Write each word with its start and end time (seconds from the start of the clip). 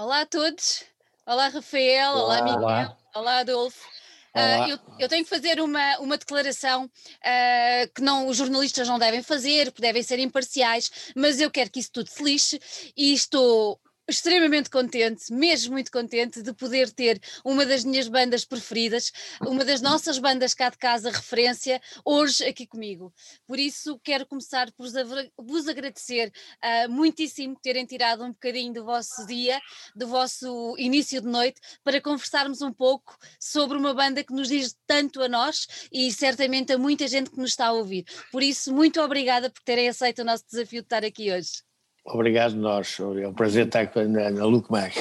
Olá 0.00 0.22
a 0.22 0.26
todos. 0.26 0.82
Olá, 1.26 1.48
Rafael. 1.48 2.12
Olá, 2.12 2.22
Olá. 2.22 2.42
Miguel. 2.42 2.62
Olá. 2.62 2.98
Olá, 3.14 3.38
Adolfo. 3.40 3.86
Ah, 4.32 4.66
eu, 4.66 4.78
eu 4.98 5.08
tenho 5.10 5.22
que 5.22 5.28
fazer 5.28 5.60
uma, 5.60 5.98
uma 5.98 6.16
declaração 6.16 6.90
ah, 7.22 7.86
que 7.94 8.00
não, 8.00 8.26
os 8.26 8.38
jornalistas 8.38 8.88
não 8.88 8.98
devem 8.98 9.22
fazer, 9.22 9.70
que 9.70 9.82
devem 9.82 10.02
ser 10.02 10.18
imparciais, 10.18 11.12
mas 11.14 11.38
eu 11.38 11.50
quero 11.50 11.68
que 11.68 11.80
isso 11.80 11.90
tudo 11.92 12.08
se 12.08 12.22
lixe 12.22 12.58
e 12.96 13.12
estou 13.12 13.78
extremamente 14.08 14.68
contente, 14.70 15.32
mesmo 15.32 15.72
muito 15.72 15.90
contente 15.90 16.42
de 16.42 16.52
poder 16.52 16.90
ter 16.90 17.20
uma 17.44 17.64
das 17.64 17.84
minhas 17.84 18.08
bandas 18.08 18.44
preferidas, 18.44 19.12
uma 19.40 19.64
das 19.64 19.80
nossas 19.80 20.18
bandas 20.18 20.52
cá 20.52 20.68
de 20.68 20.78
casa, 20.78 21.10
referência, 21.10 21.80
hoje 22.04 22.44
aqui 22.44 22.66
comigo. 22.66 23.12
Por 23.46 23.58
isso 23.58 23.98
quero 24.02 24.26
começar 24.26 24.70
por 24.72 24.84
vos 24.84 24.96
agra- 24.96 25.30
vos 25.38 25.68
agradecer 25.68 26.32
ah, 26.60 26.88
muitíssimo 26.88 27.56
terem 27.62 27.86
tirado 27.86 28.24
um 28.24 28.32
bocadinho 28.32 28.72
do 28.72 28.84
vosso 28.84 29.26
dia, 29.26 29.60
do 29.94 30.06
vosso 30.06 30.74
início 30.78 31.20
de 31.20 31.28
noite, 31.28 31.60
para 31.84 32.00
conversarmos 32.00 32.62
um 32.62 32.72
pouco 32.72 33.16
sobre 33.38 33.76
uma 33.76 33.94
banda 33.94 34.24
que 34.24 34.32
nos 34.32 34.48
diz 34.48 34.76
tanto 34.86 35.22
a 35.22 35.28
nós 35.28 35.66
e 35.92 36.12
certamente 36.12 36.72
a 36.72 36.78
muita 36.78 37.06
gente 37.06 37.30
que 37.30 37.38
nos 37.38 37.50
está 37.50 37.66
a 37.66 37.72
ouvir. 37.72 38.04
Por 38.32 38.42
isso, 38.42 38.74
muito 38.74 39.00
obrigada 39.00 39.50
por 39.50 39.62
terem 39.62 39.88
aceito 39.88 40.22
o 40.22 40.24
nosso 40.24 40.44
desafio 40.50 40.80
de 40.80 40.86
estar 40.86 41.04
aqui 41.04 41.32
hoje. 41.32 41.69
Obrigado 42.12 42.56
nós, 42.56 42.98
é 42.98 43.28
um 43.28 43.32
prazer 43.32 43.66
estar 43.66 43.82
aqui 43.82 44.02
na, 44.04 44.30
na 44.30 44.44
Luke 44.44 44.70
Mac. 44.70 44.92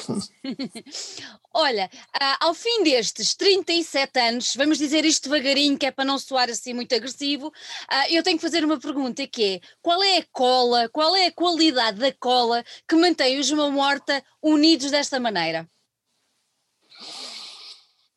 Olha, 1.51 1.89
ah, 2.13 2.37
ao 2.41 2.53
fim 2.53 2.83
destes 2.83 3.33
37 3.33 4.19
anos, 4.19 4.53
vamos 4.55 4.77
dizer 4.77 5.03
isto 5.03 5.27
devagarinho, 5.27 5.75
que 5.77 5.87
é 5.87 5.91
para 5.91 6.05
não 6.05 6.19
soar 6.19 6.49
assim 6.49 6.71
muito 6.71 6.93
agressivo, 6.93 7.51
ah, 7.87 8.07
eu 8.11 8.21
tenho 8.21 8.37
que 8.37 8.43
fazer 8.43 8.63
uma 8.63 8.79
pergunta 8.79 9.25
que 9.25 9.55
é, 9.55 9.59
qual 9.81 10.03
é 10.03 10.19
a 10.19 10.25
cola, 10.31 10.87
qual 10.89 11.15
é 11.15 11.25
a 11.27 11.31
qualidade 11.31 11.99
da 11.99 12.13
cola 12.13 12.63
que 12.87 12.95
mantém 12.95 13.39
os 13.39 13.51
Mão 13.51 13.71
Morta 13.71 14.23
unidos 14.41 14.91
desta 14.91 15.19
maneira? 15.19 15.67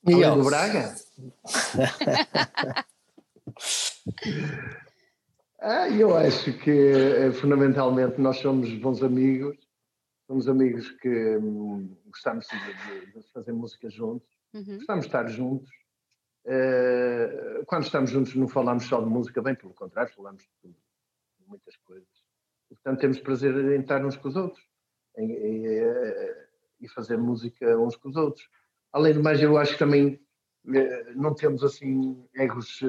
Do 0.05 0.45
Braga? 0.45 0.95
ah, 5.63 5.89
eu 5.89 6.17
acho 6.17 6.53
que 6.59 6.71
eh, 6.71 7.33
fundamentalmente 7.33 8.21
nós 8.21 8.39
somos 8.39 8.73
bons 8.75 9.03
amigos, 9.03 9.57
somos 10.27 10.49
amigos 10.49 10.91
que 11.01 11.37
hum, 11.37 11.97
gostamos 12.07 12.47
de, 12.49 13.21
de- 13.21 13.33
fazer 13.33 13.53
música 13.53 13.89
juntos, 13.91 14.29
Uhum. 14.55 14.77
gostamos 14.77 15.05
de 15.05 15.09
estar 15.09 15.27
juntos. 15.29 15.71
Eh, 16.45 17.63
quando 17.67 17.85
estamos 17.85 18.11
juntos 18.11 18.35
não 18.35 18.47
falamos 18.49 18.85
só 18.85 19.01
de 19.01 19.09
música, 19.09 19.41
bem 19.41 19.55
pelo 19.55 19.73
contrário, 19.73 20.13
falamos 20.15 20.43
de 20.43 20.49
tudo, 20.61 20.77
de 21.39 21.47
muitas 21.49 21.77
coisas. 21.79 22.09
E, 22.71 22.75
portanto 22.75 23.01
temos 23.01 23.19
prazer 23.21 23.55
em 23.57 23.81
estar 23.81 24.05
uns 24.05 24.17
com 24.17 24.29
os 24.29 24.37
outros 24.37 24.63
eh, 25.17 26.47
e 26.81 26.89
fazer 26.89 27.17
música 27.17 27.79
uns 27.79 27.97
com 27.97 28.09
os 28.11 28.17
outros. 28.17 28.49
Além 28.93 29.15
do 29.15 29.23
mais, 29.23 29.41
eu 29.41 29.57
acho 29.57 29.73
que 29.73 29.79
também 29.79 30.21
não 31.17 31.35
temos 31.35 31.65
assim 31.65 32.25
egos 32.35 32.81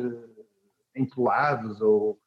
empolados 0.95 1.81
ou 1.81 2.19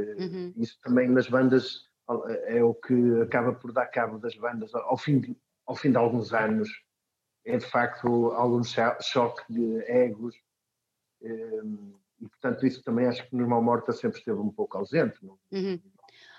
Uhum. 0.00 0.52
isso 0.56 0.78
também 0.82 1.08
nas 1.08 1.28
bandas 1.28 1.88
eh, 2.28 2.58
é 2.58 2.64
o 2.64 2.74
que 2.74 3.20
acaba 3.22 3.52
por 3.54 3.72
dar 3.72 3.86
cabo 3.86 4.18
das 4.18 4.34
bandas 4.36 4.74
ao 4.74 4.96
fim 4.96 5.20
de, 5.20 5.36
ao 5.66 5.74
fim 5.76 5.90
de 5.90 5.96
alguns 5.96 6.32
anos 6.32 6.68
é 7.44 7.56
de 7.56 7.66
facto 7.66 8.32
algum 8.32 8.62
cho- 8.62 8.96
choque 9.00 9.42
de 9.52 9.78
egos 9.90 10.34
eh, 11.22 11.62
e 12.20 12.28
portanto 12.28 12.66
isso 12.66 12.82
também 12.82 13.06
acho 13.06 13.28
que 13.28 13.34
no 13.36 13.42
Irmão 13.42 13.62
Morta 13.62 13.92
sempre 13.92 14.18
esteve 14.18 14.38
um 14.38 14.50
pouco 14.50 14.78
ausente 14.78 15.18
não? 15.24 15.38
Uhum. 15.52 15.80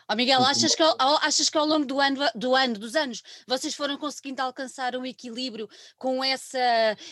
Ó 0.10 0.16
Miguel, 0.16 0.42
achas 0.42 0.74
que, 0.74 0.82
ao- 0.82 1.18
achas 1.22 1.50
que 1.50 1.58
ao 1.58 1.66
longo 1.66 1.86
do 1.86 2.00
ano, 2.00 2.26
do 2.34 2.56
ano, 2.56 2.76
dos 2.80 2.96
anos, 2.96 3.22
vocês 3.46 3.76
foram 3.76 3.98
conseguindo 3.98 4.42
alcançar 4.42 4.96
um 4.96 5.06
equilíbrio 5.06 5.68
com 5.98 6.24
essa, 6.24 6.58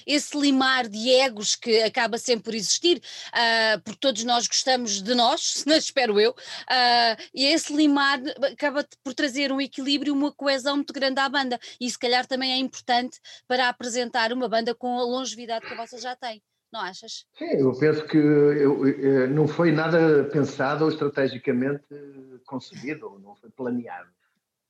esse 0.07 0.37
limar 0.37 0.87
de 0.87 1.09
egos 1.09 1.55
que 1.57 1.81
acaba 1.83 2.17
sempre 2.17 2.45
por 2.45 2.55
existir, 2.55 3.01
ah, 3.33 3.81
porque 3.83 3.99
todos 3.99 4.23
nós 4.23 4.47
gostamos 4.47 5.01
de 5.01 5.13
nós, 5.13 5.65
espero 5.67 6.19
eu, 6.21 6.33
ah, 6.69 7.17
e 7.33 7.43
esse 7.45 7.73
limar 7.75 8.19
acaba 8.49 8.87
por 9.03 9.13
trazer 9.13 9.51
um 9.51 9.59
equilíbrio, 9.59 10.13
uma 10.13 10.31
coesão 10.31 10.77
muito 10.77 10.93
grande 10.93 11.19
à 11.19 11.27
banda, 11.27 11.59
e 11.81 11.89
se 11.89 11.99
calhar 11.99 12.25
também 12.25 12.53
é 12.53 12.57
importante 12.57 13.19
para 13.45 13.67
apresentar 13.67 14.31
uma 14.31 14.47
banda 14.47 14.73
com 14.73 14.97
a 14.97 15.03
longevidade 15.03 15.65
que 15.65 15.73
a 15.73 15.77
vossa 15.77 15.97
já 15.99 16.15
tem, 16.15 16.41
não 16.71 16.81
achas? 16.81 17.25
Sim, 17.37 17.45
eu 17.59 17.77
penso 17.77 18.05
que 18.05 18.17
eu- 18.17 18.85
eh, 18.87 19.27
não 19.27 19.47
foi 19.47 19.71
nada 19.71 20.25
pensado 20.25 20.83
ou 20.85 20.89
estrategicamente 20.91 21.85
concebido, 22.45 23.07
ou 23.11 23.19
não 23.19 23.35
foi 23.35 23.49
planeado. 23.49 24.09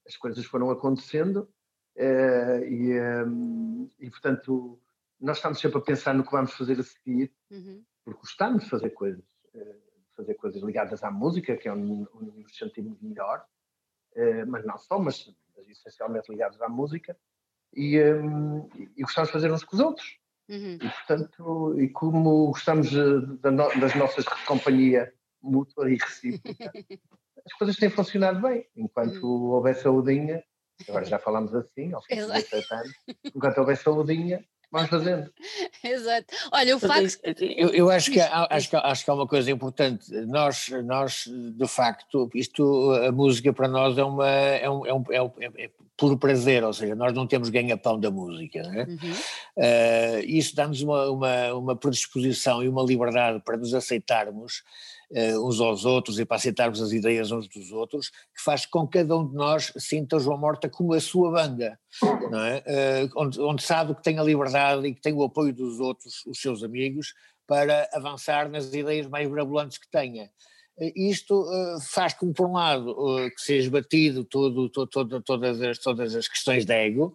As 0.08 0.16
coisas 0.18 0.46
foram 0.46 0.70
acontecendo 0.70 1.50
eh, 1.96 2.68
e, 2.70 2.92
eh, 2.92 3.26
e, 4.00 4.10
portanto, 4.10 4.80
nós 5.20 5.38
estamos 5.38 5.60
sempre 5.60 5.78
a 5.78 5.82
pensar 5.82 6.14
no 6.14 6.24
que 6.26 6.32
vamos 6.32 6.52
fazer 6.54 6.80
a 6.80 6.84
seguir, 6.84 7.32
Uhum. 7.50 7.84
porque 8.04 8.20
gostamos 8.20 8.64
de 8.66 8.70
fazer 8.70 8.90
coisas, 8.90 9.24
eh, 9.54 9.76
fazer 10.16 10.34
coisas 10.36 10.62
ligadas 10.62 11.04
à 11.04 11.10
música, 11.10 11.56
que 11.58 11.68
é 11.68 11.74
onde, 11.74 12.08
onde 12.14 12.32
nos 12.42 12.58
sentimos 12.58 13.00
melhor, 13.02 13.46
mas 14.48 14.66
não 14.66 14.78
só, 14.78 14.98
mas, 14.98 15.30
mas 15.58 15.68
essencialmente 15.68 16.32
ligados 16.32 16.62
à 16.62 16.70
música, 16.70 17.18
e, 17.74 17.98
e 18.96 19.02
gostamos 19.04 19.28
de 19.30 19.34
fazer 19.34 19.52
uns 19.52 19.64
com 19.66 19.76
os 19.76 19.82
outros. 19.82 20.18
Uhum. 20.48 20.76
E, 20.76 20.90
portanto, 20.90 21.76
e 21.80 21.90
como 21.90 22.48
gostamos 22.48 22.90
das 22.92 23.96
nossas 23.96 24.26
companhia 24.46 25.12
mútua 25.42 25.90
e 25.92 25.98
recíproca, 25.98 26.72
as 27.46 27.54
coisas 27.54 27.76
têm 27.78 27.90
funcionado 27.90 28.42
bem. 28.42 28.68
Enquanto 28.76 29.26
houver 29.26 29.76
saudinha, 29.76 30.44
agora 30.88 31.06
já 31.06 31.20
falamos 31.20 31.54
assim, 31.54 31.94
ao 31.94 32.02
fim 32.02 32.16
de 32.16 32.22
Exato. 32.22 32.42
17 32.42 32.74
anos, 32.74 32.94
enquanto 33.36 33.58
houver 33.58 33.78
saudinha, 33.78 34.46
vamos 34.76 34.90
fazendo. 34.90 35.32
Exato. 35.84 36.28
Olha, 36.52 36.76
o 36.76 36.80
facto. 36.80 37.20
Eu, 37.42 37.70
eu 37.70 37.90
acho, 37.90 38.12
que 38.12 38.20
há, 38.20 38.48
acho, 38.50 38.70
que, 38.70 38.76
acho 38.76 39.06
que 39.06 39.10
há 39.12 39.14
uma 39.14 39.28
coisa 39.28 39.50
importante. 39.52 40.12
Nós, 40.28 40.70
nós, 40.84 41.26
de 41.28 41.68
facto, 41.68 42.30
isto, 42.36 42.92
a 43.08 43.12
música 43.12 43.52
para 43.54 43.68
nós 43.68 43.98
é, 43.98 44.04
uma, 44.04 44.30
é, 44.30 44.70
um, 44.70 44.86
é, 44.86 44.94
um, 44.94 45.04
é, 45.12 45.22
um- 45.22 45.32
é- 45.40 45.64
é 45.66 45.70
puro 45.98 46.18
prazer, 46.18 46.62
ou 46.64 46.74
seja, 46.74 46.94
nós 46.94 47.14
não 47.14 47.26
temos 47.26 47.50
ganha-pão 47.50 47.98
da 48.00 48.12
música. 48.12 48.62
Não 48.64 48.74
é? 48.74 48.84
Uhum. 48.84 49.14
Eh, 49.58 50.22
isso 50.26 50.54
dá-nos 50.56 50.82
uma, 50.82 51.10
uma, 51.10 51.54
uma 51.54 51.76
predisposição 51.76 52.62
e 52.62 52.68
uma 52.68 52.84
liberdade 52.84 53.40
para 53.40 53.56
nos 53.56 53.74
aceitarmos 53.74 54.62
eh, 55.12 55.38
uns 55.38 55.60
aos 55.60 55.86
outros 55.86 56.20
e 56.20 56.26
para 56.26 56.38
aceitarmos 56.38 56.82
as 56.82 56.92
ideias 56.92 57.32
uns 57.32 57.48
dos 57.48 57.72
outros, 57.72 58.10
que 58.10 58.42
faz 58.44 58.66
com 58.66 58.88
que 58.88 59.00
cada 59.00 59.18
um 59.18 59.28
de 59.28 59.36
nós 59.36 59.72
sinta 59.78 60.20
João 60.20 60.38
Morta 60.38 60.70
como 60.70 60.94
a 60.94 61.00
sua 61.00 61.32
banda, 61.32 61.80
não 62.32 62.40
é? 62.42 62.64
Eh, 62.66 63.10
onde, 63.16 63.40
onde 63.42 63.64
sabe 63.64 63.94
que 63.96 64.04
tem 64.04 64.18
a 64.20 64.24
liberdade 64.24 64.86
e 64.88 64.94
que 64.96 65.02
tem 65.02 65.14
o 65.14 65.24
apoio 65.24 65.54
dos 65.54 65.80
outros, 65.80 66.26
os 66.26 66.40
seus 66.40 66.64
amigos, 66.64 67.14
para 67.48 67.88
avançar 67.94 68.50
nas 68.50 68.74
ideias 68.74 69.08
mais 69.08 69.30
mirabolantes 69.30 69.78
que 69.78 69.90
tenha. 69.92 70.30
Eh, 70.80 70.92
Isto 70.96 71.46
faz 71.92 72.14
com, 72.14 72.34
por 72.34 72.48
um 72.48 72.54
lado, 72.54 73.20
eh, 73.20 73.30
que 73.30 73.40
seja 73.42 73.70
batido 73.70 74.26
todo, 74.26 74.68
todo, 74.70 74.90
todo- 74.90 75.22
todas, 75.22 75.62
as, 75.62 75.78
todas 75.78 76.16
as 76.16 76.28
questões 76.28 76.66
de 76.66 76.74
ego, 76.74 77.14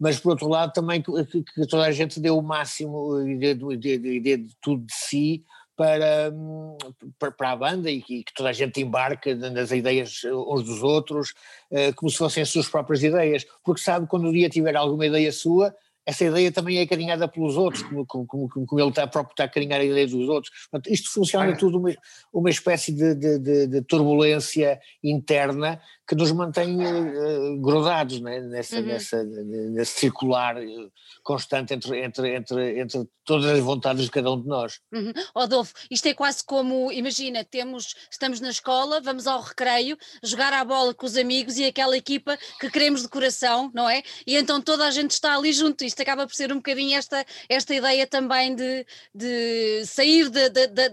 mas 0.00 0.18
por 0.18 0.30
outro 0.30 0.48
lado 0.48 0.72
também 0.72 1.00
que, 1.02 1.12
que- 1.26 1.42
que 1.44 1.66
toda 1.68 1.84
a 1.84 1.92
gente 1.92 2.18
dê 2.18 2.30
o 2.30 2.40
máximo 2.42 3.20
e 3.20 3.36
dê, 3.38 3.54
dê- 3.54 3.98
dê- 3.98 4.20
dê 4.20 4.44
tudo 4.62 4.84
de 4.86 4.94
si 4.94 5.44
para, 5.76 6.30
hum, 6.34 6.76
para, 7.18 7.30
para 7.32 7.50
a 7.52 7.56
banda 7.56 7.90
e 7.90 8.00
que, 8.02 8.24
toda 8.34 8.48
a 8.48 8.52
gente 8.52 8.80
embarque 8.80 9.34
nas 9.34 9.70
ideias 9.70 10.22
uns 10.24 10.64
dos 10.64 10.82
outros, 10.82 11.34
eh, 11.70 11.92
como 11.92 12.10
se 12.10 12.16
fossem 12.18 12.42
as 12.42 12.48
suas 12.48 12.68
próprias 12.68 13.02
ideias, 13.02 13.44
porque 13.62 13.80
sabe 13.80 14.06
que 14.06 14.10
quando 14.10 14.28
o 14.28 14.32
dia 14.32 14.48
tiver 14.48 14.74
alguma 14.76 15.06
ideia 15.06 15.30
sua, 15.32 15.74
essa 16.08 16.24
ideia 16.24 16.52
também 16.52 16.78
é 16.78 16.82
acarinhada 16.82 17.26
pelos 17.26 17.56
outros, 17.56 17.82
como, 17.82 18.06
como, 18.06 18.26
como, 18.26 18.48
como 18.66 18.80
ele 18.80 18.90
está 18.90 19.08
próprio 19.08 19.32
está 19.32 19.42
a 19.42 19.46
acarinhar 19.46 19.80
a 19.80 19.84
ideia 19.84 20.06
dos 20.06 20.28
outros. 20.28 20.52
Portanto, 20.70 20.92
isto 20.94 21.12
funciona 21.12 21.52
Ah. 21.52 21.56
tudo 21.56 21.78
uma, 21.78 21.92
uma 22.32 22.48
espécie 22.48 22.92
de, 22.92 23.12
de- 23.16 23.66
de 23.66 23.82
turbulência 23.82 24.80
interna 25.02 25.80
que 26.06 26.14
nos 26.14 26.30
mantém 26.32 26.78
eh, 26.82 27.56
grudados 27.58 28.20
né, 28.20 28.40
nessa, 28.40 28.76
Uhum. 28.76 28.86
nessa, 28.86 29.24
nesse 29.24 29.98
circular 29.98 30.56
eh, 30.56 30.88
constante 31.22 31.74
entre, 31.74 32.00
entre, 32.04 32.36
entre, 32.36 32.80
entre 32.80 33.08
todas 33.24 33.46
as 33.46 33.58
vontades 33.58 34.04
de 34.04 34.10
cada 34.10 34.30
um 34.30 34.40
de 34.40 34.46
nós. 34.46 34.78
Uhum. 34.92 35.12
Isto 35.90 36.06
é 36.06 36.14
quase 36.14 36.44
como, 36.44 36.92
imagina, 36.92 37.44
temos, 37.44 37.94
estamos 38.10 38.40
na 38.40 38.50
escola, 38.50 39.00
vamos 39.00 39.26
ao 39.26 39.40
recreio, 39.40 39.98
jogar 40.22 40.52
à 40.52 40.64
bola 40.64 40.94
com 40.94 41.04
os 41.04 41.16
amigos 41.16 41.56
e 41.56 41.64
aquela 41.64 41.96
equipa 41.96 42.38
que 42.60 42.70
queremos 42.70 43.02
de 43.02 43.08
coração, 43.08 43.70
não 43.74 43.90
é? 43.90 44.02
E 44.26 44.36
então 44.36 44.60
toda 44.60 44.86
a 44.86 44.90
gente 44.92 45.10
está 45.10 45.36
ali 45.36 45.52
junto, 45.52 45.84
isto 45.84 46.00
acaba 46.00 46.26
por 46.26 46.34
ser 46.34 46.52
um 46.52 46.56
bocadinho 46.56 46.96
esta, 46.96 47.24
esta 47.48 47.74
ideia 47.74 48.06
também 48.06 48.54
de, 48.54 48.86
de 49.12 49.84
sair 49.86 50.30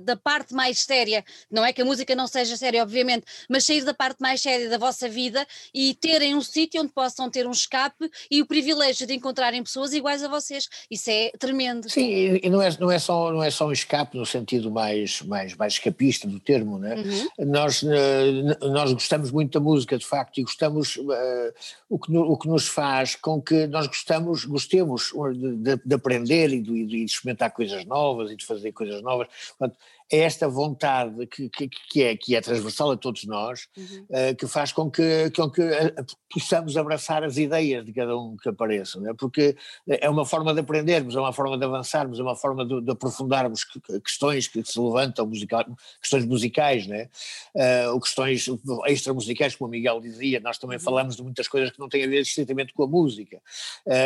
da 0.02 0.16
parte 0.18 0.56
mais 0.56 0.80
séria, 0.80 1.24
não 1.52 1.64
é 1.64 1.72
que 1.72 1.82
a 1.82 1.86
música 1.86 2.16
não 2.16 2.26
seja 2.26 2.58
séria, 2.58 2.82
obviamente, 2.82 3.26
mas 3.48 3.64
sair 3.64 3.84
da 3.84 3.94
parte 3.94 4.20
mais 4.20 4.42
séria 4.42 4.70
da 4.70 4.78
vossa 4.80 5.03
vida 5.08 5.46
e 5.74 5.94
terem 5.96 6.36
um 6.36 6.42
sítio 6.42 6.82
onde 6.82 6.92
possam 6.92 7.30
ter 7.30 7.48
um 7.48 7.52
escape 7.52 8.10
e 8.30 8.42
o 8.42 8.46
privilégio 8.46 9.06
de 9.08 9.14
encontrarem 9.14 9.64
pessoas 9.64 9.94
iguais 9.94 10.24
a 10.24 10.28
vocês, 10.28 10.70
isso 10.90 11.10
é 11.10 11.32
tremendo. 11.40 11.90
Sim, 11.90 12.40
e 12.42 12.50
não 12.50 12.62
é, 12.62 12.70
não, 12.80 12.92
é 12.92 13.00
só, 13.00 13.32
não 13.32 13.44
é 13.44 13.52
só 13.52 13.68
um 13.68 13.72
escape 13.72 14.18
no 14.18 14.26
sentido 14.26 14.72
mais, 14.72 15.22
mais, 15.22 15.56
mais 15.56 15.74
escapista 15.74 16.28
do 16.28 16.40
termo, 16.40 16.78
né? 16.78 16.96
Uhum. 16.96 17.48
Nós, 17.48 17.84
eh, 17.84 18.68
nós 18.70 18.94
gostamos 18.94 19.32
muito 19.32 19.60
da 19.60 19.64
música, 19.64 19.98
de 19.98 20.06
facto, 20.06 20.40
e 20.40 20.44
gostamos. 20.44 20.98
eh, 20.98 21.54
o 21.94 22.00
que, 22.00 22.18
o 22.18 22.36
que 22.36 22.48
nos 22.48 22.68
faz 22.68 23.16
com 23.16 23.40
que 23.40 23.68
nós 23.68 23.86
gostamos, 23.86 24.46
gostemos 24.46 25.14
de, 25.36 25.78
de 25.86 25.96
aprender 25.96 26.50
e 26.52 26.60
de, 26.60 26.86
de, 26.88 27.04
experimentar 27.04 27.52
coisas 27.52 27.86
novas 27.86 28.32
e 28.32 28.36
de 28.36 28.44
fazer 28.44 28.72
coisas 28.72 29.00
novas. 29.04 29.28
Portanto, 29.58 29.78
é 30.14 30.20
esta 30.20 30.48
vontade 30.48 31.26
que, 31.26 31.50
que, 31.50 31.68
que, 31.68 32.04
é, 32.04 32.16
que 32.16 32.36
é 32.36 32.42
transversal 32.42 32.92
a 32.92 32.98
todos 32.98 33.24
nós, 33.24 33.68
uhum. 33.76 34.06
uh, 34.10 34.36
que 34.38 34.46
faz 34.46 34.72
com 34.72 34.90
que, 34.90 35.32
com 35.36 35.50
que 35.50 35.62
uh, 35.62 36.06
possamos 36.32 36.78
abraçar 36.78 37.24
as 37.24 37.38
ideias 37.38 37.84
de 37.84 37.92
cada 37.92 38.16
um 38.16 38.38
que 38.38 38.48
apareça, 38.48 39.02
é? 39.10 39.14
porque 39.16 39.56
é 39.88 40.08
uma 40.08 40.24
forma 40.24 40.54
de 40.54 40.60
aprendermos, 40.60 41.16
é 41.16 41.20
uma 41.20 41.34
forma 41.34 41.58
de 41.58 41.66
avançarmos, 41.66 42.20
é 42.20 42.22
uma 42.22 42.36
forma 42.36 42.64
de, 42.64 42.82
de 42.82 42.92
aprofundarmos 42.92 43.66
questões 44.06 44.48
que 44.48 44.64
se 44.64 44.80
levantam, 44.80 45.26
musical, 45.26 45.66
questões 46.00 46.26
musicais, 46.26 46.86
né? 46.86 47.10
Uh, 47.56 48.00
questões 48.00 48.48
extra-musicais, 48.86 49.56
como 49.56 49.68
o 49.68 49.72
Miguel 49.72 50.00
dizia, 50.00 50.40
nós 50.40 50.60
também 50.60 50.78
uhum. 50.78 50.84
falamos 50.84 51.16
de 51.16 51.24
muitas 51.24 51.48
coisas 51.48 51.72
que 51.72 51.80
não 51.80 51.90
têm 51.90 52.04
a 52.04 52.08
ver 52.08 52.22
estritamente 52.22 52.72
com 52.74 52.84
a 52.84 52.88
música, 52.88 53.42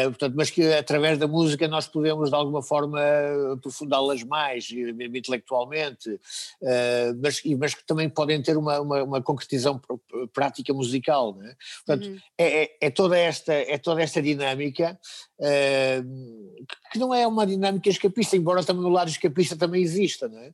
portanto, 0.05 0.35
mas 0.37 0.49
que 0.49 0.63
através 0.73 1.17
da 1.17 1.27
música 1.27 1.67
nós 1.67 1.85
podemos 1.85 2.29
de 2.29 2.35
alguma 2.35 2.61
forma 2.61 3.01
aprofundá-las 3.53 4.23
mais, 4.23 4.69
intelectualmente, 4.71 5.96
uh, 6.05 7.19
mas, 7.21 7.41
mas 7.57 7.73
que 7.73 7.85
também 7.85 8.09
podem 8.09 8.41
ter 8.41 8.57
uma, 8.57 8.79
uma, 8.79 9.03
uma 9.03 9.21
concretização 9.21 9.81
prática 10.33 10.73
musical. 10.73 11.35
Não 11.35 11.45
é? 11.45 11.55
Portanto, 11.85 12.09
uhum. 12.09 12.17
é, 12.37 12.63
é, 12.63 12.77
é, 12.81 12.89
toda 12.89 13.17
esta, 13.17 13.53
é 13.53 13.77
toda 13.77 14.01
esta 14.01 14.21
dinâmica 14.21 14.99
uh, 15.39 16.65
que 16.91 16.99
não 16.99 17.13
é 17.13 17.25
uma 17.25 17.45
dinâmica 17.45 17.89
escapista, 17.89 18.35
embora 18.37 18.63
também 18.63 18.83
no 18.83 18.89
lado 18.89 19.09
escapista 19.09 19.55
também 19.55 19.81
exista, 19.81 20.27
não 20.27 20.39
é? 20.39 20.51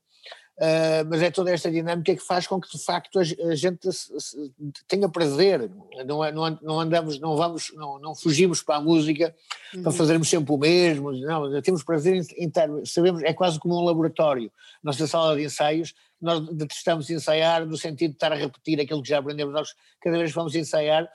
Uh, 0.55 1.01
mas 1.09 1.19
é 1.23 1.31
toda 1.31 1.49
esta 1.49 1.71
dinâmica 1.71 2.15
que 2.15 2.21
faz 2.21 2.45
com 2.45 2.61
que 2.61 2.69
de 2.71 2.83
facto 2.83 3.17
a, 3.17 3.21
a 3.21 3.55
gente 3.55 3.91
se, 3.91 4.13
se, 4.19 4.53
tenha 4.87 5.09
prazer, 5.09 5.67
não, 6.05 6.23
é, 6.23 6.31
não, 6.31 6.59
não, 6.61 6.79
andamos, 6.79 7.19
não 7.19 7.35
vamos, 7.35 7.71
não, 7.73 7.97
não 7.97 8.13
fugimos 8.13 8.61
para 8.61 8.75
a 8.75 8.81
música 8.81 9.35
uhum. 9.73 9.81
para 9.81 9.91
fazermos 9.91 10.29
sempre 10.29 10.53
o 10.53 10.57
mesmo, 10.57 11.11
não, 11.11 11.59
temos 11.59 11.83
prazer 11.83 12.13
em, 12.13 12.43
em 12.43 12.47
estar, 12.47 12.69
sabemos, 12.85 13.23
é 13.23 13.33
quase 13.33 13.59
como 13.59 13.75
um 13.75 13.83
laboratório, 13.83 14.51
nossa 14.83 15.07
sala 15.07 15.35
de 15.35 15.43
ensaios, 15.43 15.95
nós 16.21 16.39
detestamos 16.51 17.09
ensaiar 17.09 17.65
no 17.65 17.75
sentido 17.75 18.11
de 18.11 18.17
estar 18.17 18.31
a 18.31 18.35
repetir 18.35 18.79
aquilo 18.79 19.01
que 19.01 19.09
já 19.09 19.17
aprendemos, 19.17 19.55
nós 19.55 19.73
cada 19.99 20.19
vez 20.19 20.29
que 20.29 20.35
vamos 20.35 20.53
ensaiar 20.53 21.09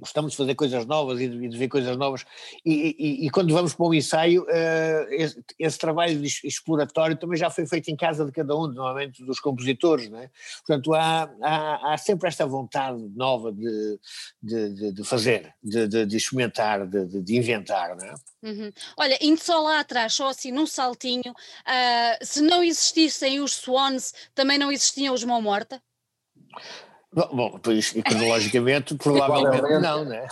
gostamos 0.00 0.32
de 0.32 0.36
fazer 0.36 0.54
coisas 0.54 0.86
novas 0.86 1.20
e 1.20 1.28
de, 1.28 1.48
de 1.48 1.58
ver 1.58 1.68
coisas 1.68 1.96
novas, 1.96 2.24
e, 2.64 2.96
e, 2.98 3.26
e, 3.26 3.30
quando 3.30 3.52
vamos 3.52 3.74
para 3.74 3.86
um 3.86 3.94
ensaio, 3.94 4.42
uh, 4.42 5.12
esse, 5.12 5.44
esse, 5.58 5.78
trabalho 5.78 6.24
exploratório 6.24 7.16
também 7.16 7.38
já 7.38 7.50
foi 7.50 7.66
feito 7.66 7.90
em 7.90 7.96
casa 7.96 8.24
de 8.24 8.32
cada 8.32 8.56
um, 8.56 8.66
normalmente 8.66 9.24
dos 9.24 9.38
compositores, 9.38 10.10
é? 10.12 10.30
Portanto, 10.66 10.94
há, 10.94 11.30
há, 11.42 11.92
há 11.92 11.98
sempre 11.98 12.28
esta 12.28 12.46
vontade 12.46 12.98
nova 13.14 13.52
de, 13.52 13.98
de, 14.42 14.92
de 14.92 15.04
fazer, 15.04 15.54
de, 15.62 16.16
experimentar, 16.16 16.86
de, 16.86 17.36
inventar, 17.36 17.96
é? 18.02 18.14
Uhum. 18.42 18.72
Olha, 18.96 19.18
indo 19.20 19.38
só 19.38 19.60
lá 19.60 19.80
atrás, 19.80 20.14
só 20.14 20.30
assim 20.30 20.50
num 20.50 20.66
saltinho, 20.66 21.32
uh, 21.32 22.24
se 22.24 22.40
não 22.40 22.64
existissem 22.64 23.40
os 23.40 23.52
Swans, 23.52 24.14
também 24.34 24.58
não 24.58 24.72
existiam 24.72 25.14
os 25.14 25.22
Mão 25.24 25.42
Morta? 25.42 25.82
Bom, 27.12 27.58
pois, 27.60 27.90
cronologicamente, 27.90 28.94
provavelmente 28.98 29.80
não, 29.80 30.04
né? 30.04 30.28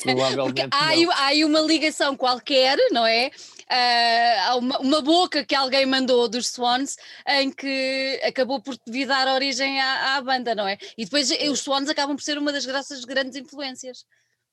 provavelmente 0.00 0.68
há, 0.70 0.96
não. 0.96 1.10
há 1.10 1.24
aí 1.26 1.44
uma 1.44 1.60
ligação 1.60 2.16
qualquer, 2.16 2.78
não 2.92 3.04
é? 3.04 3.28
Uh, 3.28 4.40
há 4.46 4.56
uma, 4.56 4.78
uma, 4.78 5.00
boca 5.00 5.44
que 5.44 5.54
alguém 5.54 5.84
mandou 5.84 6.28
dos 6.28 6.48
Swans 6.48 6.96
em 7.26 7.50
que 7.50 8.20
acabou 8.24 8.60
por 8.60 8.76
vir 8.88 9.06
dar 9.06 9.26
origem 9.26 9.80
à, 9.80 10.16
à 10.16 10.22
banda, 10.22 10.54
não 10.54 10.66
é? 10.66 10.78
E 10.96 11.04
depois 11.04 11.30
os 11.30 11.60
Swans 11.60 11.88
acabam 11.88 12.16
por 12.16 12.22
ser 12.22 12.38
uma 12.38 12.52
das 12.52 12.64
graças 12.64 13.04
grandes 13.04 13.36
influências. 13.36 14.04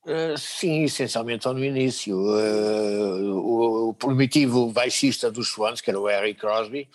Uh, 0.08 0.38
sim, 0.38 0.84
essencialmente 0.84 1.46
no 1.46 1.62
início. 1.62 2.16
Uh, 2.16 3.34
o, 3.34 3.88
o, 3.90 3.94
primitivo 3.94 4.72
baixista 4.72 5.30
dos 5.30 5.48
Swans, 5.48 5.82
que 5.82 5.90
era 5.90 6.00
o 6.00 6.06
Harry 6.06 6.34
Crosby, 6.34 6.88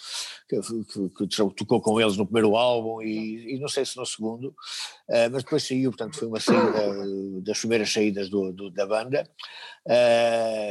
que, 0.50 0.60
que, 0.60 1.28
que, 1.28 1.28
tocou 1.28 1.80
com 1.80 2.02
eles 2.02 2.18
no 2.18 2.26
primeiro 2.26 2.56
álbum 2.56 3.04
e, 3.04 3.54
e 3.54 3.60
não 3.60 3.68
sei 3.68 3.86
se 3.86 3.98
no 3.98 4.06
segundo, 4.08 4.48
uh, 4.48 5.30
mas 5.32 5.44
depois 5.44 5.62
saiu, 5.62 5.92
portanto 5.92 6.18
foi 6.18 6.28
uma 6.28 6.40
saída 6.40 7.06
das 7.44 7.60
primeiras 7.60 7.94
saídas 7.94 8.30
do, 8.30 8.52
do, 8.52 8.72
da 8.72 8.88
banda, 8.88 9.30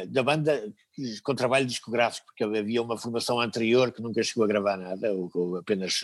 da 0.08 0.22
banda 0.24 0.64
com 1.22 1.34
trabalho 1.34 1.66
discográfico, 1.66 2.26
porque 2.26 2.44
havia 2.44 2.82
uma 2.82 2.98
formação 2.98 3.40
anterior 3.40 3.92
que 3.92 4.02
nunca 4.02 4.22
chegou 4.22 4.44
a 4.44 4.48
gravar 4.48 4.76
nada, 4.76 5.12
ou, 5.12 5.30
ou 5.34 5.56
apenas 5.56 6.02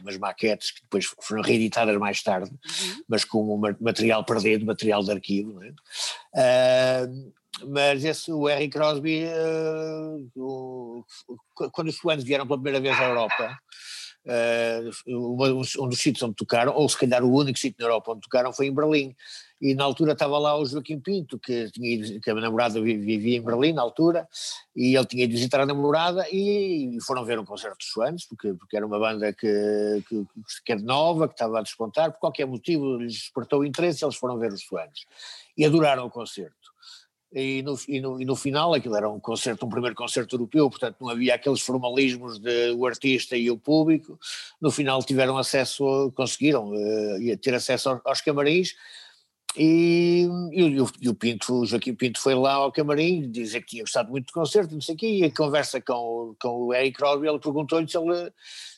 umas 0.00 0.16
maquetes 0.18 0.70
que 0.70 0.82
depois 0.82 1.06
foram 1.20 1.42
reeditadas 1.42 1.96
mais 1.96 2.22
tarde, 2.22 2.50
uhum. 2.50 3.02
mas 3.08 3.24
com 3.24 3.60
material 3.80 4.24
perdido, 4.24 4.66
material 4.66 5.02
de 5.02 5.10
arquivo, 5.10 5.62
é? 5.62 5.70
Uh, 6.34 7.32
mas 7.68 8.04
esse, 8.04 8.32
o 8.32 8.46
Harry 8.46 8.68
Crosby, 8.68 9.24
uh, 9.26 10.30
o, 10.36 11.04
quando 11.72 11.88
os 11.88 11.96
Swans 11.96 12.24
vieram 12.24 12.46
pela 12.46 12.58
primeira 12.58 12.80
vez 12.80 12.98
à 12.98 13.08
Europa, 13.08 13.52
uh, 13.52 13.56
um, 15.06 15.60
um, 15.80 15.88
dos 15.88 15.98
sítios 15.98 16.22
onde 16.22 16.34
tocaram, 16.34 16.74
ou 16.74 16.88
se 16.88 16.98
calhar 16.98 17.22
o 17.22 17.32
único 17.32 17.58
sítio 17.58 17.76
na 17.80 17.86
Europa 17.86 18.12
onde 18.12 18.22
tocaram 18.22 18.52
foi 18.52 18.66
em 18.66 18.74
Berlim, 18.74 19.14
e 19.60 19.74
na 19.74 19.84
altura 19.84 20.12
estava 20.12 20.38
lá 20.38 20.58
o 20.58 20.64
Joaquim 20.64 20.98
Pinto, 20.98 21.38
que, 21.38 21.70
tinha, 21.70 22.20
que 22.20 22.30
a 22.30 22.34
namorada 22.34 22.80
vivia 22.80 23.38
em 23.38 23.42
Berlim 23.42 23.72
na 23.72 23.82
altura, 23.82 24.28
e 24.74 24.96
ele 24.96 25.06
tinha 25.06 25.24
ido 25.24 25.32
visitar 25.32 25.60
a 25.60 25.66
namorada 25.66 26.26
e, 26.30 26.98
foram 27.06 27.24
ver 27.24 27.38
um 27.38 27.44
concerto 27.44 27.78
dos 27.78 27.88
Swans, 27.88 28.26
porque, 28.26 28.52
porque 28.54 28.76
era 28.76 28.86
uma 28.86 28.98
banda 28.98 29.32
que, 29.32 30.02
que, 30.08 30.26
que 30.64 30.72
era 30.72 30.82
nova, 30.82 31.28
que 31.28 31.34
estava 31.34 31.58
a 31.58 31.62
despontar, 31.62 32.12
por 32.12 32.20
qualquer 32.20 32.46
motivo 32.46 32.96
lhes 32.96 33.14
despertou 33.14 33.64
interesse, 33.64 34.04
eles 34.04 34.16
foram 34.16 34.38
ver 34.38 34.52
os 34.52 34.62
Swans 34.62 35.06
e 35.56 35.64
adoraram 35.64 36.06
o 36.06 36.10
concerto. 36.10 36.63
E 37.34 37.62
no, 37.62 37.76
e, 37.88 38.00
no, 38.00 38.20
e 38.22 38.24
no, 38.24 38.36
final 38.36 38.72
aquilo 38.74 38.96
era 38.96 39.10
um 39.10 39.18
concerto, 39.18 39.66
um 39.66 39.68
primeiro 39.68 39.96
concerto 39.96 40.36
europeu, 40.36 40.70
portanto 40.70 40.98
não 41.00 41.08
havia 41.08 41.34
aqueles 41.34 41.60
formalismos 41.60 42.38
de 42.38 42.70
o 42.70 42.86
artista 42.86 43.36
e 43.36 43.50
o 43.50 43.58
público. 43.58 44.16
No 44.60 44.70
final 44.70 45.02
tiveram 45.02 45.36
acesso, 45.36 46.12
conseguiram 46.14 46.70
uh, 46.70 47.36
ter 47.38 47.52
acesso 47.54 47.88
aos, 47.88 48.00
aos 48.04 48.20
camarins 48.20 48.76
e, 49.56 50.28
e, 50.52 50.80
o, 50.80 50.90
e, 51.00 51.08
o, 51.08 51.14
Pinto, 51.14 51.54
o 51.54 51.66
Joaquim 51.66 51.94
Pinto 51.94 52.20
foi 52.20 52.34
lá 52.34 52.54
ao 52.54 52.72
camarim 52.72 53.30
dizer 53.30 53.60
que 53.60 53.68
tinha 53.68 53.82
gostado 53.82 54.10
muito 54.10 54.26
do 54.26 54.32
concerto, 54.32 54.74
não 54.74 54.80
sei 54.80 54.94
o 54.94 54.98
quê, 54.98 55.06
e 55.06 55.24
a 55.24 55.30
conversa 55.30 55.80
com, 55.80 56.34
com 56.40 56.48
o 56.48 56.74
Eric 56.74 56.98
Crosby, 56.98 57.28
ele 57.28 57.38
perguntou-lhe 57.38 57.88
se 57.88 57.96
ele, 57.96 58.32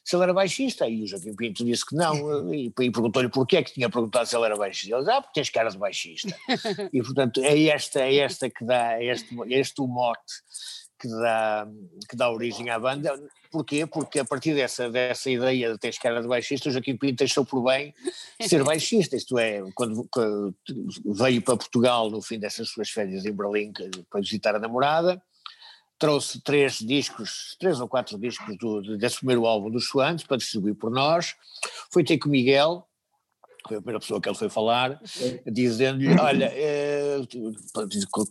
se 0.05 0.14
ele 0.14 0.23
era 0.23 0.34
baixista, 0.34 0.88
e 0.88 1.02
o 1.02 1.06
Joaquim 1.06 1.34
Pinto 1.34 1.64
disse 1.64 1.87
que 1.87 1.94
não, 1.94 2.14
e, 2.52 2.67
e 2.67 2.90
perguntou-lhe 2.90 3.28
porquê 3.28 3.62
que 3.62 3.73
tinha 3.73 3.88
perguntado 3.88 4.26
se 4.26 4.37
ele 4.37 4.44
era 4.44 4.56
baixista, 4.56 4.94
ele 4.94 5.05
disse, 5.05 5.17
ah, 5.17 5.23
porque 5.23 5.40
tens 5.40 5.50
cara 5.50 5.70
de 5.70 5.78
baixista, 5.78 6.37
e 6.93 7.02
portanto 7.02 7.43
é 7.43 7.64
esta, 7.64 8.00
é 8.00 8.17
esta 8.17 8.50
que 8.50 8.64
dá, 8.64 9.00
é 9.00 9.06
este, 9.06 9.34
é 9.43 9.58
este 9.58 9.81
o 9.81 9.86
mote 9.86 10.34
que 10.98 11.08
dá, 11.08 11.69
que 12.08 12.17
dá 12.17 12.31
origem 12.31 12.70
à 12.70 12.79
banda. 12.79 13.15
Porquê? 13.50 13.86
Porque 13.86 14.19
a 14.19 14.24
partir 14.24 14.55
dessa, 14.55 14.91
dessa 14.91 15.31
ideia 15.31 15.72
de 15.72 15.79
teres 15.79 15.98
cara 15.98 16.20
de 16.20 16.29
baixista, 16.29 16.69
o 16.69 16.72
Joaquim 16.72 16.96
Pinto 16.96 17.17
deixou 17.17 17.44
por 17.44 17.62
bem 17.62 17.94
ser 18.41 18.62
baixista, 18.65 19.17
isto 19.17 19.38
é, 19.38 19.62
quando, 19.74 20.06
quando, 20.10 20.55
veio 21.05 21.41
para 21.43 21.56
Portugal 21.56 22.10
no 22.10 22.20
fim 22.20 22.38
dessas 22.38 22.69
suas 22.69 22.91
férias 22.91 23.24
em 23.24 23.32
Berlim 23.32 23.72
para 24.10 24.20
visitar 24.20 24.55
a 24.55 24.58
namorada, 24.58 25.22
trouxe 25.98 26.41
três 26.41 26.79
discos, 26.79 27.56
três 27.58 27.81
ou 27.81 27.88
quatro 27.88 28.19
discos 28.19 28.56
do, 28.58 28.98
desse 28.98 29.19
primeiro 29.19 29.46
álbum 29.46 29.70
dos 29.70 29.88
Suantes 29.88 30.26
para 30.26 30.36
distribuir 30.36 30.74
por 30.74 30.91
nós, 30.91 31.34
foi 31.91 32.05
ter 32.05 32.19
com 32.19 32.29
o 32.29 32.32
Miguel, 32.32 32.86
foi 33.69 33.77
a 33.79 33.81
primeira 33.81 34.01
pessoa 34.01 34.20
que 34.20 34.29
ele 34.29 34.37
foi 34.37 34.49
falar, 34.49 35.01
dizendo-lhe, 35.46 36.19
olha, 36.19 36.53
eh, 36.55 37.19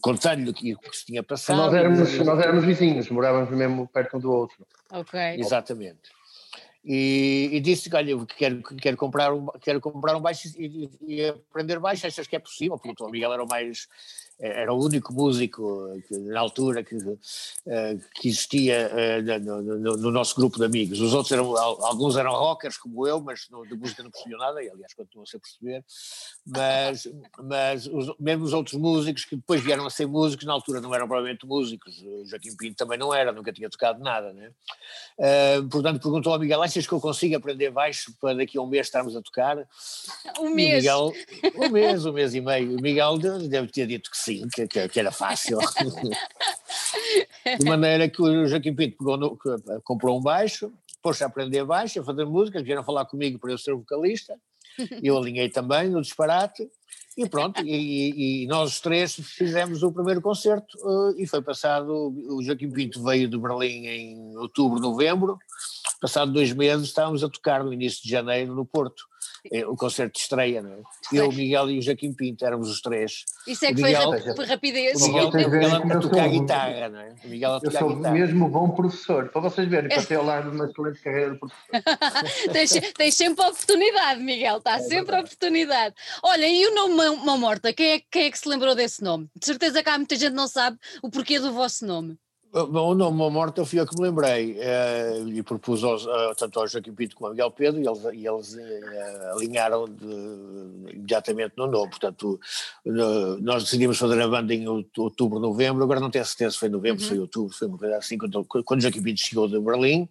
contando-lhe 0.02 0.50
o 0.50 0.54
que, 0.54 0.76
se 0.92 1.06
tinha 1.06 1.24
passado. 1.24 1.58
Nós 1.58 1.74
éramos, 1.74 2.18
nós 2.20 2.40
éramos 2.40 2.66
vizinhos, 2.66 3.10
morávamos 3.10 3.50
mesmo 3.50 3.88
perto 3.88 4.18
um 4.18 4.20
do 4.20 4.32
outro. 4.32 4.66
Ok. 4.92 5.20
Exatamente. 5.38 6.16
E, 6.84 7.50
e 7.52 7.60
disse 7.60 7.90
que, 7.90 7.96
olha, 7.96 8.16
quero, 8.38 8.62
quero, 8.62 8.96
comprar 8.96 9.34
um, 9.34 9.48
quero 9.60 9.82
comprar 9.82 10.16
um 10.16 10.22
baixo 10.22 10.48
e, 10.56 10.90
e 11.02 11.26
aprender 11.28 11.80
baixo, 11.80 12.06
achas 12.06 12.28
que 12.28 12.36
é 12.36 12.40
possível? 12.40 12.78
Porque 12.78 13.04
o 13.04 13.10
Miguel 13.10 13.34
era 13.34 13.44
o 13.44 13.48
mais 13.48 13.88
era 14.40 14.74
o 14.74 14.84
único 14.84 15.14
músico 15.14 15.88
que, 16.08 16.18
na 16.18 16.40
altura 16.42 16.84
que, 16.84 16.96
eh, 17.68 17.98
que 18.14 18.28
existia 18.28 18.92
eh, 18.94 19.40
no, 19.40 19.62
no, 19.62 19.98
no, 19.98 20.12
nosso 20.12 20.36
grupo 20.36 20.58
de 20.58 20.66
amigos. 20.66 21.00
Os 21.00 21.14
outros 21.14 21.32
eram, 21.32 21.56
alguns 21.58 22.18
eram 22.18 22.34
rockers 22.34 22.78
como 22.78 23.08
eu, 23.08 23.22
mas 23.22 23.48
de 23.70 23.76
música 23.76 24.04
não 24.04 24.12
percebiam 24.12 24.40
nada, 24.40 24.62
e 24.62 24.70
aliás 24.70 24.94
continuam 24.94 25.24
a 25.24 25.26
ser 25.26 25.40
perceber, 25.40 25.84
mas, 26.46 27.08
mas 27.42 27.88
os, 27.88 28.14
mesmo 28.20 28.44
os 28.44 28.54
outros 28.54 28.80
músicos 28.80 29.24
que 29.24 29.38
depois 29.38 29.62
vieram 29.62 29.86
a 29.86 29.90
ser 29.90 30.06
músicos, 30.06 30.46
na 30.46 30.54
altura 30.54 30.82
não 30.82 30.94
eram 30.94 31.08
provavelmente 31.08 31.46
músicos, 31.46 32.02
o 32.02 32.26
Joaquim 32.26 32.56
Pinto 32.58 32.76
também 32.76 32.98
não 32.98 33.14
era, 33.14 33.32
nunca 33.32 33.54
tinha 33.54 33.70
tocado 33.70 34.04
nada, 34.04 34.34
né? 34.34 34.52
Uh, 35.18 35.70
portanto 35.70 36.02
perguntou 36.02 36.34
ao 36.34 36.40
Miguel, 36.40 36.62
achas 36.62 36.86
que 36.86 36.94
eu 36.94 37.00
consigo 37.00 37.38
aprender 37.38 37.72
baixo 37.72 38.14
para 38.20 38.36
daqui 38.36 38.58
a 38.58 38.62
um 38.62 38.68
mês 38.68 38.88
estarmos 38.88 39.16
a 39.16 39.22
tocar? 39.22 39.66
Um 40.40 40.50
mês? 40.50 40.84
Miguel, 40.84 41.14
um 41.56 41.70
mês, 41.70 42.06
um 42.06 42.12
mês 42.12 42.36
e 42.36 42.42
meio. 42.42 42.78
O 42.78 42.82
Miguel 42.82 43.18
deve 43.18 43.68
ter 43.68 43.88
dito 43.88 44.12
que 44.12 44.18
sim, 44.26 44.48
que, 44.48 44.88
que, 44.88 45.00
era 45.00 45.12
fácil. 45.12 45.60
de 47.60 47.66
maneira 47.66 48.10
que 48.10 48.22
o 48.22 48.48
Joaquim 48.48 48.74
Pinto 48.74 49.18
no, 49.18 49.38
comprou 49.84 50.18
um 50.18 50.22
baixo, 50.22 50.72
pôs-se 51.02 51.24
a 51.24 51.28
aprender 51.28 51.64
baixo, 51.64 52.00
a 52.00 52.04
fazer 52.04 52.26
músicas, 52.26 52.64
vieram 52.64 52.84
falar 52.84 53.06
comigo 53.06 53.38
para 53.38 53.52
eu 53.52 53.58
ser 53.58 53.74
vocalista, 53.74 54.36
eu 55.02 55.18
alinhei 55.18 55.50
também 55.50 55.90
no 55.90 56.02
disparate, 56.02 56.68
E 57.16 57.30
pronto, 57.30 57.62
e, 57.62 58.44
e, 58.44 58.48
nós 58.48 58.74
os 58.74 58.80
três 58.82 59.16
fizemos 59.16 59.84
o 59.84 59.92
primeiro 59.92 60.22
concerto 60.22 60.78
uh, 60.80 61.16
e 61.18 61.26
foi 61.26 61.42
passado, 61.42 62.14
o 62.30 62.44
Joaquim 62.44 62.70
Pinto 62.70 63.02
veio 63.04 63.30
de 63.30 63.38
Berlim 63.38 63.86
em 63.86 64.38
outubro, 64.38 64.80
novembro, 64.80 65.38
passado 66.00 66.32
dois 66.32 66.54
meses 66.54 66.88
estávamos 66.88 67.24
a 67.24 67.30
tocar 67.30 67.64
no 67.64 67.74
início 67.74 68.04
de 68.04 68.10
janeiro 68.10 68.54
no 68.54 68.66
Porto. 68.66 69.04
É, 69.52 69.66
o 69.66 69.76
concerto 69.76 70.14
de 70.14 70.20
estreia, 70.20 70.62
não 70.62 70.72
é? 70.72 70.78
Eu, 71.14 71.30
o 71.30 71.34
Miguel 71.34 71.70
e 71.70 71.78
o 71.78 71.82
Joaquim 71.82 72.12
Pinto, 72.14 72.44
éramos 72.44 72.70
os 72.70 72.82
três. 72.82 73.26
Isso 73.48 73.64
é 73.66 73.74
que 73.74 73.82
Miguel, 73.82 74.12
foi 74.36 74.46
rapidez. 74.46 75.00
O 75.00 75.08
Miguel, 75.08 75.30
o 75.30 75.36
Miguel 75.36 75.76
a 75.76 76.00
tocar 76.00 76.30
guitarra, 76.30 76.90
não 76.90 77.00
é? 77.00 77.16
O 77.24 77.28
Miguel 77.28 77.54
a 77.54 77.60
tocar 77.60 77.82
eu 77.82 77.88
sou 77.88 77.96
guitarra. 77.96 78.14
mesmo 78.16 78.50
bom 78.50 78.70
professor, 78.72 79.30
para 79.30 79.42
vocês 79.42 79.68
verem, 79.68 79.90
para 79.90 80.04
ter 80.04 80.16
ao 80.16 80.26
lado 80.26 80.50
uma 80.50 80.66
excelente 80.66 81.00
carreira 81.00 81.34
de 81.34 81.40
professor. 81.40 81.64
tens, 82.52 82.94
tens, 82.98 83.16
sempre 83.16 83.46
a 83.46 83.50
oportunidade, 83.50 84.20
Miguel, 84.22 84.58
está 84.58 84.78
é 84.78 84.80
sempre 84.80 85.16
a 85.16 85.20
oportunidade. 85.20 85.96
Olha, 86.24 86.48
e 86.48 86.66
o 86.66 86.74
nome 86.74 86.96
Mão 87.24 87.38
Morta, 87.38 87.72
quem 87.72 87.94
é, 87.94 88.02
quem 88.10 88.26
é 88.26 88.32
que 88.32 88.40
se 88.40 88.50
lembrou 88.50 88.74
desse 88.74 89.04
nome? 89.04 89.30
De 89.36 89.46
certeza 89.46 89.84
que 89.84 89.90
há 89.90 89.98
muita 89.98 90.16
gente 90.16 90.32
que 90.32 90.36
não 90.36 90.48
sabe 90.48 90.78
o 91.04 91.10
porquê 91.10 91.40
do 91.40 91.54
vosso 91.54 91.86
nome. 91.86 92.18
Bom, 92.56 92.92
o 92.92 92.96
nome 92.96 93.18
Uma 93.18 93.30
Morte 93.30 93.58
eu 93.58 93.66
fui 93.66 93.82
eu 93.82 93.86
que 93.86 93.94
me 93.98 94.08
lembrei 94.08 94.56
eh, 94.58 95.26
e 95.28 95.44
propus 95.44 95.84
aos, 95.84 96.06
uh, 96.06 96.34
tanto 96.38 96.58
ao 96.58 96.66
Joaquim 96.66 96.94
Pinto 96.94 97.14
como 97.14 97.28
ao 97.28 97.34
Miguel 97.34 97.52
Pedro 97.52 97.82
e 97.82 97.86
eles, 97.86 98.02
e 98.14 98.26
eles 98.26 98.54
uh, 98.54 99.34
alinharam 99.34 99.84
de, 99.84 100.96
imediatamente 100.96 101.52
no 101.58 101.68
nome. 101.68 101.90
Portanto, 101.90 102.40
uh, 102.86 103.38
nós 103.42 103.66
decidimos 103.66 103.98
fazer 103.98 104.22
a 104.22 104.28
banda 104.30 104.54
em 104.54 104.66
outubro, 104.70 105.38
novembro, 105.38 105.84
agora 105.84 106.00
não 106.00 106.10
tenho 106.10 106.24
certeza 106.24 106.52
se 106.52 106.60
foi 106.60 106.70
novembro, 106.70 107.04
uhum. 107.04 107.10
foi 107.10 107.20
outubro, 107.20 107.54
foi 107.54 107.68
uma 107.68 107.78
coisa 107.78 107.98
assim. 107.98 108.18
Quando, 108.18 108.46
quando 108.46 108.82
Joaquim 108.82 109.04
Pinto 109.04 109.20
chegou 109.20 109.50
de 109.50 109.60
Berlim, 109.60 110.08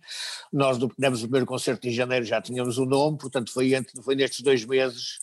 nós 0.52 0.76
demos 0.98 1.20
o 1.20 1.22
primeiro 1.22 1.46
concerto 1.46 1.88
em 1.88 1.92
janeiro, 1.92 2.26
já 2.26 2.42
tínhamos 2.42 2.76
o 2.76 2.84
nome, 2.84 3.16
portanto 3.16 3.50
foi, 3.50 3.72
foi 4.02 4.14
nestes 4.16 4.42
dois 4.42 4.66
meses 4.66 5.18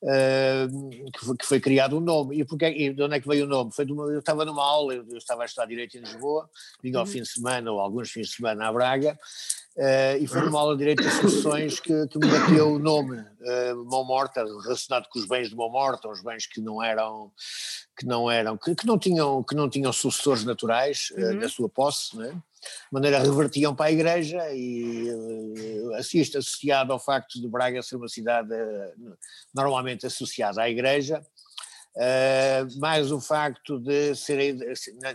que, 0.00 1.24
foi, 1.24 1.36
que, 1.36 1.46
foi, 1.46 1.60
criado 1.60 1.96
um 1.96 2.00
nome. 2.00 2.40
E, 2.40 2.44
porque, 2.44 2.66
e 2.66 2.92
de 2.92 3.02
onde 3.02 3.16
é 3.16 3.20
que 3.20 3.28
veio 3.28 3.44
o 3.44 3.48
nome? 3.48 3.72
Foi 3.72 3.84
uma, 3.84 4.04
eu 4.04 4.20
estava 4.20 4.44
numa 4.44 4.64
aula, 4.64 4.94
eu, 4.94 5.04
eu, 5.08 5.18
estava 5.18 5.42
a 5.42 5.44
estudar 5.44 5.66
Direito 5.66 5.96
em 5.96 6.00
Lisboa, 6.00 6.48
vim 6.82 6.94
ao 6.94 7.02
uhum. 7.02 7.06
fim 7.06 7.22
de 7.22 7.28
semana 7.28 7.70
ou 7.70 7.80
alguns 7.80 8.10
fins 8.10 8.28
de 8.28 8.36
semana 8.36 8.66
à 8.66 8.72
Braga, 8.72 9.18
Uh, 9.76 10.18
e 10.20 10.26
foi 10.26 10.40
numa 10.42 10.58
aula 10.58 10.74
de 10.74 10.80
Direito 10.80 11.02
de 11.02 11.10
Sucessões 11.10 11.78
que, 11.78 12.06
que 12.08 12.18
me 12.18 12.26
bateu 12.26 12.72
o 12.72 12.78
nome 12.78 13.16
uh, 13.18 13.84
Mão 13.84 14.04
Morta, 14.04 14.44
relacionado 14.44 15.08
com 15.08 15.18
os 15.18 15.26
bens 15.26 15.48
de 15.48 15.54
Mão 15.54 15.70
Morta, 15.70 16.08
os 16.08 16.20
bens 16.22 16.44
que 16.46 16.60
não 16.60 16.82
eram, 16.82 17.30
que 17.96 18.04
não 18.04 18.28
eram, 18.28 18.58
que, 18.58 18.74
que 18.74 18.84
não 18.84 18.98
tinham, 18.98 19.42
que 19.44 19.54
não 19.54 19.70
tinham 19.70 19.92
sucessores 19.92 20.44
naturais 20.44 21.12
uh, 21.12 21.34
na 21.34 21.48
sua 21.48 21.68
posse, 21.68 22.16
né? 22.16 22.30
de 22.30 22.92
maneira 22.92 23.20
revertiam 23.20 23.74
para 23.74 23.86
a 23.86 23.92
igreja 23.92 24.42
e 24.52 25.08
uh, 25.08 25.94
assiste 25.94 26.36
associado 26.36 26.92
ao 26.92 26.98
facto 26.98 27.40
de 27.40 27.48
Braga 27.48 27.80
ser 27.80 27.94
uma 27.94 28.08
cidade 28.08 28.50
normalmente 29.54 30.04
associada 30.04 30.62
à 30.62 30.68
igreja, 30.68 31.24
Uh, 31.96 32.78
mais 32.78 33.10
o 33.10 33.20
facto 33.20 33.80
de 33.80 34.14
ser, 34.14 34.56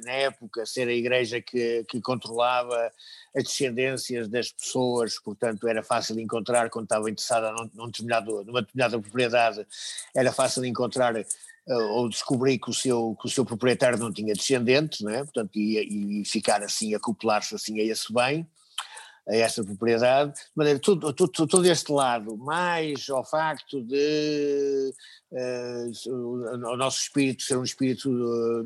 na 0.04 0.12
época, 0.12 0.66
ser 0.66 0.90
a 0.90 0.94
igreja 0.94 1.42
que, 1.42 1.86
que 1.88 2.02
controlava 2.02 2.92
as 3.36 3.44
descendências 3.46 4.28
das 4.28 4.52
pessoas, 4.52 5.18
portanto 5.18 5.68
era 5.70 5.82
fácil 5.82 6.20
encontrar 6.20 6.70
quando 6.70 6.86
estava 6.86 7.10
interessada 7.10 7.52
num, 7.54 7.70
num 7.74 7.92
numa 8.46 8.62
determinada 8.62 9.00
propriedade, 9.00 9.66
era 10.14 10.34
fácil 10.34 10.66
encontrar 10.66 11.16
uh, 11.16 11.84
ou 11.92 12.10
descobrir 12.10 12.60
que 12.60 12.70
o, 12.70 12.74
seu, 12.74 13.16
que 13.22 13.28
o 13.28 13.32
seu 13.32 13.46
proprietário 13.46 13.98
não 13.98 14.12
tinha 14.12 14.34
descendentes, 14.34 15.00
não 15.00 15.12
é? 15.12 15.24
portanto, 15.24 15.52
e, 15.56 16.22
e 16.22 16.26
ficar 16.26 16.62
assim, 16.62 16.94
acoplar-se 16.94 17.56
assim 17.56 17.80
a 17.80 17.84
esse 17.84 18.14
bem 18.14 18.46
a 19.28 19.36
essa 19.36 19.64
propriedade, 19.64 20.34
de 20.34 20.52
maneira 20.56 20.80
todo, 20.80 21.12
todo, 21.14 21.48
todo 21.48 21.66
este 21.66 21.92
lado, 21.92 22.38
mais 22.38 23.10
ao 23.10 23.26
facto 23.26 23.82
de 23.82 24.94
uh, 25.32 26.70
o 26.72 26.78
nosso 26.78 27.02
espírito 27.02 27.44
ser 27.44 27.58
um 27.58 27.64
espírito 27.64 28.10
uh, 28.10 28.66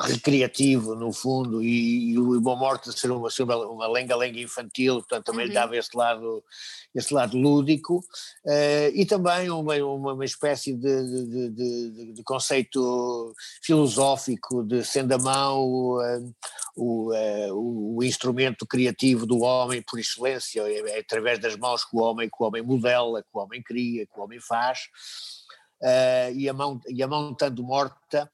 recreativo 0.00 0.94
no 0.94 1.12
fundo 1.12 1.62
e, 1.62 2.12
e 2.12 2.18
o 2.18 2.40
Bom 2.40 2.56
Morte 2.56 2.92
ser 2.92 3.10
uma, 3.10 3.88
lenga-lenga 3.88 4.38
infantil, 4.38 4.96
portanto 4.96 5.24
também 5.24 5.42
uhum. 5.42 5.48
lhe 5.48 5.54
dava 5.54 5.76
este 5.76 5.96
lado, 5.96 6.44
este 6.94 7.12
lado 7.12 7.36
lúdico 7.36 7.98
uh, 7.98 8.94
e 8.94 9.04
também 9.04 9.50
uma, 9.50 9.74
uma, 9.76 10.12
uma 10.12 10.24
espécie 10.24 10.74
de, 10.74 11.26
de, 11.26 11.50
de, 11.50 12.12
de, 12.12 12.22
conceito 12.22 13.34
filosófico 13.60 14.62
de 14.62 14.84
sendo 14.84 15.12
a 15.12 15.18
mão 15.18 15.96
uh, 15.96 16.34
o, 16.76 17.12
uh, 17.12 17.96
o, 17.96 18.04
instrumento 18.04 18.64
criativo 18.64 19.26
do 19.26 19.40
homem 19.40 19.82
por 19.82 19.98
excelência, 19.98 20.60
é, 20.62 20.96
é, 20.96 21.00
através 21.00 21.40
das 21.40 21.56
mãos 21.56 21.84
que 21.84 21.96
o 21.96 22.00
homem, 22.00 22.28
que 22.28 22.36
o 22.40 22.46
homem 22.46 22.62
modela, 22.62 23.22
que 23.22 23.28
o 23.32 23.40
homem 23.40 23.60
cria, 23.60 24.06
que 24.06 24.18
o 24.18 24.22
homem 24.22 24.40
faz 24.40 24.88
e, 26.36 26.48
a 26.48 26.52
mão, 26.52 26.80
e 26.88 27.02
a 27.02 27.08
mão 27.08 27.32
estando 27.32 27.60
morta 27.64 28.02
eh, 28.22 28.28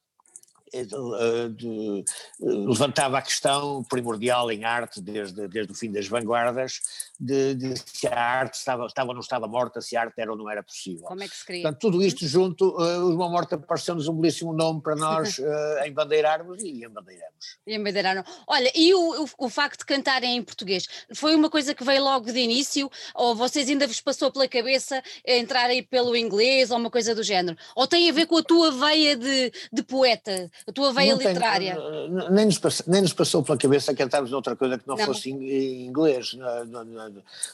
de, 0.73 1.55
de, 1.55 2.05
levantava 2.41 3.19
a 3.19 3.23
questão 3.23 3.83
primordial 3.85 4.51
em 4.51 4.65
arte, 4.65 5.01
desde, 5.01 5.49
desde 5.49 5.73
o 5.73 5.75
fim 5.75 5.91
das 5.91 6.07
vanguardas, 6.07 6.81
de, 7.19 7.55
de, 7.55 7.75
se 7.77 8.07
a 8.07 8.19
arte 8.19 8.55
estava, 8.55 8.87
estava 8.87 9.09
ou 9.09 9.15
não 9.15 9.21
estava 9.21 9.49
morta, 9.49 9.81
se 9.81 9.97
a 9.97 10.03
arte 10.03 10.21
era 10.21 10.31
ou 10.31 10.37
não 10.37 10.51
era 10.51 10.63
possível. 10.63 11.05
Como 11.05 11.23
é 11.23 11.29
que 11.29 11.37
se 11.37 11.45
cria? 11.45 11.63
Portanto, 11.63 11.81
tudo 11.81 12.03
isto 12.03 12.27
junto, 12.27 12.69
uh, 12.79 13.15
Uma 13.15 13.29
Morta 13.29 13.59
pareceu-nos 13.59 14.07
um 14.07 14.15
belíssimo 14.15 14.53
nome 14.53 14.81
para 14.81 14.95
nós 14.95 15.39
uh, 15.39 15.87
embandeirarmos 15.87 16.63
e 16.63 16.85
embandeiramos. 16.85 17.59
E 17.67 17.75
embandeiraram. 17.75 18.25
Olha, 18.47 18.71
e 18.75 18.95
o, 18.95 19.25
o, 19.25 19.29
o, 19.47 19.49
facto 19.49 19.81
de 19.81 19.87
cantarem 19.87 20.37
em 20.37 20.43
português, 20.43 20.87
foi 21.15 21.35
uma 21.35 21.51
coisa 21.51 21.75
que 21.75 21.85
veio 21.85 22.03
logo 22.03 22.31
de 22.31 22.39
início, 22.39 22.91
ou 23.15 23.35
vocês 23.35 23.69
ainda 23.69 23.87
vos 23.87 24.01
passou 24.01 24.31
pela 24.31 24.47
cabeça 24.47 25.03
entrarem 25.27 25.83
pelo 25.83 26.17
inglês, 26.17 26.71
ou 26.71 26.79
uma 26.79 26.91
coisa 26.91 27.15
do 27.15 27.23
género? 27.23 27.57
Ou 27.75 27.87
tem 27.87 28.09
a 28.09 28.13
ver 28.13 28.27
com 28.27 28.39
a 28.39 28.43
tua 28.43 28.71
veia 28.71 29.17
de, 29.17 29.53
de 29.73 29.83
poeta? 29.83 30.51
A 30.67 30.73
tua 30.73 30.93
veia 30.93 31.15
não 31.15 31.19
literária. 31.19 31.77
Tem, 31.77 32.31
nem, 32.31 32.47
nos 32.47 32.59
passou, 32.59 32.87
nem 32.88 33.03
nos 33.03 33.12
passou 33.12 33.43
pela 33.43 33.57
cabeça 33.57 33.95
cantarmos 33.95 34.33
outra 34.33 34.57
coisa 34.57 34.79
que 34.79 34.87
não, 34.87 34.97
não. 34.97 35.07
fosse 35.07 35.31
inglês. 35.31 36.37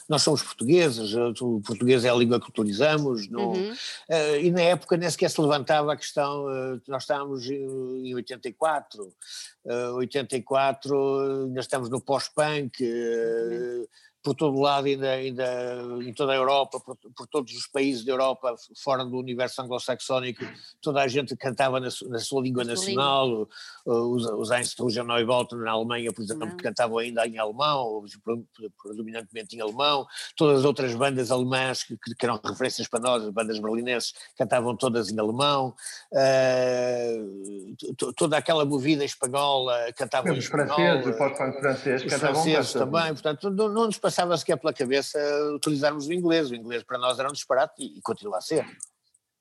Nós 0.07 0.21
somos 0.21 0.41
portugueses, 0.41 1.13
o 1.41 1.61
português 1.61 2.05
é 2.05 2.09
a 2.09 2.15
língua 2.15 2.39
que 2.39 2.49
utilizamos, 2.49 3.29
não, 3.29 3.53
uhum. 3.53 3.71
uh, 3.71 4.35
e 4.41 4.51
na 4.51 4.61
época 4.61 4.97
nem 4.97 5.09
sequer 5.09 5.29
se 5.29 5.41
levantava 5.41 5.93
a 5.93 5.97
questão, 5.97 6.45
nós 6.87 7.03
estávamos 7.03 7.49
em, 7.49 8.09
em 8.09 8.15
84, 8.15 9.03
uh, 9.03 9.95
84, 9.95 11.45
ainda 11.47 11.59
estamos 11.59 11.89
no 11.89 12.01
pós-punk. 12.01 12.83
Uhum 12.83 13.85
por 14.25 14.33
todo 14.33 14.59
lado, 14.59 14.87
ainda, 14.87 15.11
ainda 15.11 15.81
em 16.01 16.11
toda 16.11 16.33
a 16.33 16.35
Europa, 16.35 16.79
por, 16.79 16.97
por, 16.97 17.27
todos 17.27 17.53
os 17.53 17.67
países 17.67 18.03
da 18.03 18.11
Europa, 18.11 18.55
fora 18.83 19.05
do 19.05 19.15
universo 19.19 19.61
anglo-saxónico, 19.61 20.43
toda 20.81 21.03
a 21.03 21.07
gente 21.07 21.37
cantava 21.37 21.79
na, 21.79 21.89
na 22.07 22.17
sua 22.17 22.41
língua 22.41 22.63
nacional, 22.63 23.47
os, 23.85 24.25
os 24.25 24.49
Einstürger 24.49 25.05
Neubauten 25.05 25.59
na 25.59 25.73
Alemanha, 25.73 26.11
por 26.11 26.23
exemplo, 26.23 26.47
Não. 26.47 26.57
cantavam 26.57 26.97
ainda 26.97 27.27
em 27.27 27.37
alemão, 27.37 28.03
predominantemente 28.81 29.55
em 29.55 29.61
alemão, 29.61 30.07
todas 30.35 30.61
as 30.61 30.65
outras 30.65 30.95
bandas 30.95 31.29
alemãs 31.29 31.83
que, 31.83 31.95
que, 31.95 32.25
eram 32.25 32.41
referências 32.43 32.87
para 32.87 32.99
nós, 32.99 33.23
as 33.23 33.29
bandas 33.29 33.59
berlinenses, 33.59 34.15
cantavam 34.35 34.75
todas 34.75 35.11
em 35.11 35.19
alemão, 35.19 35.75
uh, 36.11 37.14
toda 37.95 38.37
aquela 38.37 38.65
movida 38.65 39.03
espanhola 39.03 39.91
cantava 39.95 40.29
em 40.29 40.37
espanhol. 40.37 40.75
Franceses, 40.75 41.07
o 41.07 41.13
francês, 41.59 42.03
os 42.03 42.13
franceses 42.13 42.73
também, 42.73 43.13
portanto, 43.13 43.49
não, 43.49 43.69
não 43.69 43.85
nos 43.85 43.97
passava 43.97 44.37
sequer 44.37 44.57
pela 44.57 44.73
cabeça 44.73 45.19
utilizarmos 45.55 46.07
o 46.07 46.13
inglês. 46.13 46.51
O 46.51 46.55
inglês 46.55 46.83
para 46.83 46.97
nós 46.97 47.19
era 47.19 47.29
um 47.29 47.33
disparate 47.33 47.73
e, 47.79 47.97
e 47.97 48.01
continua 48.01 48.37
a 48.37 48.41
ser. 48.41 48.65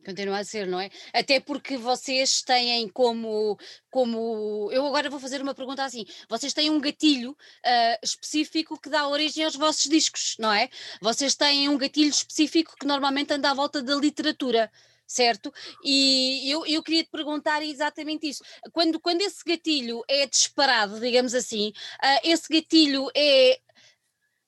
Continua 0.04 0.38
a 0.38 0.44
ser, 0.44 0.66
não 0.66 0.78
é? 0.78 0.90
Até 1.14 1.40
porque 1.40 1.78
vocês 1.78 2.42
têm 2.42 2.88
como, 2.88 3.58
como. 3.90 4.68
Eu 4.70 4.86
agora 4.86 5.08
vou 5.08 5.18
fazer 5.18 5.40
uma 5.40 5.54
pergunta 5.54 5.82
assim: 5.82 6.04
vocês 6.28 6.52
têm 6.52 6.68
um 6.70 6.78
gatilho 6.78 7.30
uh, 7.30 7.98
específico 8.02 8.78
que 8.78 8.90
dá 8.90 9.08
origem 9.08 9.44
aos 9.44 9.56
vossos 9.56 9.84
discos, 9.84 10.36
não 10.38 10.52
é? 10.52 10.68
Vocês 11.00 11.34
têm 11.34 11.70
um 11.70 11.78
gatilho 11.78 12.10
específico 12.10 12.74
que 12.78 12.86
normalmente 12.86 13.32
anda 13.32 13.50
à 13.50 13.54
volta 13.54 13.82
da 13.82 13.94
literatura 13.94 14.70
certo? 15.06 15.52
E 15.84 16.50
eu, 16.50 16.66
eu 16.66 16.82
queria 16.82 17.04
te 17.04 17.10
perguntar 17.10 17.62
exatamente 17.62 18.28
isso. 18.28 18.42
Quando, 18.72 19.00
quando 19.00 19.22
esse 19.22 19.42
gatilho 19.44 20.02
é 20.08 20.26
disparado, 20.26 21.00
digamos 21.00 21.34
assim, 21.34 21.68
uh, 21.68 22.20
esse 22.22 22.48
gatilho 22.48 23.08
é 23.14 23.58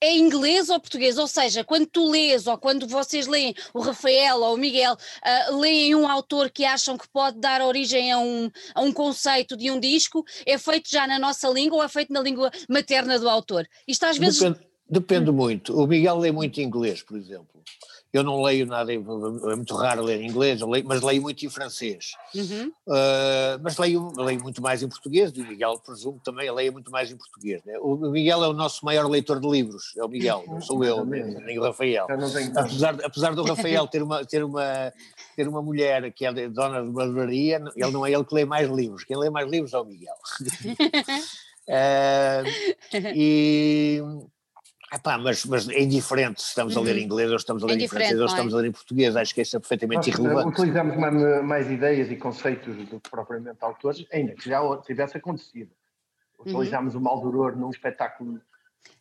é 0.01 0.17
inglês 0.17 0.69
ou 0.69 0.79
português? 0.79 1.19
Ou 1.19 1.27
seja, 1.27 1.65
quando 1.65 1.87
tu 1.87 2.11
lês 2.11 2.47
ou 2.47 2.59
quando 2.59 2.87
vocês 2.87 3.27
leem 3.27 3.55
o 3.73 3.81
Rafael 3.81 4.41
ou 4.41 4.55
o 4.55 4.59
Miguel, 4.59 4.95
uh, 4.95 5.57
leem 5.59 5.95
um 5.95 6.09
autor 6.09 6.51
que 6.51 6.65
acham 6.65 6.97
que 6.99 7.09
pode 7.09 7.39
dar 7.39 7.63
origem 7.63 8.13
a 8.13 8.19
um, 8.19 8.51
a 8.75 8.83
um 8.83 8.93
conceito 8.93 9.57
de 9.57 9.71
um 9.71 9.81
disco, 9.81 10.25
é 10.45 10.59
feito 10.59 10.91
já 10.91 11.07
na 11.07 11.19
nossa 11.19 11.49
língua 11.49 11.79
ou 11.79 11.85
é 11.85 11.89
feito 11.89 12.13
na 12.13 12.21
língua 12.21 12.51
materna 12.69 13.19
do 13.19 13.29
autor? 13.29 13.67
Isto 13.87 14.05
às 14.07 14.19
vezes. 14.19 14.41
Depende, 14.41 14.67
depende 14.89 15.31
muito. 15.31 15.75
O 15.75 15.87
Miguel 15.87 16.19
lê 16.19 16.31
muito 16.31 16.61
inglês, 16.61 17.03
por 17.03 17.17
exemplo. 17.17 17.63
Eu 18.17 18.25
não 18.25 18.43
leio 18.43 18.65
nada, 18.65 18.95
é 18.95 18.97
muito 18.97 19.75
raro 19.75 20.03
ler 20.03 20.23
em 20.23 20.27
inglês, 20.27 20.63
leio, 20.63 20.87
mas 20.87 21.03
leio 21.03 21.21
muito 21.21 21.45
em 21.45 21.51
francês. 21.51 22.13
Uhum. 22.35 22.73
Uh, 22.87 23.61
mas 23.63 23.77
leio, 23.77 24.11
leio 24.17 24.43
muito 24.43 24.63
mais 24.63 24.83
em 24.83 24.89
português, 24.89 25.31
e 25.37 25.43
o 25.43 25.47
Miguel, 25.47 25.79
presumo, 25.85 26.19
também 26.25 26.51
leia 26.51 26.73
muito 26.73 26.91
mais 26.91 27.11
em 27.11 27.17
português. 27.19 27.63
Né? 27.67 27.79
O 27.79 27.95
Miguel 27.95 28.43
é 28.43 28.49
o 28.49 28.55
nosso 28.55 28.87
maior 28.87 29.07
leitor 29.07 29.39
de 29.39 29.47
livros, 29.47 29.93
é 29.99 30.03
o 30.03 30.09
Miguel, 30.09 30.45
não 30.49 30.63
sou 30.63 30.83
eu, 30.83 31.05
nem 31.05 31.59
o 31.59 31.63
Rafael. 31.63 32.07
Apesar, 32.57 32.97
apesar 33.05 33.35
do 33.35 33.43
Rafael 33.43 33.87
ter 33.87 34.03
uma, 34.03 34.25
ter, 34.25 34.43
uma, 34.43 34.91
ter 35.37 35.47
uma 35.47 35.61
mulher 35.61 36.11
que 36.11 36.25
é 36.25 36.49
dona 36.49 36.83
de 36.83 36.89
uma 36.89 37.05
livraria, 37.05 37.63
ele 37.77 37.91
não 37.91 38.07
é 38.07 38.13
ele 38.13 38.25
que 38.25 38.35
lê 38.35 38.47
mais 38.47 38.67
livros, 38.71 39.05
quem 39.05 39.19
lê 39.19 39.29
mais 39.29 39.47
livros 39.47 39.75
é 39.75 39.79
o 39.79 39.85
Miguel. 39.85 40.17
uh, 41.69 42.45
e 43.15 44.03
Epá, 44.93 45.19
mas, 45.19 45.45
mas 45.45 45.69
é 45.69 45.81
indiferente 45.81 46.41
se 46.41 46.49
estamos 46.49 46.77
uhum. 46.77 46.83
a 46.83 46.85
ler 46.85 46.93
em 46.93 46.99
uhum. 46.99 47.05
inglês 47.05 47.31
ou 47.31 47.37
estamos 47.37 47.63
a 47.63 47.67
ler 47.67 47.81
é 47.81 47.85
em 47.85 47.89
francês 47.89 48.21
ou 48.21 48.27
estamos 48.27 48.55
a 48.55 48.57
ler 48.59 48.69
em 48.69 48.73
português, 48.73 49.17
acho 49.17 49.35
que 49.35 49.43
isso 49.43 49.57
é 49.57 49.61
perfeitamente 49.61 50.09
Nós, 50.09 50.19
irrelevante. 50.19 50.61
Utilizamos 50.61 50.97
mais, 50.97 51.45
mais, 51.45 51.71
ideias 51.71 52.11
e 52.11 52.17
conceitos 52.17 52.77
do 52.89 53.01
que 53.01 53.11
propriamente 53.11 53.59
autores, 53.63 54.07
ainda 54.13 54.35
que 54.35 54.49
já 54.49 54.61
tivesse 54.83 55.17
acontecido. 55.17 55.71
Utilizámos 56.39 56.95
uhum. 56.95 57.01
o 57.01 57.05
Maldoror 57.05 57.57
num 57.57 57.71
espetáculo 57.71 58.41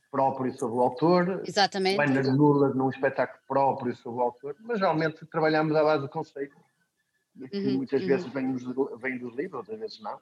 próprio 0.09 0.57
sobre 0.57 0.75
o 0.75 0.81
autor, 0.81 1.41
Exatamente. 1.45 1.97
Bandas 1.97 2.33
Nula 2.35 2.69
num 2.73 2.89
espetáculo 2.89 3.39
próprio 3.47 3.95
sobre 3.95 4.19
o 4.19 4.23
autor, 4.23 4.55
mas 4.61 4.79
realmente 4.79 5.25
trabalhamos 5.25 5.75
à 5.75 5.83
base 5.83 6.01
do 6.03 6.09
conceito, 6.09 6.55
que 7.51 7.57
uhum. 7.57 7.77
muitas 7.77 8.01
uhum. 8.01 8.07
vezes 8.07 8.25
vem, 8.27 8.55
vem 8.55 9.17
dos 9.19 9.35
livros, 9.35 9.59
outras 9.59 9.77
vezes 9.77 9.99
não. 9.99 10.17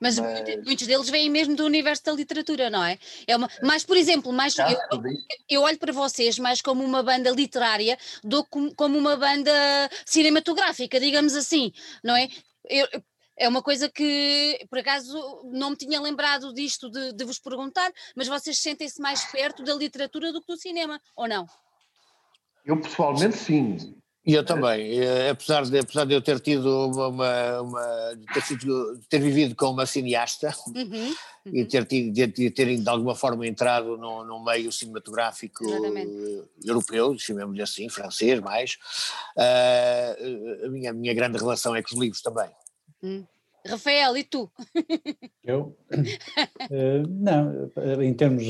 Mas, 0.00 0.18
mas, 0.18 0.64
muitos 0.64 0.86
deles 0.86 1.10
vêm 1.10 1.28
mesmo 1.28 1.54
do 1.54 1.64
universo 1.64 2.04
da 2.04 2.12
literatura, 2.12 2.70
não 2.70 2.82
é? 2.82 2.98
é 3.26 3.36
uma, 3.36 3.48
mais, 3.62 3.84
por 3.84 3.96
exemplo, 3.96 4.32
mais, 4.32 4.56
eu, 4.58 4.66
eu, 5.48 5.62
olho 5.62 5.78
para 5.78 5.92
vocês 5.92 6.38
mais 6.38 6.62
como 6.62 6.82
uma 6.82 7.02
banda 7.02 7.30
literária 7.30 7.98
do 8.24 8.42
que 8.42 8.74
como 8.74 8.96
uma 8.96 9.16
banda 9.16 9.52
cinematográfica, 10.06 10.98
digamos 10.98 11.34
assim, 11.34 11.70
não 12.02 12.16
é? 12.16 12.28
Eu, 12.64 12.88
é 13.36 13.48
uma 13.48 13.62
coisa 13.62 13.88
que, 13.88 14.66
por 14.68 14.78
acaso, 14.78 15.42
não 15.52 15.70
me 15.70 15.76
tinha 15.76 15.98
lembrado 16.00 16.52
disto 16.52 16.90
de, 16.90 17.12
de 17.12 17.24
vos 17.24 17.38
perguntar, 17.38 17.90
mas 18.14 18.28
vocês 18.28 18.58
sentem-se 18.58 19.00
mais 19.00 19.24
perto 19.32 19.62
da 19.62 19.74
literatura 19.74 20.30
do 20.30 20.42
que 20.42 20.46
do 20.46 20.58
cinema, 20.58 21.00
ou 21.16 21.26
não? 21.26 21.46
Eu 22.64 22.78
pessoalmente 22.78 23.38
sim. 23.38 23.96
E 24.30 24.34
eu 24.34 24.44
também, 24.44 25.00
eh, 25.00 25.30
apesar 25.30 25.64
de, 25.64 25.76
apesar 25.76 26.04
de 26.04 26.14
eu 26.14 26.22
ter 26.22 26.38
tido 26.38 26.86
uma, 26.86 27.62
uma 27.62 28.16
ter, 28.32 28.42
sido, 28.42 28.96
ter, 29.08 29.18
vivido 29.18 29.56
com 29.56 29.70
uma 29.70 29.84
cineasta 29.86 30.54
uhum, 30.68 31.08
uhum. 31.46 31.52
e 31.52 31.64
ter, 31.64 31.84
tido, 31.84 32.12
de, 32.12 32.48
ter 32.52 32.76
de 32.76 32.88
alguma 32.88 33.16
forma 33.16 33.44
entrado 33.44 33.96
no, 33.96 34.22
no 34.22 34.44
meio 34.44 34.70
cinematográfico 34.70 35.64
Exatamente. 35.64 36.44
europeu, 36.64 37.18
chamemos-lhe 37.18 37.60
assim, 37.60 37.88
francês 37.88 38.38
mais, 38.38 38.78
uh, 39.36 40.66
a, 40.66 40.68
minha, 40.68 40.90
a 40.90 40.94
minha 40.94 41.12
grande 41.12 41.36
relação 41.36 41.74
é 41.74 41.82
com 41.82 41.92
os 41.92 42.00
livros 42.00 42.22
também. 42.22 42.50
Hum. 43.02 43.24
Rafael, 43.66 44.16
e 44.16 44.22
tu? 44.22 44.48
Eu? 45.42 45.76
Uh, 45.90 47.02
não, 47.10 47.72
em 48.00 48.14
termos 48.14 48.44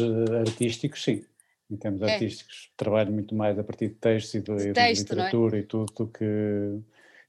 artísticos, 0.47 1.03
sim 1.03 1.25
em 1.71 1.77
termos 1.77 2.03
é. 2.03 2.13
artísticos, 2.13 2.73
trabalho 2.77 3.13
muito 3.13 3.35
mais 3.35 3.59
a 3.59 3.65
partir 3.65 3.89
de 3.89 3.95
textos 3.95 4.35
e 4.35 4.41
de, 4.41 4.57
de 4.57 4.73
Texto, 4.73 5.13
é? 5.13 5.15
literatura 5.15 5.57
é? 5.57 5.61
e 5.61 5.63
tudo 5.63 5.93
do 5.97 6.07
que. 6.07 6.25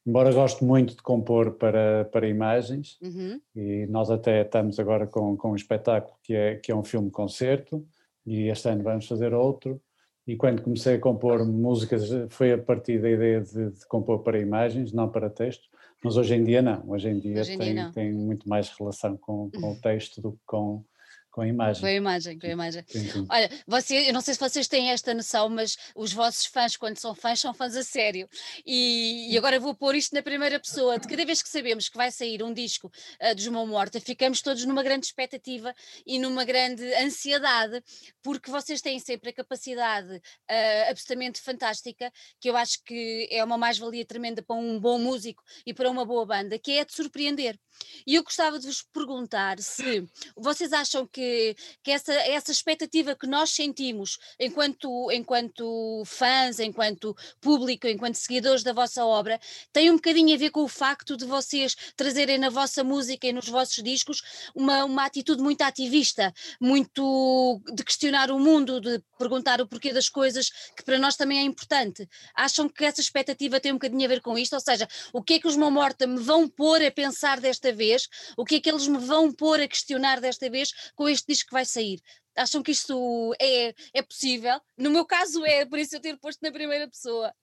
Embora 0.05 0.33
goste 0.33 0.63
muito 0.63 0.95
de 0.95 1.01
compor 1.03 1.51
para, 1.51 2.05
para 2.05 2.27
imagens, 2.27 2.98
uhum. 3.01 3.39
e 3.55 3.86
nós 3.88 4.10
até 4.10 4.41
estamos 4.41 4.79
agora 4.79 5.05
com, 5.05 5.38
com 5.38 5.51
um 5.51 5.55
espetáculo 5.55 6.15
que 6.24 6.33
é, 6.33 6.55
que 6.55 6.71
é 6.71 6.75
um 6.75 6.83
filme-concerto, 6.83 7.86
e 8.25 8.48
este 8.48 8.67
ano 8.67 8.83
vamos 8.83 9.07
fazer 9.07 9.31
outro. 9.33 9.79
E 10.25 10.36
quando 10.36 10.63
comecei 10.63 10.95
a 10.95 11.00
compor 11.00 11.45
músicas, 11.45 12.10
foi 12.29 12.53
a 12.53 12.57
partir 12.57 13.00
da 13.00 13.10
ideia 13.10 13.41
de, 13.41 13.71
de 13.71 13.86
compor 13.88 14.24
para 14.24 14.39
imagens, 14.39 14.91
não 14.91 15.07
para 15.07 15.29
texto. 15.29 15.69
Mas 16.03 16.17
hoje 16.17 16.33
em 16.33 16.43
dia 16.43 16.62
não, 16.63 16.83
hoje 16.89 17.10
em 17.10 17.19
dia, 17.19 17.41
hoje 17.41 17.53
em 17.53 17.57
tem, 17.57 17.74
dia 17.74 17.91
tem 17.93 18.12
muito 18.12 18.50
mais 18.50 18.69
relação 18.69 19.15
com, 19.17 19.51
com 19.51 19.74
o 19.74 19.81
texto 19.81 20.19
do 20.19 20.31
que 20.31 20.39
com, 20.48 20.83
com 21.31 21.41
a 21.41 21.47
imagem. 21.47 21.81
Com 21.81 21.88
a 21.88 21.91
imagem, 21.93 22.39
com 22.39 22.45
a 22.45 22.50
imagem. 22.50 22.83
Sim, 22.88 23.09
sim. 23.09 23.27
Olha, 23.29 23.50
você, 23.65 24.09
eu 24.09 24.13
não 24.13 24.19
sei 24.21 24.33
se 24.33 24.39
vocês 24.39 24.67
têm 24.67 24.91
esta 24.91 25.13
noção, 25.13 25.47
mas 25.47 25.77
os 25.95 26.11
vossos 26.11 26.45
fãs, 26.45 26.75
quando 26.75 26.97
são 26.97 27.15
fãs, 27.15 27.39
são 27.39 27.53
fãs 27.53 27.75
a 27.75 27.83
sério. 27.83 28.27
E, 28.65 29.33
e 29.33 29.38
agora 29.38 29.59
vou 29.59 29.73
pôr 29.73 29.95
isto 29.95 30.13
na 30.13 30.21
primeira 30.21 30.59
pessoa. 30.59 31.00
De 31.00 31.07
cada 31.07 31.25
vez 31.25 31.41
que 31.41 31.47
sabemos 31.47 31.88
que 31.88 31.95
vai 31.95 32.11
sair 32.11 32.43
um 32.43 32.53
disco 32.53 32.91
uh, 33.21 33.33
dos 33.33 33.47
Mão 33.47 33.65
Morta, 33.65 34.00
ficamos 34.01 34.41
todos 34.41 34.65
numa 34.65 34.83
grande 34.83 35.05
expectativa 35.05 35.73
e 36.05 36.19
numa 36.19 36.43
grande 36.43 36.83
ansiedade, 36.95 37.82
porque 38.21 38.51
vocês 38.51 38.82
têm 38.82 38.99
sempre 38.99 39.29
a 39.29 39.34
capacidade 39.34 40.15
uh, 40.15 40.89
absolutamente 40.89 41.39
fantástica, 41.39 42.12
que 42.41 42.49
eu 42.49 42.58
acho 42.58 42.84
que 42.84 43.29
é 43.32 43.41
uma 43.43 43.58
mais-valia 43.58 44.06
tremenda 44.06 44.43
para 44.43 44.58
um 44.58 44.77
bom 44.77 44.99
músico 44.99 45.41
e 45.65 45.73
para 45.73 45.89
uma 45.89 46.06
boa 46.06 46.25
banda, 46.25 46.60
que 46.60 46.73
é 46.73 46.84
de 46.84 46.93
surpreender. 46.93 47.58
E 48.06 48.15
eu 48.15 48.23
gostava 48.23 48.60
de 48.60 48.67
vos 48.67 48.84
perguntar 48.84 49.60
se 49.60 50.06
vocês 50.36 50.73
acham 50.73 51.08
que 51.08 51.20
que, 51.21 51.55
que 51.84 51.91
essa, 51.91 52.13
essa 52.13 52.51
expectativa 52.51 53.15
que 53.15 53.27
nós 53.27 53.51
sentimos 53.51 54.17
enquanto, 54.39 55.12
enquanto 55.12 56.01
fãs, 56.05 56.60
enquanto 56.60 57.15
público, 57.39 57.88
enquanto 57.88 58.15
seguidores 58.15 58.63
da 58.63 58.73
vossa 58.73 59.05
obra, 59.05 59.39
tem 59.71 59.91
um 59.91 59.95
bocadinho 59.95 60.34
a 60.34 60.38
ver 60.38 60.49
com 60.49 60.63
o 60.63 60.67
facto 60.67 61.15
de 61.15 61.25
vocês 61.25 61.75
trazerem 61.95 62.39
na 62.39 62.49
vossa 62.49 62.84
música 62.84 63.27
e 63.27 63.34
nos 63.34 63.47
vossos 63.47 63.84
discos 63.84 64.23
uma, 64.55 64.84
uma 64.84 65.05
atitude 65.05 65.43
muito 65.43 65.62
ativista, 65.62 66.34
muito 66.60 67.62
de 67.71 67.84
questionar 67.84 68.31
o 68.31 68.39
mundo, 68.39 68.81
de 68.81 68.99
perguntar 69.19 69.62
o 69.62 69.67
porquê 69.67 69.93
das 69.93 70.10
coisas, 70.10 70.49
que 70.75 70.84
para 70.84 70.97
nós 70.97 71.15
também 71.15 71.38
é 71.38 71.43
importante. 71.43 72.10
Acham 72.34 72.67
que 72.67 72.84
essa 72.84 72.99
expectativa 72.99 73.60
tem 73.60 73.71
um 73.71 73.75
bocadinho 73.75 74.05
a 74.05 74.07
ver 74.07 74.21
com 74.21 74.38
isto? 74.38 74.53
Ou 74.53 74.60
seja, 74.60 74.88
o 75.13 75.21
que 75.21 75.36
é 75.36 75.39
que 75.39 75.47
os 75.47 75.55
Mão 75.55 75.69
Morta 75.69 76.07
me 76.07 76.19
vão 76.19 76.49
pôr 76.49 76.81
a 76.81 76.89
pensar 76.89 77.39
desta 77.39 77.71
vez? 77.71 78.10
O 78.36 78.43
que 78.43 78.55
é 78.55 78.60
que 78.60 78.69
eles 78.69 78.88
me 78.88 78.97
vão 78.97 79.31
pôr 79.31 79.60
a 79.60 79.67
questionar 79.67 80.19
desta 80.19 80.49
vez 80.49 80.73
com 80.95 81.11
este 81.12 81.28
disco 81.28 81.50
que 81.50 81.54
vai 81.54 81.65
sair. 81.65 82.02
Acham 82.36 82.63
que 82.63 82.71
isto 82.71 83.36
é, 83.39 83.74
é 83.93 84.02
possível? 84.02 84.60
No 84.78 84.89
meu 84.89 85.06
caso 85.06 85.45
é, 85.45 85.65
por 85.65 85.78
isso 85.78 85.95
eu 85.95 86.02
ter 86.02 86.17
posto 86.17 86.39
na 86.41 86.52
primeira 86.52 86.88
pessoa. 86.88 87.34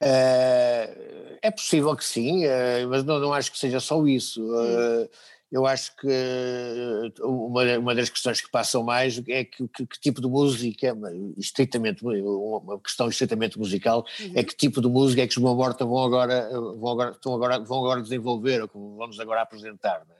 É, 0.00 1.38
é 1.42 1.50
possível 1.50 1.96
que 1.96 2.04
sim, 2.04 2.44
é, 2.44 2.84
mas 2.84 3.02
não, 3.04 3.18
não 3.18 3.32
acho 3.32 3.50
que 3.50 3.58
seja 3.58 3.80
só 3.80 4.04
isso. 4.06 4.42
Hum. 4.42 5.08
Eu 5.50 5.64
acho 5.64 5.94
que 5.96 6.08
uma, 7.22 7.78
uma 7.78 7.94
das 7.94 8.10
questões 8.10 8.40
que 8.40 8.50
passam 8.50 8.82
mais 8.82 9.22
é 9.28 9.44
que, 9.44 9.68
que, 9.68 9.86
que 9.86 10.00
tipo 10.00 10.20
de 10.20 10.26
música, 10.26 10.92
estritamente, 11.38 12.04
uma 12.04 12.80
questão 12.80 13.08
estritamente 13.08 13.56
musical, 13.56 14.04
uhum. 14.20 14.32
é 14.34 14.42
que 14.42 14.56
tipo 14.56 14.80
de 14.80 14.88
música 14.88 15.22
é 15.22 15.26
que 15.26 15.32
os 15.32 15.38
Boa 15.38 15.54
Morta 15.54 15.84
vão 15.84 16.04
agora, 16.04 16.50
vão 16.50 16.90
agora, 16.90 17.10
estão 17.12 17.34
agora, 17.34 17.58
vão 17.60 17.78
agora 17.78 18.02
desenvolver, 18.02 18.62
ou 18.62 18.68
como 18.68 18.96
vamos 18.96 19.20
agora 19.20 19.42
apresentar. 19.42 20.04
Não 20.06 20.16
é? 20.16 20.18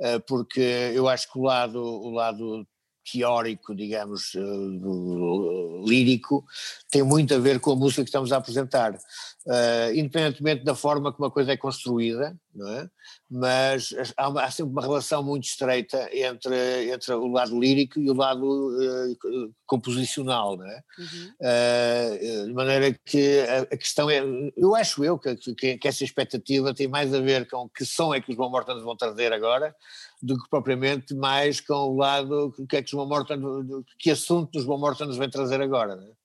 Eh, 0.00 0.18
porque 0.20 0.92
eu 0.94 1.08
acho 1.08 1.30
que 1.30 1.38
o 1.38 1.42
lado, 1.42 1.82
o 1.82 2.10
lado 2.10 2.66
teórico, 3.04 3.74
digamos, 3.74 4.34
uh, 4.34 5.84
lírico, 5.86 6.44
tem 6.90 7.02
muito 7.02 7.34
a 7.34 7.38
ver 7.38 7.60
com 7.60 7.72
a 7.72 7.76
música 7.76 8.02
que 8.02 8.08
estamos 8.08 8.32
a 8.32 8.36
apresentar, 8.36 8.94
uh, 8.94 9.94
independentemente 9.94 10.64
da 10.64 10.74
forma 10.74 11.12
como 11.12 11.26
a 11.26 11.30
coisa 11.30 11.52
é 11.52 11.56
construída, 11.56 12.36
não 12.54 12.68
é? 12.68 12.88
mas 13.30 13.94
há, 14.16 14.28
uma, 14.28 14.42
há, 14.42 14.50
sempre 14.50 14.72
uma 14.72 14.82
relação 14.82 15.22
muito 15.22 15.44
estreita 15.44 16.08
entre, 16.12 16.90
entre 16.90 17.14
o 17.14 17.28
lado 17.28 17.58
lírico 17.58 18.00
e 18.00 18.10
o 18.10 18.14
lado 18.14 18.44
uh, 18.44 19.54
composicional, 19.66 20.62
é? 20.64 20.82
Uhum. 20.98 22.46
de 22.46 22.52
maneira 22.52 22.92
que 23.04 23.40
a, 23.40 23.60
a, 23.62 23.76
questão 23.76 24.10
é, 24.10 24.20
eu 24.56 24.74
acho 24.74 25.04
eu 25.04 25.18
que, 25.18 25.36
que, 25.36 25.78
que, 25.78 25.88
essa 25.88 26.02
expectativa 26.02 26.74
tem 26.74 26.88
mais 26.88 27.14
a 27.14 27.20
ver 27.20 27.48
com 27.48 27.68
que 27.68 27.84
som 27.84 28.12
é 28.12 28.20
que 28.20 28.32
os 28.32 28.36
Van 28.36 28.50
Mortons 28.50 28.82
vão 28.82 28.96
trazer 28.96 29.32
agora, 29.32 29.74
do 30.22 30.36
que 30.36 30.48
propriamente 30.48 31.14
mais 31.14 31.60
com 31.60 31.74
o 31.74 31.96
lado 31.96 32.52
que 32.68 32.76
é 32.76 32.82
que 32.82 32.94
os 32.94 33.08
Morton, 33.08 33.82
que 33.98 34.10
assunto 34.10 34.58
os 34.58 34.66
Morton 34.66 35.06
nos 35.06 35.16
vem 35.16 35.30
trazer 35.30 35.60
agora, 35.60 35.96
não 35.96 36.06
é? 36.06 36.20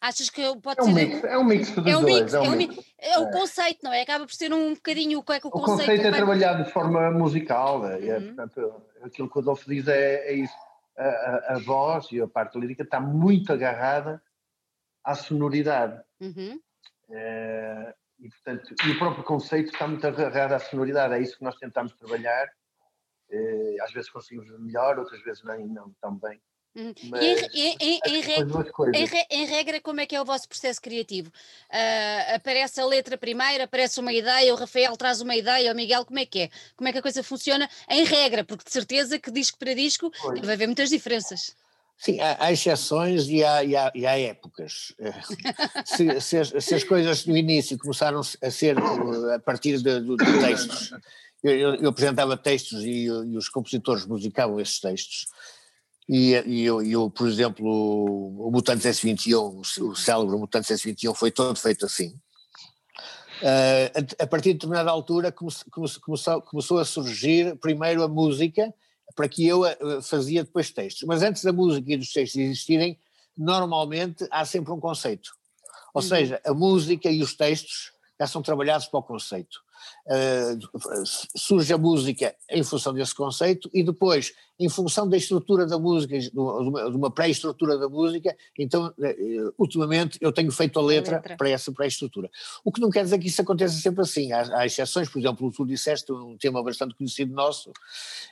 Achas 0.00 0.28
que 0.28 0.42
pode 0.60 0.80
é 0.80 0.82
um 0.82 0.86
ser. 0.86 0.92
Mix, 0.92 1.24
é 1.24 1.38
um 1.38 1.44
mix 1.44 1.70
dos 1.70 1.86
é 1.86 1.96
um 1.96 2.00
dois. 2.00 2.20
Mix, 2.20 2.34
é, 2.34 2.40
um 2.40 2.52
é, 2.52 2.56
mix. 2.56 2.94
é 2.98 3.18
o 3.18 3.30
conceito, 3.30 3.78
não 3.82 3.92
é? 3.92 4.02
Acaba 4.02 4.26
por 4.26 4.34
ser 4.34 4.52
um 4.52 4.74
bocadinho 4.74 5.18
o 5.18 5.22
que 5.22 5.32
é 5.32 5.40
que 5.40 5.46
o, 5.46 5.50
o 5.50 5.52
conceito. 5.52 5.74
O 5.74 5.78
conceito 5.78 6.06
é 6.06 6.10
trabalhado 6.10 6.64
de 6.64 6.70
forma 6.70 7.10
musical, 7.10 7.86
é, 7.86 7.96
uhum. 7.96 8.10
é, 8.10 8.20
portanto, 8.20 8.82
aquilo 9.02 9.30
que 9.30 9.38
o 9.38 9.40
Adolfo 9.40 9.68
diz 9.68 9.86
é, 9.86 10.28
é 10.28 10.32
isso. 10.34 10.54
A, 10.96 11.04
a, 11.04 11.54
a, 11.54 11.58
voz 11.58 12.10
e 12.12 12.20
a 12.20 12.28
parte 12.28 12.58
lírica 12.58 12.82
está 12.82 13.00
muito 13.00 13.52
agarrada 13.52 14.22
à 15.02 15.14
sonoridade. 15.14 16.00
Uhum. 16.20 16.60
É, 17.10 17.94
e, 18.20 18.28
portanto, 18.28 18.74
e 18.86 18.90
o 18.90 18.98
próprio 18.98 19.24
conceito 19.24 19.72
está 19.72 19.88
muito 19.88 20.06
agarrado 20.06 20.52
à 20.52 20.58
sonoridade, 20.58 21.14
é 21.14 21.20
isso 21.20 21.38
que 21.38 21.44
nós 21.44 21.56
tentamos 21.56 21.92
trabalhar 21.94 22.46
eh, 23.32 23.76
às 23.80 23.92
vezes 23.92 24.10
conseguimos 24.10 24.50
melhor, 24.60 24.98
outras 24.98 25.22
vezes 25.22 25.42
nem 25.44 25.66
não 25.66 25.92
tão 26.00 26.16
bem. 26.16 26.40
Uhum. 26.74 26.94
Mas, 27.10 27.22
em, 27.52 27.76
em, 27.80 28.00
em, 28.06 28.20
regra, 28.22 28.72
em, 29.30 29.44
regra, 29.44 29.80
como 29.80 30.00
é 30.00 30.06
que 30.06 30.16
é 30.16 30.20
o 30.20 30.24
vosso 30.24 30.48
processo 30.48 30.80
criativo? 30.80 31.28
Uh, 31.70 32.34
aparece 32.34 32.80
a 32.80 32.86
letra 32.86 33.18
primeiro, 33.18 33.64
aparece 33.64 34.00
uma 34.00 34.12
ideia, 34.12 34.52
o 34.54 34.56
Rafael 34.56 34.96
traz 34.96 35.20
uma 35.20 35.36
ideia, 35.36 35.70
o 35.70 35.76
Miguel, 35.76 36.04
como 36.06 36.18
é 36.18 36.24
que 36.24 36.40
é? 36.40 36.50
Como 36.74 36.88
é 36.88 36.92
que 36.92 36.98
a 36.98 37.02
coisa 37.02 37.22
funciona 37.22 37.68
em 37.90 38.04
regra? 38.04 38.42
Porque 38.42 38.64
de 38.64 38.70
certeza 38.70 39.18
que 39.18 39.30
disco 39.30 39.58
para 39.58 39.74
disco 39.74 40.10
pois. 40.22 40.40
deve 40.40 40.52
haver 40.52 40.66
muitas 40.66 40.88
diferenças. 40.88 41.54
Sim, 41.98 42.18
há, 42.20 42.46
há 42.46 42.52
exceções 42.52 43.28
e 43.28 43.44
há, 43.44 43.62
e 43.62 43.76
há, 43.76 43.92
e 43.94 44.06
há 44.06 44.18
épocas. 44.18 44.94
se, 45.84 46.20
se, 46.20 46.38
as, 46.38 46.48
se, 46.64 46.74
as, 46.74 46.84
coisas 46.84 47.26
no 47.26 47.36
início 47.36 47.78
começaram 47.78 48.20
a 48.20 48.50
ser 48.50 48.76
a 48.78 49.38
partir 49.38 49.76
de, 49.76 50.00
de, 50.00 50.16
de 50.16 50.40
textos, 50.40 50.94
eu, 51.42 51.74
eu, 51.74 51.88
apresentava 51.88 52.36
textos 52.36 52.84
e, 52.84 53.04
e, 53.04 53.36
os 53.36 53.48
compositores 53.48 54.06
musicavam 54.06 54.60
esses 54.60 54.78
textos, 54.78 55.26
e, 56.08 56.32
e 56.46 56.64
eu, 56.64 56.82
eu, 56.82 57.10
por 57.10 57.28
exemplo, 57.28 57.66
o 57.66 58.50
Mutantes 58.50 58.86
S21, 58.86 59.80
o, 59.80 59.94
célebre 59.94 60.36
Mutantes 60.36 60.70
S21 60.70 61.14
foi 61.14 61.30
todo 61.30 61.56
feito 61.56 61.86
assim. 61.86 62.08
Uh, 63.40 64.18
a, 64.20 64.24
a, 64.24 64.26
partir 64.26 64.50
de 64.50 64.54
determinada 64.54 64.90
altura 64.90 65.32
come, 65.32 65.50
come, 65.70 65.88
começou, 66.00 66.42
começou 66.42 66.78
a 66.78 66.84
surgir 66.84 67.56
primeiro 67.56 68.02
a 68.02 68.08
música, 68.08 68.72
para 69.16 69.28
que 69.28 69.46
eu 69.46 69.62
uh, 69.62 70.02
fazia 70.02 70.44
depois 70.44 70.70
textos. 70.70 71.04
Mas 71.06 71.22
antes 71.22 71.42
da 71.42 71.52
música 71.52 71.92
e 71.92 71.96
dos 71.96 72.12
textos 72.12 72.40
existirem, 72.40 72.98
normalmente 73.36 74.26
há 74.30 74.44
sempre 74.44 74.72
um 74.72 74.80
conceito. 74.80 75.30
Ou 75.94 76.02
uhum. 76.02 76.08
seja, 76.08 76.40
a 76.44 76.54
música 76.54 77.10
e 77.10 77.22
os 77.22 77.34
textos 77.34 77.92
já 78.20 78.26
são 78.26 78.42
trabalhados 78.42 78.86
para 78.86 79.00
o 79.00 79.02
conceito. 79.02 79.60
Uh, 80.06 80.58
surge 81.36 81.72
a 81.72 81.78
música 81.78 82.34
em 82.50 82.62
função 82.62 82.92
desse 82.92 83.14
conceito 83.14 83.70
e 83.72 83.82
depois 83.82 84.32
em 84.62 84.68
função 84.68 85.08
da 85.08 85.16
estrutura 85.16 85.66
da 85.66 85.78
música, 85.78 86.16
de 86.18 86.30
uma 86.36 87.10
pré-estrutura 87.10 87.76
da 87.76 87.88
música, 87.88 88.36
então, 88.56 88.94
eh, 89.02 89.16
ultimamente, 89.58 90.18
eu 90.20 90.30
tenho 90.30 90.52
feito 90.52 90.78
a 90.78 90.82
letra, 90.82 91.16
letra. 91.16 91.36
para 91.36 91.50
essa 91.50 91.72
pré-estrutura. 91.72 92.30
O 92.64 92.70
que 92.70 92.80
não 92.80 92.88
quer 92.88 93.02
dizer 93.02 93.18
que 93.18 93.26
isso 93.26 93.42
aconteça 93.42 93.74
sempre 93.74 94.02
assim, 94.02 94.30
há, 94.30 94.58
há 94.58 94.66
exceções, 94.66 95.08
por 95.08 95.18
exemplo, 95.18 95.50
tu 95.50 95.66
disseste, 95.66 96.12
um 96.12 96.36
tema 96.36 96.62
bastante 96.62 96.94
conhecido 96.94 97.34
nosso, 97.34 97.72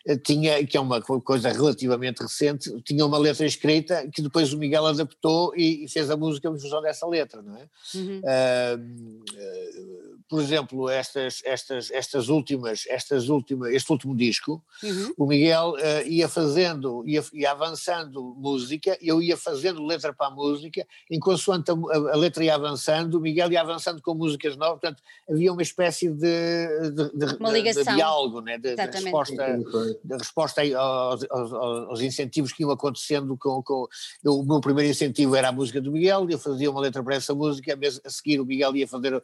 eh, 0.06 0.16
tinha, 0.16 0.64
que 0.64 0.76
é 0.76 0.80
uma 0.80 1.02
coisa 1.02 1.50
relativamente 1.50 2.22
recente, 2.22 2.80
tinha 2.82 3.04
uma 3.04 3.18
letra 3.18 3.44
escrita 3.44 4.08
que 4.12 4.22
depois 4.22 4.52
o 4.52 4.58
Miguel 4.58 4.86
adaptou 4.86 5.52
e, 5.56 5.84
e 5.84 5.88
fez 5.88 6.10
a 6.10 6.16
música 6.16 6.48
em 6.48 6.52
função 6.52 6.80
dessa 6.80 7.06
letra, 7.08 7.42
não 7.42 7.56
é? 7.56 7.68
Uhum. 7.94 8.20
Uh, 8.20 9.20
uh, 9.34 10.20
por 10.30 10.40
exemplo, 10.40 10.88
estas, 10.88 11.39
estas, 11.44 11.90
estas 11.90 12.28
últimas, 12.28 12.84
estas 12.88 13.28
últimas, 13.28 13.72
este 13.72 13.90
último 13.92 14.14
disco, 14.16 14.62
uhum. 14.82 15.14
o 15.16 15.26
Miguel 15.26 15.70
uh, 15.72 16.08
ia 16.08 16.28
fazendo, 16.28 17.02
ia, 17.06 17.22
ia, 17.32 17.50
avançando 17.50 18.34
música, 18.36 18.96
eu 19.00 19.22
ia 19.22 19.36
fazendo 19.36 19.84
letra 19.84 20.12
para 20.12 20.28
a 20.28 20.30
música, 20.30 20.86
enquanto 21.10 21.50
a, 21.50 21.94
a, 21.94 22.14
a, 22.14 22.16
letra 22.16 22.44
ia 22.44 22.54
avançando, 22.54 23.14
o 23.14 23.20
Miguel 23.20 23.52
ia 23.52 23.60
avançando 23.60 24.00
com 24.02 24.14
músicas 24.14 24.56
novas, 24.56 24.80
portanto 24.80 25.02
havia 25.28 25.52
uma 25.52 25.62
espécie 25.62 26.10
de, 26.10 26.90
de, 26.90 27.10
de, 27.14 27.36
uma 27.38 27.50
ligação. 27.50 27.82
de, 27.82 27.90
de 27.90 27.96
diálogo, 27.96 28.40
né? 28.40 28.58
de, 28.58 28.74
de 28.74 28.82
resposta, 28.82 29.58
de 30.04 30.16
resposta 30.16 30.62
aos, 30.76 31.24
aos, 31.30 31.52
aos, 31.52 32.00
incentivos 32.00 32.52
que 32.52 32.62
iam 32.62 32.70
acontecendo 32.70 33.36
com, 33.36 33.62
com 33.62 33.86
eu, 34.22 34.40
o 34.40 34.44
meu 34.44 34.60
primeiro 34.60 34.90
incentivo 34.90 35.36
era 35.36 35.48
a 35.48 35.52
música 35.52 35.80
do 35.80 35.92
Miguel, 35.92 36.28
eu 36.30 36.38
fazia 36.38 36.70
uma 36.70 36.80
letra 36.80 37.02
para 37.02 37.14
essa 37.14 37.34
música, 37.34 37.78
a 38.04 38.10
seguir 38.10 38.40
o 38.40 38.46
Miguel 38.46 38.76
ia 38.76 38.88
fazer 38.88 39.14
a, 39.14 39.22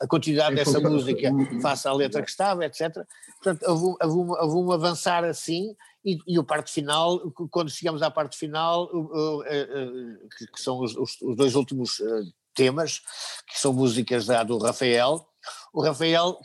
a 0.00 0.06
quantidade 0.06 0.56
dessa 0.56 0.80
música 0.80 1.30
face 1.60 1.88
à 1.88 1.92
letra 1.92 2.22
que 2.22 2.30
estava, 2.30 2.64
etc. 2.64 3.04
Portanto, 3.42 3.64
houve, 3.66 4.58
um 4.58 4.72
avançar 4.72 5.24
assim 5.24 5.74
e, 6.04 6.18
e 6.26 6.38
o 6.38 6.44
parte 6.44 6.70
final, 6.70 7.18
quando 7.50 7.70
chegamos 7.70 8.02
à 8.02 8.10
parte 8.10 8.36
final, 8.36 8.90
uh, 8.92 9.40
uh, 9.40 10.28
que, 10.36 10.46
que, 10.46 10.60
são 10.60 10.78
os, 10.80 10.94
os, 10.96 11.20
os 11.22 11.36
dois 11.36 11.54
últimos 11.54 12.00
eh, 12.00 12.22
temas, 12.54 13.00
que 13.46 13.58
são 13.58 13.72
músicas 13.72 14.26
da, 14.26 14.42
do 14.42 14.58
Rafael, 14.58 15.26
o 15.74 15.82
Rafael 15.82 16.38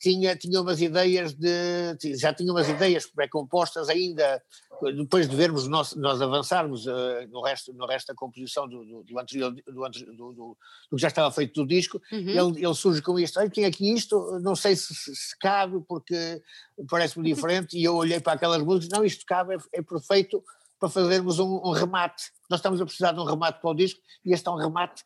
tinha, 0.00 0.36
tinha 0.36 0.60
umas 0.60 0.80
ideias 0.80 1.34
de, 1.34 1.98
já 2.16 2.32
tinha 2.32 2.52
umas 2.52 2.68
ideias 2.68 3.04
pré-compostas 3.04 3.88
ainda, 3.88 4.40
depois 4.96 5.28
de 5.28 5.34
vermos 5.34 5.66
nós, 5.66 5.96
nós 5.96 6.22
avançarmos 6.22 6.86
uh, 6.86 7.26
no, 7.28 7.42
resto, 7.42 7.72
no 7.72 7.84
resto 7.84 8.06
da 8.06 8.14
composição 8.14 8.68
do, 8.68 8.84
do, 8.84 9.02
do 9.02 9.18
anterior, 9.18 9.50
do, 9.50 10.32
do, 10.32 10.56
que 10.88 10.98
já 10.98 11.08
estava 11.08 11.32
feito 11.32 11.52
do 11.60 11.66
disco, 11.66 12.00
uhum. 12.12 12.28
ele, 12.28 12.64
ele 12.64 12.74
surge 12.74 13.02
com 13.02 13.18
isto, 13.18 13.40
olha, 13.40 13.50
tem 13.50 13.64
aqui 13.64 13.92
isto, 13.92 14.38
não 14.40 14.54
sei 14.54 14.76
se, 14.76 14.94
se 14.94 15.36
cabe 15.40 15.82
porque 15.88 16.40
parece-me 16.88 17.28
diferente, 17.28 17.76
e 17.76 17.82
eu 17.82 17.96
olhei 17.96 18.20
para 18.20 18.34
aquelas 18.34 18.62
músicas, 18.62 18.96
não, 18.96 19.04
isto 19.04 19.24
cabe, 19.26 19.56
é, 19.56 19.58
é 19.80 19.82
perfeito 19.82 20.40
para 20.78 20.88
fazermos 20.88 21.40
um, 21.40 21.60
um 21.64 21.72
remate, 21.72 22.22
nós 22.48 22.60
estamos 22.60 22.80
a 22.80 22.84
precisar 22.84 23.10
de 23.10 23.18
um 23.18 23.24
remate 23.24 23.60
para 23.60 23.70
o 23.70 23.74
disco, 23.74 24.00
e 24.24 24.32
este 24.32 24.46
é 24.46 24.50
um 24.52 24.56
remate 24.56 25.02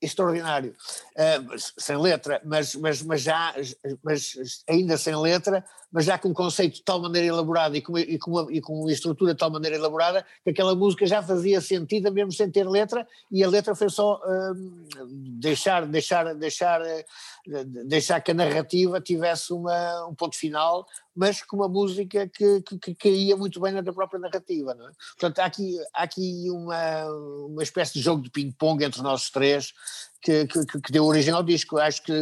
extraordinário, 0.00 0.74
uh, 1.16 1.58
sem 1.76 1.96
letra, 1.96 2.40
mas, 2.44 2.74
mas, 2.74 3.02
mas 3.02 3.22
já, 3.22 3.54
mas 4.02 4.34
ainda 4.68 4.96
sem 4.96 5.16
letra, 5.16 5.64
mas 5.90 6.04
já 6.04 6.18
com 6.18 6.28
um 6.28 6.34
conceito 6.34 6.76
de 6.76 6.82
tal 6.82 7.00
maneira 7.00 7.26
elaborado 7.26 7.76
e 7.76 7.80
com, 7.80 7.98
e, 7.98 8.18
com 8.18 8.30
uma, 8.30 8.52
e 8.52 8.60
com 8.60 8.80
uma 8.80 8.92
estrutura 8.92 9.32
de 9.32 9.38
tal 9.38 9.50
maneira 9.50 9.76
elaborada 9.76 10.24
que 10.44 10.50
aquela 10.50 10.74
música 10.74 11.06
já 11.06 11.22
fazia 11.22 11.60
sentido 11.60 12.12
mesmo 12.12 12.32
sem 12.32 12.50
ter 12.50 12.68
letra 12.68 13.06
e 13.30 13.42
a 13.42 13.48
letra 13.48 13.74
foi 13.74 13.88
só 13.88 14.16
uh, 14.16 15.06
deixar, 15.40 15.86
deixar, 15.86 16.34
deixar, 16.34 16.80
uh, 16.82 17.64
deixar 17.86 18.20
que 18.20 18.30
a 18.30 18.34
narrativa 18.34 19.00
tivesse 19.00 19.52
uma, 19.52 20.06
um 20.06 20.14
ponto 20.14 20.36
final, 20.36 20.86
mas 21.16 21.42
com 21.42 21.56
uma 21.56 21.68
música 21.68 22.28
que, 22.28 22.60
que, 22.62 22.78
que 22.78 22.94
caía 22.94 23.36
muito 23.36 23.58
bem 23.60 23.72
na 23.72 23.82
própria 23.82 24.20
narrativa. 24.20 24.72
É? 24.72 24.92
Portanto, 25.18 25.38
há 25.38 25.44
aqui, 25.46 25.78
há 25.94 26.02
aqui 26.02 26.46
uma, 26.50 27.06
uma 27.46 27.62
espécie 27.62 27.94
de 27.94 28.00
jogo 28.00 28.22
de 28.22 28.30
ping-pong 28.30 28.84
entre 28.84 29.02
nós 29.02 29.30
três 29.30 29.72
que, 30.20 30.46
que, 30.46 30.64
que 30.64 30.92
deu 30.92 31.04
origem 31.04 31.32
ao 31.32 31.42
disco. 31.42 31.78
Acho 31.78 32.02
que 32.02 32.12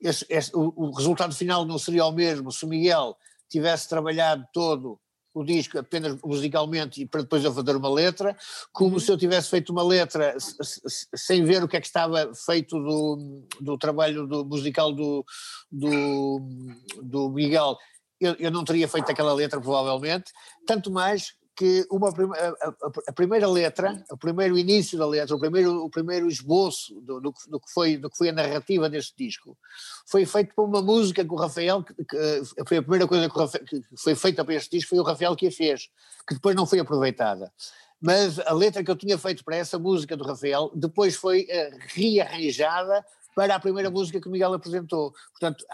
esse, 0.00 0.26
esse, 0.28 0.54
o, 0.54 0.72
o, 0.76 0.90
resultado 0.90 1.34
final 1.34 1.64
não 1.64 1.78
seria 1.78 2.04
o 2.04 2.12
mesmo 2.12 2.52
se 2.52 2.64
o 2.64 2.68
Miguel 2.68 3.16
tivesse 3.48 3.88
trabalhado 3.88 4.46
todo 4.52 4.98
o 5.34 5.44
disco 5.44 5.78
apenas 5.78 6.18
musicalmente 6.22 7.02
e 7.02 7.06
para 7.06 7.20
depois 7.20 7.44
eu 7.44 7.52
fazer 7.52 7.76
uma 7.76 7.92
letra, 7.92 8.34
como 8.72 8.94
uhum. 8.94 8.98
se 8.98 9.12
eu 9.12 9.18
tivesse 9.18 9.50
feito 9.50 9.70
uma 9.70 9.82
letra 9.82 10.34
sem 11.14 11.44
ver 11.44 11.62
o 11.62 11.68
que 11.68 11.76
é 11.76 11.80
que 11.80 11.86
estava 11.86 12.32
feito 12.34 12.78
do, 12.78 13.46
do 13.60 13.76
trabalho 13.76 14.26
do, 14.26 14.46
musical 14.46 14.92
do, 14.92 15.24
do, 15.70 16.40
do 17.02 17.28
Miguel, 17.28 17.76
eu, 18.18 18.34
eu 18.38 18.50
não 18.50 18.64
teria 18.64 18.88
feito 18.88 19.10
aquela 19.10 19.34
letra 19.34 19.60
provavelmente, 19.60 20.32
tanto 20.66 20.90
mais 20.90 21.34
que 21.56 21.86
uma, 21.90 22.10
a, 22.10 22.74
a, 23.08 23.12
primeira 23.14 23.48
letra, 23.48 24.04
o 24.10 24.16
primeiro 24.16 24.58
início 24.58 24.98
da 24.98 25.06
letra, 25.06 25.34
o 25.34 25.40
primeiro, 25.40 25.82
o 25.82 25.88
primeiro 25.88 26.28
esboço 26.28 27.00
do, 27.00 27.18
do, 27.18 27.34
do, 27.48 27.58
que 27.58 27.72
foi, 27.72 27.96
do 27.96 28.10
que 28.10 28.16
foi 28.18 28.28
a 28.28 28.32
narrativa 28.32 28.90
deste 28.90 29.14
disco, 29.16 29.56
foi 30.06 30.26
feito 30.26 30.54
por 30.54 30.66
uma 30.66 30.82
música 30.82 31.24
que 31.24 31.32
o 31.32 31.36
Rafael, 31.36 31.82
que, 31.82 31.94
que 31.94 32.64
foi 32.68 32.76
a 32.76 32.82
primeira 32.82 33.08
coisa 33.08 33.30
que, 33.30 33.38
Rafael, 33.38 33.64
que, 33.64 33.82
foi 33.96 34.14
feita 34.14 34.44
para 34.44 34.54
este 34.54 34.76
disco, 34.76 34.90
foi 34.90 34.98
o 34.98 35.02
Rafael 35.02 35.34
que 35.34 35.46
a 35.46 35.50
fez, 35.50 35.88
que 36.28 36.34
depois 36.34 36.54
não 36.54 36.66
foi 36.66 36.78
aproveitada. 36.78 37.50
Mas 37.98 38.38
a 38.40 38.52
letra 38.52 38.84
que 38.84 38.90
eu 38.90 38.96
tinha 38.96 39.16
feito 39.16 39.42
para 39.42 39.56
essa 39.56 39.78
música 39.78 40.14
do 40.14 40.24
Rafael, 40.24 40.70
depois 40.74 41.16
foi 41.16 41.44
uh, 41.44 41.78
rearranjada 41.94 43.02
para 43.34 43.54
a 43.54 43.60
primeira 43.60 43.90
música 43.90 44.20
que 44.20 44.28
o 44.28 44.30
Miguel 44.30 44.52
apresentou. 44.52 45.12
Portanto, 45.32 45.64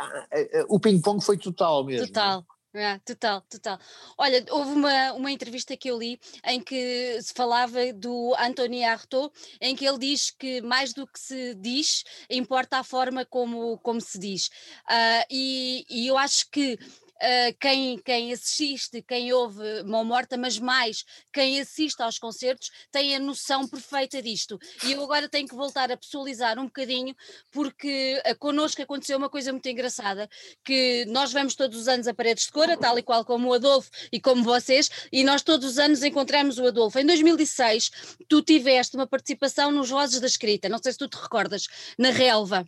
o 0.69 0.81
ping-pong 0.81 1.25
foi 1.25 1.37
total 1.37 1.85
mesmo. 1.85 2.07
Total. 2.09 2.45
É, 2.75 2.99
total, 3.01 3.43
total. 3.43 3.79
Olha, 4.17 4.43
houve 4.51 4.73
uma, 4.73 5.13
uma 5.13 5.31
entrevista 5.31 5.77
que 5.77 5.91
eu 5.91 5.99
li 5.99 6.19
em 6.43 6.59
que 6.59 7.21
se 7.21 7.35
falava 7.35 7.93
do 7.93 8.35
Anthony 8.39 8.83
Artaud, 8.83 9.31
em 9.61 9.77
que 9.77 9.87
ele 9.87 9.99
diz 9.99 10.31
que 10.31 10.63
mais 10.63 10.95
do 10.95 11.07
que 11.07 11.21
se 11.21 11.55
diz, 11.55 12.03
importa 12.31 12.79
a 12.79 12.85
forma 12.85 13.27
como, 13.27 13.77
como 13.79 14.01
se 14.01 14.19
diz. 14.19 14.47
Uh, 14.89 15.25
e, 15.31 15.85
e 15.91 16.07
eu 16.07 16.17
acho 16.17 16.49
que 16.51 16.79
uh, 17.23 17.57
quem, 17.61 17.99
quem 17.99 18.33
assiste, 18.33 19.03
quem 19.03 19.33
ouve 19.33 19.83
Mão 19.85 20.05
Morta, 20.05 20.37
mas 20.37 20.59
mais 20.59 21.05
quem 21.33 21.61
assiste 21.61 22.03
aos 22.03 22.19
concertos 22.19 22.71
tem 22.91 23.15
a 23.15 23.21
noção 23.21 23.67
perfeita 23.67 24.21
disto. 24.21 24.59
E 24.85 24.93
eu 24.93 25.03
agora 25.03 25.29
tenho 25.29 25.49
que 25.49 25.55
voltar 25.55 25.91
a 25.93 25.97
pessoalizar 25.97 26.59
um 26.59 26.65
bocadinho, 26.65 27.15
porque 27.51 28.21
uh, 28.27 28.37
connosco 28.39 28.83
aconteceu 28.83 29.17
uma 29.17 29.31
coisa 29.31 29.53
muito 29.53 29.69
engraçada, 29.69 30.29
que 30.65 31.05
nós 31.07 31.33
vamos 31.33 31.55
todos 31.55 31.79
os 31.79 31.89
anos 31.89 32.09
a 32.09 32.15
Paredes 32.15 32.47
de 32.47 32.53
Cora, 32.53 32.77
tal 32.77 32.99
e 32.99 33.03
qual 33.03 33.25
como 33.25 33.49
o 33.49 33.53
Adolfo 33.55 33.91
e 34.11 34.21
como 34.21 34.43
vocês, 34.43 34.91
e 35.13 35.23
nós 35.23 35.43
todos 35.43 35.67
os 35.73 35.79
anos 35.79 36.03
encontramos 36.03 36.59
o 36.59 36.67
Adolfo. 36.67 36.99
Em 36.99 37.07
2006, 37.07 37.91
tu 38.29 38.43
tiveste 38.43 38.97
uma 38.97 39.07
participação 39.07 39.71
nos 39.71 39.91
Vozes 39.91 40.21
da 40.21 40.27
Escrita, 40.27 40.69
não 40.69 40.79
sei 40.79 40.93
se 40.93 40.99
tu 40.99 41.09
te 41.09 41.17
recordas, 41.17 41.67
na 41.99 42.11
Relva. 42.11 42.67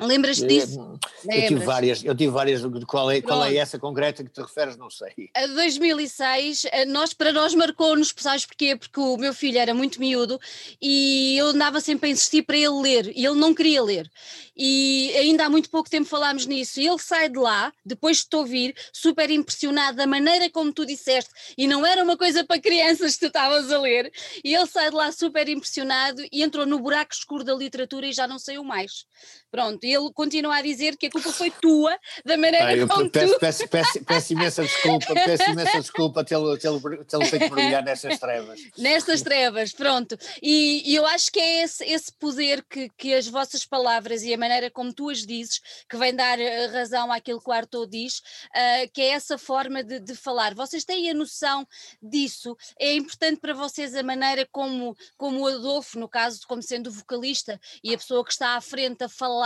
Lembras-te 0.00 0.46
disso? 0.46 0.98
Eu, 1.28 1.48
tive 1.48 1.64
várias, 1.64 2.04
eu 2.04 2.14
tive 2.14 2.32
várias, 2.32 2.62
qual 2.86 3.10
é, 3.10 3.20
qual 3.20 3.44
é 3.44 3.56
essa 3.56 3.78
concreta 3.78 4.24
que 4.24 4.30
te 4.30 4.40
referes, 4.40 4.76
não 4.76 4.88
sei. 4.88 5.30
A 5.34 5.46
2006, 5.46 6.66
nós, 6.88 7.12
para 7.12 7.32
nós 7.32 7.54
marcou-nos, 7.54 8.12
sabes 8.16 8.46
porquê? 8.46 8.76
Porque 8.76 8.98
o 8.98 9.16
meu 9.16 9.34
filho 9.34 9.58
era 9.58 9.74
muito 9.74 10.00
miúdo 10.00 10.40
e 10.80 11.36
eu 11.36 11.48
andava 11.48 11.80
sempre 11.80 12.08
a 12.08 12.12
insistir 12.12 12.42
para 12.42 12.56
ele 12.56 12.80
ler 12.80 13.12
e 13.14 13.24
ele 13.24 13.38
não 13.38 13.54
queria 13.54 13.82
ler. 13.82 14.10
E 14.56 15.12
ainda 15.16 15.46
há 15.46 15.50
muito 15.50 15.70
pouco 15.70 15.88
tempo 15.88 16.08
falámos 16.08 16.46
nisso 16.46 16.80
e 16.80 16.86
ele 16.86 16.98
sai 16.98 17.28
de 17.28 17.38
lá, 17.38 17.72
depois 17.84 18.18
de 18.18 18.28
te 18.28 18.36
ouvir, 18.36 18.74
super 18.92 19.30
impressionado 19.30 19.96
da 19.96 20.06
maneira 20.06 20.50
como 20.50 20.72
tu 20.72 20.84
disseste 20.84 21.30
e 21.56 21.66
não 21.66 21.84
era 21.84 22.02
uma 22.02 22.16
coisa 22.16 22.44
para 22.44 22.60
crianças 22.60 23.14
que 23.14 23.20
tu 23.20 23.26
estavas 23.26 23.70
a 23.70 23.80
ler 23.80 24.12
e 24.44 24.54
ele 24.54 24.66
sai 24.66 24.90
de 24.90 24.96
lá 24.96 25.10
super 25.12 25.48
impressionado 25.48 26.22
e 26.30 26.42
entrou 26.42 26.66
no 26.66 26.78
buraco 26.78 27.12
escuro 27.12 27.44
da 27.44 27.54
literatura 27.54 28.06
e 28.06 28.12
já 28.12 28.26
não 28.26 28.38
saiu 28.38 28.62
mais 28.64 29.06
Pronto, 29.50 29.84
e 29.84 29.92
ele 29.92 30.12
continua 30.12 30.58
a 30.58 30.62
dizer 30.62 30.96
que 30.96 31.06
a 31.06 31.10
culpa 31.10 31.32
foi 31.32 31.50
tua, 31.50 31.98
da 32.24 32.36
maneira 32.36 32.84
ah, 32.84 32.86
como 32.86 33.10
peço, 33.10 33.34
tu... 33.34 33.40
Peço, 33.40 33.68
peço, 33.68 34.04
peço, 34.04 34.32
imensa 34.32 34.62
desculpa, 34.62 35.12
peço 35.12 35.50
imensa 35.50 35.80
desculpa 35.80 36.24
tê-lo 36.24 36.56
feito 36.56 37.50
brilhar 37.50 37.82
nestas 37.82 38.18
trevas. 38.20 38.60
Nestas 38.78 39.22
trevas, 39.22 39.72
pronto. 39.72 40.16
E, 40.40 40.92
e, 40.92 40.94
eu 40.94 41.04
acho 41.04 41.32
que 41.32 41.40
é 41.40 41.64
esse, 41.64 41.84
esse 41.84 42.12
poder 42.12 42.62
que, 42.62 42.88
que 42.96 43.12
as 43.12 43.26
vossas 43.26 43.64
palavras 43.64 44.22
e 44.22 44.32
a 44.32 44.38
maneira 44.38 44.70
como 44.70 44.92
tu 44.92 45.10
as 45.10 45.26
dizes, 45.26 45.60
que 45.88 45.96
vem 45.96 46.14
dar 46.14 46.38
eh, 46.38 46.66
razão 46.66 47.10
àquilo 47.10 47.40
que 47.40 47.50
o 47.50 47.52
Arthur 47.52 47.88
diz, 47.88 48.18
uh, 48.18 48.90
que 48.92 49.02
é 49.02 49.08
essa 49.10 49.36
forma 49.36 49.82
de, 49.82 49.98
de 49.98 50.14
falar. 50.14 50.54
Vocês 50.54 50.84
têm 50.84 51.10
a 51.10 51.14
noção 51.14 51.66
disso? 52.00 52.56
É 52.78 52.94
importante 52.94 53.40
para 53.40 53.52
vocês 53.52 53.96
a 53.96 54.02
maneira 54.04 54.46
como, 54.52 54.96
como 55.16 55.40
o 55.40 55.48
Adolfo, 55.48 55.98
no 55.98 56.08
caso, 56.08 56.40
como 56.46 56.62
sendo 56.62 56.86
o 56.88 56.92
vocalista 56.92 57.60
e 57.82 57.92
a 57.92 57.98
pessoa 57.98 58.24
que 58.24 58.30
está 58.30 58.54
à 58.54 58.60
frente 58.60 59.02
a 59.02 59.08
falar 59.08 59.39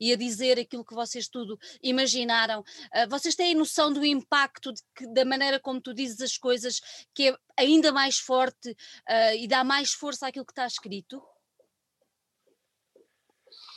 e 0.00 0.12
a 0.12 0.16
dizer 0.16 0.58
aquilo 0.58 0.84
que 0.84 0.94
vocês 0.94 1.28
tudo 1.28 1.58
imaginaram. 1.82 2.60
Uh, 2.60 3.08
vocês 3.08 3.34
têm 3.34 3.54
noção 3.54 3.92
do 3.92 4.04
impacto 4.04 4.72
que, 4.94 5.06
da 5.12 5.24
maneira 5.24 5.60
como 5.60 5.80
tu 5.80 5.94
dizes 5.94 6.20
as 6.20 6.36
coisas, 6.36 6.80
que 7.14 7.28
é 7.28 7.36
ainda 7.56 7.92
mais 7.92 8.18
forte 8.18 8.70
uh, 8.70 9.34
e 9.38 9.46
dá 9.46 9.64
mais 9.64 9.92
força 9.92 10.26
àquilo 10.26 10.44
que 10.44 10.52
está 10.52 10.66
escrito? 10.66 11.22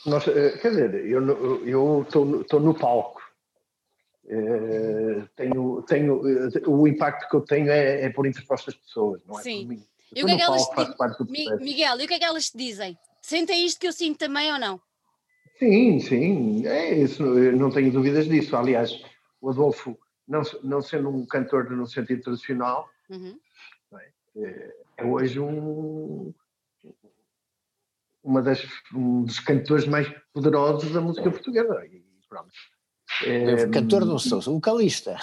Nós, 0.04 0.26
eh, 0.26 0.58
quer 0.58 0.70
dizer, 0.70 1.06
eu 1.06 2.02
estou 2.02 2.60
no 2.60 2.74
palco. 2.74 3.22
Uh, 4.24 5.28
tenho, 5.36 5.82
tenho, 5.82 6.22
o 6.66 6.86
impacto 6.86 7.28
que 7.28 7.36
eu 7.36 7.40
tenho 7.40 7.70
é, 7.70 8.02
é 8.02 8.10
por 8.10 8.26
interposto 8.26 8.70
das 8.70 8.80
pessoas, 8.80 9.20
não 9.26 9.38
é 9.38 9.42
Sim. 9.42 9.62
por 9.62 9.68
mim. 9.68 9.86
E 10.14 10.22
o 10.22 10.26
que 10.26 10.32
é 10.32 10.36
que 10.36 10.42
elas 10.42 10.68
te... 10.68 11.60
Miguel, 11.62 12.00
e 12.00 12.04
o 12.04 12.08
que 12.08 12.14
é 12.14 12.18
que 12.18 12.24
elas 12.24 12.50
te 12.50 12.58
dizem? 12.58 12.98
Sentem 13.20 13.64
isto 13.64 13.80
que 13.80 13.86
eu 13.86 13.92
sinto 13.92 14.18
também 14.18 14.52
ou 14.52 14.58
não? 14.58 14.80
Sim, 15.62 16.00
sim, 16.00 16.66
é 16.66 16.92
isso, 16.92 17.22
não 17.22 17.70
tenho 17.70 17.92
dúvidas 17.92 18.26
disso. 18.26 18.56
Aliás, 18.56 19.00
o 19.40 19.48
Adolfo, 19.48 19.96
não, 20.26 20.42
não 20.64 20.82
sendo 20.82 21.08
um 21.08 21.24
cantor 21.24 21.70
no 21.70 21.86
sentido 21.86 22.20
tradicional, 22.20 22.90
uhum. 23.08 23.38
é, 24.38 24.74
é, 24.96 25.04
hoje 25.04 25.38
um, 25.38 26.34
uma 28.24 28.42
das, 28.42 28.66
um 28.92 29.22
dos 29.22 29.38
cantores 29.38 29.86
mais 29.86 30.12
poderosos 30.32 30.90
da 30.90 31.00
música 31.00 31.30
portuguesa. 31.30 31.86
E 31.86 32.02
pronto. 32.28 32.50
É, 33.24 33.68
cantor 33.68 34.02
não 34.04 34.18
sou, 34.18 34.42
sou 34.42 34.54
vocalista. 34.54 35.16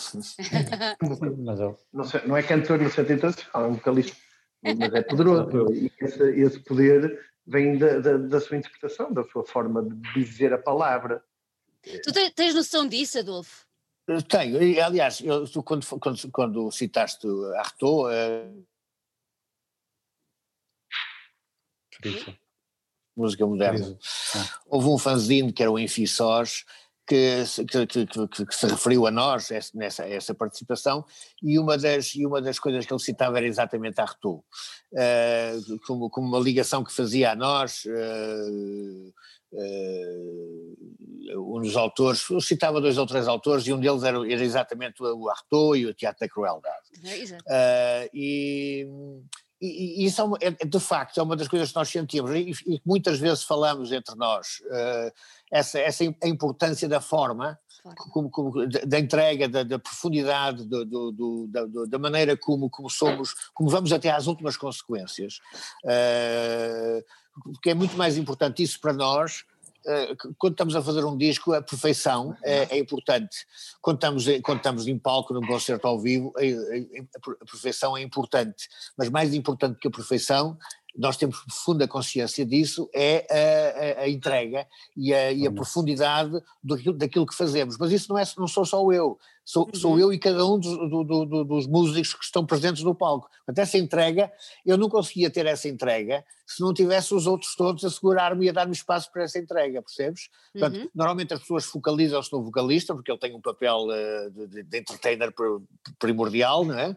não, 1.92 2.06
não 2.26 2.38
é 2.38 2.44
cantor 2.44 2.80
no 2.80 2.90
sentido 2.90 3.20
tradicional, 3.20 3.66
é 3.66 3.68
um 3.68 3.74
vocalista 3.74 4.16
mas 4.64 4.94
é 4.94 5.02
poderoso. 5.04 5.74
E 5.74 5.92
esse, 6.00 6.24
esse 6.24 6.60
poder 6.62 7.20
vem 7.50 7.78
da, 7.78 8.00
da, 8.00 8.18
da, 8.18 8.40
sua 8.40 8.58
interpretação, 8.58 9.12
da 9.12 9.24
sua 9.24 9.44
forma 9.44 9.84
de 9.84 10.24
dizer 10.24 10.54
a 10.54 10.58
palavra. 10.58 11.24
Tu 12.04 12.14
tens 12.36 12.54
noção 12.54 12.88
disso, 12.88 13.18
Adolfo? 13.18 13.66
Tenho, 14.28 14.62
e, 14.62 14.80
aliás, 14.80 15.20
eu, 15.22 15.48
tu, 15.48 15.64
quando, 15.64 15.86
quando, 16.00 16.32
quando 16.32 16.72
citaste 16.72 17.28
Artaud, 17.58 18.12
uh, 18.12 18.66
música 23.16 23.46
moderna, 23.46 23.98
ah. 24.36 24.60
houve 24.68 24.88
um 24.88 24.98
fanzine 24.98 25.52
que 25.52 25.62
era 25.62 25.72
o 25.72 25.78
Infissós, 25.78 26.66
que, 27.10 27.44
que, 27.88 28.06
que, 28.06 28.46
que, 28.46 28.56
se 28.56 28.68
referiu 28.68 29.08
a 29.08 29.12
nós, 29.12 29.50
nessa, 29.74 30.08
essa 30.08 30.36
participação, 30.36 31.04
e 31.42 31.58
uma, 31.58 31.76
das, 31.76 32.14
e 32.14 32.24
uma 32.24 32.40
das 32.40 32.60
coisas 32.60 32.86
que 32.86 32.94
ele 32.94 33.00
citava 33.00 33.40
era 33.40 33.48
exatamente 33.48 34.00
a 34.00 34.04
Arthur, 34.04 34.36
uh, 34.38 35.80
como, 35.88 36.08
como 36.12 36.28
uma 36.28 36.40
ligação 36.40 36.84
que 36.84 36.94
fazia 36.94 37.32
a 37.32 37.36
nós, 37.36 37.84
uh, 37.86 39.14
uh, 39.54 40.78
um 41.56 41.62
dos 41.62 41.76
autores, 41.76 42.30
eu 42.30 42.40
citava 42.40 42.80
dois 42.80 43.00
ou 43.00 43.08
três 43.08 43.28
autores, 43.28 43.66
e 43.66 43.74
um 43.74 43.80
deles 43.80 44.04
era, 44.04 44.18
era 44.32 44.44
exatamente 44.44 45.02
o 45.02 45.30
Arthur 45.30 45.78
e 45.78 45.88
o 45.88 45.94
Teatro 45.96 46.20
da 46.20 46.32
Crueldade. 46.32 46.86
É, 47.50 48.08
e 48.14 48.88
e, 49.62 50.06
isso 50.06 50.22
é, 50.42 50.48
é, 50.48 50.66
de 50.66 50.80
facto 50.80 51.20
é 51.20 51.24
uma 51.24 51.36
das 51.36 51.48
coisas 51.48 51.70
que 51.70 51.76
nós 51.76 51.90
sentimos 51.90 52.32
e, 52.32 52.52
e 52.66 52.82
muitas 52.86 53.20
vezes 53.20 53.44
falamos 53.44 53.92
entre 53.92 54.16
nós 54.16 54.62
uh, 54.66 55.12
essa, 55.52 55.80
essa 55.80 56.04
a 56.04 56.28
importância 56.28 56.88
da 56.88 57.02
forma 57.02 57.60
como, 58.12 58.30
como, 58.30 58.68
da 58.68 59.00
entrega, 59.00 59.48
da, 59.48 59.64
da 59.64 59.80
profundidade, 59.80 60.66
do, 60.66 60.86
do, 60.86 61.12
do, 61.12 61.48
da, 61.48 61.66
da, 61.88 62.00
maneira 62.00 62.36
como, 62.36 62.70
como 62.70 62.90
somos, 62.90 63.34
como 63.54 63.70
vamos 63.70 63.94
até 63.94 64.12
às 64.12 64.28
últimas 64.28 64.58
consequências, 64.58 65.40
uh, 65.86 67.04
porque 67.54 67.70
é 67.70 67.74
muito 67.74 67.96
mais 67.98 68.18
importante 68.18 68.62
isso 68.62 68.80
para 68.82 68.92
nós 68.92 69.46
eh, 69.46 69.49
quando 70.38 70.54
estamos 70.54 70.76
a 70.76 70.82
fazer 70.82 71.04
um 71.06 71.18
disco, 71.18 71.54
a 71.54 71.62
perfeição 71.62 72.36
é, 72.44 72.76
é 72.76 72.80
importante. 72.80 73.46
Quando 73.82 73.98
estamos, 73.98 74.26
quando 74.44 74.58
estamos 74.58 74.88
em 74.88 74.98
palco, 74.98 75.34
num 75.34 75.46
concerto 75.46 75.88
ao 75.88 76.00
vivo, 76.00 76.34
a, 76.38 76.42
a, 76.42 77.34
a, 77.42 77.46
perfeição 77.46 77.98
é 77.98 78.02
importante. 78.02 78.68
Mas 78.98 79.10
mais 79.10 79.34
importante 79.34 79.80
que 79.80 79.88
a 79.88 79.92
perfeição, 79.92 80.58
nós 80.96 81.18
temos 81.18 81.40
profunda 81.40 81.88
consciência 81.88 82.46
disso, 82.46 82.90
é 82.94 83.98
a, 83.98 84.02
a 84.02 84.10
entrega 84.10 84.68
e 84.96 85.14
a, 85.14 85.32
e 85.32 85.50
profundidade 85.50 86.32
do, 86.64 86.94
daquilo 86.94 87.26
que 87.26 87.36
fazemos. 87.36 87.78
Mas 87.78 87.92
isso 87.92 88.12
não, 88.12 88.20
é, 88.20 88.24
não 88.38 88.48
sou 88.48 88.66
só 88.66 88.92
eu. 88.92 89.18
Sou, 89.46 89.66
uhum. 89.66 89.80
sou 89.80 90.00
eu 90.00 90.14
e 90.14 90.20
cada 90.20 90.46
um 90.46 90.60
dos, 90.60 90.78
do, 90.90 91.04
do, 91.04 91.44
dos 91.44 91.68
músicos 91.68 92.14
que 92.14 92.24
estão 92.24 92.46
presentes 92.46 92.84
no 92.84 92.96
palco. 92.96 93.28
Portanto, 93.46 93.60
essa 93.60 93.78
entrega, 93.78 94.32
eu 94.66 94.78
não 94.78 94.90
conseguia 94.90 95.30
ter 95.30 95.46
essa 95.46 95.68
entrega 95.68 96.24
se 96.50 96.62
não 96.62 96.74
tivesse 96.74 97.14
os 97.14 97.28
outros 97.28 97.56
todos 97.56 97.86
a 97.86 97.92
segurar-me 97.92 98.48
e 98.48 98.50
a 98.50 98.52
dar-me 98.52 98.74
espaço 98.74 99.12
para 99.12 99.24
essa 99.24 99.38
entrega, 99.38 99.84
percebes? 99.84 100.30
Portanto, 100.52 100.80
uhum. 100.80 100.90
normalmente 100.96 101.32
as 101.32 101.42
pessoas 101.42 101.66
focalizam-se 101.66 102.34
no 102.34 102.44
vocalista, 102.44 102.96
porque 102.96 103.12
ele 103.12 103.20
tem 103.20 103.36
um 103.36 103.42
papel 103.42 103.86
uh, 103.86 104.32
de, 104.32 104.64
de, 104.64 104.78
entertainer 104.80 105.32
primordial, 106.00 106.66
não 106.66 106.74
é? 106.74 106.96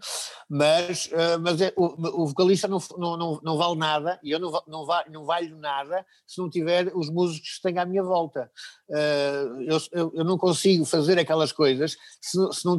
Mas, 0.49 1.05
uh, 1.07 1.39
mas 1.43 1.61
é, 1.61 1.71
o, 1.77 2.23
o, 2.23 2.27
vocalista 2.29 2.67
não, 2.67 2.79
não, 2.97 3.17
não, 3.19 3.41
não, 3.43 3.57
vale 3.59 3.77
nada, 3.77 4.19
e 4.23 4.31
eu 4.31 4.39
não, 4.39 4.51
não, 4.67 4.87
não 5.11 5.27
valho 5.27 5.55
nada 5.59 6.07
se 6.27 6.41
não 6.41 6.49
tiver 6.49 6.91
os 6.95 7.11
músicos 7.11 7.57
que 7.57 7.63
tenho 7.63 7.83
à 7.83 7.85
minha 7.85 8.03
volta. 8.03 8.51
Uh, 8.89 9.61
eu, 9.61 9.79
eu, 9.93 10.13
eu, 10.15 10.25
não 10.25 10.39
consigo 10.39 10.87
fazer 10.87 11.19
aquelas 11.19 11.53
coisas 11.53 11.95
se, 12.23 12.39
se 12.51 12.65
não 12.65 12.79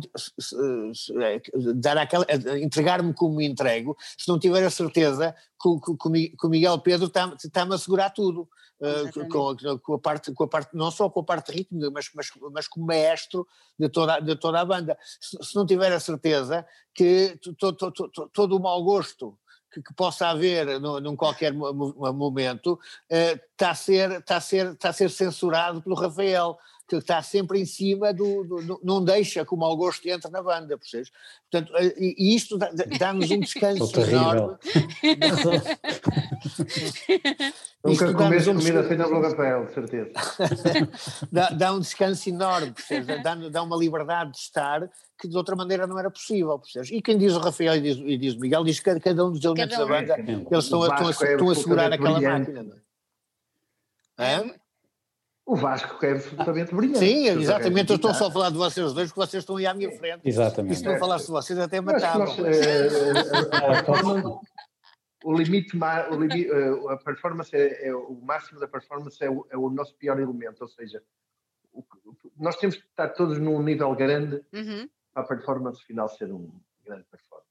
se, 0.93 1.23
é, 1.23 1.41
dar 1.75 1.97
aquela 1.97 2.25
entregar-me 2.59 3.13
como 3.13 3.35
me 3.35 3.45
entrego 3.45 3.95
se 4.17 4.27
não 4.27 4.39
tiver 4.39 4.63
a 4.63 4.69
certeza 4.69 5.35
que, 5.61 5.69
o 5.69 6.49
Miguel 6.49 6.79
Pedro 6.79 7.07
está-me 7.07 7.35
está 7.35 7.63
a 7.63 7.77
segurar 7.77 8.09
tudo 8.09 8.49
uh, 8.79 9.27
com, 9.29 9.79
com, 9.79 9.93
a 9.93 9.99
parte 9.99 10.33
com 10.33 10.43
a 10.43 10.47
parte 10.47 10.75
não 10.75 10.89
só 10.89 11.09
com 11.09 11.19
a 11.19 11.23
parte 11.23 11.51
rítmica 11.51 11.91
mas 11.91 12.09
mas 12.15 12.29
mas 12.51 12.67
como 12.67 12.87
maestro 12.87 13.47
de 13.77 13.89
toda 13.89 14.19
de 14.19 14.35
toda 14.35 14.59
a 14.59 14.65
banda. 14.65 14.97
Se, 15.19 15.37
se 15.41 15.55
não 15.55 15.65
tiver 15.65 15.91
a 15.91 15.99
certeza 15.99 16.65
que 16.93 17.39
todo, 17.57 17.77
todo, 17.77 17.91
todo, 17.91 18.29
todo 18.29 18.57
o 18.57 18.59
mau 18.59 18.83
gosto 18.83 19.37
que, 19.71 19.81
que, 19.81 19.93
possa 19.93 20.27
haver 20.27 20.79
no, 20.79 20.99
num 20.99 21.15
qualquer 21.15 21.53
momento 21.53 22.73
uh, 22.73 23.39
está, 23.51 23.71
a 23.71 23.75
ser, 23.75 24.11
está, 24.11 24.37
a 24.37 24.41
ser, 24.41 24.71
está 24.73 24.89
a 24.89 24.93
ser 24.93 25.09
censurado 25.09 25.81
pelo 25.81 25.95
Rafael 25.95 26.57
que 26.87 26.95
está 26.97 27.21
sempre 27.21 27.59
em 27.59 27.65
cima 27.65 28.13
do, 28.13 28.43
do, 28.43 28.61
do 28.61 28.79
não 28.83 29.03
deixa 29.03 29.45
que 29.45 29.53
o 29.53 29.57
mau 29.57 29.75
gosto 29.77 30.07
entre 30.07 30.29
na 30.29 30.41
banda, 30.41 30.77
percebes? 30.77 31.11
Portanto, 31.49 31.73
eh, 31.77 31.93
e, 31.97 32.35
isto 32.35 32.57
dá-nos 32.57 33.31
um 33.31 33.39
descanso 33.39 34.01
enorme. 34.01 34.57
Nunca 37.83 38.13
comeste 38.13 38.49
um 38.49 38.57
comida 38.57 38.83
feita 38.83 39.05
pelo 39.05 39.21
Rafael, 39.21 39.65
de 39.65 39.73
certeza. 39.73 40.11
dá, 41.31 41.49
dá, 41.49 41.73
um 41.73 41.79
descanso 41.79 42.29
enorme, 42.29 42.71
percebes? 42.71 43.23
Dá, 43.23 43.35
dá 43.35 43.63
uma 43.63 43.77
liberdade 43.77 44.31
de 44.31 44.37
estar 44.37 44.89
que 45.17 45.27
de 45.27 45.37
outra 45.37 45.55
maneira 45.55 45.87
não 45.87 45.97
era 45.97 46.11
possível, 46.11 46.59
percebes? 46.59 46.91
E 46.91 47.01
quem 47.01 47.17
diz 47.17 47.33
o 47.33 47.39
Rafael 47.39 47.75
e 47.75 47.81
diz, 47.81 47.97
e 47.97 48.17
diz 48.17 48.35
o 48.35 48.39
Miguel, 48.39 48.63
diz 48.63 48.79
que 48.79 48.99
cada 48.99 49.25
um 49.25 49.31
dos 49.31 49.43
elementos 49.43 49.77
um. 49.77 49.79
da 49.79 49.85
banda, 49.85 50.15
eles 50.19 50.63
estão, 50.63 50.85
estão, 50.85 51.07
a, 51.07 51.11
estão 51.11 51.49
a 51.49 51.55
segurar 51.55 51.93
aquela 51.93 52.19
máquina. 52.19 52.63
Não 52.63 54.25
é? 54.25 54.35
é? 54.35 54.62
O 55.45 55.55
Vasco 55.55 56.05
é 56.05 56.11
absolutamente 56.11 56.73
brilhante. 56.73 56.99
Sim, 56.99 57.27
exatamente. 57.27 57.89
Eu 57.89 57.97
estou 57.97 58.13
só 58.13 58.27
a 58.27 58.31
falar 58.31 58.49
de 58.49 58.57
vocês 58.57 58.93
dois, 58.93 59.11
porque 59.11 59.29
vocês 59.29 59.43
estão 59.43 59.57
aí 59.57 59.65
à 59.65 59.73
minha 59.73 59.91
frente. 59.97 60.21
Exatamente. 60.23 60.73
E 60.73 60.77
se 60.77 60.85
não 60.85 60.97
falasse 60.97 61.25
de 61.25 61.31
vocês, 61.31 61.59
até 61.59 61.81
matavam. 61.81 62.25
Nós, 62.25 62.37
o 65.23 65.33
limite, 65.33 65.77
o 66.11 66.15
limite, 66.15 66.49
a 66.89 66.97
performance, 66.97 67.55
é, 67.55 67.87
é, 67.87 67.95
o 67.95 68.19
máximo 68.21 68.59
da 68.59 68.67
performance 68.67 69.23
é 69.23 69.29
o, 69.29 69.45
é 69.49 69.57
o, 69.57 69.69
nosso 69.69 69.95
pior 69.95 70.19
elemento, 70.19 70.61
ou 70.61 70.67
seja, 70.67 71.01
o, 71.73 71.83
nós 72.37 72.55
temos 72.57 72.75
que 72.75 72.83
estar 72.83 73.09
todos 73.09 73.39
num 73.39 73.61
nível 73.61 73.93
grande 73.95 74.43
uhum. 74.53 74.89
para 75.13 75.23
a 75.23 75.25
performance 75.25 75.83
final 75.83 76.07
ser 76.07 76.31
um 76.31 76.51
grande 76.85 77.05
performance. 77.05 77.43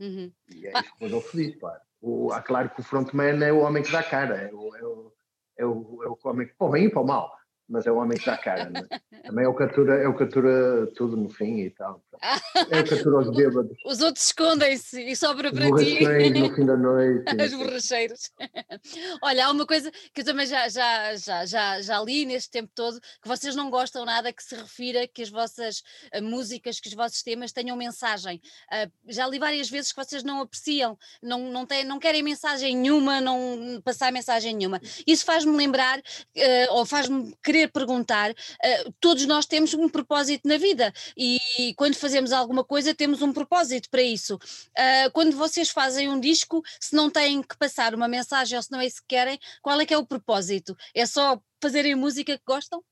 Uhum. 0.00 0.32
E 0.48 0.66
é 0.66 0.72
isso 0.72 0.96
que 0.96 1.04
eu 1.04 1.20
feliz, 1.20 1.56
claro. 1.56 1.80
O, 2.00 2.30
claro 2.44 2.70
que 2.70 2.80
o 2.80 2.84
frontman 2.84 3.44
é 3.44 3.52
o 3.52 3.60
homem 3.60 3.82
que 3.82 3.90
dá 3.90 4.02
cara, 4.02 4.36
é 4.36 4.52
o, 4.52 4.76
é 4.76 4.84
o 4.84 5.12
é 5.58 5.66
o, 5.66 6.02
é 6.04 6.08
o 6.08 6.18
homem 6.24 6.46
para 6.90 7.02
o 7.02 7.04
mas 7.68 7.86
é 7.86 7.92
o 7.92 7.96
homem 7.96 8.18
que 8.18 8.24
dá 8.24 8.36
cara, 8.36 8.70
né? 8.70 8.86
Também 9.24 9.44
é 9.44 9.48
o 9.48 9.54
captura, 9.54 9.94
é 10.02 10.08
o 10.08 10.14
captura 10.14 10.86
tudo 10.96 11.16
no 11.16 11.28
fim 11.28 11.60
e 11.60 11.70
tal. 11.70 12.02
É 12.70 12.80
o 12.80 12.88
captura 12.88 13.16
aos 13.18 13.30
bêbados. 13.36 13.76
Os 13.84 14.00
outros 14.00 14.24
escondem-se 14.26 15.02
e 15.02 15.14
sobra 15.14 15.52
para 15.52 15.66
ti. 15.76 16.00
no 16.30 16.54
fim 16.54 16.64
da 16.64 16.76
noite. 16.76 17.24
As 17.38 17.52
borracheiras. 17.52 18.32
Olha, 19.22 19.46
há 19.46 19.50
uma 19.50 19.66
coisa 19.66 19.90
que 20.14 20.22
eu 20.22 20.24
também 20.24 20.46
já, 20.46 20.68
já, 20.68 21.14
já, 21.16 21.44
já, 21.44 21.82
já 21.82 22.00
li 22.00 22.24
neste 22.24 22.50
tempo 22.50 22.70
todo, 22.74 22.98
que 23.00 23.28
vocês 23.28 23.54
não 23.54 23.70
gostam 23.70 24.04
nada 24.04 24.32
que 24.32 24.42
se 24.42 24.54
refira 24.54 25.06
que 25.06 25.20
as 25.20 25.28
vossas 25.28 25.82
uh, 26.14 26.22
músicas, 26.22 26.80
que 26.80 26.88
os 26.88 26.94
vossos 26.94 27.22
temas 27.22 27.52
tenham 27.52 27.76
mensagem. 27.76 28.40
Uh, 28.72 28.90
já 29.06 29.26
li 29.26 29.38
várias 29.38 29.68
vezes 29.68 29.92
que 29.92 30.02
vocês 30.02 30.22
não 30.22 30.40
apreciam, 30.40 30.96
não, 31.22 31.50
não, 31.50 31.66
têm, 31.66 31.84
não 31.84 31.98
querem 31.98 32.22
mensagem 32.22 32.74
nenhuma, 32.74 33.20
não 33.20 33.80
passar 33.84 34.10
mensagem 34.10 34.54
nenhuma. 34.54 34.80
Isso 35.06 35.24
faz-me 35.24 35.54
lembrar, 35.54 35.98
uh, 35.98 36.70
ou 36.70 36.86
faz-me 36.86 37.36
querer 37.42 37.57
perguntar, 37.66 38.30
uh, 38.30 38.94
todos 39.00 39.26
nós 39.26 39.46
temos 39.46 39.74
um 39.74 39.88
propósito 39.88 40.46
na 40.46 40.58
vida 40.58 40.92
e 41.16 41.38
quando 41.76 41.96
fazemos 41.96 42.32
alguma 42.32 42.62
coisa 42.62 42.94
temos 42.94 43.22
um 43.22 43.32
propósito 43.32 43.88
para 43.90 44.02
isso. 44.02 44.36
Uh, 44.36 45.10
quando 45.12 45.36
vocês 45.36 45.70
fazem 45.70 46.08
um 46.08 46.20
disco, 46.20 46.62
se 46.78 46.94
não 46.94 47.10
têm 47.10 47.42
que 47.42 47.56
passar 47.56 47.94
uma 47.94 48.06
mensagem 48.06 48.56
ou 48.56 48.62
se 48.62 48.70
não 48.70 48.80
é 48.80 48.86
isso 48.86 49.00
que 49.00 49.08
querem, 49.16 49.38
qual 49.62 49.80
é 49.80 49.86
que 49.86 49.94
é 49.94 49.98
o 49.98 50.06
propósito? 50.06 50.76
É 50.94 51.06
só 51.06 51.40
fazerem 51.60 51.94
música 51.94 52.36
que 52.36 52.44
gostam? 52.46 52.84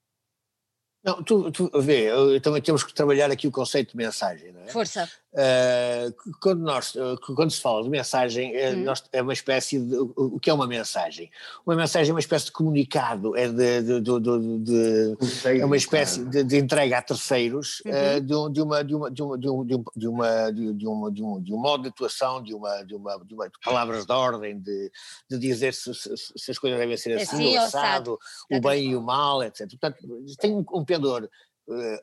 Não, 1.06 1.22
tu, 1.22 1.52
tu 1.52 1.70
vê, 1.80 2.08
também 2.40 2.60
temos 2.60 2.82
que 2.82 2.92
trabalhar 2.92 3.30
aqui 3.30 3.46
o 3.46 3.52
conceito 3.52 3.92
de 3.92 3.96
mensagem, 3.96 4.50
não 4.50 4.62
é? 4.62 4.66
Força. 4.66 5.08
Uh, 5.36 6.32
quando, 6.40 6.62
nós, 6.62 6.96
quando 7.34 7.50
se 7.50 7.60
fala 7.60 7.82
de 7.82 7.90
mensagem, 7.90 8.56
é, 8.56 8.70
hum. 8.70 8.84
nós, 8.84 9.04
é 9.12 9.20
uma 9.20 9.34
espécie 9.34 9.78
de. 9.78 9.94
O 10.16 10.40
que 10.40 10.48
é 10.48 10.54
uma 10.54 10.66
mensagem? 10.66 11.30
Uma 11.66 11.76
mensagem 11.76 12.10
é 12.10 12.14
uma 12.14 12.20
espécie 12.20 12.46
de 12.46 12.52
comunicado, 12.52 13.36
é, 13.36 13.46
de, 13.46 13.82
de, 13.82 14.00
de, 14.00 14.58
de 14.60 15.16
é 15.44 15.62
uma 15.62 15.76
espécie 15.76 16.24
de, 16.24 16.56
entrega 16.56 16.96
a 16.96 17.02
terceiros 17.02 17.82
uhum. 17.84 17.92
uh, 17.92 18.50
de, 18.50 18.62
uma, 18.62 18.82
de, 18.82 18.94
uma, 18.94 19.10
de, 19.10 19.22
uma, 19.22 19.38
de, 19.38 19.48
uma, 19.48 19.66
de, 19.66 19.74
uma, 19.76 19.92
de, 19.94 20.08
uma, 20.08 21.12
de, 21.12 21.22
um, 21.22 21.42
de 21.42 21.52
modo 21.52 21.82
de 21.82 21.88
atuação, 21.90 22.42
de, 22.42 22.54
uma, 22.54 22.82
de, 22.82 22.94
uma, 22.94 23.18
de, 23.22 23.34
uma, 23.34 23.46
de 23.46 23.58
palavras 23.62 24.06
de 24.06 24.12
ordem, 24.12 24.58
de, 24.58 24.90
de 25.28 25.38
dizer 25.38 25.74
se, 25.74 25.92
se, 25.94 26.14
se 26.34 26.50
as 26.50 26.58
coisas 26.58 26.78
devem 26.78 26.96
ser 26.96 27.10
é 27.10 27.22
assim, 27.22 27.36
assim 27.36 27.58
ou 27.58 27.64
assado, 27.64 28.18
o 28.50 28.58
bem 28.58 28.92
e 28.92 28.96
o 28.96 29.02
mal, 29.02 29.42
etc. 29.42 29.68
Portanto, 29.68 29.98
tem 30.38 30.54
um, 30.54 30.64
um 30.72 30.82
pendor 30.82 31.24
uh, 31.24 31.28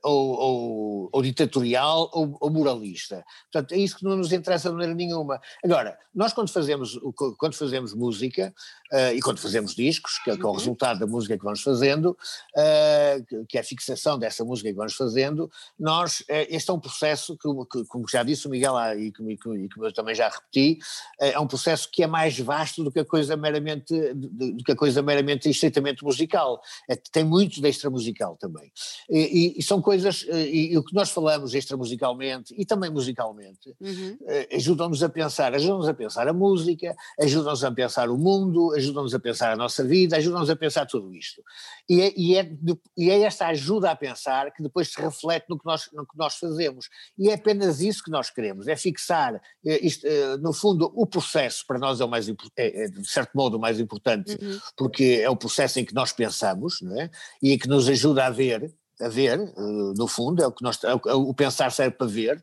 ou, 0.03 0.39
ou, 0.39 1.09
ou, 1.11 1.21
ditatorial 1.21 2.09
ou, 2.13 2.37
ou, 2.39 2.49
moralista. 2.49 3.23
Portanto, 3.51 3.73
é 3.73 3.77
isso 3.77 3.97
que 3.97 4.03
não 4.03 4.17
nos 4.17 4.31
interessa 4.33 4.69
de 4.69 4.75
maneira 4.75 4.93
nenhuma. 4.93 5.39
Agora, 5.63 5.97
nós 6.13 6.33
quando 6.33 6.49
fazemos, 6.49 6.99
quando 7.37 7.55
fazemos 7.55 7.93
música 7.93 8.53
uh, 8.91 9.15
e 9.15 9.21
quando 9.21 9.39
fazemos 9.39 9.73
discos, 9.73 10.17
que, 10.19 10.25
que, 10.35 10.41
é 10.41 10.45
o 10.45 10.47
uhum. 10.47 10.53
resultado 10.53 10.99
da 10.99 11.07
música 11.07 11.37
que 11.37 11.43
vamos 11.43 11.61
fazendo, 11.61 12.17
uh, 12.57 13.45
que 13.47 13.57
é 13.57 13.61
a 13.61 13.63
fixação 13.63 14.19
dessa 14.19 14.43
música 14.43 14.69
que 14.69 14.75
vamos 14.75 14.93
fazendo, 14.93 15.49
nós, 15.79 16.23
este 16.27 16.69
é 16.69 16.73
um 16.73 16.79
processo 16.79 17.37
que, 17.37 17.47
que 17.71 17.85
como 17.85 18.05
já 18.09 18.23
disse 18.23 18.47
o 18.47 18.49
Miguel 18.49 18.75
ah, 18.75 18.95
e 18.95 19.11
que, 19.11 19.23
e 19.23 19.37
que 19.69 19.79
eu 19.79 19.93
também 19.93 20.13
já 20.13 20.29
repeti, 20.29 20.77
é 21.19 21.39
um 21.39 21.47
processo 21.47 21.89
que 21.91 22.03
é 22.03 22.07
mais 22.07 22.37
vasto 22.39 22.83
do 22.83 22.91
que 22.91 22.99
a 22.99 23.05
coisa 23.05 23.35
meramente, 23.37 24.13
do 24.13 24.63
que 24.63 24.71
a 24.71 24.75
coisa 24.75 25.01
meramente 25.01 25.49
estritamente 25.49 26.03
musical. 26.03 26.61
É, 26.89 26.95
tem 26.95 27.23
muito 27.23 27.61
de 27.61 27.67
extra 27.67 27.89
musical 27.89 28.37
também. 28.37 28.71
E, 29.09 29.52
e, 29.55 29.63
são 29.63 29.81
coisas, 29.81 30.25
eh, 30.27 30.47
e, 30.47 30.73
e, 30.73 30.77
o 30.77 30.83
que 30.83 30.93
nós 30.93 31.09
falamos 31.09 31.53
extramusicalmente 31.53 32.53
e 32.57 32.65
também 32.65 32.89
musicalmente, 32.89 33.75
uhum. 33.79 34.17
Eh, 34.27 34.55
ajudam-nos 34.55 35.03
a 35.03 35.09
pensar, 35.09 35.53
ajudam-nos 35.53 35.87
a 35.87 35.93
pensar 35.93 36.27
a 36.27 36.33
música, 36.33 36.95
ajudam-nos 37.19 37.63
a 37.63 37.71
pensar 37.71 38.09
o 38.09 38.17
mundo, 38.17 38.73
ajudam-nos 38.73 39.13
a 39.13 39.19
pensar 39.19 39.53
a 39.53 39.55
nossa 39.55 39.83
vida, 39.83 40.17
ajudam-nos 40.17 40.49
a 40.49 40.55
pensar 40.55 40.85
tudo 40.85 41.13
isto. 41.13 41.41
E 41.89 42.01
é, 42.01 42.13
e, 42.15 42.37
é, 42.37 42.51
e 42.97 43.09
é 43.09 43.21
esta 43.21 43.47
ajuda 43.47 43.91
a 43.91 43.95
pensar 43.95 44.51
que 44.51 44.61
depois 44.61 44.91
se 44.91 45.01
reflete 45.01 45.45
no 45.49 45.57
que 45.57 45.65
nós, 45.65 45.89
no 45.93 46.05
que 46.05 46.17
nós 46.17 46.35
fazemos. 46.35 46.89
E 47.17 47.29
é 47.29 47.33
apenas 47.33 47.81
isso 47.81 48.03
que 48.03 48.11
nós 48.11 48.29
queremos, 48.29 48.67
é 48.67 48.75
fixar, 48.75 49.41
eh, 49.65 49.79
isto, 49.85 50.07
no 50.41 50.53
fundo, 50.53 50.91
o 50.95 51.05
processo 51.05 51.65
para 51.67 51.79
nós 51.79 51.99
é 51.99 52.05
o 52.05 52.09
mais, 52.09 52.27
é, 52.29 52.33
é 52.57 52.87
de 52.87 53.07
certo 53.07 53.31
modo 53.35 53.57
o 53.57 53.59
mais 53.59 53.79
importante, 53.79 54.37
uhum. 54.41 54.59
porque 54.77 55.21
é 55.21 55.29
o 55.29 55.35
processo 55.35 55.79
em 55.79 55.85
que 55.85 55.93
nós 55.93 56.11
pensamos, 56.11 56.81
não 56.81 56.99
é? 56.99 57.09
E 57.41 57.57
que 57.57 57.67
nos 57.67 57.87
ajuda 57.89 58.25
a 58.25 58.29
ver, 58.29 58.73
a 59.01 59.07
ver, 59.07 59.39
uh, 59.39 59.93
no 59.95 60.07
fundo, 60.07 60.43
é 60.43 60.47
o 60.47 60.51
que 60.51 60.63
nós, 60.63 60.83
é 60.83 60.93
o, 60.93 61.31
é 61.31 61.33
pensar 61.33 61.71
serve 61.71 61.95
para 61.95 62.07
ver, 62.07 62.41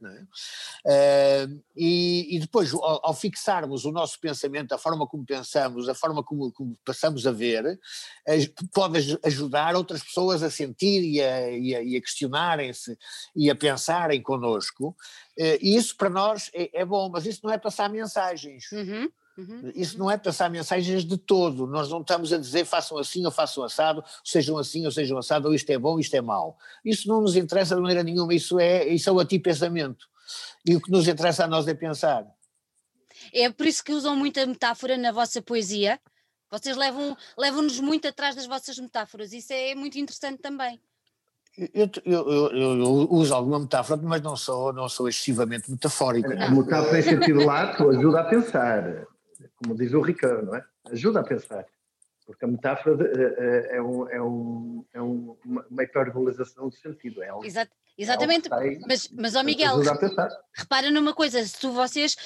é? 0.84 1.46
uh, 1.46 1.62
e, 1.76 2.36
e, 2.36 2.38
depois, 2.40 2.72
ao, 2.74 3.06
ao, 3.06 3.14
fixarmos 3.14 3.84
o 3.84 3.92
nosso 3.92 4.18
pensamento, 4.20 4.72
a 4.72 4.78
forma 4.78 5.06
como 5.06 5.24
pensamos, 5.24 5.88
a 5.88 5.94
forma 5.94 6.22
como, 6.24 6.52
como 6.52 6.76
passamos 6.84 7.26
a 7.26 7.32
ver, 7.32 7.78
pode 8.74 9.18
ajudar 9.24 9.76
outras 9.76 10.02
pessoas 10.02 10.42
a 10.42 10.50
sentir 10.50 11.02
e 11.02 11.20
a, 11.20 11.50
e 11.50 11.74
a, 11.74 11.82
e 11.82 11.96
a 11.96 12.00
questionarem-se 12.00 12.98
e 13.34 13.48
a 13.50 13.54
pensarem 13.54 14.20
connosco, 14.20 14.96
e 15.38 15.76
isso 15.76 15.96
para 15.96 16.10
nós 16.10 16.50
é, 16.52 16.80
é, 16.80 16.84
bom, 16.84 17.08
mas 17.08 17.26
isso 17.26 17.40
não 17.44 17.52
é 17.52 17.58
passar 17.58 17.88
mensagens. 17.88 18.70
Uhum. 18.72 19.08
Uhum, 19.40 19.72
Isso 19.74 19.94
uhum. 19.94 20.00
não 20.00 20.10
é 20.10 20.18
passar 20.18 20.50
mensagens 20.50 21.04
de 21.04 21.16
todo. 21.16 21.66
Nós 21.66 21.88
não 21.88 22.02
estamos 22.02 22.32
a 22.32 22.38
dizer 22.38 22.66
façam 22.66 22.98
assim 22.98 23.24
ou 23.24 23.30
façam 23.30 23.64
assado, 23.64 24.04
sejam 24.22 24.58
assim 24.58 24.84
ou 24.84 24.90
sejam 24.90 25.16
assado, 25.16 25.48
ou 25.48 25.54
isto 25.54 25.70
é 25.70 25.78
bom, 25.78 25.98
isto 25.98 26.14
é 26.14 26.20
mau. 26.20 26.58
Isso 26.84 27.08
não 27.08 27.22
nos 27.22 27.36
interessa 27.36 27.74
de 27.74 27.80
maneira 27.80 28.02
nenhuma, 28.02 28.34
isso 28.34 28.58
é, 28.58 28.86
isso 28.86 29.08
é 29.08 29.12
o 29.12 29.20
ati-pensamento. 29.20 30.06
E 30.66 30.76
o 30.76 30.80
que 30.80 30.90
nos 30.90 31.08
interessa 31.08 31.44
a 31.44 31.48
nós 31.48 31.66
é 31.66 31.74
pensar. 31.74 32.26
É 33.32 33.48
por 33.50 33.66
isso 33.66 33.82
que 33.82 33.92
usam 33.92 34.14
muita 34.14 34.44
metáfora 34.46 34.98
na 34.98 35.10
vossa 35.10 35.40
poesia. 35.40 35.98
Vocês 36.50 36.76
levam-nos 36.76 37.16
levam 37.38 37.66
muito 37.82 38.08
atrás 38.08 38.34
das 38.34 38.46
vossas 38.46 38.78
metáforas. 38.78 39.32
Isso 39.32 39.52
é 39.52 39.74
muito 39.74 39.98
interessante 39.98 40.40
também. 40.40 40.80
Eu, 41.74 41.90
eu, 42.04 42.30
eu, 42.30 42.56
eu, 42.56 43.08
uso 43.10 43.34
alguma 43.34 43.58
metáfora, 43.58 44.00
mas 44.02 44.22
não 44.22 44.36
sou, 44.36 44.72
não 44.72 44.88
sou 44.88 45.08
excessivamente 45.08 45.70
metafórico. 45.70 46.32
A 46.32 46.50
metáfora 46.50 46.98
em 46.98 47.02
sentido 47.02 47.44
lato 47.44 47.88
ajuda 47.90 48.20
a 48.20 48.24
pensar 48.24 49.06
como 49.62 49.76
diz 49.76 49.92
o 49.92 50.00
Ricardo, 50.00 50.46
não 50.46 50.54
é? 50.56 50.64
Ajuda 50.90 51.20
a 51.20 51.24
pensar. 51.24 51.66
Porque 52.26 52.44
a 52.44 52.48
metáfora 52.48 53.04
eh, 53.04 53.34
eh, 53.38 53.76
é, 53.76 53.82
um, 53.82 54.08
é, 54.08 54.22
um, 54.22 54.84
é 54.94 55.02
um, 55.02 55.36
uma 55.44 55.82
hiperbolização 55.82 56.68
de 56.68 56.76
sentido. 56.76 57.22
É 57.22 57.28
algo, 57.28 57.44
Exato. 57.44 57.72
Exatamente, 57.98 58.48
é 58.50 58.78
mas, 58.88 59.10
mas 59.12 59.34
ó 59.34 59.42
Miguel, 59.42 59.76
repara 60.54 60.90
numa 60.90 61.12
coisa, 61.12 61.44
se 61.44 61.60
tu 61.60 61.70
vocês, 61.70 62.16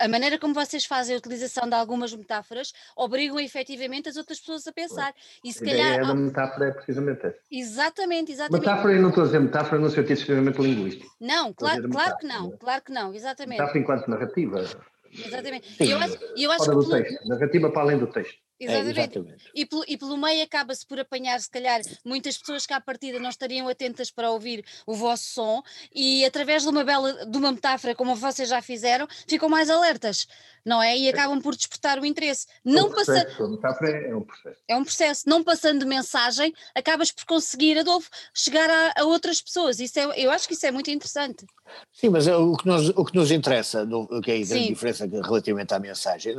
a 0.00 0.08
maneira 0.08 0.40
como 0.40 0.52
vocês 0.52 0.84
fazem 0.84 1.14
a 1.14 1.18
utilização 1.18 1.68
de 1.68 1.74
algumas 1.76 2.12
metáforas, 2.12 2.72
obrigam 2.96 3.38
efetivamente 3.38 4.08
as 4.08 4.16
outras 4.16 4.40
pessoas 4.40 4.66
a 4.66 4.72
pensar. 4.72 5.14
E 5.44 5.52
se 5.52 5.62
a 5.62 5.66
calhar. 5.66 6.00
A 6.00 6.08
da 6.08 6.14
metáfora 6.16 6.68
é 6.68 6.72
precisamente 6.72 7.24
essa. 7.24 7.38
Exatamente, 7.48 8.32
exatamente. 8.32 8.66
Metáfora, 8.66 8.94
eu 8.94 9.02
não 9.02 9.10
estou 9.10 9.22
a 9.22 9.26
dizer 9.26 9.38
metáfora 9.38 9.80
no 9.80 9.88
sentido 9.88 10.12
extremamente 10.18 10.60
linguístico. 10.60 11.16
Não, 11.20 11.52
claro, 11.52 11.88
claro 11.88 12.16
que 12.16 12.26
não, 12.26 12.50
claro 12.56 12.82
que 12.82 12.92
não, 12.92 13.14
exatamente. 13.14 13.60
Metáfora 13.60 13.78
enquanto 13.78 14.08
narrativa. 14.08 14.64
Exatamente. 15.12 15.68
Sim, 15.76 15.90
eu 15.90 15.98
acho, 15.98 16.18
eu 16.36 16.52
acho 16.52 16.70
do 16.70 16.88
texto, 16.88 17.28
narrativa 17.28 17.70
para 17.70 17.82
além 17.82 17.98
do 17.98 18.06
texto. 18.06 18.38
Exatamente. 18.60 18.98
É, 18.98 19.02
exatamente. 19.02 19.50
E, 19.54 19.64
pelo, 19.64 19.84
e 19.88 19.96
pelo 19.96 20.16
meio 20.18 20.44
acaba-se 20.44 20.86
por 20.86 21.00
apanhar, 21.00 21.40
se 21.40 21.50
calhar, 21.50 21.80
muitas 22.04 22.36
pessoas 22.36 22.66
que 22.66 22.74
à 22.74 22.80
partida 22.80 23.18
não 23.18 23.30
estariam 23.30 23.66
atentas 23.68 24.10
para 24.10 24.30
ouvir 24.30 24.62
o 24.86 24.94
vosso 24.94 25.24
som 25.24 25.62
e 25.94 26.24
através 26.26 26.62
de 26.62 26.68
uma 26.68 26.84
bela, 26.84 27.24
de 27.24 27.38
uma 27.38 27.52
metáfora, 27.52 27.94
como 27.94 28.14
vocês 28.14 28.50
já 28.50 28.60
fizeram, 28.60 29.08
ficam 29.26 29.48
mais 29.48 29.70
alertas, 29.70 30.26
não 30.62 30.82
é? 30.82 30.96
E 30.96 31.08
acabam 31.08 31.40
por 31.40 31.56
despertar 31.56 31.98
o 31.98 32.04
interesse. 32.04 32.46
É 32.48 32.70
não 32.70 32.88
um 32.88 32.90
processo, 32.90 33.26
passa... 33.28 33.44
A 33.44 33.48
metáfora 33.48 33.90
é 33.90 34.14
um 34.14 34.22
processo. 34.22 34.60
É 34.68 34.76
um 34.76 34.84
processo. 34.84 35.22
Não 35.26 35.42
passando 35.42 35.86
mensagem, 35.86 36.52
acabas 36.74 37.10
por 37.10 37.24
conseguir, 37.24 37.78
Adolfo, 37.78 38.10
chegar 38.34 38.68
a, 38.68 39.00
a 39.00 39.04
outras 39.04 39.40
pessoas. 39.40 39.80
Isso 39.80 39.98
é, 39.98 40.22
eu 40.22 40.30
acho 40.30 40.46
que 40.46 40.52
isso 40.52 40.66
é 40.66 40.70
muito 40.70 40.90
interessante. 40.90 41.46
Sim, 41.92 42.08
mas 42.08 42.26
é 42.26 42.36
o 42.36 42.56
que 42.56 42.66
nos, 42.66 42.88
o 42.90 43.04
que 43.04 43.14
nos 43.14 43.30
interessa, 43.30 43.84
o 43.84 44.20
que 44.20 44.30
é 44.30 44.36
a 44.36 44.46
grande 44.46 44.68
diferença 44.68 45.06
relativamente 45.06 45.74
à 45.74 45.78
mensagem, 45.78 46.34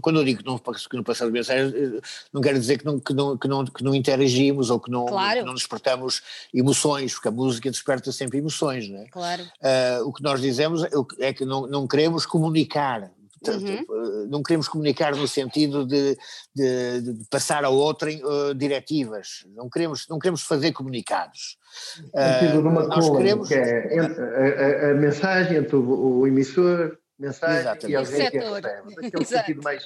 quando 0.00 0.20
eu 0.20 0.24
digo 0.24 0.42
que 0.42 0.46
não, 0.46 0.58
que 0.58 0.96
não 0.96 1.02
passamos 1.02 1.32
mensagem, 1.32 1.72
eh, 1.74 2.00
não 2.32 2.40
quero 2.40 2.58
dizer 2.58 2.78
que 2.78 2.84
não, 2.84 2.98
que 2.98 3.12
não, 3.12 3.36
que 3.36 3.48
não, 3.48 3.64
que 3.64 3.84
não 3.84 3.94
interagimos 3.94 4.70
ou 4.70 4.80
que 4.80 4.90
não, 4.90 5.06
claro. 5.06 5.40
que 5.40 5.46
não 5.46 5.54
despertamos 5.54 6.22
emoções, 6.52 7.14
porque 7.14 7.28
a 7.28 7.30
música 7.30 7.70
desperta 7.70 8.10
sempre 8.10 8.38
emoções, 8.38 8.88
não 8.88 9.00
é? 9.00 9.06
Claro. 9.06 9.42
Uh, 9.42 10.08
o 10.08 10.12
que 10.12 10.22
nós 10.22 10.40
dizemos 10.40 10.82
é 11.18 11.32
que 11.32 11.44
não, 11.44 11.66
não 11.66 11.86
queremos 11.86 12.26
comunicar, 12.26 13.10
Portanto, 13.46 13.68
uhum. 13.68 14.24
Eh, 14.24 14.26
não 14.28 14.42
queremos 14.42 14.68
comunicar 14.68 15.14
no 15.14 15.26
sentido 15.26 15.86
de, 15.86 16.16
de, 16.54 17.00
de 17.00 17.24
passar 17.30 17.64
a 17.64 17.68
outrem 17.68 18.22
uh, 18.24 18.54
diretivas, 18.54 19.44
não 19.54 19.68
queremos, 19.68 20.06
não 20.08 20.18
queremos 20.18 20.42
fazer 20.42 20.72
comunicados. 20.72 21.56
Uh, 22.12 22.60
nós 22.60 23.06
coluna, 23.06 23.18
queremos... 23.18 23.48
que 23.48 23.54
é 23.54 23.98
a, 23.98 24.88
a, 24.88 24.90
a, 24.90 24.94
mensagem 24.94 25.58
entre 25.58 25.76
o, 25.76 26.18
o 26.18 26.26
emissor, 26.26 26.98
mensagem 27.18 27.60
Exatamente. 27.60 27.92
e 27.92 27.96
alguém 27.96 28.30
que 28.30 28.38
recebe. 28.38 29.06
Aquele 29.06 29.24
sentido 29.24 29.62
mais 29.62 29.84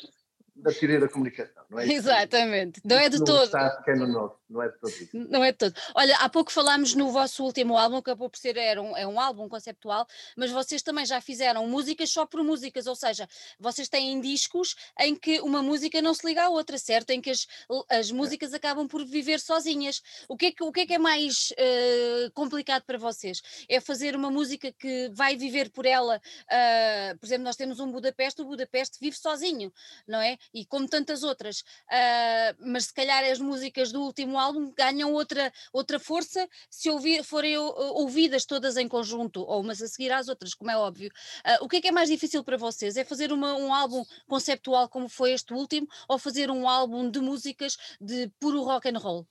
da 0.56 0.72
teoria 0.72 1.00
da 1.00 1.08
comunicação, 1.08 1.62
não 1.70 1.78
é? 1.78 1.86
Exatamente, 1.86 2.80
não 2.84 2.96
é 2.96 3.08
de 3.08 3.18
todo. 3.18 3.44
Está, 3.44 3.82
que 3.82 3.90
é 3.90 3.96
no 3.96 4.06
nosso. 4.06 4.39
Não 4.50 4.62
é 4.62 4.68
de 4.68 4.78
todo 4.78 4.90
isso. 4.90 5.08
Não 5.12 5.44
é 5.44 5.52
de 5.52 5.58
todo. 5.58 5.74
Olha, 5.94 6.16
há 6.16 6.28
pouco 6.28 6.50
falámos 6.50 6.94
no 6.94 7.10
vosso 7.12 7.44
último 7.44 7.78
álbum, 7.78 8.02
que 8.02 8.10
acabou 8.10 8.28
por 8.28 8.36
ser 8.36 8.56
era 8.56 8.82
um, 8.82 8.96
é 8.96 9.06
um 9.06 9.20
álbum 9.20 9.48
conceptual, 9.48 10.06
mas 10.36 10.50
vocês 10.50 10.82
também 10.82 11.06
já 11.06 11.20
fizeram 11.20 11.66
músicas 11.68 12.10
só 12.10 12.26
por 12.26 12.42
músicas, 12.42 12.86
ou 12.88 12.96
seja, 12.96 13.28
vocês 13.58 13.88
têm 13.88 14.20
discos 14.20 14.74
em 14.98 15.14
que 15.14 15.40
uma 15.40 15.62
música 15.62 16.02
não 16.02 16.12
se 16.12 16.26
liga 16.26 16.42
à 16.42 16.48
outra, 16.48 16.76
certo? 16.78 17.10
Em 17.10 17.20
que 17.20 17.30
as, 17.30 17.46
as 17.88 18.10
músicas 18.10 18.52
acabam 18.52 18.88
por 18.88 19.04
viver 19.04 19.38
sozinhas. 19.38 20.02
O 20.28 20.36
que 20.36 20.46
é 20.46 20.52
que, 20.52 20.64
o 20.64 20.72
que, 20.72 20.80
é, 20.80 20.86
que 20.86 20.94
é 20.94 20.98
mais 20.98 21.52
uh, 21.52 22.30
complicado 22.32 22.82
para 22.82 22.98
vocês? 22.98 23.40
É 23.68 23.80
fazer 23.80 24.16
uma 24.16 24.30
música 24.30 24.72
que 24.72 25.10
vai 25.12 25.36
viver 25.36 25.70
por 25.70 25.86
ela, 25.86 26.16
uh, 26.16 27.18
por 27.18 27.26
exemplo, 27.26 27.44
nós 27.44 27.56
temos 27.56 27.78
um 27.78 27.90
Budapeste, 27.92 28.42
o 28.42 28.44
Budapeste 28.44 28.98
vive 29.00 29.16
sozinho, 29.16 29.72
não 30.08 30.20
é? 30.20 30.36
E 30.52 30.64
como 30.64 30.88
tantas 30.88 31.22
outras, 31.22 31.60
uh, 31.60 32.56
mas 32.58 32.86
se 32.86 32.94
calhar 32.94 33.22
as 33.24 33.38
músicas 33.38 33.92
do 33.92 34.02
último 34.02 34.39
álbum 34.40 34.72
ganham 34.76 35.12
outra, 35.12 35.52
outra 35.72 35.98
força 35.98 36.48
se 36.68 36.90
ouvir, 36.90 37.22
forem 37.24 37.56
ouvidas 37.56 38.44
todas 38.44 38.76
em 38.76 38.88
conjunto, 38.88 39.42
ou 39.42 39.60
umas 39.60 39.80
a 39.82 39.88
seguir 39.88 40.12
às 40.12 40.28
outras, 40.28 40.54
como 40.54 40.70
é 40.70 40.76
óbvio. 40.76 41.10
Uh, 41.46 41.64
o 41.64 41.68
que 41.68 41.76
é 41.76 41.80
que 41.80 41.88
é 41.88 41.92
mais 41.92 42.08
difícil 42.08 42.42
para 42.42 42.56
vocês? 42.56 42.96
É 42.96 43.04
fazer 43.04 43.32
uma, 43.32 43.54
um 43.56 43.72
álbum 43.72 44.04
conceptual 44.26 44.88
como 44.88 45.08
foi 45.08 45.32
este 45.32 45.52
último, 45.52 45.86
ou 46.08 46.18
fazer 46.18 46.50
um 46.50 46.68
álbum 46.68 47.10
de 47.10 47.20
músicas 47.20 47.76
de 48.00 48.30
puro 48.40 48.62
rock 48.62 48.88
and 48.88 48.98
roll? 48.98 49.26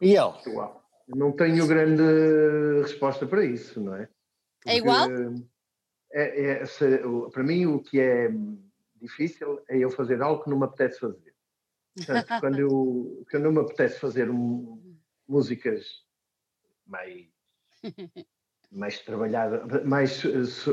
Miguel. 0.00 0.40
Não 1.08 1.32
tenho 1.32 1.66
grande 1.66 2.02
resposta 2.82 3.26
para 3.26 3.44
isso, 3.44 3.80
não 3.80 3.96
é? 3.96 4.08
Porque 4.60 4.70
é 4.70 4.76
igual? 4.76 5.08
É, 6.12 6.62
é, 6.62 6.66
se, 6.66 7.00
para 7.32 7.42
mim, 7.42 7.66
o 7.66 7.80
que 7.80 8.00
é 8.00 8.28
difícil 9.00 9.62
é 9.68 9.78
eu 9.78 9.90
fazer 9.90 10.22
algo 10.22 10.42
que 10.42 10.50
não 10.50 10.58
me 10.58 10.64
apetece 10.64 11.00
fazer. 11.00 11.34
Portanto, 11.94 12.28
quando, 12.40 12.58
eu, 12.58 13.24
quando 13.30 13.44
eu 13.44 13.52
me 13.52 13.60
apetece 13.60 13.98
fazer 13.98 14.30
um, 14.30 14.98
músicas 15.28 15.86
mais, 16.86 17.28
mais 18.70 19.00
trabalhadas, 19.00 19.84
mais, 19.84 20.24
uh, 20.24 20.70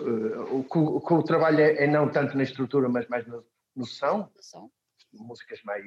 o, 0.52 0.66
o, 0.70 0.98
o 0.98 1.24
trabalho 1.24 1.60
é, 1.60 1.84
é, 1.84 1.88
não 1.88 2.10
tanto 2.12 2.36
na 2.36 2.44
estrutura, 2.44 2.90
mas 2.90 3.08
mais 3.08 3.26
na, 3.28 3.42
no 3.76 3.86
som, 3.86 4.32
músicas 5.14 5.62
mais 5.64 5.84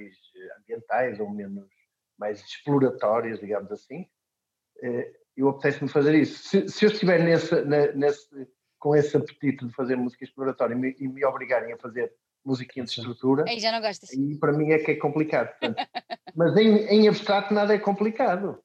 ambientais 0.59 1.21
ou 1.21 1.31
menos 1.31 1.69
mais 2.19 2.41
exploratórias, 2.41 3.41
digamos 3.41 3.73
assim, 3.73 4.03
uh, 4.83 5.21
eu 5.37 5.49
apetece-me 5.49 5.89
fazer 5.89 6.15
isso. 6.15 6.49
Se, 6.49 6.69
se 6.69 6.85
eu 6.85 6.91
estiver 6.91 7.23
nesse, 7.23 7.55
nesse, 7.65 8.29
com 8.79 8.95
esse 8.95 9.17
apetite 9.17 9.67
de 9.67 9.73
fazer 9.73 9.97
música 9.97 10.25
exploratória 10.25 10.75
e 10.75 10.79
me, 10.79 10.97
e 10.99 11.09
me 11.09 11.25
obrigarem 11.25 11.73
a 11.73 11.79
fazer 11.79 12.13
musiquinha 12.45 12.85
de 12.85 12.91
estrutura. 12.91 13.45
Aí 13.47 13.59
já 13.59 13.73
não 13.73 13.81
gostas. 13.81 14.13
E 14.13 14.39
para 14.39 14.53
mim 14.53 14.71
é 14.71 14.79
que 14.79 14.93
é 14.93 14.97
complicado. 14.97 15.51
Portanto, 15.59 15.77
mas 16.35 16.57
em, 16.57 16.77
em, 16.87 17.09
abstrato 17.09 17.53
nada 17.53 17.75
é 17.75 17.79
complicado. 17.79 18.59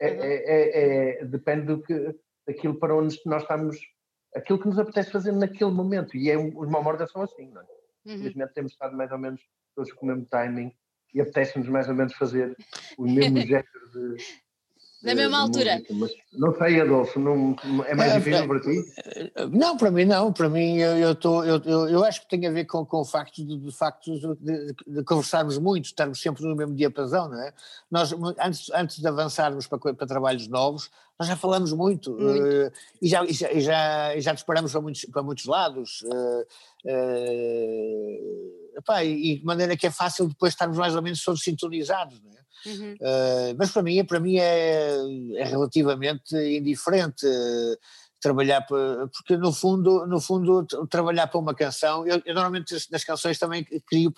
É, 0.00 0.08
é, 0.08 0.34
é, 0.34 1.20
é, 1.20 1.24
depende 1.24 1.66
do 1.66 1.82
que, 1.82 2.14
daquilo 2.46 2.74
para 2.74 2.94
onde 2.94 3.18
nós 3.24 3.42
estamos, 3.42 3.78
aquilo 4.34 4.58
que 4.58 4.66
nos 4.66 4.78
apetece 4.78 5.10
fazer 5.10 5.32
naquele 5.32 5.70
momento. 5.70 6.16
E 6.16 6.30
é, 6.30 6.36
os 6.36 6.68
Mamorda 6.68 7.06
são 7.06 7.22
assim, 7.22 7.50
não 7.50 7.62
é? 7.62 7.64
Uhum. 8.04 8.14
Infelizmente 8.14 8.54
temos 8.54 8.72
estado 8.72 8.96
mais 8.96 9.12
ou 9.12 9.18
menos 9.18 9.40
todos 9.74 9.92
com 9.92 10.06
o 10.06 10.08
mesmo 10.08 10.26
timing 10.26 10.72
e 11.14 11.20
apetece-nos 11.20 11.68
mais 11.68 11.88
ou 11.88 11.94
menos 11.94 12.14
fazer 12.14 12.56
o 12.98 13.04
mesmo 13.04 13.38
género 13.46 13.90
de, 13.92 14.16
na 15.02 15.14
mesma 15.14 15.40
altura. 15.40 15.82
não 16.32 16.56
sei, 16.56 16.80
Adolfo, 16.80 17.18
não, 17.18 17.56
é 17.86 17.94
mais 17.94 18.12
é, 18.12 18.18
difícil 18.18 18.46
para 18.46 18.60
ti? 18.60 18.84
Não, 19.50 19.76
para 19.76 19.90
mim 19.90 20.04
não, 20.04 20.32
para 20.32 20.48
mim 20.48 20.76
eu, 20.78 20.96
eu, 20.96 21.14
tô, 21.14 21.42
eu, 21.42 21.60
eu, 21.88 22.04
acho 22.04 22.22
que 22.22 22.28
tem 22.28 22.46
a 22.46 22.50
ver 22.50 22.66
com, 22.66 22.86
com 22.86 22.98
o 23.00 23.04
facto 23.04 23.44
de, 23.44 23.58
de 23.58 23.72
facto 23.72 24.12
de, 24.40 24.74
de, 24.86 25.04
conversarmos 25.04 25.58
muito, 25.58 25.86
estarmos 25.86 26.20
sempre 26.20 26.44
no 26.44 26.54
mesmo 26.54 26.74
diapasão, 26.74 27.28
não 27.28 27.42
é? 27.42 27.52
Nós, 27.90 28.12
antes, 28.38 28.70
antes 28.70 28.98
de 29.00 29.08
avançarmos 29.08 29.66
para, 29.66 29.78
para 29.78 30.06
trabalhos 30.06 30.46
novos, 30.46 30.88
nós 31.18 31.28
já 31.28 31.36
falamos 31.36 31.72
muito, 31.72 32.12
muito. 32.12 32.42
Uh, 32.42 32.72
e, 33.00 33.08
já, 33.08 33.24
e, 33.24 33.32
já, 33.32 33.52
e, 33.52 33.60
já, 33.60 34.20
já 34.20 34.32
disparamos 34.32 34.72
para 34.72 34.80
muitos, 34.80 35.04
para 35.06 35.22
muitos 35.22 35.44
lados. 35.46 36.02
Uh, 36.02 36.46
uh, 36.86 38.78
epá, 38.78 39.04
e 39.04 39.38
de 39.38 39.44
maneira 39.44 39.76
que 39.76 39.86
é 39.86 39.90
fácil 39.90 40.28
depois 40.28 40.52
estarmos 40.52 40.78
mais 40.78 40.94
ou 40.94 41.02
menos 41.02 41.22
todos 41.22 41.42
sintonizados, 41.42 42.20
não 42.22 42.30
é? 42.30 42.41
Uhum. 42.66 42.94
Uh, 42.94 43.54
mas 43.58 43.70
para 43.70 43.82
mim, 43.82 44.04
para 44.04 44.20
mim 44.20 44.36
é, 44.38 44.96
é 45.36 45.44
relativamente 45.44 46.36
indiferente 46.36 47.26
uh, 47.26 47.76
trabalhar 48.20 48.62
para, 48.62 49.08
porque 49.08 49.36
no 49.36 49.52
fundo, 49.52 50.06
no 50.06 50.20
fundo 50.20 50.64
trabalhar 50.88 51.26
para 51.26 51.40
uma 51.40 51.54
canção, 51.54 52.06
eu, 52.06 52.22
eu, 52.24 52.34
normalmente 52.34 52.74
nas 52.90 53.04
canções 53.04 53.38
também 53.38 53.66
crio 53.86 54.14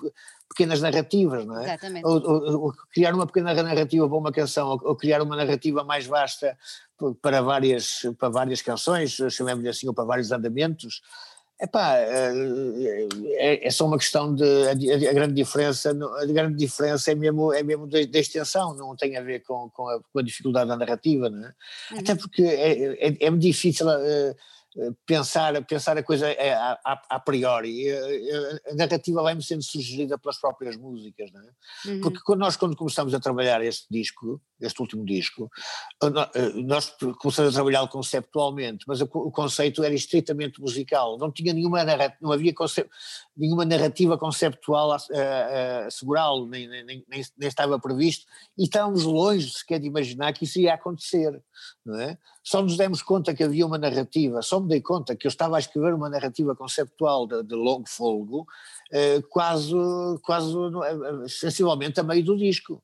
pequenas 0.49 0.81
narrativas, 0.83 1.47
não 1.47 1.59
é? 1.59 1.79
Ou, 2.05 2.23
ou, 2.23 2.63
ou 2.65 2.73
criar 2.93 3.15
uma 3.15 3.27
pequena 3.27 3.55
narrativa 3.55 4.07
para 4.07 4.19
uma 4.19 4.31
canção, 4.31 4.69
ou, 4.69 4.81
ou, 4.85 4.95
criar 4.95 5.23
uma 5.23 5.35
narrativa 5.35 5.83
mais 5.83 6.07
vasta 6.07 6.57
para 7.23 7.41
várias, 7.41 8.03
para 8.19 8.29
várias 8.29 8.61
canções, 8.61 9.17
chamemos-lhe 9.31 9.69
assim, 9.69 9.89
ou 9.89 9.95
para 9.95 10.05
vários 10.05 10.31
andamentos. 10.31 11.01
Epá, 11.61 11.99
é, 11.99 13.67
é, 13.67 13.71
só 13.71 13.87
uma 13.87 13.97
questão 13.97 14.35
de 14.35 14.45
a, 14.45 14.73
a, 14.73 15.13
grande 15.13 15.35
diferença, 15.35 15.91
a 15.91 16.27
grande 16.27 16.57
diferença 16.57 17.13
é 17.13 17.15
mesmo, 17.15 17.53
é 17.53 17.63
mesmo 17.63 17.87
da, 17.87 18.01
extensão, 18.01 18.75
não 18.75 18.97
tem 18.97 19.17
a 19.17 19.23
ver 19.23 19.41
com, 19.45 19.71
com, 19.71 19.89
a, 19.89 20.01
com 20.13 20.19
a 20.19 20.23
dificuldade 20.23 20.69
da 20.69 20.77
narrativa, 20.77 21.31
não 21.31 21.47
é? 21.47 21.55
Uhum. 21.93 21.99
Até 22.01 22.15
porque 22.17 22.43
é, 22.43 23.07
é, 23.07 23.17
é 23.21 23.31
difícil 23.31 23.87
pensar, 25.07 25.65
pensar 25.65 25.97
a 25.97 26.03
coisa 26.03 26.29
é, 26.29 26.53
a, 26.53 26.79
a, 26.85 27.03
a 27.11 27.21
priori. 27.21 27.91
A 27.91 28.75
narrativa 28.75 29.23
vai-me 29.23 29.43
sendo 29.43 29.63
sugerida 29.63 30.19
pelas 30.19 30.39
próprias 30.39 30.77
músicas, 30.77 31.31
não 31.33 31.41
é? 31.41 31.51
Uhum. 31.87 32.01
Porque 32.01 32.21
quando 32.25 32.41
nós, 32.41 32.57
quando 32.57 32.77
começamos 32.77 33.15
a 33.15 33.21
trabalhar 33.21 33.63
este 33.65 33.87
disco, 33.91 34.41
este 34.61 34.81
último 34.81 35.05
disco, 35.05 35.51
nós 36.65 36.95
começamos 37.19 37.53
a 37.53 37.55
trabalhá-lo 37.55 37.89
conceptualmente, 37.89 38.85
mas 38.87 39.01
o, 39.01 39.07
conceito 39.07 39.83
era 39.83 39.95
estritamente 39.95 40.61
musical, 40.61 41.19
não 41.19 41.31
tinha 41.31 41.53
nenhuma 41.53 41.85
narrativa, 41.85 42.19
não 42.21 42.33
havia 42.33 42.53
conceito, 42.55 42.91
nenhuma 43.37 43.65
narrativa 43.65 44.17
conceptual 44.17 44.93
a, 44.93 44.97
a, 44.97 45.87
a 45.87 45.91
segurá-lo, 45.91 46.49
nem, 46.49 46.69
nem, 46.69 46.85
nem, 46.85 47.05
nem, 47.09 47.49
estava 47.49 47.79
previsto, 47.79 48.27
e 48.57 48.65
estávamos 48.65 49.05
longe 49.05 49.51
sequer 49.51 49.79
de 49.79 49.87
imaginar 49.87 50.33
que 50.33 50.45
isso 50.45 50.59
ia 50.59 50.75
acontecer, 50.75 51.41
é? 51.93 52.17
Só 52.43 52.63
nos 52.63 52.77
demos 52.77 53.03
conta 53.03 53.35
que 53.35 53.45
havia 53.45 53.67
uma 53.67 53.77
narrativa, 53.77 54.41
só 54.41 54.59
me 54.59 54.69
dei 54.69 54.81
conta 54.81 55.15
que 55.15 55.27
eu 55.27 55.29
estava 55.29 55.57
a 55.57 55.59
escrever 55.59 55.93
uma 55.93 56.09
narrativa 56.09 56.57
conceptual 56.57 57.27
de, 57.27 57.43
de 57.43 57.55
longo 57.55 57.87
folgo, 57.87 58.47
eh, 58.91 59.21
quase, 59.29 59.75
quase 60.23 60.55
eh, 60.55 61.29
sensivelmente 61.29 62.01
a 62.01 62.03
meio 62.03 62.25
do 62.25 62.37
disco. 62.37 62.83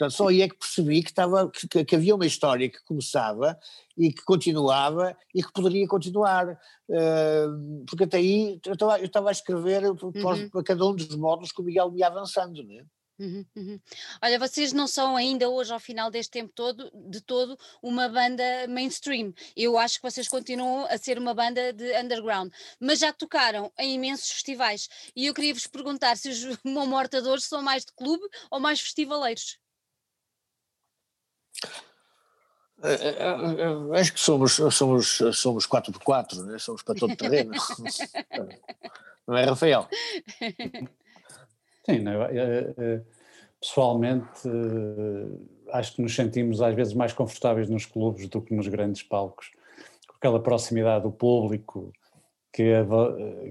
Portanto, 0.00 0.16
só 0.16 0.28
aí 0.28 0.40
é 0.40 0.48
que 0.48 0.56
percebi 0.56 1.02
que, 1.02 1.10
estava, 1.10 1.50
que, 1.50 1.84
que, 1.84 1.94
havia 1.94 2.14
uma 2.14 2.24
história 2.24 2.70
que 2.70 2.82
começava 2.84 3.58
e 3.98 4.10
que 4.10 4.24
continuava 4.24 5.14
e 5.34 5.42
que 5.42 5.52
poderia 5.52 5.86
continuar. 5.86 6.58
Uh, 6.88 7.84
porque 7.86 8.04
até 8.04 8.16
aí 8.16 8.58
eu 8.64 8.72
estava, 8.72 8.98
eu 8.98 9.04
estava 9.04 9.28
a 9.28 9.32
escrever 9.32 9.84
uhum. 9.84 10.48
para 10.50 10.62
cada 10.64 10.86
um 10.86 10.96
dos 10.96 11.14
módulos 11.14 11.52
que 11.52 11.60
o 11.60 11.64
Miguel 11.64 11.92
ia 11.94 12.06
avançando, 12.06 12.64
não 12.64 12.80
é? 12.80 12.84
Uhum, 13.20 13.44
uhum. 13.54 13.80
Olha, 14.22 14.38
vocês 14.38 14.72
não 14.72 14.86
são 14.86 15.14
ainda 15.14 15.46
hoje, 15.46 15.70
ao 15.70 15.78
final 15.78 16.10
deste 16.10 16.30
tempo 16.30 16.50
todo, 16.54 16.90
de 16.94 17.20
todo, 17.20 17.54
uma 17.82 18.08
banda 18.08 18.42
mainstream. 18.66 19.34
Eu 19.54 19.76
acho 19.76 19.96
que 19.96 20.10
vocês 20.10 20.26
continuam 20.26 20.86
a 20.86 20.96
ser 20.96 21.18
uma 21.18 21.34
banda 21.34 21.70
de 21.70 21.94
underground, 21.98 22.50
mas 22.80 22.98
já 23.00 23.12
tocaram 23.12 23.70
em 23.78 23.96
imensos 23.96 24.30
festivais. 24.30 24.88
E 25.14 25.26
eu 25.26 25.34
queria 25.34 25.52
vos 25.52 25.66
perguntar 25.66 26.16
se 26.16 26.30
os 26.30 26.58
Mortadores 26.64 27.44
são 27.44 27.60
mais 27.60 27.84
de 27.84 27.92
clube 27.92 28.26
ou 28.50 28.58
mais 28.58 28.80
festivaleiros. 28.80 29.58
É, 32.82 32.94
é, 32.94 33.16
é, 33.18 34.00
acho 34.00 34.14
que 34.14 34.20
somos, 34.20 34.52
somos, 34.52 35.18
somos 35.34 35.66
4x4, 35.66 36.42
né? 36.46 36.58
somos 36.58 36.82
para 36.82 36.94
todo 36.94 37.14
terreno. 37.14 37.52
não 39.28 39.36
é, 39.36 39.44
Rafael? 39.44 39.86
Sim, 41.90 42.00
não, 42.00 42.22
é, 42.22 42.72
é, 42.76 43.02
pessoalmente 43.60 44.48
acho 45.72 45.94
que 45.94 46.02
nos 46.02 46.14
sentimos 46.14 46.60
às 46.60 46.74
vezes 46.74 46.94
mais 46.94 47.12
confortáveis 47.12 47.68
nos 47.68 47.86
clubes 47.86 48.28
do 48.28 48.40
que 48.40 48.54
nos 48.54 48.66
grandes 48.68 49.02
palcos, 49.02 49.50
com 50.08 50.16
aquela 50.16 50.42
proximidade 50.42 51.04
do 51.04 51.12
público 51.12 51.92
que 52.52 52.62
é, 52.62 52.84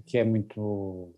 que 0.06 0.18
é 0.18 0.24
muito 0.24 1.14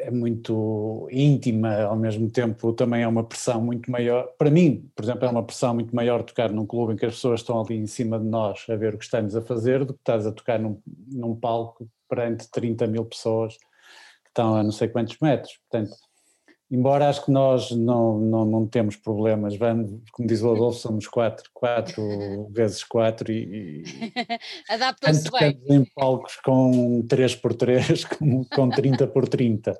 é 0.00 0.10
muito 0.12 1.08
íntima, 1.10 1.82
ao 1.82 1.96
mesmo 1.96 2.30
tempo 2.30 2.72
também 2.72 3.02
é 3.02 3.08
uma 3.08 3.24
pressão 3.24 3.60
muito 3.60 3.90
maior. 3.90 4.28
Para 4.38 4.48
mim, 4.48 4.88
por 4.94 5.04
exemplo, 5.04 5.24
é 5.24 5.28
uma 5.28 5.42
pressão 5.42 5.74
muito 5.74 5.94
maior 5.94 6.22
tocar 6.22 6.52
num 6.52 6.64
clube 6.64 6.92
em 6.92 6.96
que 6.96 7.04
as 7.04 7.14
pessoas 7.14 7.40
estão 7.40 7.60
ali 7.60 7.76
em 7.76 7.86
cima 7.86 8.18
de 8.18 8.26
nós 8.26 8.64
a 8.68 8.76
ver 8.76 8.94
o 8.94 8.98
que 8.98 9.04
estamos 9.04 9.34
a 9.34 9.42
fazer 9.42 9.84
do 9.84 9.92
que 9.92 10.00
estás 10.00 10.24
a 10.24 10.30
tocar 10.30 10.60
num, 10.60 10.80
num 11.08 11.34
palco 11.34 11.88
perante 12.08 12.48
30 12.48 12.86
mil 12.86 13.04
pessoas 13.04 13.58
estão 14.38 14.54
a 14.54 14.62
não 14.62 14.72
sei 14.72 14.88
quantos 14.88 15.16
metros. 15.20 15.58
Portanto, 15.68 15.94
embora 16.70 17.08
acho 17.08 17.24
que 17.24 17.30
nós 17.30 17.70
não, 17.72 18.18
não, 18.18 18.44
não 18.44 18.66
temos 18.66 18.96
problemas, 18.96 19.56
vamos, 19.56 19.90
como 20.12 20.28
diz 20.28 20.42
o 20.42 20.52
Adolfo, 20.52 20.78
somos 20.78 21.08
quatro, 21.08 21.50
quatro 21.52 22.02
vezes 22.54 22.84
quatro 22.84 23.32
e, 23.32 23.82
e 23.82 23.84
adaptam-se 24.70 25.30
bem. 25.30 25.60
em 25.68 25.84
palcos 25.84 26.36
com 26.36 27.04
3 27.08 27.34
por 27.36 27.54
3 27.54 28.04
com, 28.16 28.44
com 28.44 28.70
30 28.70 29.06
por 29.08 29.28
30 29.28 29.78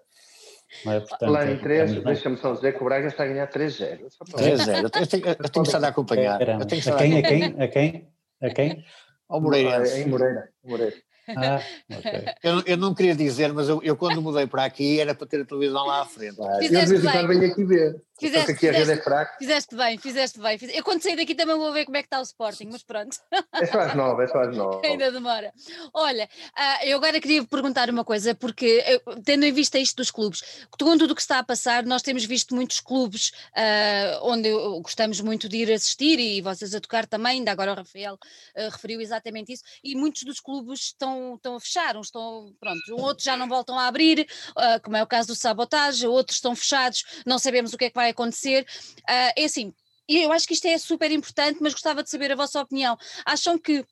É? 0.87 1.01
Portanto, 1.01 1.31
Lá 1.31 1.51
em 1.51 1.59
3, 1.59 2.05
deixa-me 2.05 2.37
só 2.37 2.53
dizer 2.53 2.77
que 2.77 2.83
o 2.83 2.85
Braga 2.85 3.07
está 3.07 3.25
a 3.25 3.27
ganhar 3.27 3.49
3-0. 3.49 4.01
3-0, 4.33 4.83
eu 4.83 4.91
tenho, 4.91 5.27
eu 5.27 5.35
tenho 5.35 5.51
que 5.51 5.61
estar 5.61 5.83
a 5.83 5.89
acompanhar. 5.89 6.41
Eu 6.43 6.67
tenho 6.67 6.83
que 6.83 6.91
a 6.91 6.97
quem, 6.97 7.19
a 7.19 7.23
quem, 7.23 7.45
a 7.45 7.69
quem, 7.69 8.09
a 8.43 8.51
quem? 8.51 8.85
Ao 9.29 9.41
Moreira. 9.41 9.99
Em 9.99 10.07
Moreira. 10.07 10.51
Moreira. 10.63 10.97
Ah, 11.37 11.61
okay. 11.99 12.35
eu, 12.43 12.63
eu, 12.67 12.77
não 12.77 12.95
queria 12.95 13.15
dizer, 13.15 13.53
mas 13.53 13.69
eu, 13.69 13.83
eu, 13.83 13.97
quando 13.97 14.23
mudei 14.23 14.47
para 14.47 14.65
aqui 14.65 15.01
era 15.01 15.15
para 15.15 15.27
ter 15.27 15.43
a 15.43 15.45
televisão 15.45 15.87
lá 15.87 16.03
à 16.03 16.05
frente. 16.05 16.41
Ah, 16.41 16.59
eu 16.63 16.69
de 16.69 16.69
vez 16.69 17.05
em 17.05 17.11
quando 17.11 17.29
venho 17.29 17.53
aqui 17.53 17.65
ver. 17.65 18.03
Fizeste, 18.19 18.51
aqui 18.51 18.61
fizeste, 18.67 18.83
a 18.83 18.87
rede 18.87 19.01
é 19.01 19.05
fraca. 19.05 19.39
Fizeste 19.39 19.77
bem, 19.77 19.99
fizeste 19.99 20.41
bem. 20.41 20.59
Eu 20.75 20.83
quando 20.83 21.03
sair 21.03 21.15
daqui 21.15 21.37
também 21.37 21.57
vou 21.57 21.73
ver 21.73 21.85
como 21.85 21.97
é 21.97 22.03
que 22.03 22.07
está 22.07 22.19
o 22.19 22.23
Sporting, 22.23 22.69
mas 22.73 22.83
pronto. 22.83 23.17
É 23.55 23.67
só 23.67 23.79
às 23.79 23.95
nove, 23.95 24.25
é 24.25 24.27
só 24.27 24.41
às 24.41 24.57
nove. 24.57 24.87
Ainda 24.87 25.13
demora. 25.13 25.53
Olha, 25.95 26.29
ah, 26.57 26.85
eu 26.85 26.97
agora 26.97 27.21
queria 27.21 27.45
perguntar 27.45 27.89
uma 27.89 28.05
coisa, 28.05 28.35
porque 28.35 28.83
tendo 29.25 29.45
em 29.45 29.53
vista 29.53 29.79
isto 29.79 29.97
dos 29.97 30.11
clubes, 30.11 30.67
com 30.71 30.99
tudo 30.99 31.13
o 31.13 31.15
que 31.15 31.21
está 31.21 31.39
a 31.39 31.45
passar, 31.45 31.85
nós 31.85 32.03
temos 32.03 32.25
visto 32.25 32.55
muitos 32.55 32.81
clubes 32.81 33.33
uh, 33.51 34.19
onde 34.23 34.51
gostamos 34.81 35.21
muito 35.21 35.49
de 35.49 35.59
ir 35.59 35.73
assistir 35.73 36.19
e 36.19 36.41
vocês 36.41 36.75
a 36.75 36.81
tocar 36.81 37.07
também, 37.07 37.39
ainda 37.39 37.53
agora 37.53 37.73
o 37.73 37.75
Rafael 37.75 38.15
uh, 38.15 38.71
referiu 38.71 39.01
exatamente 39.01 39.53
isso, 39.53 39.63
e 39.83 39.95
muitos 39.95 40.23
dos 40.23 40.41
clubes 40.41 40.81
estão, 40.81 41.18
estão 41.37 41.57
a 41.57 41.61
fechar, 41.61 41.97
uns 41.97 42.07
estão, 42.07 42.53
pronto, 42.59 42.81
outros 43.01 43.25
já 43.25 43.37
não 43.37 43.49
voltam 43.49 43.79
a 43.79 43.87
abrir, 43.87 44.27
uh, 44.51 44.83
como 44.83 44.97
é 44.97 45.03
o 45.03 45.07
caso 45.07 45.29
do 45.29 45.35
Sabotage, 45.35 46.07
outros 46.07 46.39
estão 46.39 46.57
fechados, 46.57 47.05
não 47.25 47.39
sabemos 47.39 47.73
o 47.73 47.79
que 47.79 47.85
é 47.85 47.91
que 47.91 47.95
vai 47.95 48.09
vai 48.09 48.11
acontecer. 48.11 48.67
Uh, 49.01 49.33
é 49.37 49.45
assim, 49.45 49.73
eu 50.09 50.33
acho 50.33 50.47
que 50.47 50.55
isto 50.55 50.67
é 50.67 50.79
super 50.79 51.11
importante, 51.11 51.59
mas 51.61 51.75
gostava 51.75 52.03
de 52.03 52.11
saber 52.11 52.33
a 52.33 52.37
vossa 52.37 52.61
opinião. 52.61 52.97
Acham 53.25 53.59
que 53.59 53.85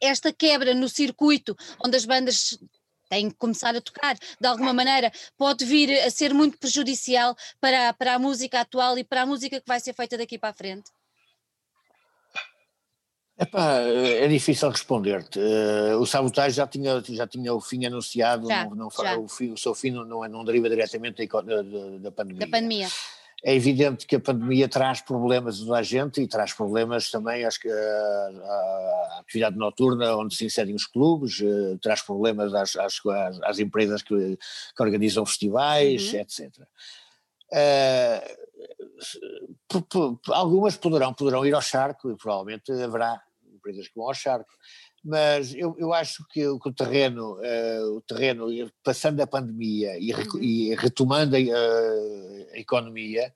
esta 0.00 0.32
quebra 0.32 0.74
no 0.74 0.88
circuito, 0.88 1.56
onde 1.84 1.96
as 1.96 2.04
bandas 2.04 2.58
têm 3.08 3.30
que 3.30 3.36
começar 3.36 3.74
a 3.76 3.80
tocar 3.80 4.16
de 4.18 4.46
alguma 4.46 4.72
maneira, 4.72 5.12
pode 5.36 5.64
vir 5.64 5.92
a 6.00 6.10
ser 6.10 6.34
muito 6.34 6.58
prejudicial 6.58 7.36
para, 7.60 7.92
para 7.92 8.14
a 8.14 8.18
música 8.18 8.60
atual 8.60 8.98
e 8.98 9.04
para 9.04 9.22
a 9.22 9.26
música 9.26 9.60
que 9.60 9.66
vai 9.66 9.78
ser 9.78 9.94
feita 9.94 10.18
daqui 10.18 10.38
para 10.38 10.50
a 10.50 10.54
frente? 10.54 10.90
Epá, 13.38 13.80
é 13.80 14.26
difícil 14.28 14.70
responder-te. 14.70 15.38
Uh, 15.38 15.98
o 16.00 16.06
sabotagem 16.06 16.52
já 16.52 16.66
tinha, 16.66 17.02
já 17.06 17.26
tinha 17.26 17.52
o 17.52 17.60
fim 17.60 17.84
anunciado, 17.84 18.48
já, 18.48 18.64
não, 18.64 18.74
não, 18.74 18.86
o, 19.24 19.28
fim, 19.28 19.52
o, 19.52 19.58
seu 19.58 19.74
fim 19.74 19.90
não, 19.90 20.06
não, 20.06 20.26
não 20.26 20.44
deriva 20.44 20.70
diretamente 20.70 21.26
da, 21.26 21.40
da, 21.42 21.62
da 22.00 22.10
pandemia. 22.10 22.40
Da 22.40 22.46
pandemia. 22.46 22.88
É 23.44 23.54
evidente 23.54 24.06
que 24.06 24.16
a 24.16 24.20
pandemia 24.20 24.66
traz 24.66 25.02
problemas 25.02 25.70
a 25.70 25.82
gente 25.82 26.22
e 26.22 26.26
traz 26.26 26.54
problemas 26.54 27.10
também 27.10 27.44
às, 27.44 27.58
à, 27.64 29.18
atividade 29.20 29.58
noturna 29.58 30.16
onde 30.16 30.34
se 30.34 30.46
inserem 30.46 30.74
os 30.74 30.86
clubes, 30.86 31.40
uh, 31.40 31.78
traz 31.82 32.00
problemas 32.00 32.54
às, 32.54 32.74
às, 32.76 32.98
às 33.44 33.58
empresas 33.58 34.02
que, 34.02 34.38
que, 34.74 34.82
organizam 34.82 35.26
festivais, 35.26 36.10
uhum. 36.14 36.20
etc. 36.20 36.50
Uh, 37.52 38.36
algumas 40.32 40.76
poderão, 40.76 41.12
poderão 41.14 41.46
ir 41.46 41.54
ao 41.54 41.62
charco 41.62 42.10
e 42.10 42.16
provavelmente 42.16 42.72
haverá 42.72 43.22
empresas 43.54 43.88
que 43.88 43.94
vão 43.94 44.08
ao 44.08 44.14
charco 44.14 44.50
mas 45.06 45.54
eu, 45.54 45.76
eu 45.78 45.92
acho 45.92 46.26
que, 46.30 46.40
que 46.40 46.68
o 46.68 46.72
terreno, 46.72 47.34
uh, 47.34 47.96
o 47.96 48.00
terreno, 48.00 48.48
passando 48.82 49.20
a 49.20 49.26
pandemia 49.26 49.96
e, 50.00 50.12
uhum. 50.12 50.42
e 50.42 50.74
retomando 50.74 51.36
a, 51.36 51.38
a, 51.38 52.58
economia, 52.58 53.32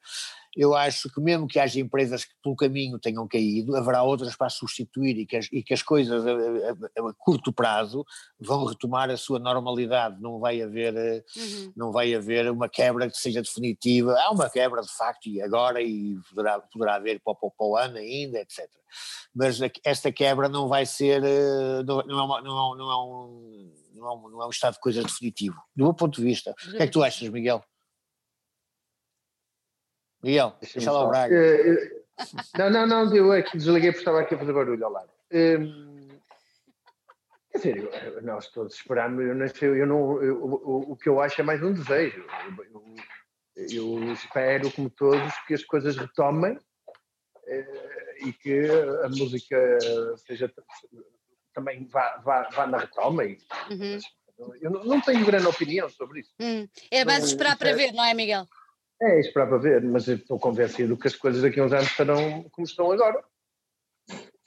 eu 0.56 0.74
acho 0.74 1.08
que 1.12 1.20
mesmo 1.20 1.46
que 1.46 1.58
haja 1.58 1.80
empresas 1.80 2.24
que 2.24 2.32
pelo 2.42 2.56
caminho 2.56 2.98
tenham 2.98 3.26
caído, 3.28 3.76
haverá 3.76 4.02
outras 4.02 4.36
para 4.36 4.48
substituir 4.48 5.18
e 5.18 5.26
que 5.26 5.36
as, 5.36 5.48
e 5.52 5.62
que 5.62 5.72
as 5.72 5.82
coisas 5.82 6.26
a, 6.26 6.30
a, 6.30 7.08
a, 7.08 7.14
curto 7.18 7.52
prazo 7.52 8.04
vão 8.38 8.64
retomar 8.64 9.10
a 9.10 9.16
sua 9.16 9.38
normalidade, 9.38 10.20
não 10.20 10.38
vai 10.38 10.60
haver, 10.60 10.96
eh, 10.96 11.24
uhum. 11.36 11.72
não 11.76 11.92
vai 11.92 12.14
haver 12.14 12.50
uma 12.50 12.68
quebra 12.68 13.08
que 13.08 13.16
seja 13.16 13.42
definitiva, 13.42 14.16
há 14.18 14.30
uma 14.30 14.50
quebra 14.50 14.82
de 14.82 14.92
facto 14.92 15.28
e 15.28 15.40
agora 15.40 15.80
e 15.80 16.16
poderá, 16.28 16.60
poderá 16.60 16.94
haver 16.96 17.20
para, 17.24 17.34
para, 17.34 17.50
para 17.50 17.66
o 17.66 17.76
ano 17.76 17.96
ainda, 17.96 18.40
etc 18.40 18.68
mas 19.34 19.58
esta 19.84 20.12
quebra 20.12 20.48
não 20.48 20.68
vai 20.68 20.84
ser, 20.84 21.22
eh, 21.22 21.82
não, 21.84 22.02
não, 22.02 22.20
é, 22.20 22.22
uma, 22.22 22.40
não, 22.40 22.74
é, 22.74 22.76
não, 22.76 22.90
é 22.90 22.96
um, 22.96 23.72
não, 23.94 24.06
é 24.06 24.14
um, 24.14 24.30
não 24.30 24.42
é 24.42 24.46
um 24.46 24.50
estado 24.50 24.74
de 24.74 24.80
coisas 24.80 25.04
definitivo, 25.04 25.56
do 25.74 25.84
meu 25.84 25.94
ponto 25.94 26.20
de 26.20 26.26
vista. 26.26 26.50
O 26.50 26.70
que 26.72 26.82
é 26.82 26.86
que 26.86 26.92
tu 26.92 27.02
achas, 27.02 27.28
Miguel? 27.28 27.62
Miguel, 30.22 30.56
deixa 30.60 30.92
lá 30.92 31.04
o 31.04 31.08
Braga. 31.08 31.34
Eh, 31.34 31.72
eh, 31.72 32.28
não, 32.58 32.70
não, 32.70 32.86
não, 32.86 33.16
eu 33.16 33.32
aqui 33.32 33.56
desliguei 33.56 33.90
porque 33.90 34.00
estava 34.00 34.20
aqui 34.20 34.34
a 34.34 34.38
fazer 34.38 34.52
barulho 34.52 34.84
ao 34.84 34.92
lado. 34.92 35.10
Hum, 35.32 36.08
quer 37.50 37.58
dizer, 37.58 38.22
nós 38.22 38.48
todos 38.48 38.74
esperamos, 38.74 39.24
eu 39.24 39.34
não 39.34 39.48
sei, 39.48 39.68
eu 39.68 39.86
não, 39.86 40.22
eu, 40.22 40.36
o, 40.42 40.92
o, 40.92 40.96
que 40.96 41.08
eu 41.08 41.20
acho 41.20 41.40
é 41.40 41.44
mais 41.44 41.62
um 41.62 41.72
desejo. 41.72 42.24
Eu, 43.56 44.02
eu, 44.02 44.12
espero, 44.12 44.70
como 44.72 44.90
todos, 44.90 45.32
que 45.46 45.54
as 45.54 45.64
coisas 45.64 45.96
retomem 45.96 46.58
e 48.24 48.32
que 48.32 48.68
a 49.02 49.08
música 49.08 49.78
seja 50.26 50.52
também 51.54 51.86
vá, 51.86 52.18
vá, 52.18 52.48
vá 52.50 52.66
na 52.66 52.78
retoma. 52.78 53.24
E, 53.24 53.38
uhum. 53.70 53.98
Eu 54.60 54.70
não, 54.70 54.84
não, 54.84 55.00
tenho 55.00 55.24
grande 55.24 55.46
opinião 55.46 55.88
sobre 55.90 56.20
isso. 56.20 56.32
Hum. 56.40 56.66
É 56.90 57.04
mais 57.04 57.24
esperar 57.24 57.58
para 57.58 57.70
é, 57.70 57.74
ver, 57.74 57.92
não 57.92 58.04
é, 58.04 58.14
Miguel? 58.14 58.48
É, 59.02 59.18
esperar 59.18 59.48
para 59.48 59.58
ver, 59.58 59.82
mas 59.82 60.06
estou 60.08 60.38
convencido 60.38 60.96
que 60.96 61.08
as 61.08 61.14
coisas 61.14 61.40
daqui 61.40 61.58
a 61.58 61.64
uns 61.64 61.72
anos 61.72 61.86
estarão 61.86 62.42
como 62.50 62.66
estão 62.66 62.92
agora. 62.92 63.24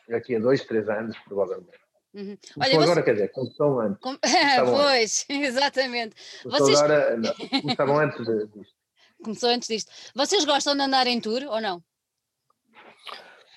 Daqui 0.08 0.36
a 0.36 0.40
dois, 0.40 0.64
três 0.64 0.88
anos, 0.90 1.18
provavelmente. 1.20 1.84
Uhum. 2.14 2.38
Olha, 2.62 2.76
você... 2.76 2.84
agora, 2.84 3.04
quer 3.04 3.14
dizer, 3.14 3.32
como 3.32 3.48
estão 3.48 3.80
antes. 3.80 4.00
Com... 4.00 4.18
pois, 4.66 5.26
exatamente. 5.30 6.16
Vocês... 6.44 6.80
Agora, 6.80 7.18
não, 7.18 7.34
começavam 7.62 8.00
antes 8.00 8.26
disto. 8.54 8.84
Começou 9.24 9.50
antes 9.50 9.70
disto. 9.70 9.92
Vocês 10.14 10.44
gostam 10.44 10.76
de 10.76 10.82
andar 10.82 11.08
em 11.08 11.22
tour 11.22 11.44
ou 11.44 11.62
não? 11.62 11.82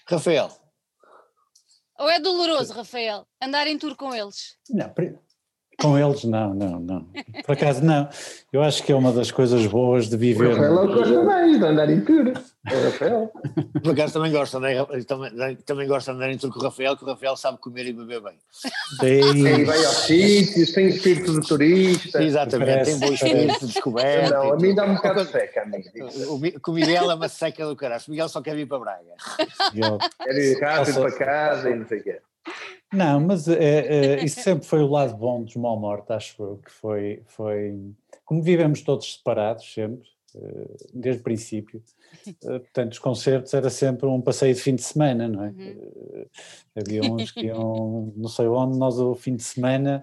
Rafael. 0.06 0.48
Ou 1.98 2.08
é 2.08 2.20
doloroso, 2.20 2.72
Rafael, 2.72 3.26
andar 3.42 3.66
em 3.66 3.76
tour 3.76 3.96
com 3.96 4.14
eles? 4.14 4.56
Não, 4.70 4.88
com 5.80 5.98
eles 5.98 6.24
não, 6.24 6.54
não, 6.54 6.80
não. 6.80 7.06
Por 7.44 7.52
acaso 7.52 7.84
não. 7.84 8.08
Eu 8.50 8.62
acho 8.62 8.82
que 8.82 8.90
é 8.90 8.94
uma 8.94 9.12
das 9.12 9.30
coisas 9.30 9.66
boas 9.66 10.08
de 10.08 10.16
viver. 10.16 10.48
O 10.48 10.56
Rafael 10.56 10.86
gosta 10.86 11.22
mais 11.22 11.58
de 11.58 11.64
andar 11.64 11.90
em 11.90 12.00
tour. 12.00 12.28
O 12.28 12.84
Rafael. 12.84 13.32
Por 13.82 13.92
acaso 13.92 14.14
também 14.14 14.32
gosta, 14.32 14.58
né? 14.58 14.74
também, 15.06 15.56
também 15.56 15.86
gosta 15.86 16.12
de 16.12 16.16
andar 16.16 16.30
em 16.30 16.38
tour 16.38 16.50
com 16.50 16.60
o 16.60 16.62
Rafael, 16.62 16.96
que 16.96 17.04
o 17.04 17.06
Rafael 17.06 17.36
sabe 17.36 17.58
comer 17.58 17.86
e 17.86 17.92
beber 17.92 18.22
bem. 18.22 18.38
Sim. 18.50 19.36
E 19.36 19.64
vai 19.64 19.84
aos 19.84 20.06
sítios, 20.06 20.72
tem 20.72 20.88
espírito 20.88 21.38
de 21.38 21.46
turista. 21.46 22.22
Exatamente, 22.22 22.68
parece, 22.68 22.98
tem 22.98 23.08
bom 23.08 23.14
espírito 23.14 23.60
de 23.60 23.72
descoberta. 23.72 24.34
Não, 24.34 24.52
a 24.52 24.56
mim 24.56 24.74
dá 24.74 24.84
um 24.84 24.94
bocado 24.94 25.24
de 25.24 25.30
seca, 25.30 25.62
amigo. 25.62 25.88
O, 26.28 26.70
o 26.70 26.74
Miguel 26.74 27.10
é 27.10 27.14
uma 27.14 27.28
seca 27.28 27.66
do 27.66 27.76
caralho. 27.76 28.02
O 28.08 28.10
Miguel 28.10 28.28
só 28.30 28.40
quer 28.40 28.56
vir 28.56 28.66
para 28.66 28.78
Braga. 28.78 29.16
Quer 30.24 30.36
ir 30.36 30.60
rápido 30.60 31.00
para 31.00 31.12
casa 31.12 31.70
e 31.70 31.74
não 31.76 31.86
sei 31.86 32.00
o 32.00 32.02
quê. 32.02 32.20
Não, 32.96 33.20
mas 33.20 33.46
é, 33.46 34.16
é, 34.16 34.24
isso 34.24 34.40
sempre 34.40 34.66
foi 34.66 34.80
o 34.80 34.88
lado 34.88 35.14
bom 35.16 35.42
dos 35.42 35.54
Mal 35.56 35.78
Morte, 35.78 36.12
acho 36.12 36.42
eu, 36.42 36.56
que 36.64 36.70
foi, 36.70 37.22
foi. 37.26 37.78
Como 38.24 38.42
vivemos 38.42 38.80
todos 38.80 39.14
separados, 39.14 39.72
sempre, 39.72 40.08
eh, 40.34 40.76
desde 40.94 41.20
o 41.20 41.24
princípio, 41.24 41.82
portanto, 42.40 42.92
os 42.92 42.98
concertos 42.98 43.52
era 43.54 43.68
sempre 43.68 44.06
um 44.06 44.20
passeio 44.20 44.54
de 44.54 44.60
fim 44.60 44.74
de 44.74 44.82
semana, 44.82 45.28
não 45.28 45.44
é? 45.44 45.48
Uhum. 45.48 46.24
Havia 46.74 47.02
uns 47.02 47.30
que 47.30 47.46
iam, 47.46 48.12
não 48.16 48.28
sei 48.28 48.46
onde, 48.46 48.78
nós, 48.78 48.98
o 48.98 49.14
fim 49.14 49.36
de 49.36 49.44
semana, 49.44 50.02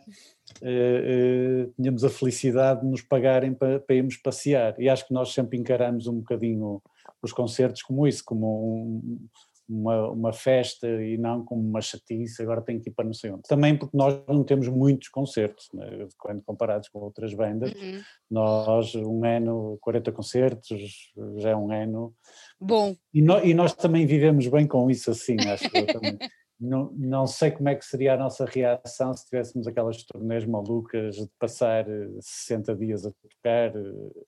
tínhamos 1.75 2.03
a 2.03 2.09
felicidade 2.09 2.81
de 2.81 2.87
nos 2.87 3.01
pagarem 3.01 3.53
para, 3.53 3.79
para 3.79 3.95
irmos 3.95 4.17
passear, 4.17 4.79
e 4.79 4.87
acho 4.87 5.07
que 5.07 5.13
nós 5.13 5.33
sempre 5.33 5.57
encaramos 5.57 6.07
um 6.07 6.19
bocadinho 6.19 6.81
os 7.21 7.33
concertos 7.33 7.81
como 7.81 8.07
isso, 8.07 8.23
como 8.23 8.75
um 8.75 9.27
uma, 9.67 10.09
uma 10.09 10.33
festa 10.33 10.87
e 10.87 11.17
não 11.17 11.43
como 11.43 11.61
uma 11.61 11.81
chatice, 11.81 12.41
agora 12.41 12.61
tenho 12.61 12.81
que 12.81 12.89
ir 12.89 12.93
para 12.93 13.05
não 13.05 13.13
sei 13.13 13.31
onde. 13.31 13.43
Também 13.43 13.77
porque 13.77 13.95
nós 13.95 14.21
não 14.27 14.43
temos 14.43 14.67
muitos 14.67 15.07
concertos, 15.09 15.69
né? 15.73 16.07
quando 16.17 16.41
comparados 16.43 16.89
com 16.89 16.99
outras 16.99 17.33
bandas, 17.33 17.71
uhum. 17.73 18.01
nós 18.29 18.93
um 18.95 19.23
ano, 19.23 19.77
40 19.81 20.11
concertos, 20.11 21.13
já 21.37 21.51
é 21.51 21.55
um 21.55 21.71
ano. 21.71 22.13
Bom. 22.59 22.95
E, 23.13 23.21
no, 23.21 23.43
e 23.43 23.53
nós 23.53 23.73
também 23.73 24.05
vivemos 24.05 24.47
bem 24.47 24.67
com 24.67 24.89
isso 24.89 25.11
assim, 25.11 25.37
acho 25.47 25.69
que 25.69 25.77
eu 25.77 25.87
também. 25.87 26.17
Não, 26.59 26.93
não 26.95 27.27
sei 27.27 27.51
como 27.51 27.67
é 27.67 27.75
que 27.75 27.83
seria 27.83 28.13
a 28.13 28.17
nossa 28.17 28.45
reação 28.45 29.13
se 29.13 29.25
tivéssemos 29.25 29.67
aquelas 29.67 30.01
turnês 30.03 30.45
malucas 30.45 31.15
de 31.15 31.27
passar 31.37 31.85
60 32.21 32.71
eh, 32.71 32.75
dias 32.75 33.05
a 33.05 33.11
tocar, 33.11 33.75
eh, 33.75 34.23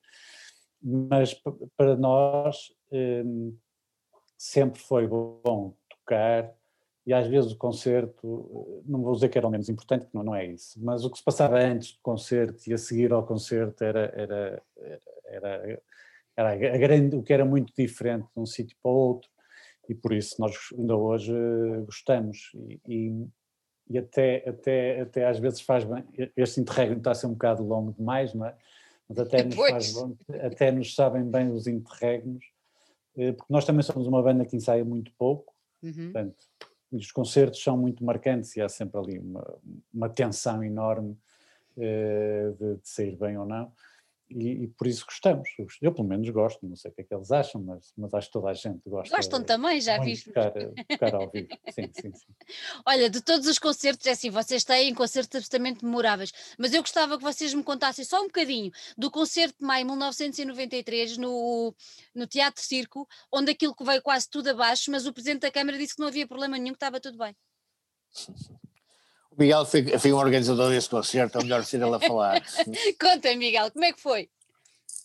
mas 0.81 1.33
para 1.77 1.95
nós 1.95 2.73
hum, 2.91 3.55
sempre 4.37 4.79
foi 4.79 5.07
bom 5.07 5.73
tocar 5.89 6.53
e 7.05 7.13
às 7.13 7.27
vezes 7.27 7.51
o 7.51 7.57
concerto, 7.57 8.81
não 8.85 9.01
vou 9.03 9.13
dizer 9.13 9.29
que 9.29 9.37
era 9.37 9.47
o 9.47 9.51
menos 9.51 9.69
importante, 9.69 10.05
porque 10.05 10.17
não, 10.17 10.23
não 10.23 10.35
é 10.35 10.45
isso, 10.45 10.79
mas 10.83 11.05
o 11.05 11.09
que 11.09 11.17
se 11.17 11.23
passava 11.23 11.59
antes 11.59 11.93
do 11.93 11.99
concerto 12.01 12.67
e 12.67 12.73
a 12.73 12.77
seguir 12.77 13.13
ao 13.13 13.25
concerto 13.25 13.83
era, 13.83 14.11
era, 14.15 14.63
era, 15.25 15.81
era 16.35 16.51
a 16.51 16.77
grande, 16.77 17.15
o 17.15 17.21
que 17.21 17.31
era 17.31 17.45
muito 17.45 17.71
diferente 17.77 18.23
de 18.23 18.39
um 18.39 18.45
sítio 18.45 18.75
para 18.81 18.91
o 18.91 18.95
outro 18.95 19.29
e 19.87 19.93
por 19.93 20.13
isso 20.13 20.35
nós 20.39 20.55
ainda 20.75 20.95
hoje 20.95 21.31
gostamos 21.85 22.51
e, 22.55 22.79
e, 22.87 23.27
e 23.87 23.97
até, 23.99 24.43
até, 24.49 25.01
até 25.01 25.27
às 25.27 25.37
vezes 25.37 25.61
faz 25.61 25.83
bem, 25.83 26.03
este 26.35 26.59
interregno 26.59 26.97
está 26.97 27.11
a 27.11 27.15
ser 27.15 27.27
um 27.27 27.33
bocado 27.33 27.63
longo 27.63 27.93
demais, 27.93 28.33
não 28.33 28.47
é? 28.47 28.55
mas 29.07 29.19
até 29.19 29.43
nos, 29.43 29.55
faz, 29.55 29.93
até 30.41 30.71
nos 30.71 30.95
sabem 30.95 31.23
bem 31.23 31.51
os 31.51 31.67
interregnos, 31.67 32.43
eh, 32.43 32.54
porque 33.15 33.51
nós 33.53 33.65
também 33.65 33.81
somos 33.81 34.07
uma 34.07 34.21
banda 34.21 34.45
que 34.45 34.55
ensaia 34.55 34.83
muito 34.83 35.11
pouco, 35.17 35.53
uhum. 35.81 35.93
portanto, 35.93 36.35
os 36.91 37.11
concertos 37.11 37.61
são 37.61 37.77
muito 37.77 38.03
marcantes 38.03 38.55
e 38.55 38.61
há 38.61 38.69
sempre 38.69 38.99
ali 38.99 39.19
uma, 39.19 39.57
uma 39.93 40.09
tensão 40.09 40.63
enorme 40.63 41.17
eh, 41.77 42.53
de, 42.57 42.75
de 42.75 42.87
sair 42.87 43.17
bem 43.17 43.37
ou 43.37 43.45
não 43.45 43.71
e, 44.29 44.63
e, 44.63 44.67
por 44.69 44.87
isso 44.87 45.05
gostamos. 45.05 45.47
Eu, 45.81 45.93
pelo 45.93 46.07
menos, 46.07 46.27
gosto, 46.29 46.65
não 46.67 46.75
sei 46.75 46.91
o 46.91 46.93
que 46.93 47.01
é 47.01 47.03
que 47.03 47.13
eles 47.13 47.31
acham, 47.31 47.61
mas, 47.61 47.93
mas 47.95 48.13
acho 48.13 48.27
que 48.27 48.33
toda 48.33 48.49
a 48.49 48.53
gente 48.53 48.81
gosta. 48.87 49.15
Gostam 49.15 49.43
também, 49.43 49.79
já 49.79 49.99
viste. 49.99 50.25
Tocar, 50.25 50.51
tocar 50.51 51.15
ao 51.15 51.29
vivo, 51.29 51.47
sim, 51.69 51.89
sim, 51.93 52.13
sim. 52.13 52.27
Olha, 52.85 53.09
de 53.09 53.21
todos 53.21 53.47
os 53.47 53.59
concertos, 53.59 54.05
é 54.07 54.11
assim, 54.11 54.29
vocês 54.29 54.63
têm 54.63 54.93
concertos 54.93 55.35
absolutamente 55.35 55.85
memoráveis, 55.85 56.31
mas 56.57 56.73
eu 56.73 56.81
gostava 56.81 57.17
que 57.17 57.23
vocês 57.23 57.53
me 57.53 57.63
contassem 57.63 58.03
só 58.03 58.21
um 58.21 58.27
bocadinho 58.27 58.71
do 58.97 59.11
concerto 59.11 59.59
de 59.59 59.65
maio 59.65 59.85
de 59.85 59.91
1993 59.91 61.17
no, 61.17 61.75
no 62.13 62.25
Teatro 62.27 62.63
Circo, 62.63 63.07
onde 63.31 63.51
aquilo 63.51 63.75
que 63.75 63.83
veio 63.83 64.01
quase 64.01 64.29
tudo 64.29 64.49
abaixo, 64.49 64.89
mas 64.91 65.05
o 65.05 65.13
Presidente 65.13 65.41
da 65.41 65.51
Câmara 65.51 65.77
disse 65.77 65.95
que 65.95 66.01
não 66.01 66.07
havia 66.07 66.27
problema 66.27 66.57
nenhum, 66.57 66.73
que 66.73 66.77
estava 66.77 66.99
tudo 66.99 67.17
bem. 67.17 67.35
O 69.35 69.41
Miguel 69.41 69.65
foi, 69.65 69.85
foi 69.99 70.13
um 70.13 70.17
organizador 70.17 70.69
desse 70.69 70.89
concerto, 70.89 71.37
é 71.37 71.43
melhor 71.43 71.63
ser 71.65 71.81
ele 71.81 71.93
a 71.93 71.99
falar. 71.99 72.41
Conta, 72.99 73.35
Miguel, 73.35 73.69
como 73.69 73.83
é 73.83 73.91
que 73.91 73.99
foi? 73.99 74.29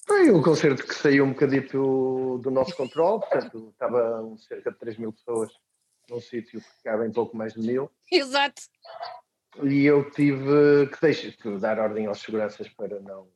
Foi 0.07 0.31
um 0.31 0.41
concerto 0.41 0.87
que 0.87 0.95
saiu 0.95 1.25
um 1.25 1.33
bocadito 1.33 2.39
do 2.41 2.51
nosso 2.51 2.77
controle, 2.77 3.21
portanto, 3.21 3.71
estavam 3.73 4.39
cerca 4.39 4.71
de 4.71 4.79
3 4.79 4.99
mil 4.99 5.13
pessoas 5.13 5.51
num 6.09 6.21
sítio 6.21 6.61
que 6.61 6.83
cabem 6.85 7.11
pouco 7.11 7.37
mais 7.37 7.55
de 7.55 7.61
mil. 7.61 7.91
Exato. 8.11 8.63
E 9.65 9.85
eu 9.85 10.09
tive 10.13 10.87
que 10.93 11.01
deixar, 11.01 11.31
de 11.31 11.59
dar 11.59 11.81
ordem 11.81 12.07
aos 12.07 12.21
seguranças 12.21 12.69
para 12.69 13.01
não, 13.01 13.27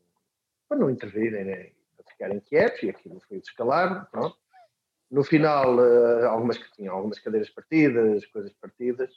para 0.68 0.78
não 0.78 0.90
intervirem, 0.90 1.44
né? 1.44 1.70
para 1.96 2.06
ficarem 2.12 2.38
quietos, 2.38 2.84
e 2.84 2.90
aquilo 2.90 3.20
foi 3.28 3.40
descalado, 3.40 4.06
pronto. 4.12 4.38
No 5.10 5.24
final, 5.24 5.76
eh, 5.84 6.24
algumas 6.26 6.56
que 6.56 6.70
tinham 6.72 6.94
algumas 6.94 7.18
cadeiras 7.18 7.50
partidas, 7.50 8.24
coisas 8.26 8.52
partidas, 8.54 9.10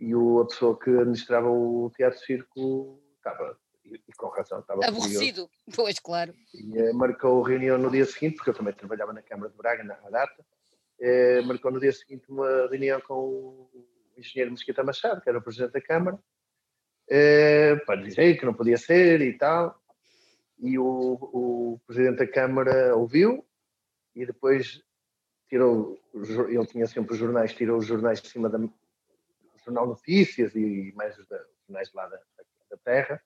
e 0.00 0.14
o, 0.14 0.40
a 0.40 0.46
pessoa 0.46 0.78
que 0.78 0.88
administrava 0.88 1.50
o 1.50 1.92
Teatro 1.94 2.18
Circo 2.20 2.98
estava, 3.18 3.58
e, 3.84 4.00
com 4.16 4.28
razão, 4.28 4.60
estava 4.60 4.80
aborrecido, 4.82 5.46
curioso. 5.46 5.50
pois 5.76 5.98
claro. 5.98 6.34
E 6.54 6.78
eh, 6.78 6.92
marcou 6.94 7.42
reunião 7.42 7.76
no 7.76 7.90
dia 7.90 8.06
seguinte, 8.06 8.36
porque 8.36 8.48
eu 8.48 8.54
também 8.54 8.72
trabalhava 8.72 9.12
na 9.12 9.20
Câmara 9.20 9.50
de 9.50 9.58
Braga, 9.58 9.84
na 9.84 9.94
data, 10.08 10.42
eh, 10.98 11.42
marcou 11.42 11.70
no 11.70 11.78
dia 11.78 11.92
seguinte 11.92 12.24
uma 12.30 12.66
reunião 12.68 12.98
com 13.02 13.14
o 13.14 13.70
engenheiro 14.16 14.52
Mesquita 14.52 14.82
Machado, 14.82 15.20
que 15.20 15.28
era 15.28 15.38
o 15.38 15.42
presidente 15.42 15.72
da 15.72 15.82
Câmara, 15.82 16.18
eh, 17.10 17.76
para 17.84 18.00
dizer 18.00 18.38
que 18.38 18.46
não 18.46 18.54
podia 18.54 18.78
ser 18.78 19.20
e 19.20 19.36
tal. 19.36 19.78
E 20.58 20.78
o, 20.78 21.18
o 21.20 21.80
presidente 21.86 22.20
da 22.20 22.26
Câmara 22.26 22.96
ouviu 22.96 23.44
e 24.14 24.24
depois 24.24 24.82
tirou, 25.46 25.98
ele 26.14 26.66
tinha 26.66 26.86
sempre 26.86 27.12
os 27.12 27.18
jornais, 27.18 27.52
tirou 27.52 27.76
os 27.76 27.86
jornais 27.86 28.22
de 28.22 28.28
cima 28.28 28.48
da, 28.48 28.58
Jornal 29.70 29.86
Notícias 29.86 30.54
e 30.54 30.92
mais 30.96 31.16
os 31.16 31.26
jornais 31.66 31.92
lá 31.94 32.06
da, 32.08 32.18
da, 32.70 32.76
Terra, 32.84 33.22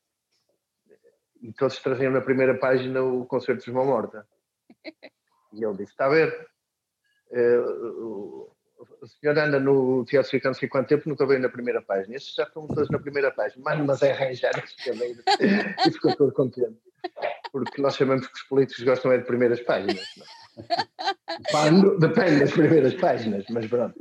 e 1.41 1.53
todos 1.53 1.79
traziam 1.79 2.13
na 2.13 2.21
primeira 2.21 2.57
página 2.59 3.03
o 3.03 3.25
concerto 3.27 3.65
de 3.65 3.73
João 3.73 3.87
Morta. 3.87 4.27
E 5.53 5.65
ele 5.65 5.77
disse: 5.77 5.93
Está 5.93 6.07
a 6.07 6.11
ver, 6.11 6.49
uh, 7.31 8.55
o 9.01 9.07
senhor 9.07 9.39
anda 9.39 9.59
no 9.59 10.05
Teatro 10.05 10.31
Ficando 10.31 10.53
não 10.53 10.59
sei 10.59 10.69
quanto 10.69 10.89
tempo, 10.89 11.09
nunca 11.09 11.27
veio 11.27 11.41
na 11.41 11.49
primeira 11.49 11.81
página. 11.83 12.17
Esses 12.17 12.35
já 12.35 12.45
estão 12.45 12.67
todos 12.67 12.91
na 12.91 12.99
primeira 12.99 13.31
página. 13.31 13.63
Mas 13.65 14.03
é 14.03 14.13
arranjar 14.13 14.53
as 14.59 14.75
cadeiras. 14.77 15.25
e 15.87 15.91
ficou 15.91 16.15
todo 16.17 16.33
contente. 16.33 16.79
Porque 17.53 17.81
nós 17.81 17.95
sabemos 17.95 18.27
que 18.27 18.35
os 18.35 18.43
políticos 18.43 18.85
gostam 18.85 19.13
é 19.13 19.19
de 19.19 19.25
primeiras 19.25 19.61
páginas. 19.61 20.05
Não? 20.17 20.27
Depende 21.99 22.41
das 22.41 22.51
primeiras 22.53 22.95
páginas, 22.95 23.45
mas 23.51 23.67
pronto. 23.67 23.95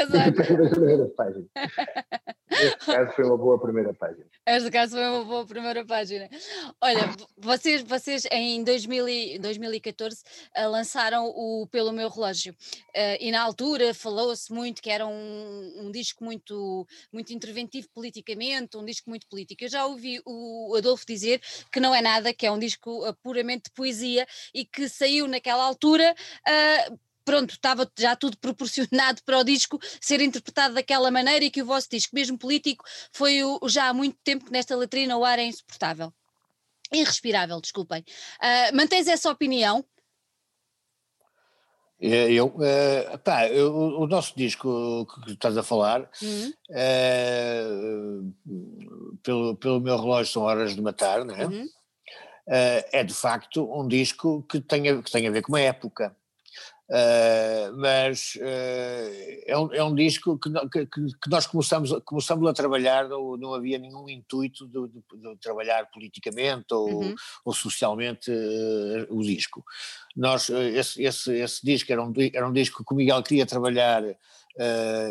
Exato. 0.00 0.30
Depende 0.30 0.62
das 0.62 0.70
primeiras 0.70 1.10
páginas. 1.14 1.48
Neste 2.60 2.86
caso 2.86 3.12
foi 3.12 3.24
uma 3.24 3.36
boa 3.36 3.60
primeira 3.60 3.94
página. 3.94 4.26
Este 4.46 4.70
caso 4.70 4.92
foi 4.92 5.06
uma 5.06 5.24
boa 5.24 5.46
primeira 5.46 5.84
página. 5.84 6.28
Olha, 6.80 7.00
vocês, 7.36 7.82
vocês 7.82 8.26
em 8.30 8.62
2000 8.64 9.40
2014 9.40 10.22
uh, 10.56 10.68
lançaram 10.70 11.26
o 11.26 11.66
Pelo 11.70 11.92
Meu 11.92 12.08
Relógio 12.08 12.52
uh, 12.52 13.16
e 13.20 13.30
na 13.30 13.42
altura 13.42 13.92
falou-se 13.94 14.52
muito 14.52 14.82
que 14.82 14.90
era 14.90 15.06
um, 15.06 15.86
um, 15.86 15.90
disco 15.90 16.24
muito, 16.24 16.86
muito 17.12 17.32
interventivo 17.32 17.88
politicamente, 17.94 18.76
um 18.76 18.84
disco 18.84 19.10
muito 19.10 19.26
político. 19.28 19.64
Eu 19.64 19.68
já 19.68 19.86
ouvi 19.86 20.20
o 20.24 20.74
Adolfo 20.76 21.04
dizer 21.06 21.40
que 21.70 21.80
não 21.80 21.94
é 21.94 22.00
nada, 22.00 22.32
que 22.32 22.46
é 22.46 22.50
um 22.50 22.58
disco 22.58 23.08
uh, 23.08 23.14
puramente 23.22 23.64
de 23.64 23.72
poesia 23.72 24.26
e 24.54 24.64
que 24.64 24.88
saiu 24.88 25.26
naquela 25.26 25.64
altura 25.64 26.14
pronto, 27.26 27.50
estava 27.50 27.90
já 27.98 28.16
tudo 28.16 28.38
proporcionado 28.40 29.20
para 29.24 29.38
o 29.38 29.44
disco 29.44 29.78
ser 30.00 30.22
interpretado 30.22 30.74
daquela 30.74 31.10
maneira 31.10 31.44
e 31.44 31.50
que 31.50 31.60
o 31.60 31.66
vosso 31.66 31.90
disco, 31.90 32.14
mesmo 32.14 32.38
político, 32.38 32.84
foi 33.12 33.44
o, 33.44 33.60
já 33.68 33.88
há 33.88 33.92
muito 33.92 34.16
tempo 34.24 34.46
que 34.46 34.52
nesta 34.52 34.74
letrina 34.74 35.18
o 35.18 35.24
ar 35.24 35.38
é 35.38 35.44
insuportável. 35.44 36.14
Irrespirável, 36.92 37.60
desculpem. 37.60 38.04
Uh, 38.40 38.74
mantens 38.74 39.08
essa 39.08 39.28
opinião? 39.28 39.84
É, 42.00 42.30
eu, 42.30 42.46
uh, 42.46 43.18
pá, 43.24 43.48
eu, 43.48 43.74
o 43.74 44.06
nosso 44.06 44.36
disco 44.36 45.06
que 45.24 45.32
estás 45.32 45.56
a 45.56 45.62
falar, 45.62 46.08
uhum. 46.22 46.52
uh, 46.70 48.34
pelo, 49.22 49.56
pelo 49.56 49.80
meu 49.80 49.96
relógio 49.96 50.32
são 50.32 50.42
horas 50.42 50.74
de 50.74 50.82
matar, 50.82 51.24
não 51.24 51.34
é? 51.34 51.46
Uhum. 51.46 51.64
Uh, 51.64 52.84
é 52.92 53.02
de 53.02 53.14
facto 53.14 53.68
um 53.74 53.88
disco 53.88 54.44
que 54.48 54.60
tem 54.60 54.88
a, 54.88 55.02
que 55.02 55.10
tem 55.10 55.26
a 55.26 55.30
ver 55.30 55.42
com 55.42 55.52
uma 55.52 55.60
época. 55.60 56.14
Uh, 56.88 57.76
mas 57.78 58.36
uh, 58.36 59.42
é, 59.44 59.58
um, 59.58 59.74
é 59.74 59.82
um 59.82 59.92
disco 59.92 60.38
que, 60.38 60.48
que, 60.70 60.86
que, 60.86 61.28
nós 61.28 61.44
começamos, 61.44 61.90
começamos 62.04 62.48
a 62.48 62.52
trabalhar, 62.52 63.08
não, 63.08 63.36
não 63.36 63.54
havia 63.54 63.76
nenhum 63.76 64.08
intuito 64.08 64.68
de, 64.68 64.88
de, 64.88 65.02
de 65.20 65.36
trabalhar 65.38 65.90
politicamente 65.90 66.72
ou, 66.72 67.02
uhum. 67.02 67.14
ou 67.44 67.52
socialmente 67.52 68.30
uh, 68.30 69.06
o 69.10 69.20
disco. 69.20 69.64
Nós, 70.14 70.48
esse, 70.48 71.02
esse, 71.02 71.32
esse 71.32 71.66
disco 71.66 71.90
era 71.90 72.02
um, 72.02 72.12
era 72.32 72.48
um 72.48 72.52
disco 72.52 72.84
que 72.84 72.94
o 72.94 72.96
Miguel 72.96 73.22
queria 73.22 73.44
trabalhar 73.46 74.04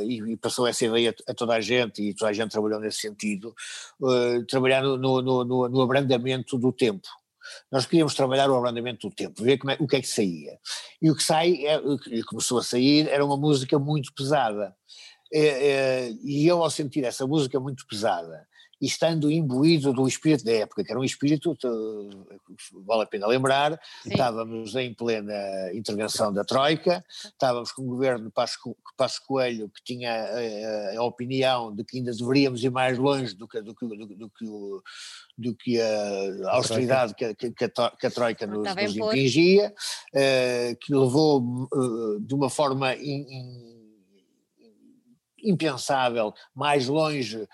e, 0.08 0.32
e, 0.32 0.38
passou 0.38 0.66
essa 0.66 0.86
ideia 0.86 1.14
a, 1.28 1.32
a, 1.32 1.36
toda 1.36 1.54
a 1.54 1.62
gente, 1.62 2.02
e 2.02 2.16
toda 2.16 2.32
a 2.32 2.34
gente 2.34 2.52
trabalhou 2.52 2.80
nesse 2.80 3.00
sentido, 3.00 3.54
trabalhar 4.50 4.82
no, 4.82 4.98
no, 4.98 5.22
no, 5.22 5.70
no 5.70 5.82
abrandamento 5.82 6.58
do 6.58 6.72
tempo. 6.72 7.08
Nós 7.72 7.86
queríamos 7.86 8.16
trabalhar 8.16 8.50
o 8.50 8.56
abrandamento 8.56 9.10
do 9.10 9.16
tempo, 9.16 9.44
ver 9.44 9.60
é, 9.68 9.78
o 9.80 9.88
que 9.88 9.96
é 9.96 10.02
que 10.02 10.08
saía. 10.08 10.58
E 11.02 11.10
o 11.10 11.16
que 11.16 11.24
sai, 11.24 11.66
é, 11.66 11.78
o 11.78 11.98
que 11.98 12.24
começou 12.24 12.60
a 12.60 12.64
sair, 12.64 13.08
era 13.10 13.26
uma 13.26 13.38
música 13.38 13.78
muito 13.80 14.14
pesada. 14.14 14.76
É, 15.34 15.40
é, 15.40 16.12
e 16.24 16.48
eu, 16.48 16.64
ao 16.64 16.70
sentir 16.70 17.04
essa 17.04 17.26
música 17.26 17.60
muito 17.60 17.86
pesada, 17.88 18.48
e 18.82 18.86
estando 18.86 19.32
imbuído 19.32 19.94
do 19.94 20.08
espírito 20.08 20.44
da 20.44 20.52
época, 20.52 20.84
que 20.84 20.92
era 20.92 21.00
um 21.00 21.04
espírito, 21.04 21.58
vale 22.86 23.04
a 23.04 23.06
pena 23.06 23.28
lembrar, 23.28 23.80
Sim. 24.04 24.10
estávamos 24.12 24.76
em 24.76 24.94
plena 24.94 25.34
intervenção 25.74 26.34
da 26.34 26.44
Troika, 26.44 27.04
estávamos 27.24 27.72
com 27.72 27.84
o 27.84 27.86
governo 27.86 28.32
Passo 28.32 29.22
Coelho 29.26 29.70
que 29.70 29.84
tinha 29.84 30.12
a, 30.12 30.98
a, 30.98 31.04
opinião 31.04 31.74
de 31.74 31.84
que 31.84 31.98
ainda 31.98 32.12
deveríamos 32.12 32.64
ir 32.64 32.70
mais 32.70 32.98
longe 32.98 33.34
do 33.34 33.48
que, 33.48 33.62
do 33.62 33.74
que, 33.74 33.86
do, 33.86 34.08
do 34.08 34.30
que, 34.30 34.46
o, 34.46 34.84
do 35.38 35.56
que 35.56 35.80
a 35.80 36.52
austeridade 36.52 37.16
que, 37.16 37.34
que, 37.34 37.64
a, 37.64 37.92
que 37.92 38.08
a 38.08 38.12
Troika 38.12 38.46
nos, 38.46 38.76
nos 38.76 38.96
impingia, 38.96 39.74
uh, 40.14 40.76
que 40.82 40.94
levou 40.94 41.42
uh, 41.42 42.20
de 42.20 42.34
uma 42.34 42.50
forma 42.50 42.94
in, 42.96 43.26
in, 43.30 43.75
impensável, 45.46 46.34
mais 46.54 46.88
longe, 46.88 47.48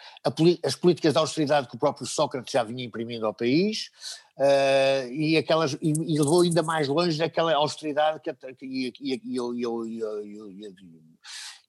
as 0.64 0.76
políticas 0.76 1.14
de 1.14 1.20
austeridade 1.20 1.68
que 1.68 1.76
o 1.76 1.80
próprio 1.80 2.06
Sócrates 2.08 2.52
já 2.52 2.64
vinha 2.64 2.86
imprimindo 2.86 3.26
ao 3.26 3.34
país, 3.34 3.92
Uh, 4.38 5.12
e, 5.12 5.38
aquelas, 5.38 5.74
e, 5.74 5.92
e, 5.92 6.18
levou 6.18 6.42
ainda 6.42 6.64
mais 6.64 6.88
longe 6.88 7.16
daquela 7.16 7.54
austeridade 7.54 8.20
que, 8.22 8.32
e, 8.60 9.22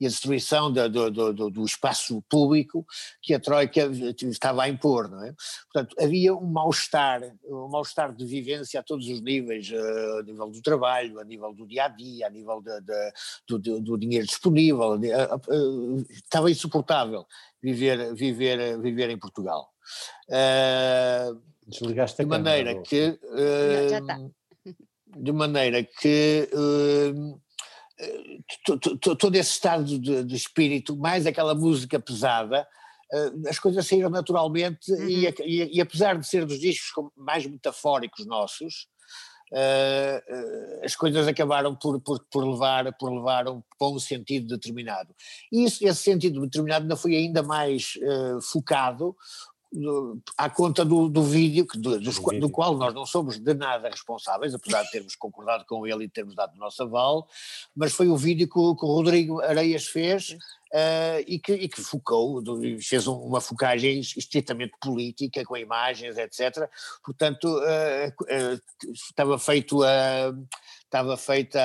a 0.07 0.09
destruição 0.09 0.72
do, 0.72 0.88
do, 0.88 1.32
do, 1.32 1.50
do, 1.50 1.64
espaço 1.64 2.22
público 2.28 2.86
que 3.20 3.34
a 3.34 3.40
Troika 3.40 3.90
estava 4.22 4.62
a 4.64 4.68
impor, 4.68 5.11
não 5.11 5.24
é? 5.24 5.34
Portanto, 5.72 5.96
havia 6.00 6.34
um 6.34 6.46
mal-estar, 6.46 7.22
um 7.44 7.68
mal-estar 7.68 8.12
de 8.14 8.24
vivência 8.24 8.80
a 8.80 8.82
todos 8.82 9.09
os 9.09 9.20
níveis, 9.20 9.70
uh, 9.70 10.18
a 10.20 10.22
nível 10.22 10.50
do 10.50 10.62
trabalho, 10.62 11.20
a 11.20 11.24
nível 11.24 11.53
do 11.53 11.66
dia-a-dia, 11.66 12.26
-a, 12.26 12.30
nível 12.30 12.61
de, 12.61 12.80
de, 12.80 13.12
do, 13.59 13.80
do, 13.80 13.98
dinheiro 13.98 14.26
disponível, 14.26 14.98
estava 16.11 16.50
insuportável 16.50 17.26
viver, 17.62 18.14
viver, 18.14 18.78
viver 18.80 19.11
em 19.11 19.18
Portugal. 19.18 19.70
Uh, 20.28 21.40
Desligaste 21.66 22.22
de 22.22 22.28
maneira 22.28 22.74
câmera, 22.74 22.82
que 22.82 23.18
já, 23.88 24.00
já 24.00 24.30
de 25.16 25.32
maneira 25.32 25.82
que 25.84 26.48
uh, 26.53 27.40
todo 29.18 29.34
esse 29.36 29.50
estado 29.50 29.98
de, 29.98 30.24
de, 30.24 30.36
espírito, 30.36 30.96
mais 30.96 31.26
aquela 31.26 31.55
música 31.55 31.98
pesada, 32.00 32.66
uh, 33.12 33.48
as 33.48 33.59
coisas 33.59 33.86
saíram 33.86 34.11
naturalmente 34.11 34.92
uhum. 34.92 35.09
e, 35.09 35.26
e, 35.40 35.76
e, 35.76 35.80
apesar 35.80 36.18
de 36.18 36.26
ser 36.26 36.44
dos 36.44 36.59
discos 36.59 37.11
mais 37.16 37.46
metafóricos 37.46 38.26
nossos, 38.26 38.88
uh, 39.53 40.84
as 40.84 40.96
coisas 40.96 41.26
acabaram 41.28 41.74
por, 41.74 42.00
por, 42.00 42.24
por, 42.30 42.44
levar, 42.44 42.92
por 42.98 43.12
levar 43.12 43.48
um, 43.48 43.62
para 43.78 43.88
um 43.88 43.98
sentido 43.98 44.48
determinado. 44.48 45.14
E 45.50 45.64
isso, 45.64 45.86
esse 45.86 46.03
sentido 46.03 46.40
determinado 46.40 46.82
ainda 46.82 46.96
foi 46.96 47.16
ainda 47.16 47.42
mais 47.42 47.94
focado 48.50 49.16
à 50.36 50.50
conta 50.50 50.84
do, 50.84 51.08
do 51.08 51.22
vídeo, 51.22 51.66
que, 51.66 51.78
do, 51.78 51.98
do, 51.98 52.40
do, 52.40 52.50
qual 52.50 52.76
nós 52.76 52.92
não 52.92 53.06
somos 53.06 53.38
de 53.38 53.54
nada 53.54 53.88
responsáveis, 53.88 54.54
apesar 54.54 54.82
de 54.82 54.90
termos 54.90 55.16
concordado 55.16 55.64
com 55.64 55.86
ele 55.86 56.04
e 56.04 56.08
termos 56.08 56.34
dado 56.34 56.54
o 56.54 56.58
nosso 56.58 56.82
aval, 56.82 57.26
mas 57.74 57.92
foi 57.92 58.08
o 58.08 58.16
vídeo 58.16 58.46
que, 58.46 58.52
que 58.52 58.84
o 58.84 58.94
Rodrigo 58.94 59.40
Areias 59.40 59.86
fez 59.86 60.30
uh, 60.30 61.24
e, 61.26 61.38
que, 61.38 61.52
e 61.54 61.68
que 61.68 61.80
focou, 61.80 62.42
fez 62.80 63.06
uma 63.06 63.40
focagem 63.40 64.00
estritamente 64.00 64.74
política, 64.80 65.44
com 65.44 65.56
imagens, 65.56 66.18
etc. 66.18 66.68
Portanto, 67.02 67.46
uh, 67.46 68.08
uh, 68.22 68.60
estava 68.92 69.38
feito 69.38 69.82
a. 69.82 70.34
Estava 70.84 71.16
feita, 71.16 71.58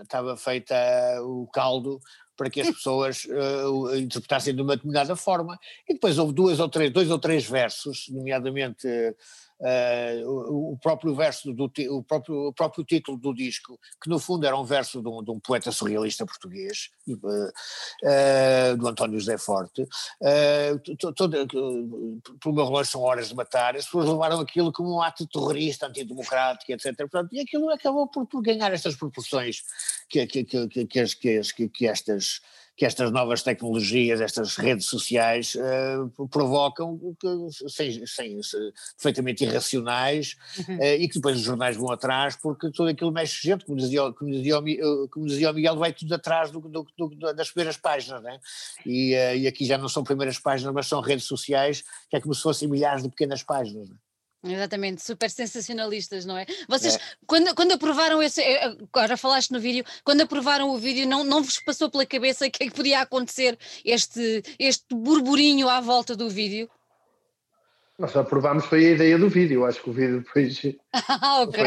estava 0.00 0.36
feita 0.36 0.76
o 1.24 1.48
caldo 1.52 2.00
para 2.38 2.48
que 2.48 2.60
as 2.60 2.70
pessoas 2.70 3.24
uh, 3.24 3.96
interpretassem 3.96 4.54
de 4.54 4.62
uma 4.62 4.76
determinada 4.76 5.16
forma. 5.16 5.58
E 5.86 5.92
depois 5.92 6.16
houve 6.18 6.32
duas 6.32 6.60
ou 6.60 6.68
três, 6.68 6.90
dois 6.92 7.10
ou 7.10 7.18
três 7.18 7.44
versos, 7.44 8.08
nomeadamente 8.08 8.88
uh, 9.60 10.72
o, 10.72 10.78
próprio 10.78 11.14
verso 11.14 11.52
do 11.52 11.70
o 11.90 12.02
próprio, 12.02 12.48
o 12.48 12.52
próprio 12.52 12.84
título 12.84 13.18
do 13.18 13.34
disco, 13.34 13.78
que 14.02 14.08
no 14.08 14.18
fundo 14.18 14.46
era 14.46 14.56
um 14.56 14.64
verso 14.64 15.02
de 15.02 15.08
um, 15.08 15.22
de 15.22 15.30
um 15.30 15.40
poeta 15.40 15.72
surrealista 15.72 16.26
português, 16.26 16.90
uh, 17.08 18.76
do 18.76 18.88
António 18.88 19.18
José 19.18 19.38
Forte. 19.38 19.82
Uh, 19.82 20.96
todo, 21.14 21.46
pelo 22.40 22.54
meu 22.54 22.64
relógio 22.64 22.92
são 22.92 23.02
horas 23.02 23.28
de 23.28 23.34
matar, 23.34 23.76
as 23.76 23.84
pessoas 23.84 24.08
levaram 24.08 24.40
aquilo 24.40 24.72
como 24.72 24.96
um 24.96 25.02
ato 25.02 25.26
terrorista, 25.26 25.86
antidemocrático, 25.86 26.72
etc. 26.72 26.96
Portanto, 26.96 27.30
e 27.32 27.40
aquilo 27.40 27.70
acabou 27.70 28.06
por, 28.06 28.26
por 28.26 28.42
ganhar 28.42 28.72
estas 28.72 28.96
proporções 28.96 29.62
que, 30.08 30.26
que, 30.26 30.44
que, 30.44 30.68
que, 30.68 30.86
que, 30.86 31.40
que, 31.42 31.68
que 31.68 31.86
estas 31.86 32.40
que 32.78 32.86
estas 32.86 33.10
novas 33.10 33.42
tecnologias, 33.42 34.20
estas 34.20 34.56
redes 34.56 34.86
sociais 34.86 35.56
uh, 35.56 36.28
provocam, 36.28 36.96
que, 37.18 37.68
sem, 37.68 38.06
sem, 38.06 38.38
perfeitamente 38.94 39.42
irracionais, 39.42 40.36
uhum. 40.56 40.76
uh, 40.76 40.94
e 40.94 41.08
que 41.08 41.16
depois 41.16 41.36
os 41.36 41.42
jornais 41.42 41.76
vão 41.76 41.90
atrás, 41.90 42.36
porque 42.36 42.70
tudo 42.70 42.90
aquilo 42.90 43.10
mexe 43.10 43.48
gente, 43.48 43.64
como 43.64 43.76
dizia, 43.76 44.12
como 44.12 44.30
dizia, 44.30 44.54
como 45.10 45.26
dizia 45.26 45.50
o 45.50 45.54
Miguel, 45.54 45.76
vai 45.76 45.92
tudo 45.92 46.14
atrás 46.14 46.52
do, 46.52 46.60
do, 46.60 46.86
do, 46.96 47.34
das 47.34 47.50
primeiras 47.50 47.76
páginas, 47.76 48.22
né? 48.22 48.38
e, 48.86 49.12
uh, 49.12 49.36
e 49.36 49.48
aqui 49.48 49.66
já 49.66 49.76
não 49.76 49.88
são 49.88 50.04
primeiras 50.04 50.38
páginas, 50.38 50.72
mas 50.72 50.86
são 50.86 51.00
redes 51.00 51.24
sociais, 51.24 51.82
que 52.08 52.16
é 52.16 52.20
como 52.20 52.32
se 52.32 52.42
fossem 52.42 52.68
milhares 52.68 53.02
de 53.02 53.08
pequenas 53.08 53.42
páginas. 53.42 53.88
Né? 53.88 53.96
Exatamente, 54.44 55.02
super 55.02 55.28
sensacionalistas, 55.28 56.24
não 56.24 56.38
é? 56.38 56.46
Vocês, 56.68 56.94
é. 56.94 57.00
Quando, 57.26 57.52
quando 57.56 57.72
aprovaram 57.72 58.22
esse, 58.22 58.40
eh, 58.40 58.76
agora 58.94 59.16
falaste 59.16 59.50
no 59.50 59.58
vídeo, 59.58 59.84
quando 60.04 60.20
aprovaram 60.20 60.70
o 60.70 60.78
vídeo, 60.78 61.08
não, 61.08 61.24
não 61.24 61.42
vos 61.42 61.58
passou 61.58 61.90
pela 61.90 62.06
cabeça 62.06 62.48
que, 62.48 62.62
é 62.62 62.66
que 62.68 62.74
podia 62.74 63.00
acontecer 63.00 63.58
este, 63.84 64.42
este 64.58 64.94
burburinho 64.94 65.68
à 65.68 65.80
volta 65.80 66.14
do 66.14 66.30
vídeo? 66.30 66.70
Nós 67.98 68.16
aprovámos 68.16 68.64
foi 68.66 68.86
a 68.86 68.90
ideia 68.92 69.18
do 69.18 69.28
vídeo, 69.28 69.64
acho 69.64 69.82
que 69.82 69.90
o 69.90 69.92
vídeo 69.92 70.20
depois. 70.20 70.62
Ah, 71.08 71.42
ok. 71.42 71.64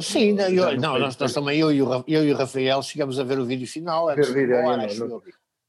Sim, 0.00 0.32
não, 0.34 0.48
eu, 0.48 0.76
não 0.78 0.98
nós, 0.98 1.16
nós, 1.16 1.32
também, 1.32 1.58
eu 1.58 1.72
e, 1.72 1.82
o, 1.82 2.04
eu 2.06 2.24
e 2.24 2.32
o 2.32 2.36
Rafael 2.36 2.82
chegamos 2.82 3.18
a 3.18 3.24
ver 3.24 3.38
o 3.38 3.46
vídeo 3.46 3.66
final. 3.66 4.06
Ver 4.14 4.28
o 4.28 4.32
vídeo, 4.32 4.62
não, 4.62 4.76
não, 4.76 5.22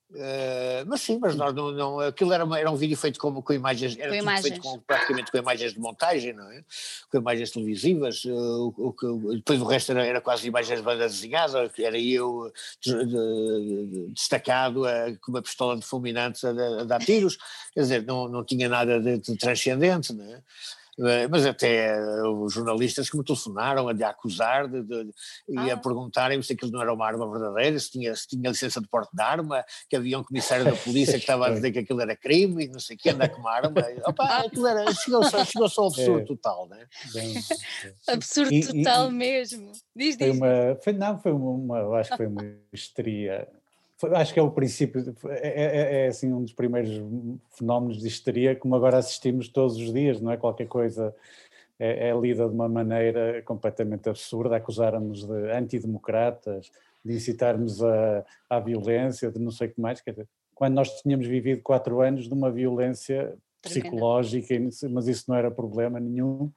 Uh, 0.10 0.88
mas 0.88 1.02
sim, 1.02 1.20
mas 1.20 1.36
nós 1.36 1.54
não, 1.54 1.70
não 1.70 2.00
aquilo 2.00 2.32
era, 2.32 2.46
uma, 2.46 2.58
era 2.58 2.72
um 2.72 2.78
vídeo 2.78 2.96
feito 2.96 3.20
com, 3.20 3.42
com 3.42 3.54
imagens, 3.54 3.98
era 4.00 4.10
com 4.10 4.16
imagens. 4.16 4.48
feito 4.48 4.62
com, 4.62 4.80
praticamente 4.80 5.30
com 5.30 5.38
imagens 5.38 5.74
de 5.74 5.80
montagem, 5.82 6.32
não 6.32 6.50
é? 6.50 6.64
Com 7.12 7.18
imagens 7.18 7.52
televisivas, 7.52 8.24
uh, 8.24 8.74
o, 8.78 8.96
o, 9.04 9.36
depois 9.36 9.62
o 9.62 9.66
resto 9.66 9.92
era, 9.92 10.06
era 10.06 10.22
quase 10.22 10.48
imagens 10.48 10.80
de 10.80 10.86
banda 10.86 11.08
desenhada, 11.08 11.70
era 11.78 12.00
eu 12.00 12.52
de, 12.82 13.06
de, 13.06 14.08
destacado 14.14 14.84
uh, 14.86 15.18
com 15.20 15.32
uma 15.32 15.42
pistola 15.42 15.78
de 15.78 15.86
fulminantes 15.86 16.42
a, 16.46 16.52
a, 16.52 16.84
dar 16.86 17.00
tiros, 17.00 17.38
quer 17.74 17.82
dizer, 17.82 18.06
não, 18.06 18.30
não 18.30 18.46
tinha 18.46 18.70
nada 18.70 19.02
de, 19.02 19.18
de 19.18 19.38
transcendente, 19.38 20.14
não 20.14 20.24
é? 20.24 20.42
Eh, 21.00 21.28
mas 21.28 21.46
até 21.46 21.96
os 22.28 22.54
jornalistas 22.54 23.10
que 23.10 23.18
me 23.18 23.24
telefonaram 23.24 23.88
a 23.88 23.94
lhe 23.94 24.04
acusar 24.04 24.68
de, 24.68 24.82
de, 24.82 25.12
e 25.48 25.72
a 25.72 25.76
ah. 25.76 25.78
perguntarem 25.78 26.42
se 26.42 26.54
aquilo 26.54 26.72
não 26.72 26.82
era 26.82 26.94
uma 26.94 27.06
arma 27.06 27.30
verdadeira, 27.30 27.78
se 27.80 27.92
tinha, 27.92 28.16
se 28.16 28.28
tinha 28.28 28.50
licença 28.50 28.82
de 28.82 28.88
porte 28.88 29.16
de 29.16 29.22
arma, 29.22 29.64
que 29.90 29.96
havia 29.96 30.18
um 30.18 30.24
comissário 30.24 30.66
da 30.66 30.76
polícia 30.76 31.14
que 31.14 31.20
estava 31.20 31.48
a 31.48 31.50
dizer 31.52 31.72
que 31.72 31.80
aquilo 31.80 32.02
era 32.02 32.16
crime 32.16 32.66
e 32.66 32.68
não 32.68 32.80
sei 32.80 32.96
o 32.96 33.00
que, 33.00 33.10
andar 33.10 33.30
com 33.30 33.42
uma 33.42 33.52
arma. 33.52 33.74
Opa, 34.06 34.24
aquilo 34.46 34.68
era, 34.68 34.92
chegou-se 34.94 35.46
chegou 35.46 35.70
ao 35.78 35.88
absurdo 35.88 36.20
é. 36.20 36.26
total, 36.26 36.68
né? 36.68 36.88
absurdo 38.08 38.54
e, 38.54 38.66
total 38.66 39.10
e, 39.10 39.14
mesmo. 39.14 39.72
Diz, 39.96 40.16
foi 40.16 40.32
diz. 40.32 40.38
Uma, 40.38 40.78
foi, 40.84 40.94
não, 40.94 41.20
foi 41.20 41.32
uma, 41.32 42.00
acho 42.00 42.10
que 42.12 42.18
foi 42.18 42.28
uma 42.28 42.44
histeria 42.74 43.48
acho 44.14 44.34
que 44.34 44.40
é 44.40 44.44
o 44.44 44.52
princípio, 44.52 45.16
é, 45.30 45.48
é, 45.48 45.64
é, 45.64 46.06
é, 46.06 46.08
assim 46.08 46.32
um 46.32 46.44
dos 46.44 46.54
primeiros 46.54 46.92
fenómenos 47.52 48.00
de 48.00 48.08
histeria 48.08 48.56
como 48.56 48.76
agora 48.76 48.98
assistimos 48.98 49.48
todos 49.50 49.76
os 49.78 49.92
dias, 49.92 50.22
não 50.22 50.32
é? 50.32 50.38
Qualquer 50.38 50.68
coisa 50.68 51.16
é, 51.80 52.10
é 52.10 52.20
lida 52.20 52.48
de 52.48 52.54
uma 52.54 52.70
maneira 52.70 53.42
completamente 53.44 54.08
absurda, 54.10 54.56
acusarmos 54.56 55.26
de 55.26 55.52
antidemocratas, 55.52 56.72
de 57.04 57.14
incitarmos 57.14 57.84
a, 57.84 58.26
à 58.50 58.60
violência, 58.60 59.32
de 59.32 59.40
não 59.40 59.52
sei 59.52 59.68
o 59.68 59.74
que 59.74 59.82
mais, 59.82 60.02
quer 60.02 60.12
dizer, 60.12 60.28
quando 60.54 60.74
nós 60.74 61.02
tínhamos 61.02 61.28
vivido 61.28 61.62
quatro 61.62 62.02
anos 62.02 62.28
de 62.28 62.34
uma 62.34 62.52
violência 62.52 63.38
psicológica, 63.62 64.56
mas 64.90 65.08
isso 65.08 65.26
não 65.28 65.36
era 65.36 65.52
problema 65.52 66.00
nenhum. 66.00 66.52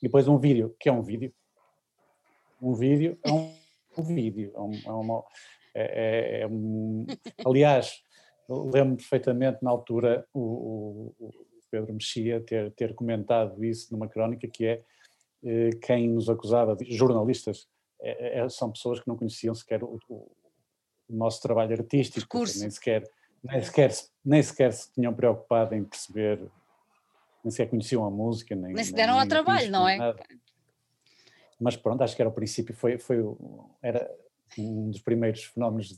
E 0.00 0.06
depois 0.06 0.28
um 0.28 0.38
vídeo, 0.38 0.74
que 0.78 0.88
é 0.88 0.92
um 0.92 1.02
vídeo, 1.02 1.32
um 2.62 2.72
vídeo 2.72 3.18
é 3.24 3.32
um, 3.32 3.52
um 3.98 4.02
vídeo, 4.02 4.52
é, 4.54 4.60
um, 4.60 4.72
é 4.86 4.92
uma, 4.92 5.24
é, 5.74 6.38
é, 6.38 6.40
é 6.42 6.46
um, 6.46 7.06
aliás, 7.44 8.02
lembro 8.48 8.96
perfeitamente 8.96 9.58
na 9.62 9.70
altura 9.70 10.26
o, 10.32 11.14
o, 11.18 11.30
Pedro 11.70 11.94
Mexia 11.94 12.40
ter, 12.40 12.72
ter 12.72 12.94
comentado 12.94 13.64
isso 13.64 13.92
numa 13.92 14.08
crónica 14.08 14.48
que 14.48 14.66
é 14.66 14.82
eh, 15.44 15.70
quem 15.80 16.08
nos 16.08 16.28
acusava, 16.28 16.74
de, 16.74 16.84
jornalistas, 16.92 17.68
é, 18.00 18.40
é, 18.40 18.48
são 18.48 18.70
pessoas 18.72 19.00
que 19.00 19.06
não 19.06 19.16
conheciam 19.16 19.54
sequer 19.54 19.82
o, 19.84 19.98
o 20.08 20.30
nosso 21.08 21.40
trabalho 21.40 21.72
artístico, 21.72 22.38
nem 22.38 22.70
sequer, 22.70 23.08
nem, 23.42 23.62
sequer, 23.62 23.92
nem 24.24 24.42
sequer 24.42 24.72
se 24.72 24.92
tinham 24.92 25.14
preocupado 25.14 25.74
em 25.74 25.84
perceber, 25.84 26.40
nem 27.44 27.50
sequer 27.50 27.70
conheciam 27.70 28.04
a 28.04 28.10
música. 28.10 28.54
Nem, 28.56 28.74
nem 28.74 28.84
se 28.84 28.92
deram 28.92 29.18
ao 29.18 29.26
trabalho, 29.26 29.70
não 29.70 29.88
é? 29.88 29.96
Nada. 29.96 30.22
Mas 31.58 31.76
pronto, 31.76 32.02
acho 32.02 32.16
que 32.16 32.22
era 32.22 32.28
o 32.28 32.32
princípio, 32.32 32.74
foi, 32.74 32.98
foi, 32.98 33.18
era, 33.82 34.10
um 34.58 34.90
dos 34.90 35.00
primeiros 35.00 35.44
fenómenos 35.44 35.88
de, 35.88 35.96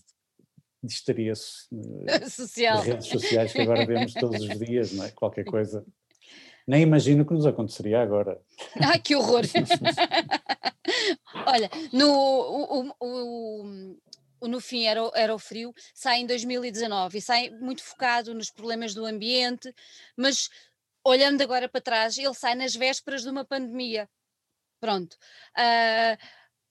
de 0.82 0.92
histeria 0.92 1.34
social. 2.28 2.82
de 2.82 2.90
redes 2.90 3.06
sociais 3.06 3.52
que 3.52 3.60
agora 3.60 3.86
vemos 3.86 4.12
todos 4.14 4.40
os 4.40 4.58
dias, 4.58 4.92
não 4.92 5.04
é? 5.04 5.10
Qualquer 5.10 5.44
coisa. 5.44 5.84
Nem 6.66 6.82
imagino 6.82 7.22
o 7.22 7.26
que 7.26 7.34
nos 7.34 7.46
aconteceria 7.46 8.00
agora. 8.00 8.40
Ai, 8.80 9.00
que 9.00 9.16
horror! 9.16 9.42
Olha, 11.46 11.70
no, 11.92 12.08
o, 12.08 12.94
o, 13.00 13.96
o, 14.40 14.48
no 14.48 14.60
fim 14.60 14.84
era, 14.84 15.00
era 15.14 15.34
o 15.34 15.38
frio, 15.38 15.74
sai 15.94 16.20
em 16.20 16.26
2019 16.26 17.18
e 17.18 17.20
sai 17.20 17.50
muito 17.50 17.82
focado 17.82 18.34
nos 18.34 18.50
problemas 18.50 18.94
do 18.94 19.04
ambiente, 19.04 19.74
mas 20.16 20.48
olhando 21.04 21.42
agora 21.42 21.68
para 21.68 21.80
trás, 21.80 22.16
ele 22.16 22.34
sai 22.34 22.54
nas 22.54 22.74
vésperas 22.74 23.22
de 23.22 23.28
uma 23.28 23.44
pandemia. 23.44 24.08
Pronto. 24.80 25.16
Uh, 25.56 26.16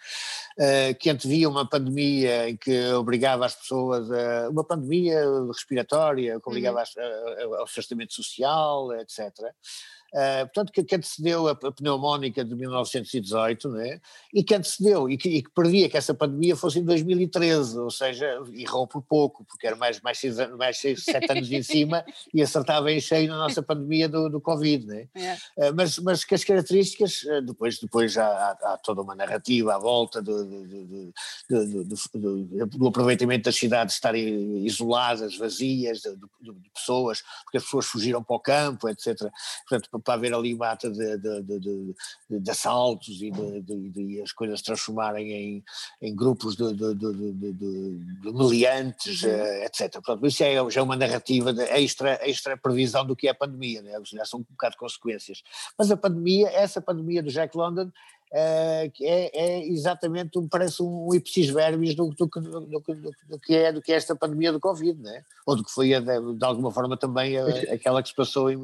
que 0.99 1.09
antevia 1.09 1.49
uma 1.49 1.65
pandemia 1.69 2.51
em 2.51 2.57
que 2.57 2.89
obrigava 2.93 3.47
as 3.47 3.55
pessoas 3.55 4.11
a 4.11 4.49
uma 4.51 4.65
pandemia 4.65 5.23
respiratória, 5.47 6.41
que 6.41 6.49
obrigava 6.49 6.83
uhum. 6.97 7.55
ao 7.55 7.63
afastamento 7.65 8.13
social, 8.13 8.93
etc. 8.95 9.33
Uh, 10.13 10.45
portanto, 10.45 10.73
que, 10.73 10.85
que, 10.85 10.95
antecedeu 10.95 11.49
a, 11.49 11.53
a 11.53 11.73
pneumónica 11.73 12.45
de 12.45 12.55
1918, 12.55 13.69
né? 13.71 13.99
e 14.33 14.45
que 14.45 14.55
antecedeu, 14.55 15.09
e 15.09 15.17
que, 15.17 15.29
e 15.29 15.43
que 15.43 15.51
previa 15.51 15.89
que 15.89 15.97
essa 15.97 16.13
pandemia 16.13 16.55
fosse 16.55 16.81
em 16.81 16.85
2013, 16.85 17.79
ou 17.79 17.91
seja, 17.91 18.27
errou 18.55 18.87
por 18.87 19.01
pouco, 19.01 19.43
porque 19.45 19.67
era 19.67 19.75
mais, 19.75 20.01
mais, 20.03 20.19
seis, 20.19 20.37
mais 20.59 20.79
seis, 20.79 21.03
sete 21.03 21.33
anos 21.33 21.51
em 21.51 21.63
cima 21.63 22.05
e 22.33 22.43
acertava 22.43 22.93
em 22.93 23.01
cheio 23.01 23.29
na 23.31 23.39
nossa 23.39 23.63
pandemia 23.63 24.07
do, 24.07 24.29
do 24.29 24.39
Covid. 24.39 24.87
Né? 24.87 25.09
É. 25.15 25.71
Uh, 25.71 25.75
mas, 25.75 25.99
mas 25.99 26.25
que 26.25 26.35
as 26.35 26.45
características, 26.45 27.23
uh, 27.23 27.41
depois, 27.41 27.79
depois 27.79 28.19
há, 28.19 28.51
há, 28.51 28.79
toda 28.85 29.01
uma 29.01 29.15
narrativa 29.15 29.75
à 29.75 29.79
volta 29.79 30.21
do, 30.21 30.45
do, 30.45 31.85
do, 31.85 32.67
do 32.67 32.87
aproveitamento 32.87 33.45
das 33.45 33.57
cidades 33.57 33.95
estarem 33.95 34.67
isoladas, 34.67 35.39
vazias, 35.39 36.01
de, 36.01 36.15
de, 36.17 36.71
pessoas, 36.75 37.23
porque 37.45 37.57
as 37.57 37.65
pessoas 37.65 37.87
fugiram 37.87 38.23
para 38.23 38.37
o 38.37 38.41
campo, 38.41 38.89
etc. 38.89 39.19
Portanto, 39.69 40.02
para 40.03 40.15
haver 40.15 40.35
ali 40.35 40.55
mata 40.55 40.91
de, 40.91 41.19
de, 41.19 41.43
de, 41.43 41.95
de 42.31 42.51
assaltos 42.51 43.23
e 43.23 43.31
de, 43.31 44.21
as 44.23 44.33
coisas 44.33 44.59
se 44.59 44.65
transformarem 44.65 45.33
em, 45.33 45.65
em 46.01 46.15
grupos 46.15 46.57
de, 46.57 46.65
meliantes, 48.33 49.23
uhum. 49.23 49.31
uh, 49.31 49.65
etc. 49.65 49.93
Portanto, 49.93 50.27
isso 50.27 50.43
é 50.43 50.71
já 50.71 50.81
é 50.81 50.85
uma 50.85 50.97
narrativa 50.97 51.53
de 51.53 51.63
extra, 51.63 52.19
extra 52.29 52.57
previsão 52.57 53.05
do 53.05 53.17
que 53.17 53.29
é 53.29 53.31
a 53.31 53.35
pandemia, 53.35 53.83
né? 53.83 53.93
já 54.05 54.25
são 54.25 54.41
um 54.41 54.45
bocado 54.49 54.73
de 54.73 54.79
consequências. 54.79 55.43
Mas 55.79 55.91
a 55.91 55.97
pandemia, 55.97 56.49
essa 56.49 56.81
pandemia 56.81 57.23
do 57.23 57.31
Jack 57.31 57.57
London, 57.57 57.91
Uh, 57.91 58.22
é, 58.35 58.91
é, 59.03 59.67
exatamente, 59.69 60.41
parece 60.51 60.83
um 60.83 61.15
ipsis 61.15 61.51
verbis 61.51 61.95
do, 61.95 62.09
do, 62.09 62.27
do, 62.27 62.83
do, 63.29 63.39
que 63.39 63.55
é, 63.55 63.73
do 63.73 63.83
que 63.83 63.93
é 63.93 63.97
esta 63.97 64.17
pandemia 64.17 64.51
do 64.51 64.61
Covid, 64.61 65.01
né? 65.03 65.23
ou 65.45 65.57
do 65.57 65.63
que 65.63 65.71
foi, 65.71 65.89
de, 65.89 66.35
de 66.37 66.45
alguma 66.45 66.71
forma, 66.71 66.97
também 66.97 67.37
a, 67.37 67.47
aquela 67.75 68.03
que 68.03 68.09
se 68.09 68.15
passou 68.15 68.51
em 68.51 68.59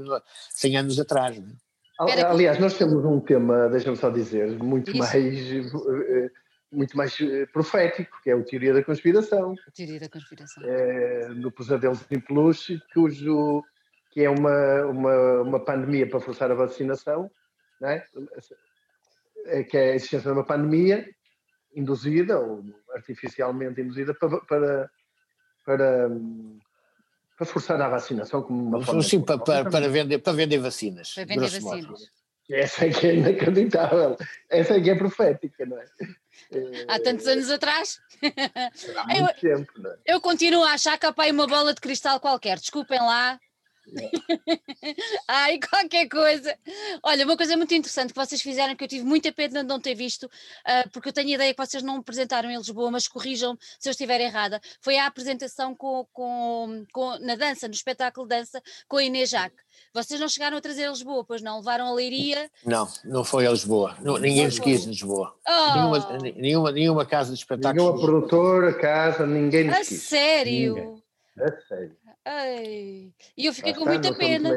100 0.51 0.77
anos 0.79 0.99
atrás. 0.99 1.39
Né? 1.39 1.53
Aliás, 1.99 2.59
nós 2.59 2.79
temos 2.79 3.05
um 3.05 3.21
tema, 3.21 3.69
deixa-me 3.69 3.97
só 3.97 4.09
dizer, 4.09 4.57
muito 4.59 4.91
Isso. 4.91 4.99
mais 4.99 5.15
eh, 5.15 6.31
muito 6.71 6.97
mais 6.97 7.19
eh, 7.21 7.47
profético, 7.47 8.17
que 8.23 8.31
é 8.31 8.37
o 8.37 8.45
Teoria 8.45 8.73
da 8.73 8.85
Conspiração. 8.85 9.55
Teoria 9.75 9.99
da 9.99 10.09
Conspiração. 10.09 10.63
É, 10.65 11.29
no 11.29 11.51
Pesadelo 11.51 11.99
de 12.11 12.21
Peluche, 12.21 12.81
cujo, 12.95 13.65
que 14.13 14.23
é 14.23 14.31
uma, 14.31 14.85
uma, 14.87 15.43
uma 15.43 15.61
pandemia 15.61 16.09
para 16.09 16.21
forçar 16.21 16.51
a 16.51 16.55
vacinação, 16.55 17.31
não 17.81 17.89
é? 17.89 18.05
É 19.49 19.65
que 19.65 19.77
é 19.77 19.93
a 19.93 19.95
existência 19.95 20.31
de 20.31 20.37
uma 20.37 20.45
pandemia 20.45 21.09
induzida 21.75 22.39
ou 22.39 22.65
artificialmente 22.95 23.81
induzida 23.81 24.15
para, 24.15 24.41
para, 24.41 24.91
para, 25.65 26.11
para 27.37 27.47
forçar 27.47 27.81
a 27.81 27.89
vacinação 27.89 28.43
como 28.43 28.63
uma 28.63 28.85
forma 28.85 29.03
Sim, 29.03 29.23
para, 29.23 29.39
para, 29.39 29.71
para, 29.71 29.89
vender, 29.89 30.19
para 30.19 30.33
vender 30.33 30.59
vacinas. 30.59 31.15
Para 31.15 31.25
vender 31.25 31.49
vacinas. 31.49 31.87
Modo. 31.87 32.19
Essa 32.51 32.87
é 32.87 32.91
que 32.91 33.07
é 33.07 33.15
inacreditável. 33.15 34.17
Essa 34.49 34.77
é 34.77 34.81
que 34.81 34.89
é 34.89 34.95
profética, 34.95 35.67
não 35.67 35.79
é? 35.79 35.85
Há 36.89 36.99
tantos 36.99 37.27
anos 37.27 37.51
atrás. 37.51 38.01
Há 38.97 39.07
muito 39.07 39.47
eu, 39.47 39.57
tempo, 39.57 39.73
não 39.77 39.91
é? 39.91 39.97
Eu 40.07 40.21
continuo 40.21 40.65
a 40.65 40.73
achar 40.73 40.99
que 40.99 41.05
há 41.05 41.15
uma 41.31 41.47
bola 41.47 41.75
de 41.75 41.81
cristal 41.81 42.19
qualquer. 42.19 42.59
Desculpem 42.59 42.99
lá, 42.99 43.39
Ai, 45.29 45.59
qualquer 45.59 46.09
coisa. 46.09 46.57
Olha, 47.03 47.25
uma 47.25 47.37
coisa 47.37 47.57
muito 47.57 47.75
interessante 47.75 48.13
que 48.13 48.19
vocês 48.19 48.41
fizeram, 48.41 48.77
que 48.77 48.85
eu 48.85 48.89
tive 48.89 49.05
muita 49.05 49.33
pena 49.33 49.63
de 49.63 49.69
não 49.69 49.81
ter 49.81 49.95
visto, 49.95 50.25
uh, 50.25 50.89
porque 50.93 51.09
eu 51.09 51.13
tenho 51.13 51.29
a 51.29 51.35
ideia 51.35 51.55
que 51.55 51.67
vocês 51.67 51.83
não 51.83 51.97
apresentaram 51.97 52.51
em 52.51 52.57
Lisboa, 52.57 52.91
mas 52.91 53.09
corrijam 53.09 53.57
se 53.79 53.89
eu 53.89 53.91
estiver 53.93 54.21
errada, 54.21 54.61
foi 54.81 54.99
a 54.99 55.07
apresentação 55.07 55.75
com, 55.75 56.07
com, 56.13 56.85
com, 56.93 57.19
na 57.21 57.37
dança, 57.37 57.69
no 57.69 57.75
espetáculo 57.75 58.27
de 58.27 58.37
dança, 58.37 58.63
com 58.87 58.97
a 58.97 59.05
Inês 59.05 59.31
Jaque. 59.31 59.57
Vocês 59.95 60.21
não 60.21 60.29
chegaram 60.29 60.57
a 60.57 60.61
trazer 60.61 60.87
a 60.87 60.91
Lisboa, 60.91 61.25
pois 61.25 61.41
não? 61.41 61.59
Levaram 61.59 61.87
a 61.87 61.93
Leiria? 61.93 62.51
Não, 62.65 62.89
não 63.05 63.25
foi 63.25 63.47
a 63.47 63.51
Lisboa. 63.51 63.97
Não, 64.01 64.19
ninguém 64.19 64.45
nos 64.45 64.59
quis 64.59 64.85
em 64.85 64.91
Lisboa. 64.91 65.35
Oh. 65.47 65.75
Nenhuma, 65.75 66.19
nenhuma, 66.37 66.73
nenhuma 66.73 67.07
casa 67.07 67.33
de 67.33 67.39
espetáculos. 67.39 67.77
Nenhuma 67.77 68.01
produtora, 68.01 68.75
casa, 68.75 69.27
ninguém 69.27 69.65
nos 69.65 69.77
a 69.77 69.79
quis. 69.81 70.03
Sério? 70.03 70.75
Ninguém. 70.75 71.03
A 71.41 71.67
sério. 71.69 72.08
Ai, 72.31 73.11
e 73.35 73.47
eu 73.47 73.55
fiquei 73.55 73.73
com 73.73 73.87
muita 73.87 74.15
pena. 74.15 74.51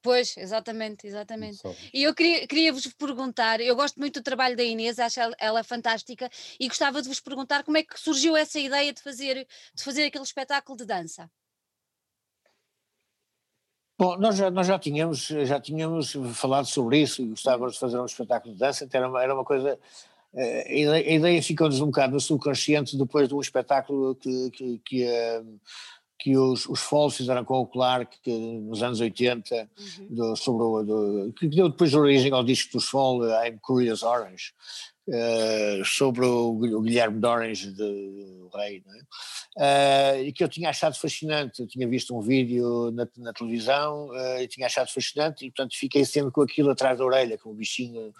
Pois, 0.00 0.36
exatamente, 0.36 1.04
exatamente. 1.04 1.58
E 1.92 2.04
eu 2.04 2.14
queria, 2.14 2.46
queria 2.46 2.72
vos 2.72 2.86
perguntar, 2.86 3.60
eu 3.60 3.74
gosto 3.74 3.98
muito 3.98 4.20
do 4.20 4.22
trabalho 4.22 4.56
da 4.56 4.62
Inês, 4.62 5.00
acho 5.00 5.18
ela, 5.18 5.34
ela 5.36 5.64
fantástica, 5.64 6.30
e 6.60 6.68
gostava 6.68 7.02
de 7.02 7.08
vos 7.08 7.18
perguntar 7.18 7.64
como 7.64 7.76
é 7.76 7.82
que 7.82 7.98
surgiu 7.98 8.36
essa 8.36 8.60
ideia 8.60 8.92
de 8.92 9.02
fazer, 9.02 9.48
de 9.74 9.82
fazer 9.82 10.04
aquele 10.04 10.22
espetáculo 10.22 10.78
de 10.78 10.84
dança. 10.84 11.28
Bom, 13.98 14.16
nós 14.16 14.36
já, 14.36 14.48
nós 14.48 14.68
já 14.68 14.78
tínhamos, 14.78 15.26
já 15.26 15.60
tínhamos 15.60 16.12
falado 16.34 16.66
sobre 16.66 17.00
isso 17.00 17.20
e 17.20 17.30
gostávamos 17.30 17.74
de 17.74 17.80
fazer 17.80 17.98
um 17.98 18.04
espetáculo 18.04 18.54
de 18.54 18.60
dança, 18.60 18.84
então 18.84 19.00
era 19.00 19.10
uma, 19.10 19.22
era 19.24 19.34
uma 19.34 19.44
coisa 19.44 19.76
eh, 20.36 20.66
a 20.68 20.72
ideia, 20.72 21.10
a 21.10 21.14
ideia 21.14 21.42
ficou-nos 21.42 21.80
um 21.80 21.86
bocado 21.86 22.12
no 22.12 22.20
subconsciente 22.20 22.96
depois 22.96 23.26
de 23.26 23.34
um 23.34 23.40
espetáculo 23.40 24.14
que, 24.14 24.50
que, 24.50 24.78
que, 24.84 25.04
uh, 25.04 25.60
que 26.18 26.36
os, 26.36 26.66
os 26.66 26.80
Falls 26.80 27.16
fizeram 27.16 27.44
com 27.44 27.60
o 27.60 27.66
Clark 27.66 28.18
que, 28.22 28.30
nos 28.30 28.82
anos 28.82 29.00
80, 29.00 29.54
uhum. 29.54 30.06
do, 30.10 30.36
sobre 30.36 30.62
o, 30.62 30.82
do, 30.82 31.32
que 31.34 31.46
deu 31.48 31.68
depois 31.68 31.94
origem 31.94 32.32
ao 32.32 32.44
disco 32.44 32.72
dos 32.72 32.88
Fall, 32.88 33.20
uh, 33.20 33.46
I'm 33.46 33.58
Curious 33.60 34.02
Orange, 34.02 34.52
uh, 35.08 35.84
sobre 35.84 36.24
o, 36.24 36.50
o, 36.50 36.80
Guilherme 36.80 37.20
de 37.20 37.26
Orange, 37.26 37.70
de, 37.70 37.82
o 37.82 38.56
rei, 38.56 38.82
é? 39.56 40.18
uh, 40.18 40.24
e 40.24 40.32
que 40.32 40.42
eu 40.42 40.48
tinha 40.48 40.70
achado 40.70 40.96
fascinante, 40.96 41.60
eu 41.60 41.68
tinha 41.68 41.86
visto 41.86 42.16
um 42.16 42.20
vídeo 42.20 42.90
na, 42.92 43.06
na 43.18 43.32
televisão 43.32 44.10
e 44.40 44.48
tinha 44.48 44.66
achado 44.66 44.90
fascinante 44.90 45.44
e 45.44 45.50
portanto 45.50 45.76
fiquei 45.76 46.04
sempre 46.04 46.30
com 46.30 46.42
aquilo 46.42 46.70
atrás 46.70 46.98
da 46.98 47.04
orelha, 47.04 47.38
com 47.38 47.50
o 47.50 47.54
bichinho 47.54 48.12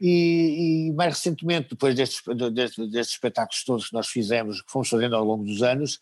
e, 0.00 0.88
e, 0.88 0.92
mais 0.92 1.14
recentemente, 1.14 1.70
depois 1.70 1.94
destes, 1.94 2.22
destes, 2.52 2.90
destes, 2.90 3.14
espetáculos 3.14 3.64
todos 3.64 3.88
que 3.88 3.94
nós 3.94 4.08
fizemos, 4.08 4.60
que 4.60 4.70
fomos 4.70 4.88
fazendo 4.88 5.14
ao 5.14 5.24
longo 5.24 5.44
dos 5.44 5.62
anos, 5.62 6.00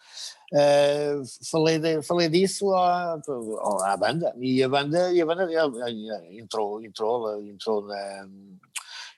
uh, 0.52 1.22
falei, 1.50 1.78
de, 1.78 2.02
falei 2.02 2.28
disso 2.28 2.72
à, 2.74 3.20
à, 3.84 3.96
banda, 3.96 4.34
e 4.38 4.62
a 4.62 4.68
banda, 4.68 5.12
e 5.12 5.20
a 5.20 5.26
banda 5.26 5.48
entrou, 6.30 6.84
entrou, 6.84 7.42
entrou 7.42 7.86
na 7.86 8.28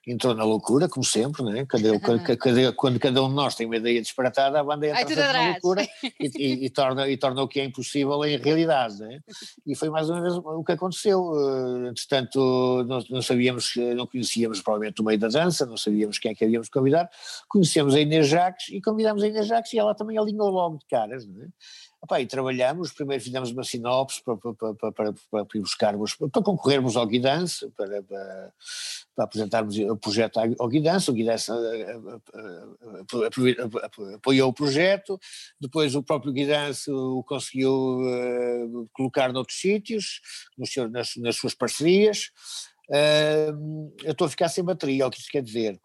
entrou 0.07 0.35
na 0.35 0.45
loucura, 0.45 0.89
como 0.89 1.05
sempre, 1.05 1.43
né? 1.43 1.67
cada, 1.67 1.99
cada, 2.37 2.73
quando 2.73 2.99
cada 2.99 3.23
um 3.23 3.29
de 3.29 3.35
nós 3.35 3.55
tem 3.55 3.67
uma 3.67 3.77
ideia 3.77 4.01
disparatada, 4.01 4.61
a 4.61 4.65
banda 4.65 4.87
entra 4.89 5.33
na 5.33 5.51
loucura 5.53 5.83
e, 6.21 6.31
e, 6.37 6.67
e, 6.67 6.71
torna, 6.71 7.09
e 7.09 7.17
torna 7.17 7.43
o 7.43 7.49
que 7.49 7.61
é 7.61 7.65
impossível 7.65 8.25
em 8.25 8.37
realidade. 8.37 8.99
Né? 8.99 9.21
E 9.67 9.75
foi 9.75 9.89
mais 9.89 10.11
ou 10.11 10.17
menos 10.17 10.37
o 10.37 10.65
que 10.65 10.73
aconteceu. 10.73 11.23
Uh, 11.23 11.89
entretanto, 11.89 12.85
não, 12.87 13.03
não, 13.09 13.23
sabíamos, 13.23 13.73
não 13.97 14.07
conhecíamos 14.07 14.61
provavelmente 14.61 15.01
o 15.01 15.05
meio 15.05 15.19
da 15.19 15.29
dança, 15.29 15.67
não 15.67 15.77
sabíamos 15.77 16.19
quem 16.19 16.33
é 16.33 16.35
que 16.35 16.45
havíamos 16.45 16.69
convidar, 16.69 17.09
conhecemos 17.49 17.95
a 17.95 18.01
Inês 18.01 18.29
Jacques 18.29 18.69
e 18.71 18.81
convidámos 18.81 19.23
a 19.23 19.29
Inês 19.29 19.47
Jacques 19.47 19.73
e 19.73 19.79
ela 19.79 19.95
também 19.95 20.19
alinhou 20.19 20.51
logo 20.51 20.79
de 20.79 20.87
caras. 20.87 21.27
Né? 21.27 21.49
Opa, 22.05 22.21
e 22.21 22.27
trabalhamos, 22.27 22.93
primeiro 22.93 23.25
fizemos 23.25 23.51
uma 23.51 23.65
sinopse 23.65 24.23
para, 24.23 24.37
para, 24.37 24.75
para, 24.75 24.93
para, 24.93 25.13
para 25.31 25.61
buscarmos, 25.61 26.15
para 26.15 26.43
concorrermos 26.43 26.99
ao 26.99 27.07
Guidance, 27.07 27.67
para, 27.71 28.03
para, 28.03 28.53
para 29.17 29.25
apresentarmos 29.25 29.79
o 29.79 29.97
projeto 29.97 30.39
ao 30.39 30.69
Guidance, 30.69 31.11
o 31.11 31.15
Guidance 31.15 31.51
eh, 31.51 31.55
eh, 31.55 32.21
eh, 33.49 34.15
apoiou 34.17 34.51
o 34.51 34.53
projeto, 34.53 35.19
depois 35.59 35.95
o 35.95 36.03
próprio 36.03 36.35
Guidance 36.35 36.91
o 36.91 37.25
conseguiu 37.25 38.03
colocar 38.93 39.33
noutros 39.33 39.59
sítios, 39.59 40.21
nos, 40.59 40.77
nas, 40.91 41.17
nas 41.17 41.37
suas 41.37 41.55
parcerias, 41.55 42.31
Uh, 42.87 43.95
eu 44.03 44.13
estou 44.13 44.27
a 44.27 44.31
ficar 44.31 44.47
sem 44.51 44.63
bateria, 44.63 45.05
é 45.05 45.07
o 45.07 45.11
que 45.11 45.19
isso 45.19 45.31
quer 45.31 45.43
dizer. 45.43 45.81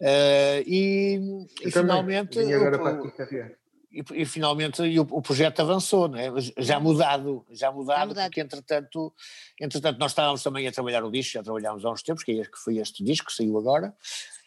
Uh, 0.00 0.66
e, 0.66 1.20
e 1.62 1.70
finalmente. 1.70 2.40
Agora 2.40 2.76
o, 2.76 2.80
para 2.80 3.59
e, 3.92 4.04
e, 4.14 4.24
finalmente 4.24 4.82
e 4.82 4.98
o, 5.00 5.02
o, 5.02 5.20
projeto 5.20 5.60
avançou, 5.60 6.08
não 6.08 6.18
é? 6.18 6.30
já 6.58 6.78
mudado, 6.78 7.44
já 7.50 7.72
mudado, 7.72 8.08
mudado, 8.08 8.26
porque 8.26 8.40
entretanto, 8.40 9.12
entretanto 9.60 9.98
nós 9.98 10.12
estávamos 10.12 10.42
também 10.42 10.66
a 10.66 10.72
trabalhar 10.72 11.04
o 11.04 11.10
disco, 11.10 11.32
já 11.34 11.42
trabalhámos 11.42 11.84
há 11.84 11.90
uns 11.90 12.02
tempos, 12.02 12.22
que, 12.22 12.40
é, 12.40 12.44
que 12.44 12.58
foi 12.58 12.78
este 12.78 13.02
disco 13.02 13.26
que 13.26 13.32
saiu 13.32 13.58
agora, 13.58 13.92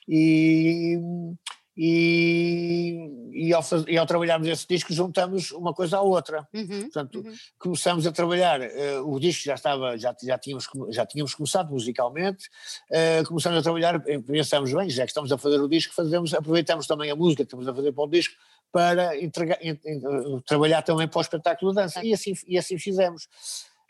e, 0.08 0.98
e, 1.76 3.30
e, 3.34 3.54
ao, 3.54 3.64
e 3.88 3.98
ao 3.98 4.06
trabalharmos 4.06 4.48
esse 4.48 4.68
disco 4.68 4.94
juntamos 4.94 5.52
uma 5.52 5.74
coisa 5.74 5.98
à 5.98 6.02
outra. 6.02 6.48
Uhum, 6.54 6.82
Portanto, 6.82 7.20
uhum. 7.20 7.34
começamos 7.58 8.06
a 8.06 8.12
trabalhar, 8.12 8.62
uh, 8.62 9.12
o 9.12 9.20
disco 9.20 9.44
já 9.44 9.56
estava, 9.56 9.98
já, 9.98 10.16
já, 10.24 10.38
tínhamos, 10.38 10.70
já 10.90 11.06
tínhamos 11.06 11.34
começado 11.34 11.72
musicalmente, 11.72 12.48
uh, 12.92 13.28
começamos 13.28 13.60
a 13.60 13.62
trabalhar, 13.62 14.00
pensamos 14.00 14.72
bem, 14.72 14.90
já 14.90 15.04
que 15.04 15.10
estamos 15.10 15.32
a 15.32 15.38
fazer 15.38 15.60
o 15.60 15.68
disco, 15.68 15.94
fazemos, 15.94 16.34
aproveitamos 16.34 16.86
também 16.88 17.10
a 17.10 17.16
música 17.16 17.44
que 17.44 17.48
estamos 17.48 17.68
a 17.68 17.74
fazer 17.74 17.92
para 17.92 18.04
o 18.04 18.08
disco 18.08 18.36
para 18.74 19.16
entregar, 19.22 19.60
trabalhar 20.48 20.82
também 20.82 21.08
para 21.08 21.20
o 21.20 21.22
espetáculo 21.22 21.72
de 21.72 21.76
dança. 21.76 22.04
E 22.04 22.12
assim, 22.12 22.34
e 22.48 22.58
assim 22.58 22.80
fizemos. 22.80 23.30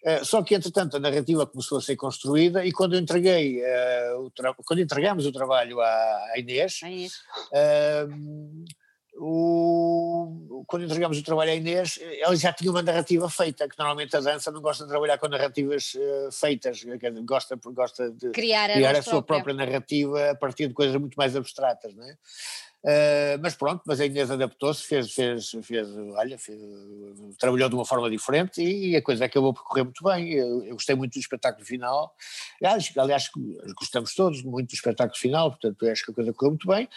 Uh, 0.06 0.26
só 0.26 0.44
que, 0.44 0.54
entretanto, 0.54 0.98
a 0.98 1.00
narrativa 1.00 1.48
começou 1.48 1.78
a 1.78 1.82
ser 1.82 1.96
construída 1.96 2.66
e 2.66 2.74
quando 2.74 2.98
entreguei, 2.98 3.62
uh, 3.62 4.26
o 4.26 4.64
quando 4.66 4.82
entregamos 4.82 5.26
o 5.26 5.32
trabalho 5.32 5.80
à, 5.80 5.86
à 5.86 6.38
Inês, 6.38 6.82
Inês. 6.82 7.14
Uh, 7.54 8.66
o, 9.16 10.66
quando 10.68 10.84
entregamos 10.84 11.18
o 11.18 11.24
trabalho 11.24 11.52
à 11.52 11.56
Inês, 11.56 11.98
ela 12.20 12.36
já 12.36 12.52
tinha 12.52 12.70
uma 12.70 12.82
narrativa 12.82 13.30
feita, 13.30 13.70
que 13.70 13.80
normalmente 13.80 14.18
a 14.18 14.20
dança 14.20 14.52
não 14.52 14.60
gosta 14.60 14.84
de 14.84 14.90
trabalhar 14.90 15.18
com 15.18 15.30
narrativas 15.30 15.94
feitas, 16.34 16.84
gosta, 17.24 17.58
gosta 17.68 18.12
de 18.12 18.32
criar, 18.32 18.74
criar 18.74 18.96
a, 18.96 19.00
a 19.00 19.04
sua 19.04 19.22
própria 19.22 19.54
narrativa 19.54 20.32
a 20.32 20.36
partir 20.36 20.68
de 20.68 20.74
coisas 20.74 21.00
muito 21.00 21.16
mais 21.16 21.38
abstratas, 21.38 21.96
não 21.96 22.04
é? 22.04 22.18
Uh, 22.84 23.40
mas 23.42 23.56
pronto, 23.56 23.82
mas 23.86 24.02
a 24.02 24.06
Inês 24.06 24.30
adaptou-se, 24.30 24.84
fez, 24.84 25.14
fez, 25.14 25.52
fez, 25.64 25.88
olha, 26.18 26.38
fez, 26.38 26.60
trabalhou 27.40 27.70
de 27.70 27.76
uma 27.76 27.86
forma 27.86 28.10
diferente 28.10 28.62
e 28.62 28.94
a 28.94 29.02
coisa 29.02 29.24
acabou 29.24 29.54
por 29.54 29.64
correr 29.64 29.84
muito 29.84 30.04
bem. 30.04 30.34
Eu, 30.34 30.66
eu 30.66 30.74
gostei 30.74 30.94
muito 30.94 31.14
do 31.14 31.20
espetáculo 31.20 31.66
final. 31.66 32.14
Aliás, 32.62 32.92
aliás, 32.98 33.30
gostamos 33.80 34.14
todos 34.14 34.44
muito 34.44 34.72
do 34.72 34.74
espetáculo 34.74 35.18
final, 35.18 35.52
portanto 35.52 35.88
acho 35.88 36.04
que 36.04 36.12
a 36.12 36.14
coisa 36.14 36.34
correu 36.34 36.52
muito 36.52 36.68
bem. 36.68 36.90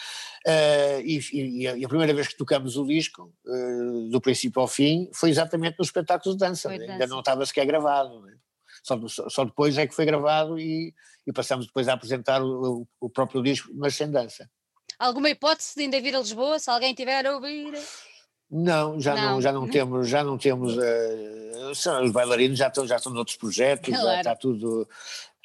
Uh, 0.45 1.01
e, 1.05 1.71
e, 1.71 1.85
a 1.85 1.89
primeira 1.89 2.13
vez 2.13 2.27
que 2.27 2.37
tocamos 2.37 2.77
o 2.77 2.85
disco, 2.85 3.33
uh, 3.47 4.11
do 4.11 4.21
princípio 4.21 4.61
ao 4.61 4.67
fim, 4.67 5.09
foi 5.15 5.31
exatamente 5.31 5.79
no 5.79 5.85
espetáculo 5.85 6.35
de 6.35 6.41
dança, 6.41 6.69
né? 6.69 6.85
ainda 6.85 7.07
não 7.07 7.21
estava 7.21 7.47
sequer 7.47 7.65
gravado. 7.65 8.23
Né? 8.23 8.35
Só, 8.83 8.99
só, 9.29 9.45
depois 9.45 9.79
é 9.79 9.87
que 9.87 9.95
foi 9.95 10.05
gravado 10.05 10.59
e, 10.59 10.93
e 11.25 11.33
passamos 11.33 11.67
depois 11.67 11.87
a 11.87 11.93
apresentar 11.93 12.43
o, 12.43 12.89
o 13.01 13.09
próprio 13.09 13.41
disco, 13.41 13.71
mas 13.73 13.95
sem 13.95 14.11
dança. 14.11 14.51
Alguma 14.99 15.31
hipótese 15.31 15.75
de 15.77 15.83
ainda 15.83 16.01
vir 16.01 16.15
a 16.15 16.21
Lisboa, 16.21 16.59
se 16.59 16.71
alguém 16.71 16.95
tiver 16.95 17.27
a 17.27 17.35
ouvir? 17.35 17.75
Não, 18.51 19.01
já 19.01 19.15
não, 19.15 19.23
não 19.33 19.41
já 19.43 19.53
não 19.53 19.69
temos, 19.69 20.09
já 20.09 20.25
não 20.25 20.39
temos, 20.39 20.77
uh, 20.77 22.03
os 22.03 22.13
bailarinos 22.13 22.59
já 22.59 22.69
estão, 22.69 22.87
já 22.87 22.97
estão 22.97 23.13
noutros 23.13 23.37
projetos, 23.37 23.89
claro. 23.91 24.05
já 24.05 24.19
está 24.19 24.37
tudo, 24.37 24.89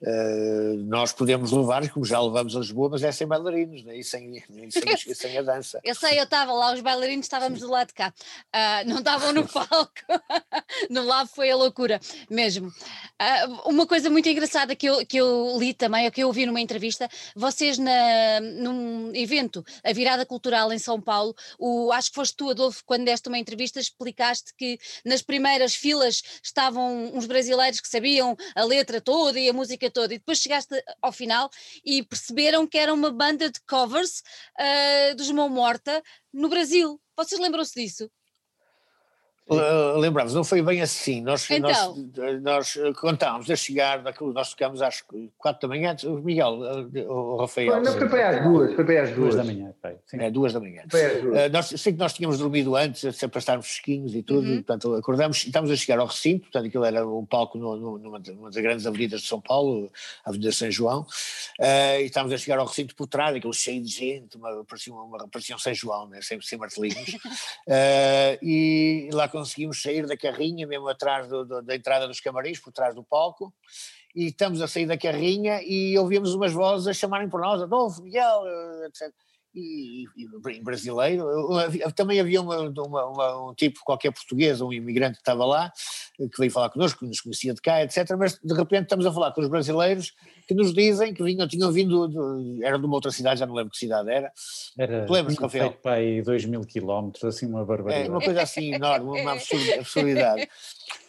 Uh, 0.02 0.78
nós 0.88 1.14
podemos 1.14 1.52
levar, 1.52 1.88
como 1.90 2.04
já 2.04 2.20
levamos 2.20 2.56
a 2.56 2.60
Lisboa, 2.60 2.90
mas 2.90 3.04
é 3.04 3.12
sem 3.12 3.28
bailarinos 3.28 3.84
né? 3.84 3.98
e, 3.98 4.04
sem, 4.04 4.44
sem, 4.72 4.98
sem, 5.14 5.38
a 5.38 5.44
dança. 5.44 5.80
Eu 5.84 5.94
sei, 5.94 6.20
eu 6.20 6.24
estava 6.24 6.52
lá, 6.54 6.74
os 6.74 6.82
bailarinos 6.82 7.26
estávamos 7.26 7.60
do 7.60 7.70
lado 7.70 7.90
de 7.90 7.94
cá, 7.94 8.12
uh, 8.12 8.90
não 8.90 8.98
estavam 8.98 9.32
no 9.32 9.46
palco, 9.48 9.92
no 10.90 11.04
lado 11.04 11.30
foi 11.30 11.52
a 11.52 11.56
loucura 11.56 12.00
mesmo. 12.32 12.70
Uh, 12.70 13.70
uma 13.70 13.86
coisa 13.86 14.10
muito 14.10 14.28
engraçada 14.28 14.76
que 14.76 14.88
eu, 14.88 15.06
que 15.06 15.18
eu 15.18 15.56
li 15.60 15.72
também, 15.72 16.06
ou 16.06 16.12
que 16.12 16.24
eu 16.24 16.28
ouvi 16.28 16.48
numa 16.48 16.60
entrevista, 16.60 17.08
vocês 17.36 17.78
na, 17.78 18.40
num 18.40 19.12
evento, 19.14 19.64
a 19.84 19.94
Virada 19.94 20.26
Cultural 20.26 20.74
em 20.74 20.80
São 20.80 21.00
Paulo, 21.00 21.36
o, 21.60 21.92
acho 21.92 22.10
que 22.10 22.16
foste 22.16 22.36
tu, 22.36 22.50
Adolfo, 22.50 22.82
quando 22.88 23.06
deste 23.06 23.30
uma 23.30 23.38
entrevista, 23.38 23.80
explicaste 23.80 24.52
que 24.58 24.80
nas 25.06 25.22
primeiras 25.22 25.76
filas 25.76 26.24
estavam 26.42 27.16
uns 27.16 27.28
brasileiros 27.28 27.80
que 27.80 27.88
sabiam 27.88 28.36
a 28.56 28.64
letra 28.64 29.00
toda 29.00 29.40
e 29.40 29.48
a 29.48 29.54
música 29.54 29.91
toda, 29.92 30.14
e 30.14 30.18
depois 30.18 30.40
chegaste 30.40 30.82
ao 31.02 31.12
final 31.12 31.50
e 31.86 32.04
perceberam 32.04 32.66
que 32.66 32.78
era 32.78 32.94
uma 32.94 33.12
banda 33.12 33.50
de 33.50 33.60
covers 33.68 34.24
uh, 34.60 35.16
dos 35.16 35.30
Mão 35.32 35.50
Morta 35.50 36.02
no 36.34 36.50
Brasil. 36.50 37.00
Vocês 37.16 37.40
lembram-se 37.40 37.80
disso? 37.80 38.10
Lembramos, 39.98 40.34
não 40.34 40.44
foi 40.44 40.62
bem 40.62 40.82
assim. 40.82 41.22
Nós, 41.22 41.50
então. 41.50 41.96
nós, 42.16 42.42
nós 42.42 42.78
eh, 42.78 42.94
contámos 42.94 43.50
a 43.50 43.56
chegar, 43.56 44.02
nós 44.34 44.50
tocamos 44.52 44.82
às 44.82 45.04
quatro 45.38 45.68
da 45.68 45.76
manhã, 45.76 45.96
o 46.06 46.18
Miguel, 46.18 46.60
eh, 46.94 47.06
o 47.08 47.38
Rafael. 47.38 47.82
Não, 47.82 47.94
foi 47.94 48.08
para 48.08 48.30
às 48.30 48.44
duas, 48.44 48.74
foi 48.74 48.86
para 48.86 49.04
às 49.04 49.10
duas. 49.10 49.34
duas 49.34 49.36
da 49.36 49.44
manhã. 49.44 49.74
Sim. 50.06 50.18
É, 50.20 50.30
duas 50.30 50.54
da 50.54 50.60
manhã. 50.60 50.84
Uh, 50.84 51.52
nós, 51.52 51.68
sei 51.68 51.94
que 51.94 52.00
nós 52.00 52.14
tínhamos 52.14 52.38
dormido 52.38 52.76
antes, 52.76 53.18
para 53.18 53.40
estarmos 53.40 53.68
fresquinhos 53.68 54.14
e 54.14 54.22
tudo, 54.22 54.48
uhum. 54.48 54.56
portanto 54.58 54.94
acordamos, 54.96 55.46
estávamos 55.46 55.72
a 55.72 55.76
chegar 55.76 56.00
ao 56.00 56.08
recinto, 56.08 56.44
portanto 56.44 56.68
aquilo 56.68 56.86
era 56.86 57.08
um 57.08 57.26
palco 57.26 57.58
no, 57.58 57.76
no, 57.76 57.98
numa, 57.98 58.20
numa, 58.20 58.52
das 58.52 58.62
grandes 58.62 58.86
avenidas 58.86 59.22
de 59.22 59.28
São 59.28 59.42
Paulo, 59.42 59.92
a 60.24 60.30
Avenida 60.30 60.52
São 60.52 60.70
João, 60.70 61.02
uh, 61.02 62.00
e 62.00 62.04
estávamos 62.04 62.34
a 62.34 62.38
chegar 62.38 62.60
ao 62.60 62.66
recinto 62.66 62.96
por 62.96 63.08
trás, 63.08 63.36
aquilo 63.36 63.54
cheio 63.54 63.82
de 63.82 63.90
gente, 63.90 64.38
uma, 64.38 64.64
parecia, 64.66 64.94
uma, 64.94 65.28
parecia 65.28 65.56
um 65.56 65.60
São 65.60 65.74
João, 65.74 66.08
né, 66.08 66.20
sem, 66.22 66.40
sem 66.42 66.58
martelinhos, 66.60 67.16
uh, 67.16 68.38
e 68.42 69.10
lá 69.14 69.28
conseguimos 69.32 69.82
sair 69.82 70.06
da 70.06 70.18
carrinha, 70.18 70.68
mesmo 70.68 70.88
atrás 70.88 71.28
do, 71.28 71.46
do, 71.46 71.62
da 71.62 71.76
entrada 71.76 72.08
dos 72.08 72.20
camarins, 72.20 72.60
por 72.60 72.72
trás 72.72 72.94
do 72.94 73.04
palco, 73.04 73.54
e 74.16 74.28
estamos 74.28 74.62
a 74.62 74.68
sair 74.68 74.86
da 74.86 74.98
carrinha 74.98 75.62
e 75.64 75.98
ouvimos 75.98 76.34
umas 76.34 76.54
vozes 76.54 76.88
a 76.88 76.94
chamarem 76.94 77.30
por 77.30 77.40
nós, 77.40 77.62
Adolfo, 77.62 78.02
Miguel, 78.04 78.44
eh, 78.46 78.88
etc. 78.88 79.14
E, 79.54 80.06
e, 80.16 80.26
em 80.56 80.64
brasileiro, 80.64 81.26
também 81.94 82.20
havia 82.22 82.42
uma, 82.42 82.62
uma, 82.62 83.06
uma, 83.06 83.50
um 83.50 83.54
tipo 83.54 83.82
qualquer 83.84 84.12
português, 84.12 84.62
um 84.62 84.72
imigrante 84.72 85.16
que 85.16 85.22
estava 85.22 85.46
lá, 85.46 85.72
que 86.18 86.40
veio 86.40 86.52
falar 86.52 86.70
connosco, 86.70 87.00
que 87.00 87.06
nos 87.06 87.20
conhecia 87.20 87.54
de 87.54 87.62
cá, 87.62 87.84
etc. 87.84 88.16
Mas 88.18 88.40
de 88.42 88.54
repente 88.54 88.84
estamos 88.84 89.06
a 89.06 89.12
falar 89.12 89.34
com 89.34 89.42
os 89.42 89.50
brasileiros 89.50 90.14
que 90.48 90.54
nos 90.54 90.74
dizem 90.74 91.14
que 91.14 91.22
vinham, 91.22 91.48
tinham 91.48 91.72
vindo, 91.72 92.08
de, 92.08 92.64
era 92.64 92.80
de 92.80 92.86
uma 92.86 92.96
outra 92.96 93.12
cidade, 93.12 93.40
já 93.42 93.46
não 93.46 93.54
lembro 93.54 93.72
que 93.72 93.78
cidade 93.78 94.10
era. 94.10 94.32
Era 94.78 95.06
lembras, 95.10 95.38
Rafael? 95.38 95.72
para 95.74 95.96
aí 95.96 96.22
2 96.22 96.46
mil 96.46 96.62
quilómetros, 96.62 97.24
assim 97.24 97.46
uma 97.48 97.66
barbaridade. 97.66 98.08
É, 98.08 98.12
uma 98.12 98.22
coisa 98.22 98.42
assim 98.42 98.74
enorme, 98.74 99.22
uma 99.22 99.34
absurdidade 99.80 100.48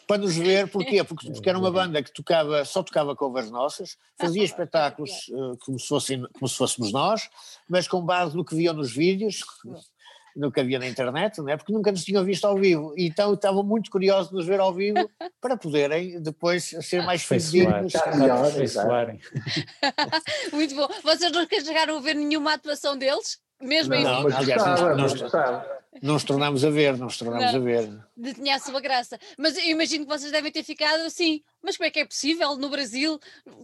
para 0.06 0.18
nos 0.18 0.36
ver, 0.36 0.68
porquê? 0.68 1.02
Porque, 1.04 1.30
porque 1.30 1.48
era 1.48 1.58
uma 1.58 1.70
banda 1.70 2.02
que 2.02 2.12
tocava, 2.12 2.64
só 2.64 2.82
tocava 2.82 3.14
covers 3.14 3.50
nossas, 3.50 3.96
fazia 4.18 4.44
espetáculos 4.44 5.10
uh, 5.30 5.56
como, 5.64 5.78
se 5.78 5.86
fossem, 5.86 6.22
como 6.32 6.48
se 6.48 6.56
fôssemos 6.56 6.92
nós, 6.92 7.28
mas 7.68 7.88
com 7.88 8.00
base 8.02 8.36
no 8.36 8.44
que 8.44 8.54
viam 8.54 8.74
nos 8.74 8.94
vídeos, 8.94 9.44
no 10.36 10.50
que 10.50 10.60
havia 10.60 10.78
na 10.78 10.86
internet, 10.86 11.38
não 11.38 11.48
é? 11.48 11.56
porque 11.56 11.72
nunca 11.72 11.90
nos 11.90 12.04
tinham 12.04 12.24
visto 12.24 12.46
ao 12.46 12.56
vivo, 12.56 12.94
e 12.96 13.06
então 13.06 13.34
estavam 13.34 13.62
muito 13.62 13.90
curiosos 13.90 14.30
de 14.30 14.36
nos 14.36 14.46
ver 14.46 14.60
ao 14.60 14.72
vivo 14.72 15.10
para 15.40 15.56
poderem 15.56 16.20
depois 16.22 16.64
ser 16.80 17.02
mais 17.02 17.22
fidedignos. 17.22 17.92
muito 20.52 20.74
bom. 20.74 20.88
Vocês 21.02 21.32
nunca 21.32 21.60
chegaram 21.62 21.98
a 21.98 22.00
ver 22.00 22.14
nenhuma 22.14 22.54
atuação 22.54 22.96
deles? 22.96 23.40
Mesmo 23.60 23.94
não, 23.94 24.28
em 24.28 24.32
aliás, 24.32 24.46
gostava, 24.46 24.94
nós, 24.96 25.14
nós, 25.14 25.32
não 25.32 25.81
nos 26.00 26.24
tornámos 26.24 26.64
a 26.64 26.70
ver, 26.70 26.96
não 26.96 27.06
nos 27.06 27.18
tornámos 27.18 27.52
não, 27.52 27.60
a 27.60 27.62
ver. 27.62 27.90
Tinha 28.34 28.56
a 28.56 28.58
sua 28.58 28.80
graça. 28.80 29.18
Mas 29.36 29.56
eu 29.56 29.64
imagino 29.64 30.04
que 30.04 30.10
vocês 30.10 30.32
devem 30.32 30.50
ter 30.50 30.62
ficado 30.62 31.00
assim, 31.02 31.42
mas 31.62 31.76
como 31.76 31.86
é 31.86 31.90
que 31.90 32.00
é 32.00 32.06
possível 32.06 32.56
no 32.56 32.70
Brasil 32.70 33.18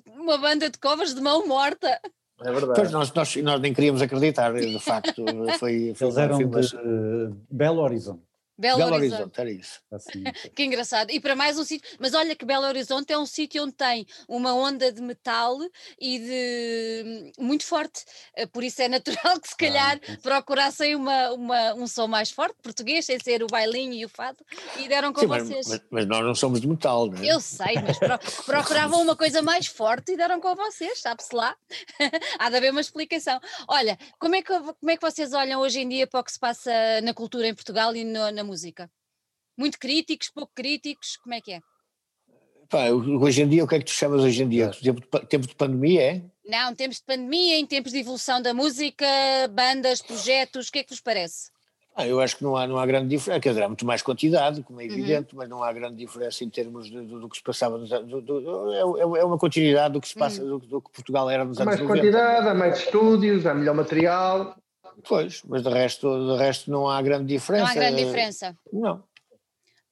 uma 0.06 0.36
banda 0.36 0.68
de 0.68 0.78
covers 0.78 1.14
de 1.14 1.20
mão 1.20 1.46
morta? 1.46 2.00
É 2.40 2.52
verdade. 2.52 2.74
Pois 2.76 2.92
nós, 2.92 3.12
nós, 3.12 3.36
nós 3.36 3.60
nem 3.60 3.74
queríamos 3.74 4.02
acreditar, 4.02 4.52
de 4.52 4.78
facto. 4.78 5.24
Foi, 5.58 5.94
foi 5.94 6.06
Eles 6.06 6.16
eram 6.16 6.38
de 6.38 6.44
uh, 6.44 7.36
Belo 7.50 7.80
Horizonte. 7.80 8.27
Belo, 8.58 8.78
Belo 8.78 8.94
Horizonte. 8.96 9.14
Horizonte, 9.14 9.40
era 9.40 9.50
isso. 9.52 9.80
Assim. 9.92 10.24
que 10.54 10.64
engraçado. 10.64 11.10
E 11.12 11.20
para 11.20 11.36
mais 11.36 11.56
um 11.56 11.64
sítio, 11.64 11.88
mas 12.00 12.12
olha 12.12 12.34
que 12.34 12.44
Belo 12.44 12.66
Horizonte 12.66 13.12
é 13.12 13.18
um 13.18 13.24
sítio 13.24 13.62
onde 13.62 13.74
tem 13.74 14.04
uma 14.28 14.52
onda 14.52 14.90
de 14.90 15.00
metal 15.00 15.56
e 16.00 16.18
de 16.18 17.32
muito 17.38 17.64
forte, 17.64 18.04
eh, 18.34 18.46
por 18.46 18.64
isso 18.64 18.82
é 18.82 18.88
natural 18.88 19.38
que 19.40 19.48
se 19.48 19.56
calhar 19.56 20.00
ah, 20.08 20.16
procurassem 20.20 20.96
uma, 20.96 21.30
uma, 21.30 21.74
um 21.74 21.86
som 21.86 22.08
mais 22.08 22.32
forte, 22.32 22.56
português, 22.60 23.06
sem 23.06 23.20
ser 23.20 23.44
o 23.44 23.46
bailinho 23.46 23.94
e 23.94 24.04
o 24.04 24.08
fado, 24.08 24.38
e 24.76 24.88
deram 24.88 25.12
com 25.12 25.20
Sim, 25.20 25.26
vocês. 25.28 25.68
Mas, 25.68 25.80
mas, 25.88 26.06
nós 26.06 26.24
não 26.24 26.34
somos 26.34 26.60
de 26.60 26.66
metal, 26.66 27.06
não 27.06 27.22
é? 27.22 27.32
Eu 27.32 27.40
sei, 27.40 27.76
mas 27.76 27.96
pro, 27.96 28.18
procuravam 28.44 29.00
uma 29.00 29.14
coisa 29.14 29.40
mais 29.40 29.68
forte 29.68 30.12
e 30.12 30.16
deram 30.16 30.40
com 30.40 30.56
vocês, 30.56 31.00
sabe-se 31.00 31.34
lá. 31.34 31.56
Há 32.40 32.50
de 32.50 32.56
haver 32.56 32.72
uma 32.72 32.80
explicação. 32.80 33.38
Olha, 33.68 33.96
como 34.18 34.34
é, 34.34 34.42
que, 34.42 34.52
como 34.52 34.90
é 34.90 34.96
que 34.96 35.02
vocês 35.02 35.32
olham 35.32 35.60
hoje 35.60 35.80
em 35.80 35.88
dia 35.88 36.08
para 36.08 36.20
o 36.20 36.24
que 36.24 36.32
se 36.32 36.40
passa 36.40 36.72
na 37.02 37.14
cultura 37.14 37.46
em 37.46 37.54
Portugal 37.54 37.94
e 37.94 38.02
no, 38.02 38.32
na 38.32 38.47
música? 38.48 38.90
Muito 39.56 39.78
críticos, 39.78 40.30
pouco 40.30 40.52
críticos, 40.54 41.16
como 41.16 41.34
é 41.34 41.40
que 41.40 41.52
é? 41.52 41.60
Pá, 42.68 42.90
hoje 42.90 43.42
em 43.42 43.48
dia, 43.48 43.64
o 43.64 43.68
que 43.68 43.76
é 43.76 43.78
que 43.78 43.86
tu 43.86 43.92
chamas 43.92 44.22
hoje 44.22 44.42
em 44.42 44.48
dia? 44.48 44.70
Tempo 44.70 45.00
de, 45.00 45.26
tempo 45.26 45.46
de 45.46 45.54
pandemia, 45.54 46.02
é? 46.02 46.22
Não, 46.44 46.74
tempos 46.74 46.98
de 46.98 47.04
pandemia, 47.04 47.58
em 47.58 47.66
tempos 47.66 47.92
de 47.92 47.98
evolução 47.98 48.42
da 48.42 48.52
música, 48.52 49.06
bandas, 49.50 50.02
projetos, 50.02 50.68
o 50.68 50.72
que 50.72 50.80
é 50.80 50.82
que 50.82 50.90
vos 50.90 51.00
parece? 51.00 51.50
Ah, 51.96 52.06
eu 52.06 52.20
acho 52.20 52.36
que 52.36 52.44
não 52.44 52.56
há, 52.56 52.66
não 52.66 52.78
há 52.78 52.86
grande 52.86 53.08
diferença, 53.08 53.40
quer 53.40 53.48
dizer, 53.48 53.62
há 53.62 53.68
muito 53.68 53.84
mais 53.84 54.02
quantidade, 54.02 54.62
como 54.62 54.80
é 54.80 54.84
uhum. 54.84 54.92
evidente, 54.92 55.32
uhum. 55.32 55.38
mas 55.38 55.48
não 55.48 55.64
há 55.64 55.72
grande 55.72 55.96
diferença 55.96 56.44
em 56.44 56.48
termos 56.48 56.88
de, 56.88 57.00
do, 57.00 57.20
do, 57.20 57.28
que 57.28 57.38
se 57.38 57.42
passava, 57.42 57.76
nos, 57.76 57.90
do, 57.90 58.20
do, 58.20 58.72
é, 58.72 58.78
é, 58.78 59.20
é 59.20 59.24
uma 59.24 59.36
continuidade 59.36 59.94
do 59.94 60.00
que 60.00 60.08
se 60.08 60.14
passa, 60.14 60.42
uhum. 60.42 60.58
do, 60.58 60.80
que 60.80 60.92
Portugal 60.92 61.28
era 61.28 61.44
nos 61.44 61.58
há 61.58 61.62
anos 61.62 61.74
mais 61.74 61.88
90. 61.88 61.88
Mais 61.88 62.14
quantidade, 62.14 62.48
há 62.48 62.54
mais 62.54 62.78
estúdios, 62.78 63.46
há 63.46 63.54
melhor 63.54 63.74
material. 63.74 64.56
Pois, 65.06 65.42
mas 65.46 65.62
de 65.62 65.68
resto, 65.68 66.08
de 66.32 66.38
resto 66.38 66.70
não 66.70 66.88
há 66.88 67.00
grande 67.02 67.26
diferença. 67.26 67.64
Não 67.64 67.70
há 67.70 67.74
grande 67.74 68.04
diferença. 68.04 68.56
Não. 68.72 69.02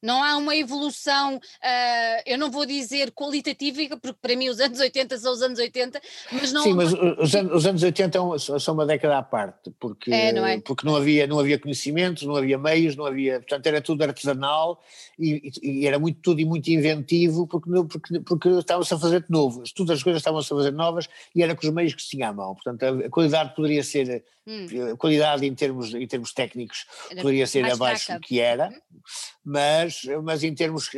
Não 0.07 0.23
há 0.23 0.37
uma 0.37 0.55
evolução, 0.55 1.37
uh, 1.37 2.23
eu 2.25 2.39
não 2.39 2.49
vou 2.49 2.65
dizer 2.65 3.11
qualitativa, 3.11 3.97
porque 3.97 4.19
para 4.23 4.37
mim 4.37 4.49
os 4.49 4.61
anos 4.61 4.79
80 4.79 5.19
são 5.19 5.33
os 5.33 5.43
anos 5.43 5.59
80, 5.59 6.01
mas 6.31 6.53
não. 6.53 6.63
Sim, 6.63 6.75
mas 6.75 6.93
os, 6.93 7.35
anos, 7.35 7.53
os 7.53 7.67
anos 7.67 7.83
80 7.83 8.19
são 8.61 8.75
uma 8.75 8.87
década 8.87 9.19
à 9.19 9.23
parte, 9.23 9.73
porque, 9.81 10.13
é, 10.13 10.33
não, 10.33 10.47
é? 10.47 10.61
porque 10.61 10.87
não, 10.87 10.95
havia, 10.95 11.27
não 11.27 11.41
havia 11.41 11.59
conhecimentos, 11.59 12.23
não 12.23 12.37
havia 12.37 12.57
meios, 12.57 12.95
não 12.95 13.05
havia. 13.05 13.41
Portanto, 13.41 13.67
era 13.67 13.81
tudo 13.81 14.03
artesanal 14.03 14.81
e, 15.19 15.51
e 15.61 15.87
era 15.87 15.99
muito 15.99 16.21
tudo 16.21 16.41
e 16.41 16.45
muito 16.45 16.69
inventivo, 16.69 17.47
porque, 17.49 17.69
porque, 17.89 18.21
porque 18.21 18.49
estava-se 18.51 18.95
a 18.95 18.99
fazer 18.99 19.23
de 19.23 19.31
novo. 19.31 19.65
Todas 19.75 19.97
as 19.97 20.03
coisas 20.05 20.21
estavam-se 20.21 20.53
a 20.53 20.57
fazer 20.57 20.71
novas 20.71 21.09
e 21.35 21.43
era 21.43 21.57
com 21.57 21.67
os 21.67 21.73
meios 21.73 21.95
que 21.95 22.03
se 22.03 22.11
tinha 22.11 22.29
à 22.29 22.33
mão. 22.33 22.55
Portanto, 22.55 22.83
a, 22.85 23.07
a 23.07 23.11
qualidade 23.11 23.55
poderia 23.57 23.83
ser. 23.83 24.25
Hum. 24.47 24.93
A 24.93 24.97
qualidade 24.97 25.45
em 25.45 25.53
termos, 25.53 25.93
em 25.93 26.07
termos 26.07 26.33
técnicos 26.33 26.87
era 27.11 27.21
poderia 27.21 27.49
ser 27.49 27.69
abaixo 27.69 28.07
fraca. 28.07 28.21
do 28.21 28.25
que 28.25 28.39
era, 28.39 28.69
uhum. 28.69 29.01
mas 29.45 29.96
mas, 30.05 30.23
mas 30.23 30.45
em 30.45 30.55
termos 30.55 30.91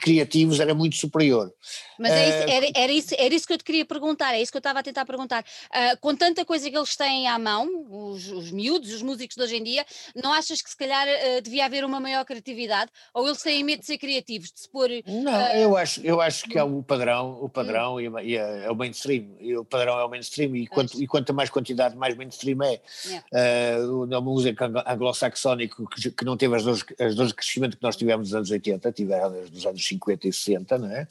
criativos 0.00 0.60
era 0.60 0.74
muito 0.74 0.96
superior. 0.96 1.52
Mas 1.98 2.12
é 2.12 2.28
isso, 2.28 2.50
era, 2.50 2.70
era, 2.74 2.92
isso, 2.92 3.14
era 3.18 3.34
isso 3.34 3.46
que 3.46 3.52
eu 3.52 3.58
te 3.58 3.64
queria 3.64 3.84
perguntar, 3.84 4.34
é 4.34 4.40
isso 4.40 4.50
que 4.50 4.56
eu 4.56 4.60
estava 4.60 4.78
a 4.78 4.82
tentar 4.82 5.04
perguntar. 5.04 5.44
Uh, 5.70 5.98
com 6.00 6.14
tanta 6.14 6.44
coisa 6.44 6.70
que 6.70 6.76
eles 6.76 6.96
têm 6.96 7.28
à 7.28 7.38
mão, 7.38 7.68
os, 7.90 8.30
os 8.30 8.50
miúdos, 8.50 8.92
os 8.92 9.02
músicos 9.02 9.36
de 9.36 9.42
hoje 9.42 9.56
em 9.56 9.62
dia, 9.62 9.84
não 10.14 10.32
achas 10.32 10.62
que 10.62 10.70
se 10.70 10.76
calhar 10.76 11.06
uh, 11.06 11.42
devia 11.42 11.66
haver 11.66 11.84
uma 11.84 12.00
maior 12.00 12.24
criatividade? 12.24 12.90
Ou 13.12 13.26
eles 13.26 13.42
têm 13.42 13.62
medo 13.62 13.80
de 13.80 13.86
ser 13.86 13.98
criativos, 13.98 14.50
de 14.52 14.60
se 14.60 14.68
pôr. 14.68 14.88
Não, 15.06 15.32
uh, 15.32 15.56
eu, 15.56 15.76
acho, 15.76 16.00
eu 16.02 16.20
acho 16.20 16.44
que 16.48 16.58
é 16.58 16.64
o 16.64 16.82
padrão, 16.82 17.38
o 17.40 17.48
padrão 17.48 17.96
hum. 17.96 18.18
e, 18.20 18.36
é, 18.36 18.64
é, 18.64 18.70
o 18.70 18.74
mainstream. 18.74 19.26
E 19.40 19.56
o 19.56 19.64
padrão 19.64 19.98
é 19.98 20.04
o 20.04 20.08
mainstream 20.08 20.56
e 20.56 20.66
quanto, 20.66 21.02
e 21.02 21.06
quanto 21.06 21.34
mais 21.34 21.50
quantidade, 21.50 21.96
mais 21.96 22.16
mainstream 22.16 22.62
é. 22.62 22.80
Yeah. 23.04 23.86
Uh, 23.86 24.06
na 24.06 24.20
música 24.20 24.70
anglo-saxónico 24.86 25.88
que, 25.88 26.10
que, 26.10 26.24
não 26.24 26.36
teve 26.36 26.56
as 26.56 26.64
dores, 26.64 26.84
as 26.98 27.14
dores 27.14 27.30
de 27.30 27.36
crescimento 27.36 27.76
que 27.76 27.82
nós 27.82 27.96
tivemos 27.96 28.21
nos 28.22 28.34
anos 28.34 28.50
80, 28.50 28.92
tiveram 28.92 29.32
desde 29.32 29.56
os 29.56 29.66
anos 29.66 29.84
50 29.84 30.28
e 30.28 30.32
60, 30.32 30.78
não 30.78 30.90
é? 30.90 31.06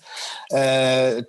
Uh, 0.51 1.25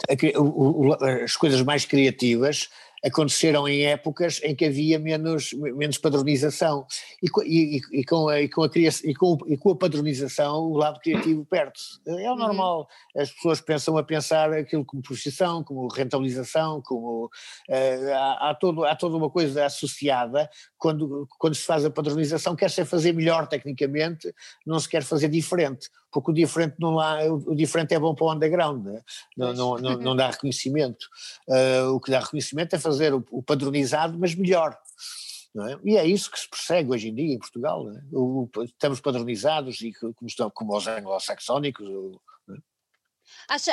as 1.24 1.37
coisas 1.37 1.62
mais 1.62 1.85
criativas 1.85 2.68
aconteceram 3.05 3.68
em 3.68 3.84
épocas 3.86 4.40
em 4.42 4.55
que 4.55 4.64
havia 4.64 4.98
menos, 4.98 5.53
menos 5.53 5.98
padronização 5.98 6.86
e, 7.22 7.28
e, 7.44 7.80
e, 8.00 8.05
com 8.05 8.28
a, 8.28 8.40
e, 8.40 8.48
com 8.48 8.62
a 8.62 8.70
criação, 8.70 9.11
e, 9.11 9.14
com, 9.14 9.38
e 9.46 9.57
com 9.57 9.70
a 9.70 9.76
padronização 9.76 10.70
o 10.70 10.76
lado 10.76 11.00
criativo 11.00 11.44
perde-se. 11.44 12.00
É 12.07 12.30
o 12.30 12.32
uhum. 12.32 12.38
normal, 12.38 12.88
as 13.16 13.30
pessoas 13.30 13.61
pensam 13.61 13.96
a 13.98 14.03
pensar 14.03 14.53
aquilo 14.53 14.84
como 14.84 15.03
profissão, 15.03 15.64
como 15.64 15.88
rentabilização, 15.88 16.80
como 16.82 17.26
uh, 17.26 18.12
há, 18.14 18.50
há, 18.50 18.55
todo, 18.55 18.84
há 18.84 18.94
toda 18.94 19.16
uma 19.16 19.30
coisa 19.30 19.66
associada 19.66 20.48
quando, 20.78 21.26
quando 21.38 21.55
se 21.55 21.64
faz 21.64 21.84
a 21.84 21.90
padronização, 21.90 22.55
quer-se 22.55 22.84
fazer 22.84 23.12
melhor 23.12 23.46
tecnicamente, 23.46 24.32
não 24.66 24.78
se 24.78 24.88
quer 24.88 25.03
fazer 25.03 25.28
diferente 25.28 25.88
porque 26.12 26.30
o 26.30 26.34
diferente 26.34 26.76
não 26.78 26.94
lá, 26.94 27.24
o 27.24 27.54
diferente 27.54 27.94
é 27.94 27.98
bom 27.98 28.14
para 28.14 28.26
o 28.26 28.32
underground, 28.32 28.84
né? 28.84 29.02
não, 29.36 29.52
não, 29.52 29.78
não, 29.78 29.96
não, 29.96 30.16
dá 30.16 30.30
reconhecimento. 30.30 31.08
Uh, 31.48 31.94
o 31.94 32.00
que 32.00 32.10
dá 32.10 32.20
reconhecimento 32.20 32.76
é 32.76 32.78
fazer 32.78 33.14
o, 33.14 33.24
o 33.30 33.42
padronizado, 33.42 34.18
mas 34.18 34.34
melhor. 34.34 34.78
É? 35.54 35.78
E 35.84 35.96
é 35.98 36.06
isso 36.06 36.30
que 36.30 36.40
se 36.40 36.48
persegue 36.48 36.90
hoje 36.90 37.08
em 37.08 37.14
dia 37.14 37.34
em 37.34 37.38
Portugal. 37.38 37.86
É? 37.90 38.00
O, 38.12 38.48
estamos 38.64 39.00
padronizados 39.00 39.80
e 39.82 39.92
como, 39.92 40.14
estão, 40.26 40.50
como 40.50 40.76
os 40.76 40.86
anglo-saxónicos. 40.86 41.86
É? 42.48 42.54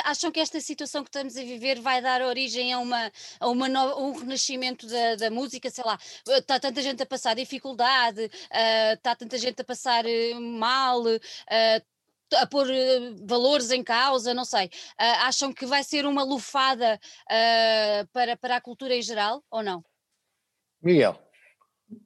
Acham 0.04 0.30
que 0.30 0.40
esta 0.40 0.60
situação 0.60 1.02
que 1.02 1.08
estamos 1.08 1.36
a 1.36 1.42
viver 1.42 1.80
vai 1.80 2.02
dar 2.02 2.20
origem 2.20 2.72
a, 2.72 2.78
uma, 2.78 3.10
a 3.38 3.48
uma 3.48 3.68
no, 3.68 3.98
um 3.98 4.12
renascimento 4.12 4.86
da, 4.86 5.16
da, 5.16 5.30
música? 5.30 5.70
Sei 5.70 5.82
lá, 5.82 5.98
está 6.26 6.60
tanta 6.60 6.82
gente 6.82 7.02
a 7.02 7.06
passar 7.06 7.34
dificuldade, 7.34 8.24
uh, 8.24 8.94
está 8.94 9.16
tanta 9.16 9.38
gente 9.38 9.62
a 9.62 9.64
passar 9.64 10.04
eh, 10.06 10.34
mal, 10.34 11.00
uh, 11.02 11.82
a 12.36 12.46
pôr 12.46 12.70
eh, 12.70 13.14
valores 13.24 13.70
em 13.70 13.82
causa, 13.82 14.34
não 14.34 14.44
sei. 14.44 14.66
Uh, 14.66 15.26
acham 15.26 15.52
que 15.52 15.66
vai 15.66 15.82
ser 15.82 16.06
uma 16.06 16.22
lufada 16.22 16.98
uh, 17.26 18.08
para, 18.12 18.36
para 18.36 18.56
a 18.56 18.60
cultura 18.60 18.94
em 18.94 19.02
geral 19.02 19.42
ou 19.50 19.62
não? 19.62 19.84
Miguel. 20.82 21.20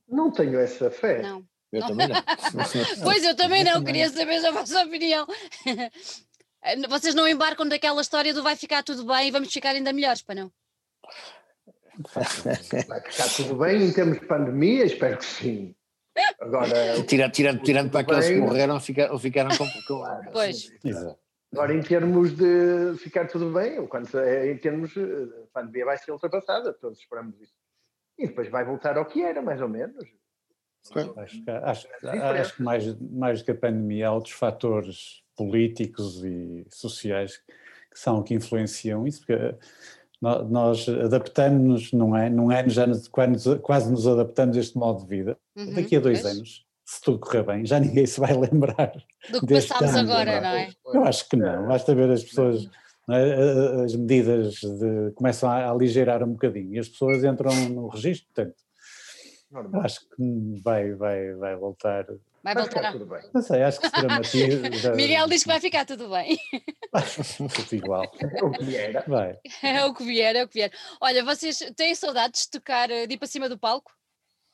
Não 0.08 0.30
tenho 0.30 0.58
essa 0.58 0.90
fé. 0.90 1.22
Não. 1.22 1.44
Eu 1.72 1.80
não. 1.80 1.88
também 1.88 2.08
não. 2.08 2.22
pois 3.02 3.24
eu 3.24 3.34
também 3.34 3.64
não, 3.64 3.84
queria 3.84 4.08
saber 4.08 4.44
a 4.44 4.50
vossa 4.52 4.82
opinião. 4.82 5.26
Vocês 6.88 7.14
não 7.14 7.28
embarcam 7.28 7.68
daquela 7.68 8.00
história 8.00 8.32
do 8.32 8.42
vai 8.42 8.56
ficar 8.56 8.82
tudo 8.82 9.04
bem 9.04 9.28
e 9.28 9.30
vamos 9.30 9.52
ficar 9.52 9.70
ainda 9.70 9.92
melhores, 9.92 10.22
para 10.22 10.36
não? 10.36 10.52
Vai 12.14 13.00
ficar 13.02 13.28
tudo 13.36 13.56
bem 13.56 13.82
em 13.82 13.92
termos 13.92 14.18
de 14.18 14.26
pandemia, 14.26 14.84
espero 14.84 15.18
que 15.18 15.24
sim. 15.24 15.74
Agora, 16.40 17.02
tirando, 17.06 17.32
tirando, 17.32 17.62
tirando 17.62 17.90
para 17.90 18.00
aqueles 18.00 18.28
que 18.28 18.36
morreram 18.36 18.74
ou 19.10 19.18
ficaram 19.18 19.50
com. 19.56 19.66
com... 19.86 20.30
Pois. 20.32 20.70
Agora, 21.52 21.74
em 21.74 21.82
termos 21.82 22.32
de 22.32 22.96
ficar 22.98 23.28
tudo 23.28 23.52
bem, 23.52 23.86
quando, 23.86 24.18
é, 24.18 24.50
em 24.50 24.58
termos. 24.58 24.92
A 24.96 25.60
pandemia 25.60 25.84
vai 25.84 25.98
ser 25.98 26.12
ultrapassada, 26.12 26.72
todos 26.72 26.98
esperamos 26.98 27.40
isso. 27.40 27.54
E 28.18 28.26
depois 28.26 28.48
vai 28.48 28.64
voltar 28.64 28.96
ao 28.96 29.06
que 29.06 29.22
era, 29.22 29.40
mais 29.40 29.60
ou 29.60 29.68
menos. 29.68 30.04
Acho, 31.16 31.42
acho, 31.64 31.88
acho 32.02 32.56
que 32.56 32.62
mais, 32.62 33.00
mais 33.00 33.40
do 33.40 33.44
que 33.46 33.50
a 33.52 33.54
pandemia, 33.54 34.08
há 34.08 34.12
outros 34.12 34.34
fatores 34.34 35.22
políticos 35.34 36.22
e 36.22 36.66
sociais 36.68 37.38
que 37.38 37.98
são 37.98 38.22
que 38.22 38.34
influenciam 38.34 39.06
isso, 39.06 39.20
porque 39.20 39.56
nós 40.20 40.88
adaptamos-nos, 40.88 41.92
não 41.92 42.16
é? 42.16 42.30
Num 42.30 42.50
ano 42.50 42.70
já 42.70 42.86
nos, 42.86 43.08
quase, 43.08 43.58
quase 43.58 43.90
nos 43.90 44.06
adaptamos 44.06 44.56
a 44.56 44.60
este 44.60 44.76
modo 44.76 45.02
de 45.02 45.08
vida. 45.08 45.38
Uhum, 45.56 45.74
Daqui 45.74 45.96
a 45.96 46.00
dois 46.00 46.22
pois. 46.22 46.34
anos, 46.34 46.66
se 46.84 47.00
tudo 47.00 47.18
correr 47.18 47.42
bem, 47.42 47.66
já 47.66 47.78
ninguém 47.80 48.06
se 48.06 48.20
vai 48.20 48.32
lembrar. 48.32 48.92
Do 49.30 49.46
que 49.46 49.54
passámos 49.54 49.96
agora, 49.96 50.40
não 50.40 50.48
é? 50.48 50.70
Eu 50.86 51.04
acho 51.04 51.28
que 51.28 51.36
não. 51.36 51.66
Basta 51.66 51.94
ver 51.94 52.10
as 52.10 52.22
pessoas, 52.22 52.68
é? 53.10 53.82
as 53.84 53.94
medidas 53.94 54.54
de, 54.54 55.12
começam 55.14 55.50
a 55.50 55.70
aligerar 55.70 56.22
um 56.22 56.32
bocadinho 56.32 56.74
e 56.74 56.78
as 56.78 56.88
pessoas 56.88 57.22
entram 57.24 57.54
no 57.70 57.88
registro, 57.88 58.26
portanto. 58.34 58.56
Acho 59.74 60.00
que 60.00 60.60
vai, 60.64 60.92
vai, 60.94 61.32
vai 61.34 61.54
voltar 61.54 62.06
Vai 62.44 62.54
voltar 62.54 62.84
a... 62.84 62.92
tudo 62.92 63.06
bem. 63.06 63.22
Não 63.32 63.40
sei, 63.40 63.62
acho 63.62 63.80
que 63.80 63.88
se 63.88 63.92
dramatiza. 63.94 64.90
Miguel 64.94 65.26
diz 65.28 65.42
que 65.42 65.48
vai 65.48 65.60
ficar 65.60 65.86
tudo 65.86 66.10
bem. 66.10 66.38
tudo 67.48 67.72
igual. 67.72 68.04
É 68.20 68.44
o 68.44 68.50
que 68.50 68.64
vier. 68.64 69.04
Vai. 69.08 69.38
É 69.62 69.84
o 69.86 69.94
que 69.94 70.04
vier, 70.04 70.36
é 70.36 70.44
o 70.44 70.48
que 70.48 70.54
vier. 70.54 70.70
Olha, 71.00 71.24
vocês 71.24 71.58
têm 71.74 71.94
saudades 71.94 72.42
de 72.42 72.50
tocar, 72.50 72.88
de 72.88 73.14
ir 73.14 73.16
para 73.16 73.26
cima 73.26 73.48
do 73.48 73.58
palco? 73.58 73.90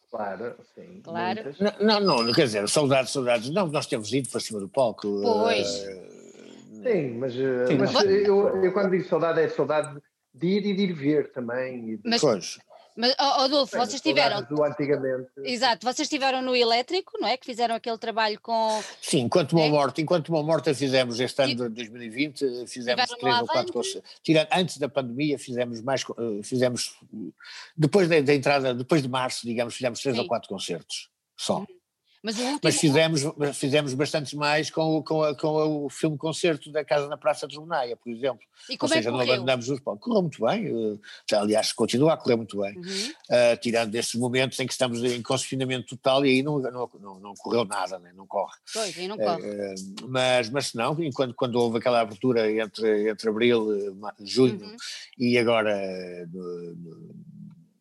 Claro, 0.09 0.55
sim. 0.73 1.01
Claro. 1.03 1.53
Não, 1.81 2.01
não, 2.01 2.23
não, 2.23 2.33
quer 2.33 2.45
dizer, 2.45 2.69
saudades, 2.69 3.11
saudades. 3.11 3.51
Não, 3.51 3.67
nós 3.67 3.87
temos 3.87 4.13
ido 4.13 4.29
para 4.29 4.41
cima 4.41 4.61
do 4.61 4.69
palco. 4.69 5.09
Pois. 5.23 5.69
Uh, 5.69 6.83
sim, 6.85 7.19
mas, 7.19 7.35
eh, 7.35 7.67
sim, 7.67 7.77
mas 7.77 7.93
eu, 8.05 8.63
eu, 8.63 8.73
quando 8.73 8.91
digo 8.91 9.05
saudade 9.09 9.41
é 9.41 9.49
saudade 9.49 10.01
de 10.33 10.47
ir 10.47 10.67
e 10.67 10.75
de 10.75 10.83
ir 10.85 10.93
ver 10.93 11.33
também. 11.33 12.01
Mas, 12.05 12.21
pois. 12.21 12.59
Mas, 12.97 13.15
oh, 13.19 13.43
Adolfo, 13.43 13.77
vocês 13.77 13.95
estiveram. 13.95 14.43
Do 14.43 14.63
antigamente. 14.65 15.29
Exato, 15.45 15.87
vocês 15.87 16.07
estiveram 16.07 16.43
no 16.43 16.55
elétrico, 16.55 17.13
não 17.21 17.29
é? 17.29 17.37
Que 17.37 17.47
fizeram 17.47 17.75
aquele 17.75 17.99
trabalho 17.99 18.39
com. 18.41 18.83
Sim, 19.01 19.21
enquanto 19.21 19.53
uma 19.53 19.65
é? 19.65 19.71
morte, 19.71 20.03
enquanto 20.03 20.29
uma 20.29 20.43
morte 20.43 20.73
fizemos 20.75 21.19
este 21.21 21.43
ano 21.43 21.55
de 21.55 21.69
2020, 21.69 22.67
fizemos 22.67 23.07
três 23.07 23.41
ou 23.41 23.47
quatro 23.47 23.73
concertos. 23.73 24.11
Tirando, 24.23 24.49
antes 24.53 24.79
da 24.79 24.89
pandemia, 24.89 25.39
fizemos 25.39 25.81
mais. 25.83 26.03
Eh, 26.03 26.43
fizemos. 26.43 26.99
Depois 27.77 28.09
da, 28.09 28.21
da 28.21 28.35
entrada, 28.35 28.75
depois 28.75 29.03
de 29.03 29.09
março, 29.09 29.47
digamos, 29.47 29.75
fizemos 29.75 30.01
três 30.01 30.17
Sim. 30.17 30.23
ou 30.23 30.29
quatro 30.29 30.49
concertos 30.49 31.09
só. 31.37 31.59
Uhum. 31.59 31.80
Mas, 32.23 32.39
último... 32.39 32.61
Mas, 32.63 32.77
fizemos, 32.77 33.23
fizemos 33.55 33.95
bastantes 33.95 34.35
mais 34.35 34.71
com, 34.71 34.99
o, 34.99 35.03
com, 35.03 35.23
a, 35.23 35.35
com 35.35 35.87
o 35.87 35.89
filme 35.89 36.19
concerto 36.19 36.71
da 36.71 36.85
Casa 36.85 37.09
na 37.09 37.17
Praça 37.17 37.49
de 37.49 37.55
Jornaia, 37.55 37.97
por 37.97 38.11
exemplo. 38.13 38.41
E 38.69 38.77
como 38.77 38.93
Ou 38.93 38.97
seja, 38.97 39.09
é 39.09 39.13
não 39.13 39.21
abandonamos 39.21 39.69
os 39.71 39.81
palcos. 39.81 40.05
Correu 40.05 40.23
muito 40.23 40.45
bem, 40.45 40.71
uh, 40.71 41.01
aliás, 41.33 41.73
continua 41.73 42.13
a 42.13 42.17
correr 42.17 42.37
muito 42.37 42.61
bem, 42.61 42.77
uhum. 42.77 42.83
uh, 42.85 43.57
tirando 43.61 43.91
destes 43.91 44.21
momentos 44.21 44.59
em 44.61 44.67
que 44.67 44.73
estamos 44.73 45.03
em 45.03 45.23
confinamento 45.23 45.97
total 45.97 46.25
e 46.27 46.29
aí 46.29 46.43
não, 46.43 46.59
não, 46.59 46.91
não, 47.01 47.21
não 47.21 47.35
correu 47.35 47.65
nada, 47.65 47.99
né? 47.99 48.13
não 48.15 48.27
corre. 48.27 48.57
Pois, 48.73 48.99
aí 48.99 49.09
não 49.09 49.17
corre. 49.17 49.43
Uh, 49.43 49.75
mas, 50.09 50.51
mas 50.51 50.75
não, 50.75 51.03
enquanto, 51.03 51.35
quando 51.35 51.55
houve 51.57 51.79
aquela 51.79 52.01
abertura 52.01 52.51
entre, 52.53 53.09
entre 53.09 53.31
abril, 53.31 53.97
junho 54.21 54.63
uhum. 54.63 54.77
e 55.19 55.39
agora 55.39 55.75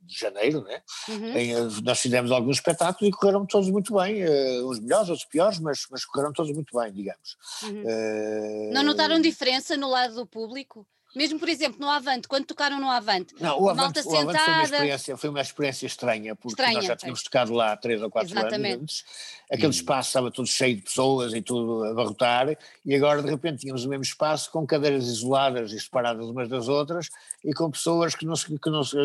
de 0.10 0.20
janeiro, 0.20 0.64
né? 0.64 0.82
Uhum. 1.07 1.38
Em, 1.38 1.53
nós 1.84 1.99
fizemos 1.99 2.32
alguns 2.32 2.57
espetáculos 2.57 3.07
e 3.07 3.12
correram 3.12 3.45
todos 3.45 3.70
muito 3.70 3.93
bem, 3.95 4.26
uh, 4.26 4.70
uns 4.70 4.80
melhores, 4.80 5.10
outros 5.10 5.28
piores, 5.28 5.60
mas, 5.60 5.86
mas 5.91 6.03
correram 6.03 6.34
todos 6.34 6.51
muito 6.51 6.78
bem, 6.78 6.91
digamos. 6.91 7.38
Uhum. 7.64 7.84
Uh, 7.84 8.74
Não 8.74 8.84
notaram 8.84 9.22
diferença 9.22 9.78
no 9.78 9.89
lado 9.89 10.16
do 10.16 10.26
público? 10.26 10.86
Mesmo, 11.16 11.39
por 11.39 11.49
exemplo, 11.49 11.80
no 11.80 11.89
Avante, 11.89 12.28
quando 12.28 12.45
tocaram 12.45 12.80
no 12.80 12.89
Avante, 12.89 13.34
não, 13.39 13.60
o 13.60 13.70
Avante, 13.70 13.99
o 13.99 14.16
Avante 14.16 14.39
foi, 14.39 14.53
uma 14.53 14.64
experiência, 14.64 15.18
foi 15.18 15.30
uma 15.30 15.41
experiência 15.41 15.86
estranha, 15.88 16.36
porque 16.36 16.62
estranha, 16.62 16.74
nós 16.74 16.86
já 16.86 16.95
tínhamos 16.95 17.24
tocado 17.24 17.51
lá 17.51 17.76
três 17.76 18.01
ou 18.01 18.12
quatro 18.12 18.32
Exatamente. 18.32 18.74
anos 18.76 18.82
antes, 18.82 19.05
aquele 19.51 19.68
hum. 19.68 19.72
espaço 19.72 20.10
estava 20.10 20.30
tudo 20.30 20.47
cheio 20.47 20.76
de 20.76 20.84
pessoas 20.84 21.34
e 21.34 21.41
tudo 21.41 21.84
a 21.86 21.94
barrotar, 21.95 22.56
e 22.86 22.95
agora 22.95 23.23
de 23.23 23.30
repente 23.30 23.61
tínhamos 23.61 23.86
o 23.86 23.90
mesmo 23.90 24.03
espaço 24.03 24.52
com 24.52 24.65
cadeiras 24.68 25.07
isoladas 25.07 25.72
e 25.72 25.80
separadas 25.80 26.27
umas 26.27 26.48
das 26.48 26.68
outras, 26.68 27.10
e 27.44 27.53
com 27.53 27.72
pessoas 27.72 28.14
que 28.14 28.26
não 28.26 28.36
se, 28.36 28.45
que 28.60 28.69
não 28.69 28.84
se, 28.84 28.98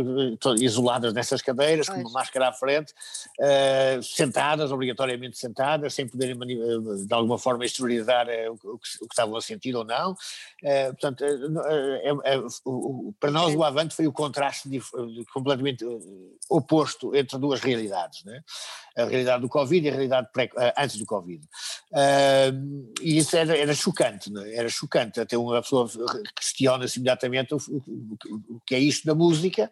isoladas 0.60 1.14
nessas 1.14 1.40
cadeiras, 1.40 1.86
pois. 1.86 2.02
com 2.02 2.08
uma 2.08 2.20
máscara 2.20 2.48
à 2.48 2.52
frente, 2.52 2.92
uh, 3.40 4.02
sentadas, 4.02 4.70
obrigatoriamente 4.70 5.38
sentadas, 5.38 5.94
sem 5.94 6.06
poderem 6.06 6.36
de 6.36 7.14
alguma 7.14 7.38
forma 7.38 7.64
exteriorizar 7.64 8.26
uh, 8.26 8.52
o, 8.52 8.58
que, 8.58 8.68
o, 8.68 8.78
que, 8.78 8.88
estavam 9.10 9.36
a 9.36 9.40
sentir 9.40 9.74
ou 9.74 9.84
não. 9.84 10.12
Uh, 10.12 10.92
portanto, 10.98 11.24
é, 11.96 12.34
é, 12.34 12.42
para 13.20 13.30
nós 13.30 13.54
o 13.54 13.62
Avante 13.62 13.94
foi 13.94 14.06
o 14.06 14.12
contraste 14.12 14.68
de, 14.68 14.78
de, 14.78 15.24
completamente 15.32 15.84
oposto 16.48 17.14
entre 17.14 17.38
duas 17.38 17.60
realidades, 17.60 18.24
né? 18.24 18.42
a 18.96 19.04
realidade 19.04 19.42
do 19.42 19.48
Covid 19.48 19.84
e 19.84 19.88
a 19.88 19.92
realidade 19.92 20.28
pré, 20.32 20.50
antes 20.78 20.96
do 20.96 21.06
Covid. 21.06 21.46
E 23.00 23.18
isso 23.18 23.36
era, 23.36 23.56
era 23.56 23.72
chocante, 23.72 24.32
né? 24.32 24.54
era 24.54 24.68
chocante, 24.68 25.20
até 25.20 25.38
uma 25.38 25.62
pessoa 25.62 25.88
questiona-se 26.34 26.98
imediatamente 26.98 27.54
o, 27.54 27.58
o, 27.68 28.18
o, 28.56 28.60
que 28.66 28.74
é 28.74 28.78
isto 28.80 29.06
da 29.06 29.14
música, 29.14 29.70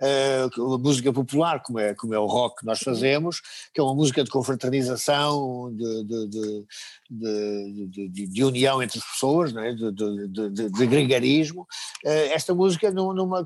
uh, 0.00 0.74
a 0.74 0.78
música 0.78 1.12
popular, 1.12 1.62
como 1.62 1.78
é, 1.78 1.94
como 1.94 2.14
é 2.14 2.18
o 2.18 2.26
rock 2.26 2.60
que 2.60 2.66
nós 2.66 2.78
fazemos, 2.78 3.40
que 3.72 3.80
é 3.80 3.82
uma 3.82 3.94
música 3.94 4.22
de 4.22 4.30
confraternização, 4.30 5.74
de, 5.74 6.04
de, 6.04 6.66
de, 8.08 8.26
de, 8.28 8.44
união 8.44 8.82
entre 8.82 8.98
as 8.98 9.04
pessoas, 9.04 9.54
é? 9.56 9.72
de, 9.72 10.86
gregarismo. 10.86 11.62
Uh, 12.04 12.30
esta 12.32 12.54
música 12.54 12.90
numa, 12.90 13.42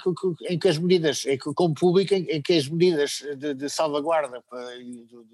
em 0.49 0.59
que 0.59 0.69
as 0.69 0.77
medidas, 0.77 1.25
em 1.25 1.39
que, 1.39 1.53
como 1.55 1.75
pública, 1.75 2.15
em, 2.15 2.25
em, 2.25 2.43
que 2.43 2.55
as 2.55 2.69
medidas 2.69 3.23
de, 3.37 3.69
salvaguarda 3.69 4.43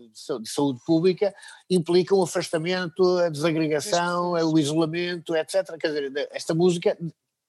de, 0.02 0.48
saúde 0.48 0.80
pública 0.86 1.34
implicam 1.70 2.18
o 2.18 2.22
afastamento, 2.22 2.83
a 3.18 3.28
desagregação, 3.28 4.32
o 4.32 4.58
isolamento, 4.58 5.34
etc. 5.36 5.76
Quer 5.78 5.88
dizer, 5.88 6.28
esta 6.32 6.54
música 6.54 6.96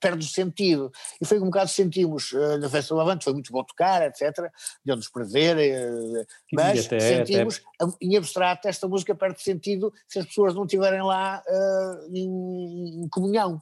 perde 0.06 0.26
o 0.26 0.30
sentido. 0.30 0.92
E 1.20 1.26
foi 1.26 1.40
um 1.40 1.46
bocado 1.46 1.70
sentimos 1.70 2.32
uh, 2.32 2.58
na 2.60 2.70
Festa 2.70 2.94
do 2.94 3.02
Avante, 3.02 3.24
foi 3.24 3.34
muito 3.34 3.52
bom 3.52 3.64
tocar, 3.64 4.04
etc., 4.04 4.52
deu-nos 4.84 5.10
prazer, 5.10 5.58
uh, 5.58 6.26
mas 6.54 6.86
até, 6.86 7.00
sentimos, 7.00 7.62
até... 7.80 7.92
em 8.02 8.16
abstrato, 8.16 8.68
esta 8.68 8.88
música 8.88 9.16
perde 9.16 9.42
sentido 9.42 9.92
se 10.08 10.20
as 10.20 10.26
pessoas 10.26 10.54
não 10.54 10.66
estiverem 10.66 11.02
lá 11.02 11.42
uh, 11.48 12.16
em, 12.16 13.04
em, 13.04 13.10
comunhão. 13.10 13.60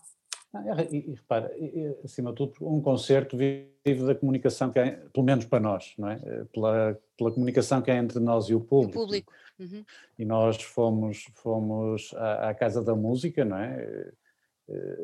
E, 0.91 0.97
e 0.97 1.13
repara, 1.13 1.51
acima 2.03 2.29
de 2.31 2.35
tudo, 2.37 2.53
um 2.61 2.79
concerto 2.79 3.35
vive 3.35 4.05
da 4.05 4.13
comunicação 4.13 4.69
que 4.69 4.77
é, 4.77 4.91
pelo 5.11 5.25
menos 5.25 5.45
para 5.45 5.59
nós, 5.59 5.93
não 5.97 6.09
é? 6.09 6.19
Pela, 6.53 6.95
pela 7.17 7.31
comunicação 7.31 7.81
que 7.81 7.89
é 7.89 7.97
entre 7.97 8.19
nós 8.19 8.49
e 8.49 8.53
o 8.53 8.59
público. 8.59 8.99
O 8.99 9.01
público. 9.01 9.33
Uhum. 9.59 9.83
E 10.17 10.25
nós 10.25 10.61
fomos, 10.61 11.25
fomos 11.35 12.13
à, 12.15 12.49
à, 12.49 12.53
Casa 12.53 12.81
da 12.83 12.95
Música, 12.95 13.45
não 13.45 13.57
é? 13.57 14.11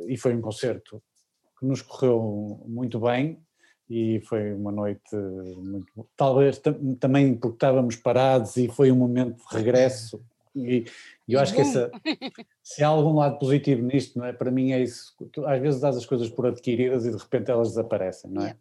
E 0.07 0.17
foi 0.17 0.33
um 0.33 0.41
concerto 0.41 1.01
que 1.59 1.65
nos 1.65 1.81
correu 1.81 2.63
muito 2.65 2.99
bem 2.99 3.39
e 3.89 4.21
foi 4.21 4.53
uma 4.53 4.71
noite 4.71 5.15
muito. 5.15 6.07
Talvez 6.15 6.61
também 6.99 7.35
porque 7.35 7.55
estávamos 7.55 7.95
parados 7.95 8.55
e 8.55 8.67
foi 8.69 8.91
um 8.91 8.95
momento 8.95 9.37
de 9.37 9.57
regresso. 9.57 10.23
E, 10.55 10.85
e 11.27 11.33
eu 11.33 11.39
acho 11.39 11.53
que 11.53 11.61
essa, 11.61 11.91
se 12.63 12.83
há 12.83 12.87
algum 12.87 13.15
lado 13.15 13.39
positivo 13.39 13.81
nisto, 13.81 14.17
não 14.17 14.25
é? 14.25 14.33
Para 14.33 14.51
mim 14.51 14.71
é 14.71 14.81
isso. 14.81 15.13
Tu, 15.31 15.45
às 15.45 15.59
vezes 15.59 15.81
dás 15.81 15.97
as 15.97 16.05
coisas 16.05 16.29
por 16.29 16.45
adquiridas 16.45 17.05
e 17.05 17.11
de 17.11 17.17
repente 17.17 17.51
elas 17.51 17.69
desaparecem, 17.69 18.31
não 18.31 18.41
é? 18.41 18.45
Yeah. 18.45 18.59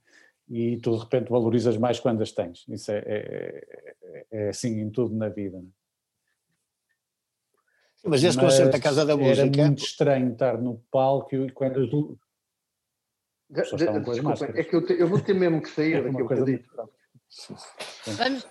E 0.51 0.77
tu 0.78 0.93
de 0.93 1.02
repente 1.02 1.28
valorizas 1.28 1.77
mais 1.77 2.01
quando 2.01 2.23
as 2.23 2.32
tens. 2.32 2.65
Isso 2.69 2.90
é, 2.90 2.98
é, 2.98 3.65
é, 4.02 4.27
é 4.31 4.48
assim 4.48 4.81
em 4.81 4.90
tudo 4.90 5.15
na 5.15 5.28
vida. 5.28 5.59
Não 5.59 5.77
é? 8.04 8.08
Mas 8.08 8.22
esse 8.22 8.38
concerto 8.38 8.72
da 8.72 8.80
Casa 8.80 9.04
da 9.04 9.16
Música. 9.16 9.42
Era 9.42 9.66
muito 9.66 9.82
estranho 9.82 10.32
estar 10.32 10.58
no 10.58 10.82
palco 10.90 11.34
e 11.34 11.50
quando 11.50 12.18
Desculpa, 13.50 14.44
é 14.54 14.62
que 14.62 14.76
eu, 14.76 14.84
te, 14.84 14.92
eu, 14.92 15.08
vou 15.08 15.20
ter 15.20 15.34
mesmo 15.34 15.62
que 15.62 15.70
sair 15.70 16.02
daqui 16.02 16.16
um 16.16 16.18
bocadinho. 16.18 16.62
Vamos, 18.06 18.46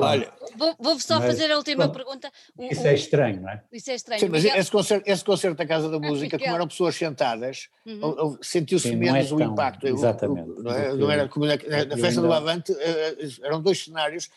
Olha, 0.00 0.32
vou, 0.56 0.74
vou 0.78 0.98
só 0.98 1.18
mas, 1.18 1.26
fazer 1.26 1.50
a 1.50 1.56
última 1.56 1.90
pergunta. 1.90 2.30
O, 2.56 2.64
isso 2.64 2.86
é 2.86 2.94
estranho, 2.94 3.42
não 3.42 3.50
é? 3.50 3.62
Isso 3.70 3.90
é 3.90 3.94
estranho. 3.94 4.20
Sim, 4.20 4.28
mas 4.28 4.44
esse 4.44 4.70
concerto, 4.70 5.10
esse 5.10 5.24
concerto 5.24 5.56
da 5.58 5.66
Casa 5.66 5.90
da 5.90 5.98
Música, 5.98 6.38
como 6.38 6.54
eram 6.54 6.66
pessoas 6.66 6.94
sentadas, 6.94 7.68
uhum. 7.86 8.38
sentiu-se 8.42 8.94
menos 8.96 9.30
é 9.30 9.34
o 9.34 9.42
impacto. 9.42 9.86
Exatamente. 9.86 10.48
não, 10.58 10.72
é? 10.72 10.94
não 10.94 11.10
era 11.10 11.28
como 11.28 11.46
na, 11.46 11.56
na 11.56 11.96
festa 11.98 12.20
do 12.20 12.32
Avante, 12.32 12.72
eh, 12.72 13.16
eh, 13.18 13.28
eram 13.42 13.60
dois 13.60 13.84
cenários 13.84 14.30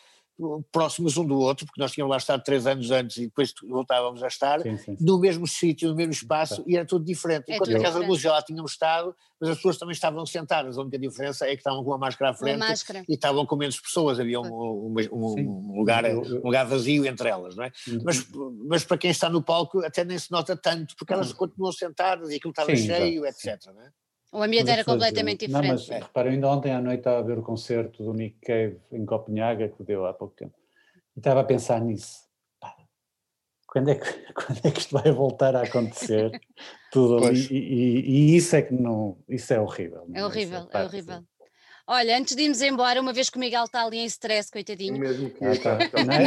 próximos 0.72 1.18
um 1.18 1.26
do 1.26 1.40
outro, 1.40 1.66
porque 1.66 1.82
nós 1.82 1.92
tínhamos 1.92 2.12
lá 2.12 2.18
estado 2.18 2.44
três 2.44 2.68
anos 2.68 2.92
antes 2.92 3.18
e 3.18 3.22
depois 3.26 3.54
voltávamos 3.68 4.22
a 4.24 4.28
estar, 4.28 4.62
sim, 4.62 4.78
sim, 4.78 4.96
sim. 4.96 5.06
no 5.06 5.20
mesmo 5.20 5.48
sítio, 5.48 5.90
no 5.90 5.96
mesmo 5.96 6.14
espaço, 6.14 6.64
e 6.68 6.76
era 6.76 6.86
tudo 6.86 7.04
diferente. 7.04 7.52
É 7.52 7.56
Enquanto 7.56 7.72
na 7.72 7.80
Casa 7.80 8.00
da 8.00 8.08
Luz 8.08 8.22
já 8.22 8.32
lá 8.32 8.42
tínhamos 8.42 8.72
estado, 8.72 9.16
mas 9.40 9.50
as 9.50 9.56
pessoas 9.58 9.78
também 9.78 9.94
estavam 9.94 10.26
sentadas, 10.26 10.78
a 10.78 10.82
única 10.82 11.00
diferença 11.00 11.46
é 11.46 11.50
que 11.50 11.58
estavam 11.58 11.84
com 11.84 11.94
a 11.94 11.98
máscara 11.98 12.32
à 12.32 12.34
frente 12.34 12.60
máscara. 12.60 13.04
e 13.08 13.14
estavam 13.14 13.46
com 13.46 13.56
menos 13.56 13.80
pessoas, 13.80 14.20
havia 14.20 14.40
um, 14.40 14.46
um, 14.46 14.96
um, 15.12 15.72
um 15.74 15.78
lugar, 15.78 16.06
um 16.06 16.46
lugar 16.46 16.66
vazio 16.66 17.06
entre 17.06 17.30
elas, 17.30 17.56
não 17.56 17.64
é? 17.64 17.72
Mas, 18.04 18.28
mas 18.68 18.84
para 18.84 18.98
quem 18.98 19.12
está 19.12 19.30
no 19.30 19.42
palco 19.42 19.80
até 19.84 20.04
nem 20.04 20.18
se 20.18 20.32
nota 20.32 20.56
tanto, 20.56 20.96
porque 20.98 21.14
elas 21.14 21.34
continuam 21.34 21.72
sentadas 21.72 22.30
e 22.30 22.36
aquilo 22.36 22.52
estava 22.52 22.76
cheio, 22.76 23.26
etc. 23.26 23.60
Não 23.74 23.82
é? 23.82 23.92
O 24.32 24.42
ambiente 24.42 24.70
era 24.70 24.84
completamente 24.84 25.48
diferente. 25.48 25.68
Não, 25.68 25.74
mas 25.76 25.90
é. 25.90 26.00
repara, 26.00 26.30
ainda 26.30 26.48
ontem 26.50 26.72
à 26.72 26.82
noite 26.82 27.00
estava 27.00 27.20
a 27.20 27.22
ver 27.22 27.38
o 27.38 27.44
concerto 27.44 28.04
do 28.04 28.14
Nick 28.14 28.38
Cave 28.42 28.80
em 28.92 29.06
Copenhaga, 29.06 29.70
que 29.70 29.84
deu 29.84 30.06
há 30.06 30.14
pouco 30.14 30.36
tempo, 30.36 30.54
e 31.16 31.20
estava 31.20 31.42
a 31.42 31.44
pensar 31.44 31.80
nisso. 31.80 32.28
quando 33.68 33.90
é, 33.90 33.96
que, 33.96 34.06
quando 34.34 34.60
é 34.66 34.72
que 34.72 34.80
isto 34.80 34.92
vai 34.92 35.12
voltar 35.12 35.56
a 35.56 35.64
acontecer? 35.64 36.32
Tudo 36.92 37.26
ali, 37.26 37.48
e, 37.52 37.58
e, 37.58 38.00
e, 38.00 38.36
isso 38.36 38.56
é 38.56 38.62
que 38.62 38.74
não, 38.74 39.18
isso 39.30 39.54
é 39.54 39.60
horrível. 39.60 40.08
É, 40.14 40.20
é 40.20 40.26
horrível, 40.26 40.68
é, 40.74 40.82
é 40.82 40.84
horrível. 40.84 41.24
Olha, 41.90 42.18
antes 42.18 42.36
de 42.36 42.44
irmos 42.44 42.62
embora, 42.62 43.00
uma 43.00 43.14
vez 43.14 43.30
que 43.30 43.38
o 43.38 43.40
Miguel 43.40 43.64
está 43.64 43.86
ali 43.86 44.00
em 44.00 44.06
stress, 44.06 44.52
coitadinho. 44.52 45.00
Mesmo 45.00 45.30
que 45.30 45.46
ah, 45.46 45.58
tá. 45.58 45.78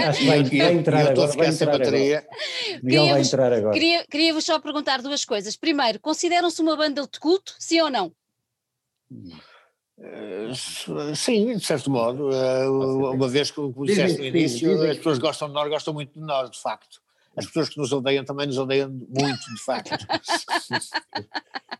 Acho 0.08 0.20
que 0.20 0.26
vai, 0.26 0.42
vai 0.42 0.72
entrar 0.72 1.00
eu 1.02 1.10
agora. 1.10 1.32
Vai 1.36 1.48
entrar 1.48 1.78
bateria. 1.78 2.18
Agora. 2.18 2.80
Miguel 2.82 3.08
vai 3.08 3.20
entrar 3.20 3.52
agora. 3.52 3.72
Queria-vos 3.74 4.06
queria 4.10 4.40
só 4.40 4.58
perguntar 4.58 5.02
duas 5.02 5.22
coisas. 5.22 5.56
Primeiro, 5.56 6.00
consideram-se 6.00 6.62
uma 6.62 6.74
banda 6.76 7.02
de 7.02 7.20
culto, 7.20 7.54
sim 7.58 7.78
ou 7.78 7.90
não? 7.90 8.10
Uh, 9.98 11.14
sim, 11.14 11.54
de 11.54 11.64
certo 11.66 11.90
modo. 11.90 12.30
Uh, 12.30 13.12
uma 13.12 13.28
vez 13.28 13.50
que, 13.50 13.56
como 13.56 13.84
disseste 13.84 14.18
no 14.18 14.24
início, 14.24 14.82
as 14.90 14.96
pessoas 14.96 15.18
gostam 15.18 15.48
de 15.48 15.54
nós, 15.54 15.68
gostam 15.68 15.92
muito 15.92 16.18
de 16.18 16.24
nós, 16.24 16.50
de 16.50 16.58
facto. 16.58 17.02
As 17.36 17.46
pessoas 17.46 17.68
que 17.68 17.78
nos 17.78 17.92
odeiam 17.92 18.24
também 18.24 18.46
nos 18.46 18.58
odeiam 18.58 18.90
muito, 18.90 19.54
de 19.54 19.64
facto. 19.64 19.90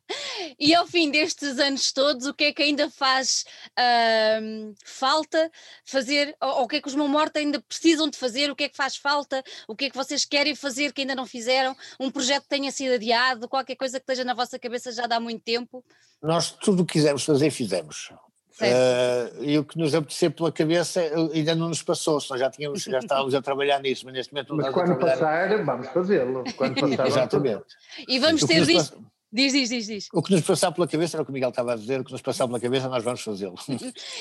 e 0.59 0.75
ao 0.75 0.87
fim 0.87 1.11
destes 1.11 1.59
anos 1.59 1.93
todos, 1.93 2.27
o 2.27 2.35
que 2.35 2.45
é 2.45 2.53
que 2.53 2.63
ainda 2.63 2.89
faz 2.89 3.45
uh, 3.71 4.75
falta 4.85 5.51
fazer, 5.85 6.37
ou, 6.41 6.49
ou, 6.49 6.65
o 6.65 6.69
que 6.69 6.77
é 6.77 6.81
que 6.81 6.89
os 6.89 6.95
Mão 6.95 7.09
Morta 7.09 7.41
ainda 7.41 7.61
precisam 7.61 8.09
de 8.09 8.17
fazer, 8.17 8.51
o 8.51 8.57
que 8.57 8.65
é 8.65 8.69
que 8.69 8.77
faz 8.77 8.97
falta, 8.97 9.43
o 9.67 9.75
que 9.75 9.87
é 9.87 9.91
que 9.91 9.97
vocês 9.97 10.25
querem 10.25 10.55
fazer 10.55 10.93
que 10.93 11.01
ainda 11.01 11.15
não 11.15 11.27
fizeram, 11.27 11.77
um 11.99 12.11
projeto 12.11 12.45
que 12.45 12.49
tenha 12.49 12.71
sido 12.71 12.95
adiado, 12.95 13.49
qualquer 13.49 13.77
coisa 13.77 13.99
que 13.99 14.05
esteja 14.05 14.25
na 14.25 14.35
vossa 14.35 14.59
cabeça 14.59 14.93
já 14.93 15.07
há 15.11 15.21
muito 15.21 15.43
tempo? 15.43 15.85
Nós 16.23 16.51
tudo 16.51 16.83
o 16.83 16.87
que 16.87 16.95
quisermos 16.95 17.25
fazer, 17.25 17.51
fizemos. 17.51 18.13
Uh, 18.61 19.43
e 19.43 19.59
o 19.59 19.65
que 19.65 19.79
nos 19.79 19.95
apetecer 19.95 20.31
pela 20.31 20.53
cabeça 20.53 21.01
ainda 21.33 21.55
não 21.55 21.69
nos 21.69 21.83
passou, 21.83 22.21
senão 22.21 22.39
já, 22.39 22.51
tínhamos, 22.51 22.83
já 22.83 22.99
estávamos 22.99 23.35
a 23.35 23.41
trabalhar 23.41 23.81
nisso, 23.81 24.05
mas 24.05 24.15
neste 24.15 24.33
momento 24.35 24.51
não 24.51 24.57
Mas 24.59 24.75
quando 24.75 24.99
passar, 24.99 25.65
vamos 25.65 25.89
fazê-lo. 25.89 26.45
Quando 26.57 26.75
passar, 26.81 27.07
Exatamente. 27.07 27.65
E 28.07 28.19
vamos 28.19 28.45
ter 28.45 28.65
visto. 28.65 29.03
Diz, 29.33 29.53
diz, 29.53 29.69
diz, 29.69 29.87
diz. 29.87 30.09
O 30.13 30.23
que 30.23 30.33
nos 30.33 30.43
passar 30.43 30.73
pela 30.73 30.89
cabeça 30.89 31.17
era 31.17 31.23
o 31.23 31.25
que 31.25 31.31
o 31.31 31.35
Miguel 31.35 31.51
estava 31.51 31.73
a 31.73 31.77
dizer, 31.77 32.01
o 32.01 32.05
que 32.05 32.13
nos 32.13 32.21
passar 32.21 32.47
pela 32.49 32.59
cabeça 32.59 32.89
nós 32.89 33.05
vamos 33.05 33.23
fazê-lo. 33.23 33.55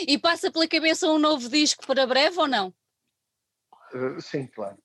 e 0.07 0.18
passa 0.20 0.52
pela 0.52 0.68
cabeça 0.68 1.07
um 1.07 1.18
novo 1.18 1.49
disco 1.49 1.86
para 1.86 2.06
breve 2.06 2.40
ou 2.40 2.48
não? 2.48 2.74
Uh, 3.94 4.22
sim, 4.22 4.45
claro. 4.48 4.78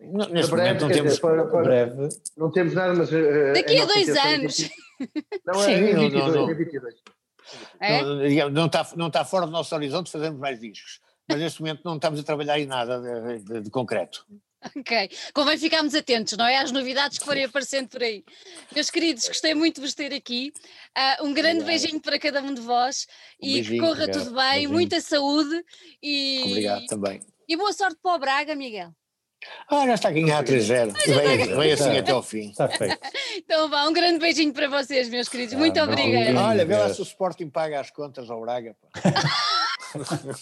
Não, 0.00 0.28
neste 0.28 0.50
breve, 0.50 0.68
momento 0.68 0.80
não 0.80 0.88
temos, 0.88 1.18
para, 1.18 1.46
para, 1.46 1.62
breve. 1.62 2.08
não 2.36 2.50
temos 2.50 2.72
nada, 2.72 2.94
mas... 2.94 3.12
Uh, 3.12 3.52
Daqui 3.52 3.78
a 3.78 3.84
dois 3.84 4.08
anos. 4.08 4.70
Não, 5.44 5.60
é, 5.60 5.64
sim, 5.64 5.72
é, 5.72 5.94
22, 5.94 6.12
não, 6.12 6.32
não. 6.32 6.50
é 6.50 6.54
22. 6.54 6.94
É? 7.80 8.02
Não, 8.50 8.66
está, 8.66 8.86
não 8.96 9.06
está 9.08 9.24
fora 9.24 9.46
do 9.46 9.52
nosso 9.52 9.74
horizonte 9.74 10.10
fazermos 10.10 10.40
mais 10.40 10.60
discos, 10.60 11.00
mas 11.28 11.38
neste 11.38 11.60
momento 11.60 11.82
não 11.84 11.96
estamos 11.96 12.20
a 12.20 12.22
trabalhar 12.22 12.58
em 12.58 12.66
nada 12.66 13.00
de, 13.00 13.44
de, 13.44 13.60
de 13.62 13.70
concreto. 13.70 14.24
Ok, 14.76 15.10
convém 15.32 15.56
ficarmos 15.56 15.94
atentos, 15.94 16.36
não 16.36 16.44
é? 16.44 16.56
Às 16.56 16.72
novidades 16.72 17.18
que 17.18 17.24
forem 17.24 17.44
aparecendo 17.44 17.88
por 17.88 18.02
aí. 18.02 18.24
Meus 18.74 18.90
queridos, 18.90 19.28
gostei 19.28 19.54
muito 19.54 19.76
de 19.76 19.82
vos 19.82 19.94
ter 19.94 20.12
aqui. 20.12 20.52
Uh, 20.96 21.26
um 21.26 21.32
grande 21.32 21.60
obrigado. 21.60 21.66
beijinho 21.66 22.00
para 22.00 22.18
cada 22.18 22.42
um 22.42 22.52
de 22.52 22.60
vós 22.60 23.06
um 23.40 23.46
e 23.46 23.52
beijinho, 23.54 23.80
que 23.80 23.88
corra 23.88 24.04
obrigado. 24.04 24.24
tudo 24.24 24.34
bem, 24.34 24.50
beijinho. 24.50 24.72
muita 24.72 25.00
saúde 25.00 25.64
e. 26.02 26.42
Obrigado 26.44 26.86
também. 26.86 27.20
E 27.48 27.56
boa 27.56 27.72
sorte 27.72 27.98
para 28.02 28.14
o 28.14 28.18
Braga, 28.18 28.54
Miguel. 28.56 28.92
Ah, 29.70 29.86
já 29.86 29.94
está 29.94 30.08
aqui 30.08 30.20
em 30.20 30.26
A3-0. 30.26 30.92
Vem, 31.06 31.56
vem 31.56 31.72
assim 31.72 31.96
até 31.98 32.10
ao 32.12 32.22
fim. 32.22 32.50
Está 32.50 32.68
feito. 32.68 32.98
Então 33.36 33.68
vá, 33.68 33.86
um 33.88 33.92
grande 33.92 34.18
beijinho 34.18 34.52
para 34.52 34.68
vocês, 34.68 35.08
meus 35.08 35.28
queridos. 35.28 35.54
Ah, 35.54 35.58
Muito 35.58 35.80
obrigada. 35.80 36.40
Olha, 36.40 36.64
vê 36.64 36.76
lá 36.76 36.92
se 36.92 37.00
o 37.00 37.04
Sporting 37.04 37.48
paga 37.48 37.80
as 37.80 37.90
contas 37.90 38.28
ao 38.30 38.40
Braga. 38.40 38.76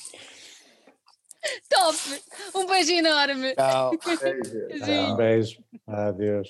Top! 1.69 1.97
Um 2.55 2.67
beijo 2.67 2.93
enorme. 2.93 3.55
Tchau. 3.55 3.93
Beijo. 4.21 5.13
Um 5.13 5.17
beijo. 5.17 5.63
Adeus. 5.87 6.49